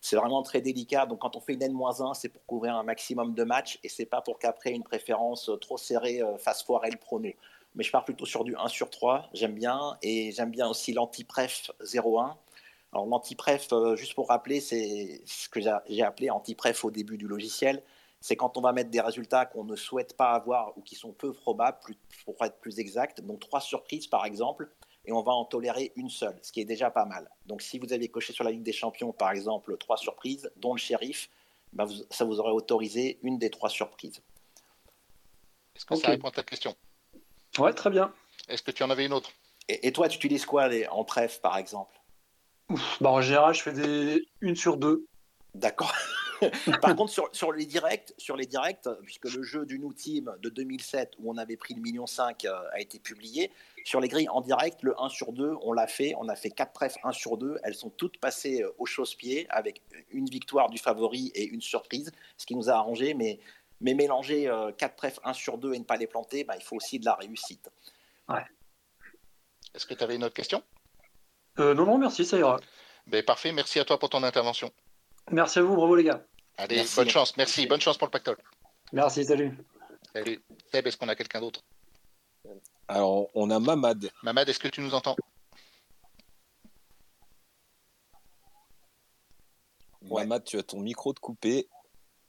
c'est 0.02 0.16
vraiment 0.16 0.44
très 0.44 0.62
délicat. 0.62 1.06
Donc 1.06 1.20
quand 1.20 1.36
on 1.36 1.40
fait 1.40 1.54
une 1.54 1.64
N-1, 1.64 2.14
c'est 2.14 2.30
pour 2.30 2.46
couvrir 2.46 2.76
un 2.76 2.84
maximum 2.84 3.34
de 3.34 3.44
matchs 3.44 3.80
et 3.84 3.90
c'est 3.90 4.06
pas 4.06 4.22
pour 4.22 4.40
qu'après 4.40 4.72
une 4.72 4.84
préférence 4.84 5.50
trop 5.62 5.78
serrée 5.78 6.22
fasse 6.38 6.64
foirer 6.64 6.90
le 6.92 6.98
prono. 6.98 7.30
Mais 7.76 7.84
je 7.84 7.92
pars 7.92 8.06
plutôt 8.06 8.26
sur 8.26 8.44
du 8.44 8.56
1 8.56 8.68
sur 8.70 8.90
3, 8.90 9.30
j'aime 9.34 9.54
bien. 9.54 9.98
Et 10.02 10.32
j'aime 10.32 10.52
bien 10.52 10.68
aussi 10.68 10.94
l'anti-pref 10.94 11.72
0-1. 11.82 12.36
Alors 12.94 13.06
l'anti-pref, 13.06 13.68
juste 13.96 14.16
pour 14.16 14.30
rappeler, 14.30 14.62
c'est 14.62 15.22
ce 15.26 15.50
que 15.50 15.60
j'ai 15.62 16.02
appelé 16.04 16.30
anti-pref 16.30 16.86
au 16.86 16.92
début 16.92 17.18
du 17.18 17.28
logiciel 17.28 17.84
c'est 18.20 18.36
quand 18.36 18.58
on 18.58 18.62
va 18.62 18.74
mettre 18.74 18.90
des 18.90 19.00
résultats 19.00 19.46
qu'on 19.46 19.64
ne 19.64 19.76
souhaite 19.76 20.18
pas 20.18 20.32
avoir 20.32 20.78
ou 20.78 20.82
qui 20.82 20.96
sont 20.96 21.12
peu 21.12 21.34
probables, 21.34 21.78
pour 22.26 22.36
être 22.44 22.60
plus 22.60 22.80
exact. 22.80 23.22
Donc 23.22 23.40
trois 23.40 23.62
surprises 23.62 24.08
par 24.08 24.26
exemple, 24.26 24.72
et 25.08 25.14
on 25.14 25.22
va 25.22 25.32
en 25.32 25.46
tolérer 25.46 25.94
une 25.96 26.10
seule, 26.10 26.38
ce 26.42 26.52
qui 26.52 26.60
est 26.60 26.66
déjà 26.66 26.92
pas 26.92 27.06
mal. 27.06 27.30
Donc 27.46 27.62
si 27.62 27.80
vous 27.80 27.94
avez 27.94 28.10
coché 28.10 28.34
sur 28.34 28.44
la 28.44 28.52
Ligue 28.52 28.62
des 28.62 28.74
Champions 28.74 29.14
par 29.14 29.32
exemple 29.32 29.76
trois 29.78 29.98
surprises, 29.98 30.52
dont 30.58 30.74
le 30.74 30.80
shérif, 30.80 31.30
bah, 31.74 31.86
ça 32.12 32.26
vous 32.26 32.40
aurait 32.40 32.52
autorisé 32.52 33.18
une 33.24 33.40
des 33.40 33.50
trois 33.50 33.70
surprises. 33.70 34.22
Est-ce 35.76 35.86
que 35.86 35.96
ça 35.96 36.10
répond 36.10 36.28
à 36.28 36.32
ta 36.32 36.44
question? 36.44 36.76
Ouais, 37.58 37.74
très 37.74 37.90
bien. 37.90 38.14
Est-ce 38.50 38.62
que 38.62 38.72
tu 38.72 38.84
en 38.84 38.90
avais 38.90 39.06
une 39.06 39.14
autre? 39.14 39.32
Et, 39.70 39.92
toi, 39.92 40.08
tu 40.08 40.18
utilises 40.18 40.46
quoi 40.46 40.68
les, 40.68 40.88
en 40.88 41.04
pref 41.04 41.42
par 41.42 41.58
exemple? 41.58 42.00
Bah, 43.02 43.10
En 43.10 43.22
général, 43.22 43.54
je 43.54 43.62
fais 43.62 43.74
des 43.74 44.28
une 44.42 44.56
sur 44.56 44.78
deux. 44.78 45.06
D'accord. 45.56 45.94
Par 46.82 46.96
contre, 46.96 47.12
sur, 47.34 47.52
les 47.52 47.66
directs, 47.66 48.14
sur 48.18 48.36
les 48.36 48.46
directs, 48.46 48.88
puisque 49.04 49.26
le 49.26 49.44
jeu 49.44 49.66
du 49.66 49.80
New 49.80 49.94
Team 49.94 50.34
de 50.42 50.50
2007 50.50 51.14
où 51.20 51.32
on 51.32 51.38
avait 51.38 51.58
pris 51.58 51.74
le 51.74 51.82
million 51.82 52.08
5 52.08 52.46
euh, 52.46 52.52
a 52.74 52.80
été 52.80 53.00
publié, 53.00 53.52
sur 53.84 54.00
les 54.00 54.08
grilles 54.08 54.30
en 54.30 54.42
direct, 54.42 54.84
le 54.84 55.00
1 55.02 55.10
sur 55.10 55.32
2, 55.32 55.56
on 55.62 55.74
l'a 55.74 55.88
fait. 55.88 56.14
On 56.20 56.28
a 56.30 56.36
fait 56.36 56.52
4 56.52 56.74
trèfles 56.74 57.00
1 57.04 57.12
sur 57.12 57.38
2. 57.38 57.58
Elles 57.64 57.76
sont 57.76 57.90
toutes 57.90 58.20
passées 58.20 58.64
euh, 58.64 58.72
au 58.78 58.86
chausse-pied 58.86 59.48
avec 59.50 59.82
une 60.12 60.30
victoire 60.30 60.70
du 60.70 60.78
favori 60.78 61.32
et 61.36 61.46
une 61.46 61.62
surprise, 61.62 62.12
ce 62.38 62.46
qui 62.46 62.56
nous 62.56 62.70
a 62.70 62.74
arrangé. 62.74 63.14
Mais, 63.14 63.40
mais 63.82 63.94
mélanger 63.94 64.44
4 64.78 64.92
euh, 64.92 64.96
trèfles 64.96 65.20
1 65.24 65.34
sur 65.34 65.58
2 65.58 65.74
et 65.74 65.80
ne 65.80 65.84
pas 65.84 65.98
les 65.98 66.08
planter, 66.08 66.44
bah, 66.44 66.56
il 66.58 66.64
faut 66.64 66.76
aussi 66.76 67.00
de 67.00 67.06
la 67.06 67.16
réussite. 67.16 67.70
Ouais. 68.30 68.46
Est-ce 69.74 69.86
que 69.86 69.94
tu 69.94 70.04
avais 70.04 70.16
une 70.16 70.24
autre 70.24 70.36
question? 70.36 70.64
Non, 71.58 71.74
non, 71.74 71.98
merci, 71.98 72.24
ça 72.24 72.38
ira. 72.38 72.60
Ben, 73.08 73.24
parfait, 73.24 73.52
merci 73.52 73.80
à 73.80 73.86
toi 73.86 73.98
pour 73.98 74.10
ton 74.10 74.22
intervention. 74.22 74.72
Merci 75.32 75.60
à 75.60 75.62
vous, 75.64 75.76
bravo 75.76 75.96
les 75.96 76.04
gars. 76.04 76.26
Allez, 76.58 76.84
bonne 76.96 77.10
chance, 77.10 77.36
merci, 77.38 77.68
bonne 77.68 77.82
chance 77.82 77.98
pour 77.98 78.08
le 78.08 78.12
pactole. 78.12 78.38
Merci, 78.94 79.26
salut. 79.26 79.58
Salut. 80.14 80.42
Seb, 80.72 80.88
est-ce 80.88 80.98
qu'on 80.98 81.10
a 81.10 81.16
quelqu'un 81.16 81.42
d'autre? 81.42 81.62
Alors, 82.88 83.28
on 83.36 83.50
a 83.52 83.60
Mamad. 83.60 84.10
Mamad, 84.24 84.48
est-ce 84.48 84.60
que 84.60 84.70
tu 84.70 84.82
nous 84.82 84.94
entends? 84.96 85.18
Mamad, 90.02 90.44
tu 90.46 90.58
as 90.58 90.64
ton 90.64 90.80
micro 90.80 91.14
de 91.14 91.20
coupé. 91.20 91.68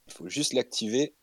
Il 0.07 0.13
faut 0.13 0.27
juste 0.27 0.53
l'activer. 0.53 1.15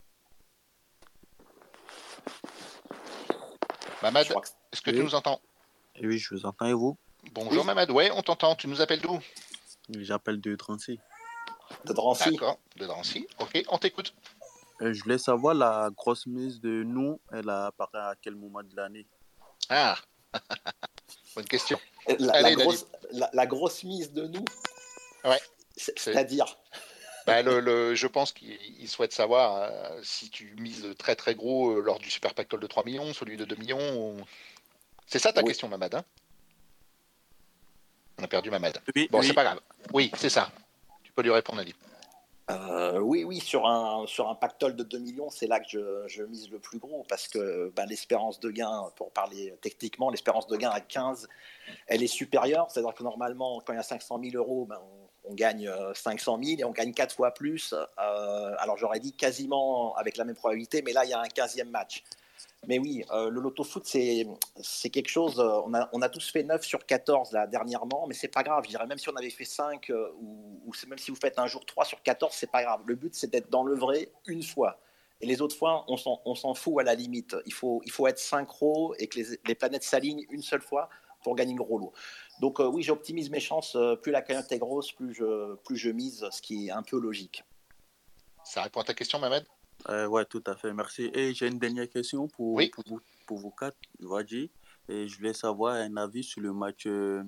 Mamad, 4.01 4.25
est-ce 4.71 4.81
que 4.81 4.89
tu 4.89 5.03
nous 5.03 5.13
entends? 5.13 5.39
Oui, 6.01 6.17
je 6.17 6.33
vous 6.33 6.45
entends 6.45 6.65
et 6.65 6.73
vous? 6.73 6.97
Bonjour 7.33 7.63
Mamad, 7.63 7.91
ouais, 7.91 8.09
on 8.11 8.23
t'entend. 8.23 8.55
Tu 8.55 8.67
nous 8.67 8.81
appelles 8.81 9.01
d'où? 9.01 9.19
J'appelle 9.89 10.41
de 10.41 10.55
Drancy. 10.55 10.99
De 11.85 11.93
Drancy. 11.93 12.31
D'accord, 12.31 12.59
de 12.75 12.85
Drancy. 12.85 13.27
Ok, 13.39 13.63
on 13.69 13.77
t'écoute. 13.77 14.13
Euh, 14.81 14.93
je 14.93 15.03
voulais 15.03 15.17
savoir 15.17 15.55
la 15.55 15.89
grosse 15.95 16.27
mise 16.27 16.59
de 16.59 16.83
nous, 16.83 17.19
elle 17.31 17.49
apparaît 17.49 17.97
à 17.97 18.15
quel 18.21 18.35
moment 18.35 18.61
de 18.61 18.75
l'année? 18.75 19.07
Ah, 19.69 19.97
bonne 21.35 21.45
question. 21.45 21.79
La, 22.19 23.45
grosse, 23.45 23.83
mise 23.83 24.13
de 24.13 24.27
nous 24.27 24.45
Ouais. 25.23 25.39
C'est-à-dire? 25.75 26.57
Bah, 27.25 27.41
le, 27.41 27.95
Je 27.95 28.07
pense 28.07 28.31
qu'il 28.31 28.87
souhaite 28.87 29.13
savoir 29.13 29.63
euh, 29.63 29.99
si 30.03 30.29
tu 30.29 30.55
mises 30.59 30.87
très 30.97 31.15
très 31.15 31.35
gros 31.35 31.71
euh, 31.71 31.81
lors 31.81 31.99
du 31.99 32.09
Super 32.09 32.33
Pactole 32.33 32.61
de 32.61 32.67
3 32.67 32.85
millions, 32.85 33.13
celui 33.13 33.35
de 33.35 33.45
2 33.45 33.55
millions. 33.55 34.15
C'est 35.07 35.19
ça 35.19 35.33
ta 35.33 35.43
question, 35.43 35.67
Mamad 35.67 35.95
hein? 35.95 36.05
On 38.19 38.23
a 38.23 38.27
perdu 38.27 38.49
Mamad. 38.49 38.81
bon, 39.11 39.21
c'est 39.21 39.33
pas 39.33 39.43
grave. 39.43 39.59
Oui, 39.93 40.11
c'est 40.17 40.29
ça 40.29 40.49
lui 41.23 41.31
répondre, 41.31 41.59
Ali. 41.59 41.73
Euh, 42.49 42.99
oui, 42.99 43.25
oui, 43.25 43.41
sur 43.41 43.67
un, 43.67 44.05
sur 44.07 44.29
un 44.29 44.35
pactole 44.35 44.75
de 44.75 44.83
2 44.83 44.99
millions, 44.99 45.29
c'est 45.29 45.47
là 45.47 45.59
que 45.59 46.05
je, 46.07 46.23
mise 46.23 46.49
le 46.49 46.59
plus 46.59 46.79
gros 46.79 47.05
parce 47.09 47.27
que 47.27 47.73
bah, 47.75 47.85
l'espérance 47.85 48.39
de 48.39 48.49
gain, 48.51 48.89
pour 48.95 49.11
parler 49.11 49.53
techniquement, 49.61 50.09
l'espérance 50.09 50.47
de 50.47 50.55
gain 50.55 50.69
à 50.69 50.79
15, 50.79 51.27
elle 51.87 52.03
est 52.03 52.07
supérieure. 52.07 52.67
C'est-à-dire 52.71 52.93
que 52.93 53.03
normalement, 53.03 53.61
quand 53.65 53.73
il 53.73 53.75
y 53.75 53.79
a 53.79 53.83
500 53.83 54.21
000 54.23 54.37
euros, 54.37 54.65
ben, 54.65 54.79
on, 55.25 55.33
gagne 55.33 55.69
500 55.93 56.39
euh, 56.39 56.43
000 56.43 56.61
et 56.61 56.63
on 56.63 56.71
gagne 56.71 56.93
4 56.93 57.13
fois 57.13 57.33
plus. 57.33 57.73
Euh, 57.73 58.55
alors 58.59 58.77
j'aurais 58.77 59.01
dit 59.01 59.11
quasiment 59.11 59.93
avec 59.95 60.15
la 60.15 60.23
même 60.23 60.35
probabilité, 60.35 60.81
mais 60.81 60.93
là, 60.93 61.03
il 61.03 61.09
y 61.09 61.13
a 61.13 61.19
un 61.19 61.27
15e 61.27 61.69
match. 61.69 62.03
Mais 62.65 62.79
oui, 62.79 63.03
euh, 63.11 63.29
le 63.29 63.39
loto 63.39 63.63
foot, 63.63 63.85
c'est, 63.85 64.25
quelque 64.89 65.09
chose. 65.09 65.39
Euh, 65.39 65.61
on 65.93 66.01
a, 66.01 66.09
tous 66.09 66.31
fait 66.31 66.43
9 66.43 66.65
sur 66.65 66.85
14 66.85 67.31
là, 67.31 67.45
dernièrement, 67.45 68.07
mais 68.07 68.13
c'est 68.13 68.27
pas 68.27 68.43
grave. 68.43 68.63
Je 68.63 68.69
dirais 68.69 68.87
même 68.87 68.97
si 68.97 69.09
on 69.09 69.15
avait 69.15 69.29
fait 69.29 69.45
5 69.45 69.89
euh, 69.89 70.11
ou, 70.19 70.71
même 70.87 70.97
si 70.97 71.11
vous 71.11 71.17
faites 71.17 71.37
un 71.37 71.47
jour 71.47 71.65
3 71.65 71.85
sur 71.85 72.01
14, 72.01 72.33
c'est 72.35 72.51
pas 72.51 72.63
grave. 72.63 72.81
Le 72.85 72.95
but, 72.95 73.13
c'est 73.13 73.29
d'être 73.29 73.49
dans 73.49 73.63
le 73.63 73.75
vrai 73.75 74.11
une 74.25 74.43
fois. 74.43 74.79
Et 75.21 75.25
les 75.25 75.41
autres 75.41 75.55
fois, 75.55 75.85
on 75.87 75.97
s'en, 75.97 76.53
fout 76.53 76.79
à 76.79 76.83
la 76.83 76.93
limite. 76.93 77.35
Il 77.45 77.53
faut, 77.53 77.81
il 77.85 77.91
faut 77.91 78.05
être 78.07 78.19
synchro 78.19 78.93
et 78.99 79.07
que 79.07 79.19
les, 79.47 79.55
planètes 79.55 79.83
s'alignent 79.83 80.25
une 80.29 80.43
seule 80.43 80.61
fois 80.61 80.89
pour 81.23 81.35
gagner 81.35 81.53
un 81.53 81.57
gros 81.57 81.79
lot. 81.79 81.93
Donc 82.39 82.59
oui, 82.59 82.83
j'optimise 82.83 83.31
mes 83.31 83.39
chances. 83.39 83.75
plus 84.03 84.11
la 84.11 84.21
cagnotte 84.21 84.51
est 84.51 84.59
grosse, 84.59 84.91
plus 84.91 85.15
je, 85.15 85.55
plus 85.63 85.75
je 85.75 85.89
mise, 85.89 86.27
ce 86.29 86.41
qui 86.41 86.67
est 86.67 86.71
un 86.71 86.83
peu 86.83 86.99
logique. 86.99 87.43
Ça 88.43 88.61
répond 88.61 88.81
à 88.81 88.83
ta 88.83 88.93
question, 88.93 89.17
Mohamed? 89.17 89.47
Euh, 89.89 90.05
oui, 90.07 90.23
tout 90.29 90.43
à 90.45 90.55
fait, 90.55 90.73
merci. 90.73 91.09
Et 91.13 91.33
j'ai 91.33 91.47
une 91.47 91.59
dernière 91.59 91.89
question 91.89 92.27
pour, 92.27 92.59
pour, 92.73 92.83
vous, 92.87 93.01
pour 93.25 93.37
vous 93.37 93.51
quatre, 93.51 93.77
Vadji. 93.99 94.51
Et 94.89 95.07
je 95.07 95.17
voulais 95.17 95.33
savoir 95.33 95.75
un 95.75 95.97
avis 95.97 96.23
sur 96.23 96.41
le 96.41 96.53
match 96.53 96.85
euh, 96.85 97.23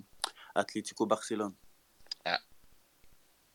Atlético-Barcelone. 0.55 1.53
Ah. 2.26 2.39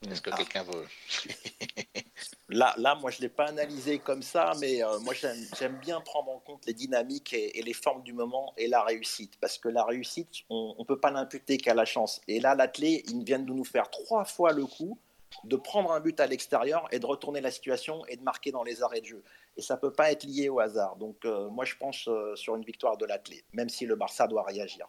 Est-ce 0.08 0.20
que 0.20 0.30
ah. 0.30 0.36
quelqu'un 0.36 0.62
veut? 0.62 0.86
Là, 2.50 2.74
là, 2.76 2.94
moi, 2.94 3.10
je 3.10 3.16
ne 3.16 3.22
l'ai 3.22 3.28
pas 3.30 3.46
analysé 3.46 3.98
comme 3.98 4.22
ça, 4.22 4.52
mais 4.60 4.84
euh, 4.84 4.98
moi, 5.00 5.14
j'aime 5.14 5.78
bien 5.78 6.00
prendre 6.02 6.30
en 6.30 6.38
compte 6.40 6.66
les 6.66 6.74
dynamiques 6.74 7.32
et, 7.32 7.62
les 7.62 7.72
formes 7.72 8.02
du 8.02 8.12
moment 8.12 8.52
et 8.58 8.68
la 8.68 8.82
réussite. 8.82 9.38
Parce 9.40 9.58
que 9.58 9.68
la 9.68 9.82
réussite, 9.82 10.28
on 10.50 10.76
ne 10.78 10.84
peut 10.84 11.00
pas 11.00 11.10
l'imputer 11.10 11.56
qu'à 11.56 11.74
la 11.74 11.86
chance. 11.86 12.20
Et 12.28 12.40
là, 12.40 12.54
l'Atlé, 12.54 13.02
ils 13.08 13.24
viennent 13.24 13.46
de 13.46 13.52
nous 13.52 13.64
faire 13.64 13.90
trois 13.90 14.24
fois 14.24 14.52
le 14.52 14.66
coup 14.66 14.98
de 15.42 15.56
prendre 15.56 15.92
un 15.92 16.00
but 16.00 16.18
à 16.20 16.26
l'extérieur 16.26 16.86
et 16.92 16.98
de 16.98 17.06
retourner 17.06 17.40
la 17.40 17.50
situation 17.50 18.04
et 18.06 18.16
de 18.16 18.22
marquer 18.22 18.52
dans 18.52 18.62
les 18.62 18.82
arrêts 18.82 19.00
de 19.00 19.06
jeu. 19.06 19.24
Et 19.56 19.62
ça 19.62 19.74
ne 19.74 19.80
peut 19.80 19.92
pas 19.92 20.10
être 20.12 20.24
lié 20.24 20.48
au 20.48 20.60
hasard. 20.60 20.96
Donc 20.96 21.24
euh, 21.24 21.48
moi 21.48 21.64
je 21.64 21.76
pense 21.76 22.08
euh, 22.08 22.36
sur 22.36 22.54
une 22.56 22.64
victoire 22.64 22.96
de 22.96 23.04
l'Athlé, 23.04 23.44
même 23.52 23.68
si 23.68 23.86
le 23.86 23.96
Barça 23.96 24.26
doit 24.26 24.44
réagir. 24.44 24.86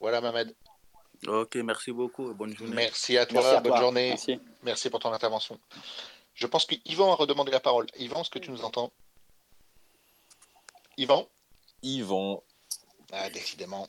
Voilà 0.00 0.20
Mohamed. 0.20 0.54
Ok, 1.26 1.54
merci 1.56 1.92
beaucoup 1.92 2.34
bonne 2.34 2.54
journée. 2.54 2.74
Merci 2.74 3.16
à 3.16 3.24
toi, 3.24 3.60
bonne 3.60 3.78
journée. 3.78 4.14
Merci. 4.62 4.90
pour 4.90 5.00
ton 5.00 5.12
intervention. 5.12 5.58
Je 6.34 6.46
pense 6.46 6.66
qu'Yvan 6.66 7.12
a 7.12 7.14
redemandé 7.14 7.52
la 7.52 7.60
parole. 7.60 7.86
Yvan, 7.96 8.20
est-ce 8.20 8.30
que 8.30 8.40
tu 8.40 8.50
nous 8.50 8.64
entends? 8.64 8.92
Yvan? 10.96 11.28
Yvan. 11.82 12.42
Ah, 13.12 13.30
décidément. 13.30 13.86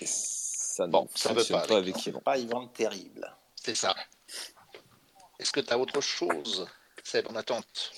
Ça 0.00 0.86
ne 0.86 0.92
ça 1.14 1.32
veut 1.32 1.44
pas, 1.44 1.76
avec 1.76 2.06
Yvan. 2.06 2.20
Pas 2.20 2.38
Yvan 2.38 2.68
terrible. 2.68 3.34
C'est 3.56 3.74
ça. 3.74 3.94
Est-ce 5.44 5.52
que 5.52 5.60
tu 5.60 5.74
as 5.74 5.78
autre 5.78 6.00
chose, 6.00 6.66
Seb, 7.02 7.28
en 7.28 7.36
attente? 7.36 7.92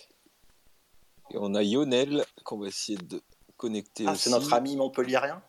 Et 1.30 1.36
on 1.38 1.54
a 1.54 1.62
Lionel 1.62 2.26
qu'on 2.42 2.58
va 2.58 2.66
essayer 2.66 2.98
de 2.98 3.22
connecter 3.56 4.04
ah, 4.08 4.16
C'est 4.16 4.30
notre 4.30 4.52
ami 4.52 4.74
montpellierien 4.74 5.40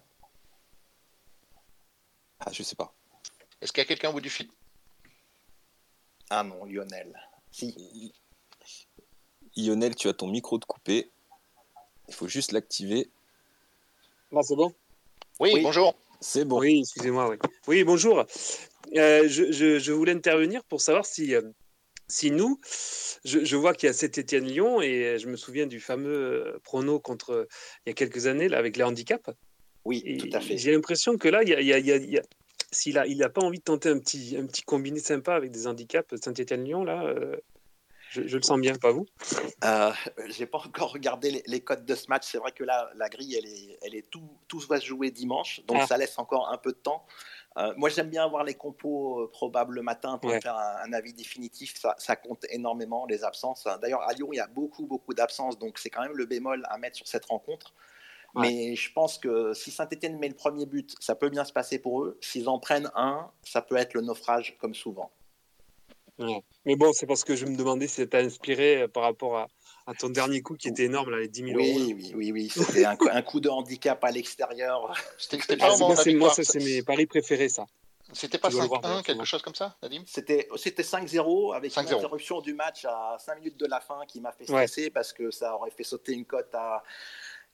Ah, 2.40 2.52
je 2.52 2.62
sais 2.62 2.76
pas. 2.76 2.94
Est-ce 3.60 3.74
qu'il 3.74 3.82
y 3.82 3.86
a 3.86 3.88
quelqu'un 3.88 4.12
au 4.12 4.14
bout 4.14 4.22
du 4.22 4.30
fil? 4.30 4.48
Ah 6.30 6.44
non, 6.44 6.66
Lionel. 6.66 7.20
Si. 7.50 8.14
Lionel, 9.56 9.96
tu 9.96 10.08
as 10.08 10.14
ton 10.14 10.28
micro 10.28 10.60
de 10.60 10.66
coupé. 10.66 11.10
Il 12.10 12.14
faut 12.14 12.28
juste 12.28 12.52
l'activer. 12.52 13.10
Bon, 14.32 14.44
c'est 14.44 14.56
bon? 14.56 14.72
Oui, 15.40 15.64
bonjour. 15.64 15.96
C'est 16.22 16.46
bon. 16.46 16.60
Oui, 16.60 16.82
excusez-moi. 16.82 17.28
Oui. 17.28 17.38
oui, 17.66 17.84
bonjour. 17.84 18.20
Euh, 18.96 19.28
je, 19.28 19.92
voulais 19.92 20.12
intervenir 20.12 20.64
pour 20.64 20.80
savoir 20.80 21.04
si, 21.04 21.34
euh, 21.34 21.42
si 22.08 22.32
nous, 22.32 22.60
je, 23.26 23.56
vois 23.56 23.74
qu'il 23.74 23.88
y 23.88 23.90
a 23.90 23.94
cet 23.94 24.18
Étienne-Lyon 24.18 24.82
et 24.82 25.18
je 25.20 25.28
me 25.28 25.36
souviens 25.36 25.68
du 25.68 25.80
fameux 25.80 26.10
euh, 26.10 26.60
prono 26.64 27.00
contre 27.00 27.48
il 27.86 27.90
y 27.90 27.92
a 27.92 27.94
quelques 27.94 28.28
années 28.28 28.48
là, 28.48 28.58
avec 28.58 28.78
les 28.78 28.84
handicaps. 28.84 29.30
Oui, 29.86 30.18
tout 30.18 30.30
à 30.34 30.42
fait. 30.42 30.58
J'ai 30.58 30.72
l'impression 30.72 31.18
que 31.18 31.28
là, 31.28 31.44
il 31.44 31.50
y 31.50 32.18
a, 32.18 32.22
s'il 32.72 32.96
n'a 32.96 33.08
il 33.08 33.24
a 33.24 33.30
pas 33.30 33.42
envie 33.42 33.60
de 33.60 33.64
tenter 33.64 33.90
un 33.90 34.00
petit, 34.00 34.36
un 34.38 34.46
petit 34.46 34.64
combiné 34.64 35.00
sympa 35.00 35.36
avec 35.36 35.52
des 35.52 35.68
handicaps 35.68 36.14
Saint-Étienne-Lyon, 36.22 36.84
là, 36.84 37.14
je, 38.10 38.22
le 38.22 38.42
sens 38.42 38.60
bien, 38.60 38.76
pas 38.76 38.92
vous? 38.92 39.06
Euh, 39.64 39.92
J'ai 40.30 40.46
pas 40.46 40.60
encore 40.60 40.94
regardé 40.94 41.44
les, 41.46 41.62
codes 41.62 41.86
de 41.86 41.96
ce 41.96 42.08
match. 42.08 42.24
C'est 42.26 42.38
vrai 42.38 42.52
que 42.52 42.64
là, 42.64 42.90
la 42.96 43.10
grille, 43.10 43.36
elle 43.36 43.46
est, 43.46 43.78
elle 43.82 43.96
est 43.96 44.10
tout, 44.10 44.30
tout 44.48 44.60
va 44.60 44.80
se 44.80 44.86
jouer 44.86 45.12
dimanche, 45.12 45.62
donc 45.68 45.78
ah. 45.82 45.88
ça 45.88 45.98
laisse 45.98 46.18
encore 46.18 46.50
un 46.52 46.58
peu 46.58 46.72
de 46.72 46.78
temps. 46.78 47.06
Euh, 47.58 47.74
moi, 47.76 47.90
j'aime 47.90 48.10
bien 48.10 48.24
avoir 48.24 48.44
les 48.44 48.54
compos 48.54 49.22
euh, 49.22 49.32
probables 49.32 49.76
le 49.76 49.82
matin 49.82 50.20
pour 50.20 50.32
faire 50.32 50.56
un, 50.56 50.94
avis 50.94 51.14
définitif. 51.14 51.74
Ça, 51.98 52.16
compte 52.16 52.46
énormément, 52.50 53.06
les 53.08 53.24
absences. 53.24 53.68
D'ailleurs, 53.82 54.02
à 54.08 54.14
Lyon, 54.14 54.30
il 54.32 54.38
y 54.38 54.40
a 54.40 54.48
beaucoup, 54.48 54.86
beaucoup 54.86 55.14
d'absences. 55.14 55.58
Donc, 55.58 55.80
c'est 55.80 55.90
quand 55.90 56.02
même 56.02 56.16
le 56.16 56.26
bémol 56.26 56.64
à 56.70 56.78
mettre 56.78 56.98
sur 56.98 57.08
cette 57.08 57.26
rencontre. 57.26 57.74
Mais 58.36 58.76
je 58.76 58.94
pense 58.94 59.18
que 59.18 59.54
si 59.54 59.72
Saint-Etienne 59.72 60.20
met 60.20 60.28
le 60.28 60.36
premier 60.36 60.68
but, 60.68 60.94
ça 61.00 61.16
peut 61.16 61.30
bien 61.30 61.44
se 61.44 61.52
passer 61.52 61.80
pour 61.80 62.04
eux. 62.04 62.20
S'ils 62.22 62.48
en 62.48 62.60
prennent 62.60 62.92
un, 62.94 63.32
ça 63.42 63.64
peut 63.64 63.78
être 63.78 63.96
le 63.96 64.02
naufrage, 64.02 64.56
comme 64.60 64.76
souvent. 64.76 65.12
Mais 66.20 66.76
bon, 66.76 66.92
c'est 66.94 67.06
parce 67.06 67.24
que 67.24 67.36
je 67.36 67.46
me 67.46 67.56
demandais 67.56 67.88
si 67.88 68.08
t'a 68.08 68.20
inspiré 68.20 68.84
euh, 68.84 68.88
par 68.88 69.04
rapport 69.04 69.38
à, 69.38 69.48
ton 69.94 70.10
dernier 70.10 70.42
coup 70.42 70.56
qui 70.56 70.68
était 70.68 70.84
énorme, 70.84 71.12
là, 71.12 71.20
les 71.20 71.28
10 71.28 71.44
000 71.44 71.58
oui, 71.58 71.70
euros. 71.70 71.80
Oui, 71.80 72.14
oui, 72.16 72.32
oui, 72.32 72.50
c'était 72.50 72.86
un, 72.86 73.22
coup 73.22 73.40
de 73.40 73.50
handicap 73.50 74.04
à 74.04 74.12
l'extérieur. 74.12 74.94
C'était 75.18 75.58
pas 75.58 75.74
ah, 75.74 75.78
moi, 75.78 75.96
ça, 76.30 76.44
c'est 76.44 76.60
mes 76.60 76.84
paris 76.84 77.06
préférés, 77.06 77.50
ça. 77.50 77.66
C'était 78.14 78.38
pas 78.38 78.50
5-1, 78.50 79.04
quelque 79.04 79.26
chose 79.26 79.42
comme 79.42 79.56
ça, 79.56 79.76
Nadim? 79.84 80.04
C'était 80.06 80.48
5-0 80.52 81.56
avec 81.56 81.76
une 81.76 81.82
interruption 81.82 82.42
du 82.42 82.54
match 82.54 82.86
à 82.86 83.18
5 83.20 83.40
minutes 83.40 83.58
de 83.58 83.66
la 83.66 83.82
fin 83.82 84.06
qui 84.08 84.22
m'a 84.22 84.32
fait 84.32 84.46
stresser 84.46 84.90
parce 84.90 85.12
que 85.12 85.30
ça 85.32 85.56
aurait 85.56 85.72
fait 85.72 85.84
sauter 85.84 86.14
une 86.14 86.26
cote 86.26 86.54
à. 86.54 86.84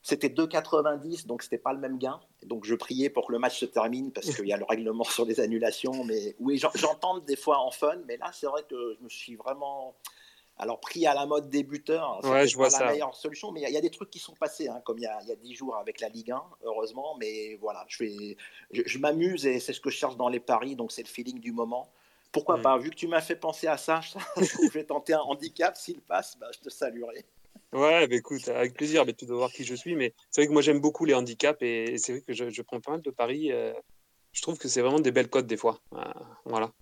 C'était 0.02 0.28
2,90, 0.28 1.26
donc 1.26 1.42
c'était 1.42 1.56
pas 1.56 1.72
le 1.72 1.78
même 1.78 1.98
gain. 1.98 2.20
Donc 2.42 2.66
je 2.66 2.74
priais 2.74 3.08
pour 3.08 3.26
que 3.26 3.32
le 3.32 3.38
match 3.38 3.58
se 3.58 3.64
termine 3.64 4.12
parce 4.12 4.34
qu'il 4.34 4.46
y 4.46 4.52
a 4.52 4.58
le 4.58 4.64
règlement 4.64 5.02
sur 5.02 5.24
les 5.24 5.40
annulations. 5.40 6.04
Mais 6.04 6.36
oui, 6.40 6.60
j'entends 6.74 7.18
des 7.20 7.36
fois 7.36 7.58
en 7.58 7.70
fun, 7.70 7.96
mais 8.06 8.18
là 8.18 8.30
c'est 8.32 8.46
vrai 8.46 8.64
que 8.68 8.96
je 8.98 9.02
me 9.02 9.08
suis 9.08 9.34
vraiment 9.34 9.96
alors, 10.56 10.78
pris 10.78 11.04
à 11.06 11.14
la 11.14 11.26
mode 11.26 11.50
débuteur, 11.50 12.20
c'est 12.22 12.56
ouais, 12.56 12.68
pas 12.70 12.78
la 12.78 12.92
meilleure 12.92 13.14
solution, 13.16 13.50
mais 13.50 13.62
il 13.62 13.72
y, 13.72 13.76
a 13.76 13.80
des 13.80 13.90
trucs 13.90 14.10
qui 14.10 14.20
sont 14.20 14.34
passés, 14.34 14.68
hein, 14.68 14.80
comme 14.84 14.98
il 14.98 15.02
y, 15.02 15.06
a, 15.06 15.18
il 15.28 15.36
10 15.36 15.54
jours 15.54 15.76
avec 15.76 16.00
la 16.00 16.08
Ligue 16.08 16.30
1, 16.30 16.42
heureusement. 16.62 17.16
Mais 17.18 17.58
voilà, 17.60 17.84
je, 17.88 18.04
je, 18.70 18.98
m'amuse 18.98 19.46
et 19.46 19.58
c'est 19.58 19.72
ce 19.72 19.80
que 19.80 19.90
je 19.90 19.96
cherche 19.96 20.16
dans 20.16 20.28
les 20.28 20.38
paris, 20.38 20.76
donc 20.76 20.92
c'est 20.92 21.02
le 21.02 21.08
feeling 21.08 21.40
du 21.40 21.50
moment. 21.50 21.90
Pourquoi 22.30 22.58
pas? 22.58 22.78
Vu 22.78 22.90
que 22.90 22.94
tu 22.94 23.08
m'as 23.08 23.20
fait 23.20 23.36
penser 23.36 23.66
à 23.66 23.76
ça, 23.76 24.00
je 24.36 24.70
vais 24.72 24.84
tenter 24.84 25.14
un 25.14 25.20
handicap. 25.20 25.76
S'il 25.76 26.00
passe, 26.00 26.36
bah, 26.38 26.48
je 26.52 26.60
te 26.60 26.70
saluerai. 26.70 27.24
Ouais, 27.72 28.06
bah, 28.06 28.14
écoute, 28.14 28.48
avec 28.48 28.74
plaisir. 28.74 29.04
Mais 29.06 29.12
tu 29.12 29.26
dois 29.26 29.36
voir 29.36 29.50
qui 29.50 29.64
je 29.64 29.74
suis. 29.74 29.96
Mais 29.96 30.14
c'est 30.30 30.40
vrai 30.40 30.48
que 30.48 30.52
moi, 30.52 30.62
j'aime 30.62 30.80
beaucoup 30.80 31.04
les 31.04 31.14
handicaps 31.14 31.62
et, 31.62 31.98
c'est 31.98 32.12
vrai 32.12 32.20
que 32.22 32.32
je, 32.32 32.62
prends 32.62 32.80
pas 32.80 32.92
mal 32.92 33.02
de 33.02 33.10
paris. 33.10 33.52
Euh, 33.52 33.72
je 34.32 34.42
trouve 34.42 34.58
que 34.58 34.68
c'est 34.68 34.80
vraiment 34.80 35.00
des 35.00 35.12
belles 35.12 35.28
cotes 35.28 35.46
des 35.46 35.56
fois. 35.56 35.80
Euh, 35.94 36.02
voilà. 36.44 36.72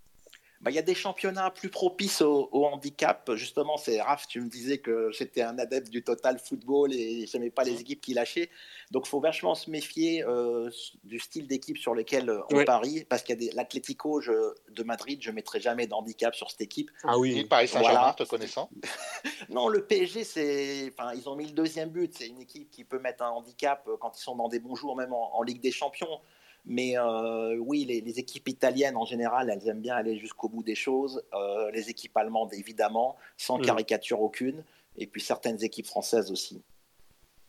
Bah, 0.63 0.71
il 0.71 0.75
y 0.75 0.79
a 0.79 0.83
des 0.83 0.95
championnats 0.95 1.51
plus 1.51 1.71
propices 1.71 2.23
au, 2.23 2.49
handicap. 2.53 3.33
Justement, 3.35 3.77
c'est 3.77 4.01
Raph, 4.01 4.29
tu 4.29 4.41
me 4.41 4.49
disais 4.49 4.79
que 4.79 5.11
j'étais 5.11 5.43
un 5.43 5.59
adepte 5.59 5.91
du 5.91 6.05
total 6.05 6.39
football 6.39 6.93
et 6.93 7.27
je 7.27 7.37
n'aimais 7.37 7.51
pas 7.51 7.65
les 7.65 7.81
équipes 7.81 8.01
qui 8.01 8.15
lâchaient. 8.15 8.49
Donc, 8.93 9.07
il 9.07 9.09
faut 9.09 9.19
vachement 9.19 9.57
se 9.57 9.69
méfier 9.71 10.23
euh, 10.23 10.71
du 11.03 11.19
style 11.19 11.49
d'équipe 11.49 11.79
sur 11.79 11.95
lequel 11.95 12.31
euh, 12.31 12.43
on 12.53 12.65
parie. 12.65 13.05
Parce 13.09 13.25
qu'il 13.25 13.43
y 13.43 13.51
a 13.51 13.55
l'Atlético 13.55 14.21
de 14.21 14.83
Madrid, 14.85 15.19
je 15.21 15.31
ne 15.31 15.35
mettrai 15.35 15.61
jamais 15.61 15.89
d'handicap 15.89 16.37
sur 16.37 16.49
cette 16.49 16.61
équipe. 16.61 16.93
Ah 17.03 17.19
oui, 17.19 17.45
Paris 17.45 17.67
Saint-Germain, 17.67 18.13
te 18.13 18.23
connaissant. 18.23 18.71
non, 19.49 19.67
le 19.67 19.85
PSG, 19.85 20.23
c'est, 20.23 20.93
enfin, 20.97 21.13
ils 21.13 21.29
ont 21.29 21.35
mis 21.35 21.47
le 21.47 21.53
deuxième 21.53 21.91
but. 21.91 22.15
C'est 22.17 22.29
une 22.29 22.41
équipe 22.41 22.71
qui 22.71 22.85
peut 22.85 23.01
mettre 23.01 23.25
un 23.25 23.31
handicap 23.31 23.85
euh, 23.89 23.97
quand 24.01 24.17
ils 24.17 24.23
sont 24.23 24.37
dans 24.37 24.49
des 24.49 24.61
bons 24.61 24.77
jours, 24.77 24.95
même 24.95 25.13
en 25.13 25.43
Ligue 25.43 25.61
des 25.61 25.73
Champions. 25.73 26.21
Mais 26.65 26.97
euh, 26.97 27.57
oui, 27.57 27.85
les, 27.85 28.19
équipes 28.19 28.49
italiennes 28.49 28.97
en 28.97 29.05
général, 29.05 29.51
elles 29.51 29.69
aiment 29.69 29.81
bien 29.81 29.97
aller 29.97 30.19
jusqu'au 30.19 30.49
bout 30.49 30.63
des 30.63 30.77
choses. 30.77 31.23
Euh, 31.35 31.71
les 31.73 31.91
équipes 31.91 32.17
allemandes, 32.17 32.55
évidemment, 32.55 33.17
sans 33.37 33.59
mm. 33.59 33.63
caricature 33.63 34.21
aucune. 34.21 34.65
Et 34.97 35.07
puis 35.07 35.21
certaines 35.21 35.63
équipes 35.65 35.87
françaises 35.87 36.31
aussi. 36.31 36.63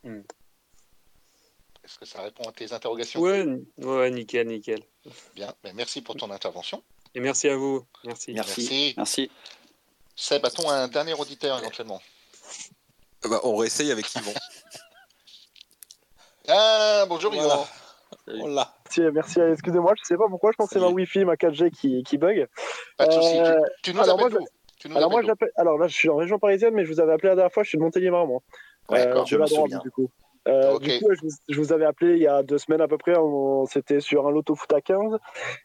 Mm. 0.04 0.22
Est-ce 1.84 2.00
que 2.00 2.06
ça 2.06 2.22
répond 2.22 2.44
à 2.48 2.52
tes 2.54 2.72
interrogations 2.74 3.20
Oui, 3.20 3.66
ouais, 3.78 4.10
nickel, 4.10 4.48
nickel. 4.48 4.82
Bien, 5.36 5.54
ben, 5.64 5.76
merci 5.76 6.02
pour 6.02 6.16
ton 6.16 6.32
intervention. 6.32 6.82
Et 7.14 7.20
merci 7.20 7.50
à 7.50 7.58
vous. 7.58 7.86
Merci. 8.06 8.34
Merci. 8.34 8.94
merci. 8.98 9.32
Seb, 10.16 10.46
a-t-on 10.46 10.70
un 10.70 10.88
dernier 10.88 11.14
auditeur 11.14 11.60
éventuellement? 11.60 12.02
Bah, 13.24 13.42
On 13.44 13.56
réessaye 13.58 13.92
avec 13.92 14.14
Yvon. 14.16 14.34
ah, 16.48 17.06
bonjour 17.08 17.34
Yvon. 17.36 17.66
Merci, 18.28 19.02
merci. 19.14 19.40
Excusez-moi, 19.40 19.94
je 19.98 20.06
sais 20.06 20.18
pas 20.18 20.28
pourquoi, 20.30 20.52
je 20.52 20.58
pense 20.58 20.70
que 20.70 20.76
c'est 20.76 20.86
ma 20.86 20.90
Wi-Fi, 20.90 21.26
ma 21.26 21.36
4G 21.36 21.72
qui, 21.72 22.04
qui 22.04 22.18
bug. 22.18 22.48
Pas 22.98 23.08
de. 23.08 23.14
Euh, 23.14 23.60
tu, 23.84 23.94
nous 23.94 24.02
alors 24.02 24.18
moi, 24.18 24.30
alors 24.96 25.12
moi, 25.12 25.22
alors 25.58 25.78
là, 25.78 25.88
je 25.88 25.94
suis 25.94 26.10
en 26.10 26.16
région 26.16 26.40
parisienne, 26.40 26.74
mais 26.74 26.86
je 26.86 26.94
vous 26.94 27.00
avais 27.00 27.14
appelé 27.14 27.30
la 27.30 27.36
dernière 27.36 27.54
fois, 27.54 27.64
je 27.64 27.70
suis 27.70 27.78
de 27.78 27.84
Montélimar, 27.84 28.26
moi. 28.26 28.42
Euh, 28.92 29.26
je 29.26 29.38
me 29.38 29.46
souviens. 29.46 29.80
Du 29.80 29.92
coup. 29.92 30.10
Euh, 30.46 30.78
du 30.80 31.00
coup, 31.00 31.08
je 31.48 31.58
vous, 31.58 31.72
avais 31.72 31.86
appelé 31.86 32.16
il 32.16 32.22
y 32.22 32.28
a 32.28 32.44
deux 32.44 32.58
semaines 32.58 32.82
à 32.82 32.88
peu 32.90 32.98
près, 32.98 33.14
c'était 33.70 34.02
sur 34.02 34.28
un 34.28 34.32
loto 34.32 34.56
foot 34.56 34.74
à 34.74 34.82
15. 34.82 35.18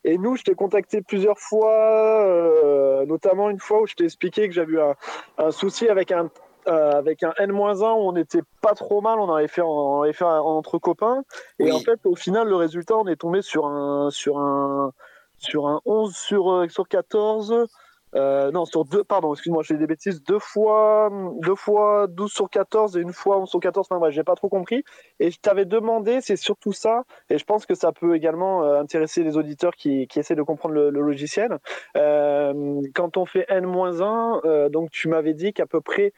Et 0.05 0.19
nous, 0.19 0.37
je 0.37 0.45
t'ai 0.45 0.55
contacté 0.55 1.03
plusieurs 1.03 1.39
fois, 1.39 3.05
notamment 3.07 3.51
une 3.51 3.59
fois 3.59 3.83
où 3.83 3.87
je 3.87 3.95
t'ai 3.95 4.05
expliqué 4.05 4.49
que 4.49 4.55
j'avais 4.55 4.75
eu 4.75 4.81
un, 4.81 4.95
un, 5.39 5.51
souci 5.51 5.89
avec 5.89 6.13
un, 6.13 6.31
euh, 6.69 6.93
avec 6.93 7.23
un 7.23 7.33
N-1 7.39 7.83
on 7.83 8.13
n'était 8.13 8.43
pas 8.61 8.75
trop 8.75 9.01
mal, 9.01 9.19
on 9.19 9.33
avait 9.33 9.49
fait, 9.49 9.63
on 9.63 10.03
avait 10.03 10.13
fait 10.13 10.25
entre 10.25 10.79
copains. 10.79 11.23
Et 11.59 11.73
en 11.73 11.81
fait, 11.81 11.99
au 12.05 12.15
final, 12.15 12.49
le 12.49 12.57
résultat, 12.57 12.97
on 12.97 13.07
est 13.07 13.17
tombé 13.17 13.43
sur 13.43 13.67
un, 13.67 14.11
sur 14.11 14.39
un, 14.39 14.93
sur 15.39 15.67
un 15.67 15.81
11 15.87 16.15
sur, 16.15 16.53
euh, 16.53 16.69
sur 16.69 16.87
14. 16.89 17.67
Euh, 18.15 18.51
non, 18.53 18.65
sur 18.65 18.87
deux, 18.87 19.05
pardon, 19.05 19.35
excuse-moi, 19.35 19.63
j'ai 19.63 19.77
des 19.77 19.87
bêtises. 19.87 20.23
Deux 20.23 20.39
fois, 20.39 21.11
deux 21.41 21.55
fois 21.55 22.07
12 22.07 22.31
sur 22.31 22.51
14 22.51 22.97
et 22.97 23.01
une 23.01 23.13
fois 23.13 23.39
11 23.39 23.49
sur 23.49 23.61
14. 23.61 23.87
Enfin, 23.91 24.01
ouais, 24.01 24.13
j'ai 24.13 24.25
pas 24.25 24.35
trop 24.35 24.49
compris. 24.49 24.83
Et 25.21 25.31
je 25.31 25.39
t'avais 25.41 25.65
demandé, 25.65 26.21
c'est 26.21 26.37
surtout 26.37 26.73
ça. 26.73 27.05
Et 27.31 27.39
je 27.39 27.45
pense 27.45 27.65
que 27.65 27.75
ça 27.75 27.93
peut 27.93 28.15
également 28.15 28.63
intéresser 28.75 29.23
les 29.25 29.37
auditeurs 29.37 29.75
qui, 29.75 30.07
qui, 30.07 30.19
essaient 30.19 30.37
de 30.37 30.43
comprendre 30.43 30.75
le, 30.75 30.91
le 30.91 31.01
logiciel. 31.01 31.59
quand 31.95 33.17
on 33.17 33.27
fait 33.27 33.47
N-1, 33.49 34.71
donc 34.71 34.91
tu 34.91 35.09
m'avais 35.09 35.35
dit 35.35 35.53
qu'à 35.53 35.67
peu 35.67 35.81
près 35.81 36.13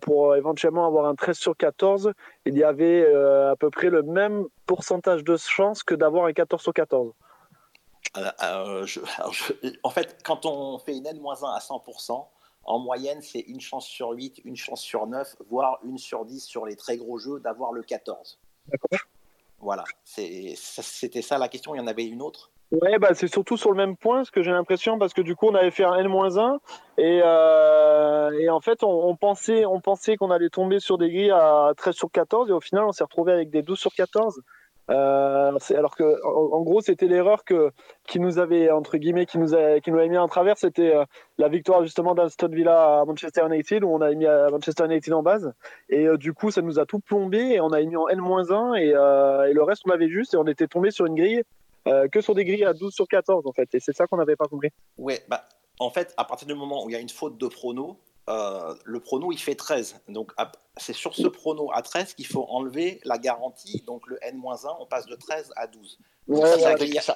pour 0.00 0.34
éventuellement 0.36 0.86
avoir 0.86 1.06
un 1.06 1.14
13 1.14 1.36
sur 1.36 1.56
14, 1.56 2.12
il 2.46 2.56
y 2.56 2.64
avait 2.64 3.04
euh, 3.06 3.52
à 3.52 3.56
peu 3.56 3.70
près 3.70 3.90
le 3.90 4.02
même 4.02 4.46
pourcentage 4.66 5.24
de 5.24 5.36
chance 5.36 5.82
que 5.82 5.94
d'avoir 5.94 6.26
un 6.26 6.32
14 6.32 6.60
sur 6.60 6.72
14. 6.72 7.12
Euh, 8.16 8.86
en 9.82 9.90
fait, 9.90 10.18
quand 10.24 10.46
on 10.46 10.78
fait 10.78 10.96
une 10.96 11.06
N-1 11.06 11.54
à 11.54 11.58
100%, 11.58 12.26
en 12.64 12.78
moyenne, 12.78 13.22
c'est 13.22 13.40
une 13.40 13.60
chance 13.60 13.86
sur 13.86 14.10
8, 14.10 14.42
une 14.44 14.56
chance 14.56 14.80
sur 14.80 15.06
9, 15.06 15.36
voire 15.48 15.78
une 15.84 15.98
sur 15.98 16.24
10 16.24 16.40
sur 16.44 16.66
les 16.66 16.76
très 16.76 16.96
gros 16.96 17.18
jeux 17.18 17.40
d'avoir 17.40 17.72
le 17.72 17.82
14. 17.82 18.38
D'accord. 18.66 18.98
Voilà, 19.60 19.84
c'était 20.04 21.22
ça 21.22 21.38
la 21.38 21.48
question. 21.48 21.74
Il 21.74 21.78
y 21.78 21.80
en 21.80 21.86
avait 21.86 22.06
une 22.06 22.22
autre? 22.22 22.50
Ouais, 22.70 22.98
bah, 22.98 23.14
c'est 23.14 23.28
surtout 23.28 23.56
sur 23.56 23.70
le 23.70 23.78
même 23.78 23.96
point, 23.96 24.24
ce 24.24 24.30
que 24.30 24.42
j'ai 24.42 24.50
l'impression, 24.50 24.98
parce 24.98 25.14
que 25.14 25.22
du 25.22 25.34
coup, 25.34 25.46
on 25.46 25.54
avait 25.54 25.70
fait 25.70 25.84
un 25.84 25.94
N-1 25.94 26.58
et, 26.98 27.20
euh, 27.24 28.30
et 28.38 28.50
en 28.50 28.60
fait, 28.60 28.82
on, 28.82 29.16
pensait, 29.16 29.64
on 29.64 29.80
pensait 29.80 30.16
qu'on 30.16 30.30
allait 30.30 30.50
tomber 30.50 30.78
sur 30.78 30.98
des 30.98 31.08
grilles 31.10 31.30
à 31.30 31.72
13 31.78 31.94
sur 31.94 32.10
14 32.10 32.50
et 32.50 32.52
au 32.52 32.60
final, 32.60 32.84
on 32.84 32.92
s'est 32.92 33.04
retrouvé 33.04 33.32
avec 33.32 33.48
des 33.48 33.62
12 33.62 33.78
sur 33.78 33.94
14. 33.94 34.42
Euh, 34.90 35.58
alors 35.76 35.96
que, 35.96 36.24
en, 36.24 36.62
gros, 36.62 36.80
c'était 36.80 37.06
l'erreur 37.06 37.44
que 37.44 37.72
qui 38.06 38.20
nous 38.20 38.38
avait 38.38 38.70
entre 38.70 38.96
guillemets, 38.96 39.26
qui 39.26 39.38
nous 39.38 39.54
a, 39.54 39.80
qui 39.80 39.90
nous 39.90 39.98
avait 39.98 40.08
mis 40.08 40.16
en 40.16 40.28
travers, 40.28 40.56
c'était 40.56 40.94
euh, 40.94 41.04
la 41.36 41.48
victoire 41.48 41.82
justement 41.82 42.14
d'Alston 42.14 42.48
Villa 42.48 43.00
à 43.00 43.04
Manchester 43.04 43.42
United 43.46 43.84
où 43.84 43.88
on 43.88 44.00
a 44.00 44.12
mis 44.14 44.26
à 44.26 44.48
Manchester 44.50 44.86
United 44.86 45.12
en 45.12 45.22
base 45.22 45.52
et 45.90 46.06
euh, 46.06 46.16
du 46.16 46.32
coup, 46.32 46.50
ça 46.50 46.62
nous 46.62 46.78
a 46.78 46.86
tout 46.86 47.00
plombé 47.00 47.38
et 47.52 47.60
on 47.60 47.70
a 47.72 47.82
mis 47.82 47.96
en 47.96 48.08
N-1 48.08 48.76
et, 48.76 48.94
euh, 48.94 49.44
et 49.44 49.52
le 49.52 49.62
reste 49.62 49.82
on 49.86 49.90
avait 49.90 50.08
juste 50.08 50.32
et 50.32 50.36
on 50.38 50.46
était 50.46 50.66
tombé 50.66 50.90
sur 50.90 51.04
une 51.04 51.16
grille 51.16 51.42
euh, 51.88 52.08
que 52.08 52.20
sur 52.20 52.34
des 52.34 52.44
grilles 52.44 52.64
à 52.64 52.74
12 52.74 52.92
sur 52.92 53.08
14 53.08 53.46
en 53.46 53.52
fait. 53.52 53.74
Et 53.74 53.80
c'est 53.80 53.94
ça 53.94 54.06
qu'on 54.06 54.16
n'avait 54.16 54.36
pas 54.36 54.46
compris. 54.46 54.70
Ouais, 54.96 55.24
bah, 55.28 55.48
en 55.78 55.90
fait, 55.90 56.14
à 56.16 56.24
partir 56.24 56.46
du 56.46 56.54
moment 56.54 56.84
où 56.84 56.90
il 56.90 56.92
y 56.92 56.96
a 56.96 57.00
une 57.00 57.08
faute 57.08 57.38
de 57.38 57.46
prono, 57.46 57.98
euh, 58.28 58.74
le 58.84 59.00
prono 59.00 59.32
il 59.32 59.38
fait 59.38 59.54
13. 59.54 60.00
Donc 60.08 60.32
c'est 60.76 60.92
sur 60.92 61.14
ce 61.14 61.28
prono 61.28 61.70
à 61.72 61.82
13 61.82 62.14
qu'il 62.14 62.26
faut 62.26 62.46
enlever 62.48 63.00
la 63.04 63.18
garantie. 63.18 63.82
Donc 63.86 64.06
le 64.06 64.18
N-1, 64.22 64.76
on 64.80 64.86
passe 64.86 65.06
de 65.06 65.14
13 65.14 65.52
à 65.56 65.66
12. 65.66 65.98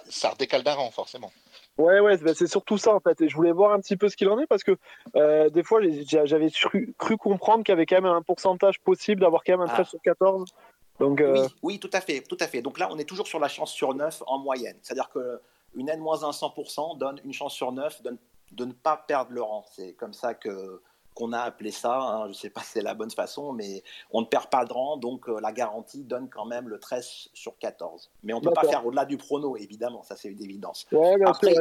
ça, 0.08 0.30
redécale 0.30 0.62
d'un 0.62 0.74
rang 0.74 0.90
forcément. 0.90 1.30
Ouais, 1.76 2.00
ouais, 2.00 2.16
bah, 2.18 2.32
c'est 2.34 2.46
surtout 2.46 2.78
ça 2.78 2.94
en 2.94 3.00
fait. 3.00 3.20
Et 3.20 3.28
je 3.28 3.36
voulais 3.36 3.52
voir 3.52 3.72
un 3.72 3.80
petit 3.80 3.96
peu 3.96 4.08
ce 4.08 4.16
qu'il 4.16 4.28
en 4.28 4.38
est 4.38 4.46
parce 4.46 4.64
que 4.64 4.78
euh, 5.16 5.50
des 5.50 5.62
fois 5.62 5.80
j'avais 6.24 6.50
cru, 6.50 6.94
comprendre 7.18 7.64
qu'il 7.64 7.72
y 7.72 7.76
avait 7.76 7.86
quand 7.86 8.00
même 8.00 8.06
un 8.06 8.22
pourcentage 8.22 8.80
possible 8.80 9.20
d'avoir 9.20 9.42
quand 9.44 9.58
même 9.58 9.68
un 9.68 9.72
13 9.72 9.80
ah. 9.80 9.84
sur 9.84 10.00
14. 10.02 10.54
Euh, 11.02 11.48
oui, 11.62 11.78
tout 11.78 11.90
à 11.92 12.00
fait, 12.00 12.20
tout 12.22 12.36
à 12.40 12.46
fait. 12.46 12.62
Donc 12.62 12.78
là, 12.78 12.88
on 12.90 12.98
est 12.98 13.04
toujours 13.04 13.26
sur 13.26 13.38
la 13.38 13.48
chance 13.48 13.72
sur 13.72 13.94
9 13.94 14.22
en 14.26 14.38
moyenne. 14.38 14.76
C'est-à-dire 14.82 15.10
qu'une 15.10 15.88
N-1 15.88 16.32
100% 16.32 16.98
donne 16.98 17.20
une 17.24 17.32
chance 17.32 17.54
sur 17.54 17.72
9 17.72 18.02
de, 18.02 18.64
ne 18.64 18.72
pas 18.72 18.96
perdre 18.96 19.32
le 19.32 19.42
rang. 19.42 19.64
C'est 19.72 19.94
comme 19.94 20.12
ça 20.12 20.34
que 20.34 20.80
qu'on 21.14 21.32
a 21.32 21.40
appelé 21.40 21.72
ça. 21.72 22.00
Hein. 22.00 22.22
Je 22.24 22.28
ne 22.28 22.32
sais 22.32 22.48
pas 22.48 22.62
si 22.62 22.70
c'est 22.72 22.82
la 22.82 22.94
bonne 22.94 23.10
façon, 23.10 23.52
mais 23.52 23.82
on 24.12 24.22
ne 24.22 24.26
perd 24.26 24.46
pas 24.46 24.64
de 24.64 24.72
rang, 24.72 24.96
donc 24.96 25.28
euh, 25.28 25.40
la 25.42 25.52
garantie 25.52 26.04
donne 26.04 26.30
quand 26.30 26.46
même 26.46 26.70
le 26.70 26.80
13 26.80 27.28
sur 27.34 27.58
14. 27.58 28.10
Mais 28.22 28.32
on 28.32 28.38
ne 28.38 28.44
peut 28.44 28.52
pas 28.54 28.64
faire 28.64 28.86
au-delà 28.86 29.04
du 29.04 29.18
prono, 29.18 29.58
évidemment, 29.58 30.02
ça 30.04 30.16
c'est 30.16 30.28
une 30.28 30.42
évidence. 30.42 30.86
après, 31.26 31.54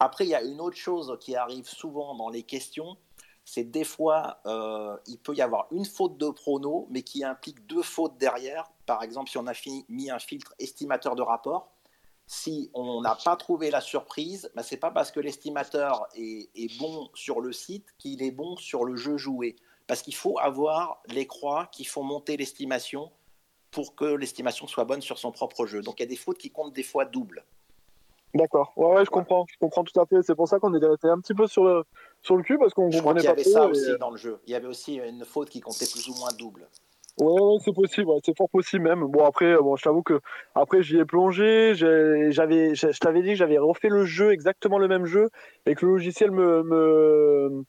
après, 0.00 0.24
il 0.24 0.30
y 0.30 0.34
a 0.34 0.42
une 0.42 0.60
autre 0.60 0.76
chose 0.76 1.16
qui 1.20 1.36
arrive 1.36 1.68
souvent 1.68 2.16
dans 2.16 2.28
les 2.28 2.42
questions, 2.42 2.96
c'est 3.48 3.64
des 3.64 3.84
fois, 3.84 4.40
euh, 4.44 4.94
il 5.06 5.18
peut 5.18 5.34
y 5.34 5.40
avoir 5.40 5.68
une 5.70 5.86
faute 5.86 6.18
de 6.18 6.28
prono, 6.28 6.86
mais 6.90 7.00
qui 7.00 7.24
implique 7.24 7.66
deux 7.66 7.82
fautes 7.82 8.18
derrière. 8.18 8.70
Par 8.84 9.02
exemple, 9.02 9.30
si 9.30 9.38
on 9.38 9.46
a 9.46 9.54
mis 9.88 10.10
un 10.10 10.18
filtre 10.18 10.54
estimateur 10.58 11.16
de 11.16 11.22
rapport, 11.22 11.72
si 12.26 12.70
on 12.74 13.00
n'a 13.00 13.14
pas 13.14 13.36
trouvé 13.36 13.70
la 13.70 13.80
surprise, 13.80 14.50
bah, 14.54 14.62
ce 14.62 14.74
n'est 14.74 14.78
pas 14.78 14.90
parce 14.90 15.10
que 15.10 15.18
l'estimateur 15.18 16.06
est, 16.14 16.78
bon 16.78 17.08
sur 17.14 17.40
le 17.40 17.54
site 17.54 17.86
qu'il 17.96 18.22
est 18.22 18.32
bon 18.32 18.54
sur 18.58 18.84
le 18.84 18.96
jeu 18.96 19.16
joué. 19.16 19.56
Parce 19.86 20.02
qu'il 20.02 20.14
faut 20.14 20.38
avoir 20.38 21.00
les 21.06 21.26
croix 21.26 21.68
qui 21.72 21.86
font 21.86 22.02
monter 22.02 22.36
l'estimation 22.36 23.10
pour 23.70 23.94
que 23.94 24.04
l'estimation 24.04 24.66
soit 24.66 24.84
bonne 24.84 25.00
sur 25.00 25.16
son 25.16 25.32
propre 25.32 25.64
jeu. 25.64 25.80
Donc 25.80 26.00
il 26.00 26.02
y 26.02 26.06
a 26.06 26.08
des 26.08 26.16
fautes 26.16 26.36
qui 26.36 26.50
comptent 26.50 26.74
des 26.74 26.82
fois 26.82 27.06
double. 27.06 27.46
D'accord. 28.34 28.72
Ouais, 28.76 29.04
je 29.04 29.10
comprends. 29.10 29.46
Je 29.48 29.56
comprends 29.58 29.84
tout 29.84 29.98
à 30.00 30.06
fait. 30.06 30.22
C'est 30.22 30.34
pour 30.34 30.48
ça 30.48 30.58
qu'on 30.58 30.74
était 30.74 31.08
un 31.08 31.20
petit 31.20 31.34
peu 31.34 31.46
sur 31.46 31.64
le, 31.64 31.84
sur 32.22 32.36
le 32.36 32.42
cul 32.42 32.58
parce 32.58 32.74
qu'on 32.74 32.90
comprenait 32.90 33.20
pas. 33.20 33.20
Il 33.20 33.24
y 33.24 33.28
avait 33.28 33.44
ça 33.44 33.66
aussi 33.66 33.98
dans 33.98 34.10
le 34.10 34.16
jeu. 34.16 34.38
Il 34.46 34.52
y 34.52 34.54
avait 34.54 34.66
aussi 34.66 34.96
une 34.96 35.24
faute 35.24 35.48
qui 35.48 35.60
comptait 35.60 35.86
plus 35.90 36.08
ou 36.08 36.14
moins 36.14 36.30
double. 36.38 36.66
Ouais, 37.20 37.58
c'est 37.64 37.74
possible, 37.74 38.12
c'est 38.24 38.36
fort 38.36 38.48
possible 38.48 38.84
même. 38.84 39.04
Bon 39.06 39.24
après, 39.24 39.56
bon, 39.56 39.74
je 39.74 39.82
t'avoue 39.82 40.02
que 40.02 40.20
après 40.54 40.82
j'y 40.84 40.98
ai 40.98 41.04
plongé, 41.04 41.72
j'avais, 41.74 42.76
je 42.76 42.98
t'avais 43.00 43.22
dit 43.22 43.30
que 43.30 43.34
j'avais 43.34 43.58
refait 43.58 43.88
le 43.88 44.04
jeu 44.04 44.30
exactement 44.30 44.78
le 44.78 44.86
même 44.86 45.04
jeu 45.04 45.28
et 45.66 45.74
que 45.74 45.84
le 45.84 45.92
logiciel 45.92 46.30
me, 46.30 46.62
me 46.62 47.64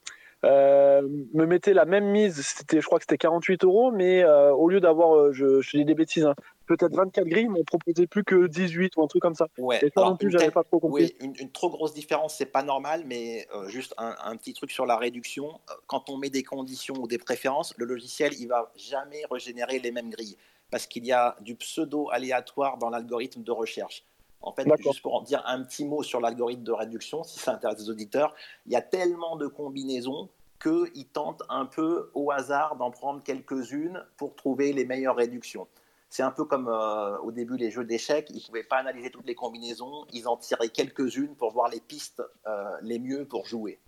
euh, 0.46 1.02
me 1.34 1.46
mettait 1.46 1.74
la 1.74 1.86
même 1.86 2.06
mise, 2.06 2.42
c'était, 2.42 2.80
je 2.80 2.86
crois 2.86 3.00
que 3.00 3.04
c'était 3.04 3.18
48 3.18 3.66
euros, 3.66 3.92
mais 3.92 4.24
euh, 4.24 4.54
au 4.54 4.70
lieu 4.70 4.80
d'avoir, 4.80 5.16
euh, 5.16 5.32
je, 5.34 5.60
je 5.62 5.78
dis 5.78 5.84
des 5.84 5.96
bêtises, 5.96 6.26
hein, 6.26 6.36
peut-être 6.78 6.96
24 6.96 7.28
grilles, 7.28 7.44
ils 7.44 7.50
m'ont 7.50 7.64
proposé 7.64 8.08
plus 8.08 8.24
que 8.24 8.48
18 8.48 8.96
ou 8.96 9.04
un 9.04 9.08
truc 9.08 9.22
comme 9.22 9.36
ça. 9.36 9.48
Ouais. 9.58 9.80
Et 9.84 9.92
ça 9.96 10.04
non 10.04 10.16
plus, 10.16 10.32
j'avais 10.32 10.52
pas 10.52 10.64
trop 10.64 10.80
compris. 10.80 11.16
Oui, 11.20 11.34
une, 11.40 11.52
trop 11.52 11.70
grosse 11.70 11.94
différence, 11.94 12.36
c'est 12.36 12.46
pas 12.46 12.64
normal, 12.64 13.04
mais 13.06 13.48
juste 13.68 13.94
un, 13.98 14.16
un, 14.24 14.36
petit 14.38 14.54
truc 14.54 14.72
sur 14.72 14.86
la 14.86 14.98
réduction. 14.98 15.60
Quand 15.88 16.10
on 16.10 16.18
met 16.18 16.30
des 16.30 16.44
conditions 16.44 16.96
ou 16.96 17.08
des 17.08 17.18
préférences, 17.18 17.74
le 17.78 17.86
logiciel, 17.86 18.34
il 18.40 18.48
va 18.48 18.72
jamais 18.76 19.24
régénérer 19.30 19.80
les 19.80 19.92
mêmes 19.92 20.10
grilles 20.10 20.38
parce 20.72 20.86
qu'il 20.86 21.06
y 21.06 21.12
a 21.12 21.36
du 21.42 21.56
pseudo 21.56 22.10
aléatoire 22.12 22.78
dans 22.78 22.90
l'algorithme 22.90 23.44
de 23.44 23.52
recherche. 23.52 24.06
En 24.42 24.54
fait, 24.54 24.66
juste 24.78 25.02
pour 25.02 25.16
en 25.16 25.22
dire 25.22 25.44
un 25.46 25.64
petit 25.64 25.86
mot 25.86 26.02
sur 26.02 26.22
l'algorithme 26.22 26.64
de 26.64 26.72
réduction, 26.72 27.24
si 27.24 27.40
ça 27.40 27.54
intéresse 27.54 27.80
les 27.80 27.90
auditeurs, 27.90 28.34
il 28.66 28.72
y 28.72 28.76
a 28.76 28.82
tellement 28.82 29.36
de 29.36 29.48
combinaisons 29.48 30.30
qu'ils 30.62 31.08
tentent 31.08 31.44
un 31.50 31.66
peu 31.66 32.10
au 32.14 32.32
hasard 32.32 32.76
d'en 32.78 32.92
prendre 32.92 33.22
quelques-unes 33.24 34.04
pour 34.18 34.36
trouver 34.36 34.72
les 34.72 34.86
meilleures 34.86 35.16
réductions. 35.16 35.68
C'est 36.10 36.24
un 36.24 36.32
peu 36.32 36.46
comme 36.46 36.68
euh, 36.68 37.18
au 37.20 37.32
début 37.32 37.58
les 37.58 37.70
jeux 37.70 37.86
d'échecs, 37.86 38.28
ils 38.32 38.38
ne 38.38 38.46
pouvaient 38.46 38.64
pas 38.64 38.78
analyser 38.78 39.12
toutes 39.12 39.28
les 39.28 39.36
combinaisons, 39.36 40.06
ils 40.12 40.28
en 40.28 40.38
tiraient 40.38 40.70
quelques-unes 40.70 41.36
pour 41.36 41.52
voir 41.52 41.70
les 41.70 41.80
pistes 41.80 42.24
euh, 42.48 42.78
les 42.82 43.00
mieux 43.00 43.26
pour 43.26 43.46
jouer. 43.46 43.80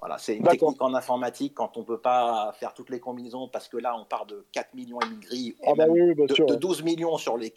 Voilà, 0.00 0.16
c'est 0.16 0.34
une 0.34 0.44
technique 0.44 0.80
en 0.80 0.94
informatique 0.94 1.54
quand 1.54 1.76
on 1.76 1.80
ne 1.80 1.84
peut 1.84 2.00
pas 2.00 2.52
faire 2.58 2.72
toutes 2.72 2.88
les 2.88 3.00
combinaisons 3.00 3.48
parce 3.48 3.68
que 3.68 3.76
là 3.76 3.94
on 3.96 4.06
part 4.06 4.24
de 4.24 4.46
4 4.52 4.72
millions 4.74 4.98
et 4.98 5.04
demi 5.04 5.20
grilles 5.20 5.56
ah 5.66 5.74
bah 5.76 5.84
de, 5.86 6.54
12 6.54 6.82
millions 6.82 7.18
sur 7.18 7.36
les 7.36 7.52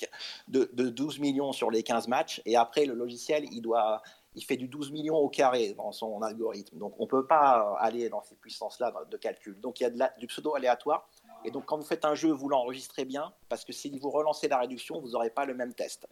de, 0.49 0.65
12 0.73 1.19
millions 1.19 1.53
sur 1.53 1.71
les 1.71 1.83
15 1.83 2.09
matchs 2.09 2.41
et 2.45 2.57
après 2.57 2.85
le 2.85 2.95
logiciel 2.95 3.45
il 3.53 3.61
doit 3.61 4.01
il 4.35 4.43
fait 4.43 4.57
du 4.57 4.67
12 4.67 4.91
millions 4.91 5.15
au 5.15 5.29
carré 5.29 5.73
dans 5.73 5.91
son 5.91 6.21
algorithme. 6.21 6.77
Donc 6.77 6.95
on 6.99 7.03
ne 7.03 7.07
peut 7.07 7.25
pas 7.25 7.77
aller 7.79 8.09
dans 8.09 8.21
ces 8.21 8.35
puissances-là 8.35 8.93
de 9.09 9.17
calcul. 9.17 9.59
Donc 9.59 9.79
il 9.79 9.83
y 9.83 10.01
a 10.01 10.13
du 10.17 10.27
pseudo 10.27 10.55
aléatoire. 10.55 11.07
Et 11.45 11.51
donc 11.51 11.65
quand 11.65 11.77
vous 11.77 11.83
faites 11.83 12.05
un 12.05 12.15
jeu, 12.15 12.31
vous 12.31 12.49
l'enregistrez 12.49 13.05
bien 13.05 13.33
parce 13.49 13.65
que 13.65 13.73
si 13.73 13.97
vous 13.99 14.09
relancez 14.09 14.47
la 14.47 14.57
réduction, 14.57 14.99
vous 14.99 15.11
n'aurez 15.11 15.29
pas 15.29 15.45
le 15.45 15.53
même 15.53 15.73
test. 15.73 16.07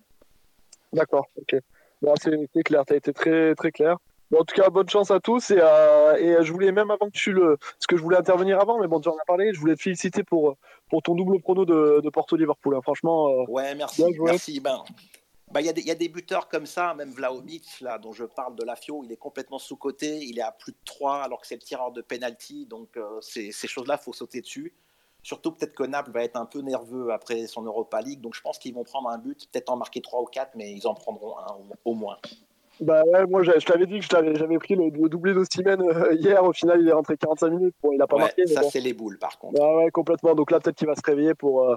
D'accord, 0.93 1.27
ok. 1.37 1.55
Bon, 2.01 2.13
c'est 2.19 2.63
clair, 2.63 2.83
tu 2.85 2.93
as 2.93 2.97
été 2.97 3.13
très, 3.13 3.55
très 3.55 3.71
clair 3.71 3.97
en 4.39 4.43
tout 4.43 4.55
cas, 4.55 4.69
bonne 4.69 4.89
chance 4.89 5.11
à 5.11 5.19
tous. 5.19 5.51
Et, 5.51 5.59
euh, 5.59 6.15
et, 6.15 6.43
je 6.43 6.51
voulais, 6.51 6.71
même 6.71 6.91
avant 6.91 7.07
que 7.07 7.17
tu 7.17 7.31
le. 7.31 7.57
Parce 7.57 7.87
que 7.87 7.97
je 7.97 8.01
voulais 8.01 8.17
intervenir 8.17 8.59
avant, 8.59 8.79
mais 8.79 8.87
bon, 8.87 8.99
tu 8.99 9.09
en 9.09 9.15
as 9.15 9.25
parlé. 9.25 9.53
Je 9.53 9.59
voulais 9.59 9.75
te 9.75 9.81
féliciter 9.81 10.23
pour, 10.23 10.55
pour 10.89 11.01
ton 11.01 11.15
double 11.15 11.39
prono 11.41 11.65
de, 11.65 12.01
de 12.01 12.09
Porto-Liverpool. 12.09 12.75
Hein. 12.75 12.81
Franchement. 12.81 13.29
Euh, 13.29 13.45
ouais, 13.47 13.75
merci. 13.75 14.03
merci. 14.19 14.59
Ben, 14.59 14.83
ben, 15.51 15.59
il 15.59 15.77
y, 15.77 15.87
y, 15.87 15.91
a 15.91 15.95
des 15.95 16.07
buteurs 16.07 16.47
comme 16.47 16.65
ça, 16.65 16.93
même 16.93 17.11
Vlaovic, 17.11 17.81
là, 17.81 17.97
dont 17.97 18.13
je 18.13 18.23
parle 18.23 18.55
de 18.55 18.63
la 18.63 18.77
FIO, 18.77 19.03
il 19.03 19.11
est 19.11 19.17
complètement 19.17 19.59
sous-côté. 19.59 20.19
Il 20.23 20.39
est 20.39 20.43
à 20.43 20.51
plus 20.51 20.71
de 20.71 20.77
3 20.85 21.23
alors 21.23 21.41
que 21.41 21.47
c'est 21.47 21.55
le 21.55 21.61
tireur 21.61 21.91
de 21.91 22.01
penalty. 22.01 22.65
Donc, 22.65 22.95
euh, 22.95 23.19
ces 23.19 23.51
choses-là, 23.51 23.97
il 23.99 24.03
faut 24.03 24.13
sauter 24.13 24.41
dessus. 24.41 24.73
Surtout, 25.23 25.51
peut-être 25.51 25.75
que 25.75 25.83
Naples 25.83 26.11
va 26.11 26.23
être 26.23 26.35
un 26.35 26.45
peu 26.45 26.61
nerveux 26.61 27.11
après 27.11 27.45
son 27.47 27.63
Europa 27.63 28.01
League. 28.01 28.21
Donc, 28.21 28.35
je 28.35 28.41
pense 28.41 28.57
qu'ils 28.57 28.73
vont 28.73 28.83
prendre 28.83 29.09
un 29.09 29.17
but, 29.17 29.47
peut-être 29.51 29.69
en 29.69 29.77
marquer 29.77 30.01
3 30.01 30.21
ou 30.21 30.25
4, 30.25 30.51
mais 30.55 30.71
ils 30.71 30.87
en 30.87 30.95
prendront 30.95 31.37
un 31.37 31.57
au 31.85 31.93
moins. 31.93 32.17
Bah 32.81 33.03
ouais, 33.05 33.27
moi 33.27 33.43
je, 33.43 33.51
t'avais 33.63 33.85
dit 33.85 33.99
que 33.99 34.05
j'avais 34.09 34.57
pris 34.57 34.75
le, 34.75 34.89
doublé 35.07 35.35
d'Ossimène 35.35 35.81
euh, 35.83 36.15
hier. 36.15 36.43
Au 36.43 36.51
final, 36.51 36.81
il 36.81 36.87
est 36.87 36.93
rentré 36.93 37.15
45 37.15 37.49
minutes. 37.49 37.75
Bon, 37.83 37.91
il 37.91 38.01
a 38.01 38.07
pas 38.07 38.17
marqué. 38.17 38.47
Ça, 38.47 38.63
c'est 38.63 38.79
les 38.79 38.93
boules 38.93 39.19
par 39.19 39.37
contre. 39.37 39.59
Bah 39.59 39.75
ouais, 39.75 39.91
complètement. 39.91 40.33
Donc 40.33 40.49
là, 40.49 40.59
peut-être 40.59 40.77
qu'il 40.77 40.87
va 40.87 40.95
se 40.95 41.01
réveiller 41.05 41.35
pour, 41.35 41.69
euh, 41.69 41.75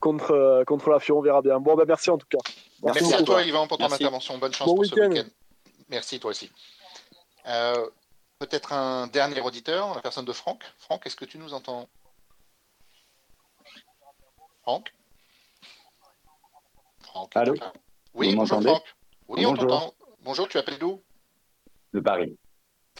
contre, 0.00 0.30
euh, 0.30 0.64
contre 0.64 0.88
la 0.88 0.98
Fion. 0.98 1.18
On 1.18 1.20
verra 1.20 1.42
bien. 1.42 1.60
Bon, 1.60 1.74
bah 1.74 1.84
merci 1.86 2.08
en 2.08 2.16
tout 2.16 2.26
cas. 2.30 2.38
Merci, 2.82 3.12
à 3.12 3.22
toi, 3.22 3.42
Yvan, 3.42 3.66
pour 3.66 3.76
ton 3.76 3.84
intervention. 3.84 4.38
Bonne 4.38 4.54
chance 4.54 4.66
pour 4.66 4.82
ce 4.82 4.94
week-end. 4.94 5.24
Merci, 5.90 6.18
toi 6.18 6.30
aussi. 6.30 6.50
peut-être 8.38 8.72
un 8.72 9.08
dernier 9.08 9.42
auditeur, 9.42 9.94
la 9.94 10.00
personne 10.00 10.24
de 10.24 10.32
Franck. 10.32 10.62
Franck, 10.78 11.06
est-ce 11.06 11.16
que 11.16 11.26
tu 11.26 11.36
nous 11.36 11.52
entends? 11.52 11.86
Franck 14.66 14.92
Franck 16.98 17.30
Allô 17.36 17.54
Oui, 18.14 18.34
bonjour 18.34 18.60
Franck. 18.60 18.82
Oui, 19.28 19.46
on 19.46 19.54
t'entend. 19.54 19.94
Bonjour, 20.24 20.48
tu 20.48 20.58
appelles 20.58 20.80
d'où? 20.80 21.00
De 21.94 22.00
Paris. 22.00 22.36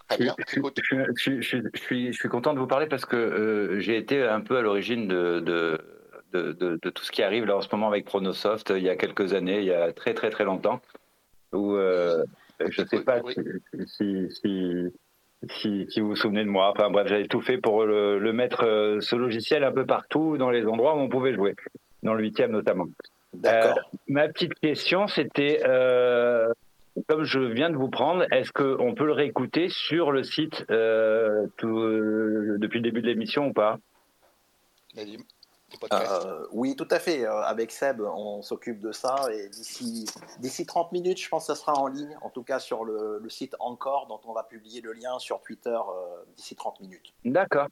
Très 0.08 0.18
bien, 0.18 0.36
je, 0.46 1.40
suis, 1.74 2.12
je 2.12 2.16
suis 2.16 2.28
content 2.28 2.54
de 2.54 2.60
vous 2.60 2.68
parler 2.68 2.86
parce 2.86 3.04
que 3.04 3.16
euh, 3.16 3.80
j'ai 3.80 3.96
été 3.96 4.22
un 4.22 4.42
peu 4.42 4.58
à 4.58 4.62
l'origine 4.62 5.08
de, 5.08 5.40
de, 5.40 6.52
de, 6.52 6.90
tout 6.90 7.02
ce 7.02 7.10
qui 7.10 7.24
arrive 7.24 7.46
là 7.46 7.56
en 7.56 7.62
ce 7.62 7.68
moment 7.72 7.88
avec 7.88 8.04
Pronosoft 8.04 8.72
il 8.76 8.84
y 8.84 8.88
a 8.88 8.94
quelques 8.94 9.32
années, 9.32 9.58
il 9.58 9.64
y 9.64 9.72
a 9.72 9.92
très 9.92 10.14
très 10.14 10.30
très 10.30 10.44
longtemps, 10.44 10.80
où 11.52 11.74
euh, 11.74 12.22
je 12.60 12.82
ne 12.82 12.86
sais 12.86 13.00
pas 13.00 13.20
si, 13.28 13.40
si, 13.86 14.30
si, 14.30 14.92
vous 15.42 16.08
vous 16.08 16.16
souvenez 16.16 16.44
de 16.44 16.50
moi. 16.50 16.70
Enfin 16.70 16.90
bref, 16.90 17.06
j'avais 17.08 17.26
tout 17.26 17.40
fait 17.40 17.58
pour 17.58 17.84
le, 17.84 18.32
mettre, 18.32 18.64
euh, 18.64 19.00
ce 19.00 19.16
logiciel 19.16 19.64
un 19.64 19.72
peu 19.72 19.86
partout 19.86 20.36
dans 20.38 20.50
les 20.50 20.66
endroits 20.66 20.94
où 20.96 20.98
on 20.98 21.08
pouvait 21.08 21.34
jouer, 21.34 21.54
dans 22.02 22.14
le 22.14 22.22
huitième 22.22 22.52
notamment. 22.52 22.86
D'accord. 23.34 23.78
ma 24.08 24.28
petite 24.28 24.54
question, 24.54 25.08
c'était 25.08 25.60
comme 27.08 27.24
je 27.24 27.40
viens 27.40 27.70
de 27.70 27.76
vous 27.76 27.90
prendre, 27.90 28.24
est-ce 28.32 28.52
qu'on 28.52 28.94
peut 28.94 29.06
le 29.06 29.12
réécouter 29.12 29.68
sur 29.68 30.12
le 30.12 30.22
site 30.22 30.64
euh, 30.70 31.46
euh, 31.62 32.56
depuis 32.58 32.78
le 32.78 32.82
début 32.82 33.02
de 33.02 33.06
l'émission 33.06 33.48
ou 33.48 33.52
pas? 33.52 33.78
Euh, 35.92 36.46
oui, 36.52 36.76
tout 36.76 36.88
à 36.90 36.98
fait. 36.98 37.24
avec 37.24 37.72
Seb, 37.72 38.00
on 38.00 38.42
s'occupe 38.42 38.80
de 38.80 38.92
ça 38.92 39.26
et 39.32 39.48
d'ici, 39.48 40.06
d'ici 40.38 40.66
30 40.66 40.92
minutes, 40.92 41.20
je 41.20 41.28
pense 41.28 41.46
que 41.46 41.54
ça 41.54 41.60
sera 41.60 41.74
en 41.74 41.86
ligne, 41.88 42.16
en 42.22 42.30
tout 42.30 42.42
cas 42.42 42.58
sur 42.58 42.84
le, 42.84 43.22
site 43.28 43.56
Encore, 43.58 44.06
dont 44.06 44.20
on 44.24 44.32
va 44.32 44.44
publier 44.44 44.80
le 44.80 44.92
lien 44.92 45.18
sur 45.18 45.40
Twitter 45.42 45.78
d'ici 46.36 46.54
30 46.54 46.80
minutes. 46.80 47.12
D'accord. 47.24 47.66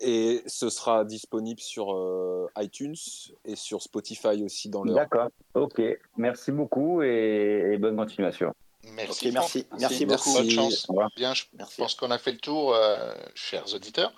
Et 0.00 0.42
ce 0.46 0.70
sera 0.70 1.04
disponible 1.04 1.60
sur 1.60 2.50
iTunes 2.58 2.96
et 3.44 3.56
sur 3.56 3.82
Spotify 3.82 4.42
aussi 4.42 4.68
dans 4.68 4.82
le. 4.82 4.92
D'accord. 4.92 5.28
Ok. 5.54 5.80
Merci 6.16 6.52
beaucoup 6.52 7.02
et, 7.02 7.76
bonne 7.80 7.96
continuation. 7.96 8.52
Merci, 8.94 9.32
merci, 9.32 9.66
merci, 9.78 10.06
beaucoup. 10.06 10.32
Bonne 10.32 10.50
chance. 10.50 10.86
Bien, 11.16 11.34
je 11.34 11.44
pense 11.76 11.94
qu'on 11.94 12.10
a 12.10 12.18
fait 12.18 12.32
le 12.32 12.38
tour, 12.38 12.74
euh, 12.74 13.14
chers 13.34 13.74
auditeurs. 13.74 14.12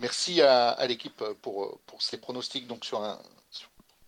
Merci 0.00 0.40
à, 0.40 0.86
l'équipe 0.86 1.22
pour, 1.42 1.78
pour 1.86 2.02
ces 2.02 2.16
pronostics 2.18 2.66
donc 2.66 2.84
sur 2.84 3.02
un 3.02 3.20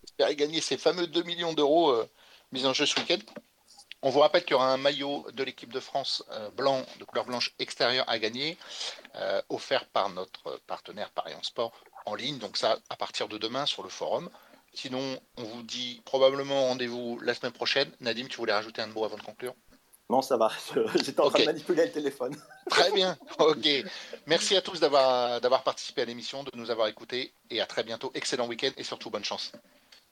espérer 0.04 0.36
gagner 0.36 0.60
ces 0.60 0.78
fameux 0.78 1.06
2 1.06 1.22
millions 1.22 1.52
d'euros 1.52 1.90
euh, 1.90 2.08
mis 2.50 2.66
en 2.66 2.72
jeu 2.72 2.86
ce 2.86 2.98
week-end. 2.98 3.18
On 4.02 4.10
vous 4.10 4.20
rappelle 4.20 4.42
qu'il 4.42 4.52
y 4.52 4.54
aura 4.54 4.72
un 4.72 4.78
maillot 4.78 5.26
de 5.32 5.44
l'équipe 5.44 5.72
de 5.72 5.78
France 5.78 6.24
euh, 6.32 6.50
blanc, 6.50 6.84
de 6.98 7.04
couleur 7.04 7.24
blanche 7.24 7.54
extérieure 7.58 8.08
à 8.08 8.18
gagner, 8.18 8.58
offert 9.48 9.86
par 9.86 10.08
notre 10.08 10.60
partenaire 10.66 11.10
Paris 11.10 11.34
en 11.34 11.42
Sport 11.42 11.72
en 12.06 12.14
ligne. 12.14 12.38
Donc 12.38 12.56
ça, 12.56 12.78
à 12.90 12.96
partir 12.96 13.28
de 13.28 13.38
demain 13.38 13.66
sur 13.66 13.82
le 13.82 13.88
forum. 13.88 14.28
Sinon, 14.74 15.20
on 15.36 15.44
vous 15.44 15.62
dit 15.62 16.00
probablement 16.06 16.68
rendez-vous 16.68 17.18
la 17.20 17.34
semaine 17.34 17.52
prochaine. 17.52 17.90
Nadim, 18.00 18.26
tu 18.26 18.38
voulais 18.38 18.54
rajouter 18.54 18.80
un 18.80 18.86
mot 18.86 19.04
avant 19.04 19.18
de 19.18 19.22
conclure? 19.22 19.54
Non, 20.10 20.20
ça 20.20 20.36
va. 20.36 20.50
J'étais 20.96 21.20
en 21.20 21.30
train 21.30 21.40
de 21.40 21.46
manipuler 21.46 21.86
le 21.86 21.92
téléphone. 21.92 22.36
Très 22.70 22.90
bien. 22.92 23.16
Ok. 23.38 23.66
Merci 24.26 24.56
à 24.56 24.62
tous 24.62 24.80
d'avoir 24.80 25.62
participé 25.62 26.02
à 26.02 26.04
l'émission, 26.04 26.42
de 26.42 26.50
nous 26.54 26.70
avoir 26.70 26.88
écoutés 26.88 27.32
et 27.50 27.60
à 27.60 27.66
très 27.66 27.82
bientôt. 27.82 28.10
Excellent 28.14 28.46
week-end 28.46 28.70
et 28.76 28.82
surtout 28.82 29.10
bonne 29.10 29.24
chance. 29.24 29.52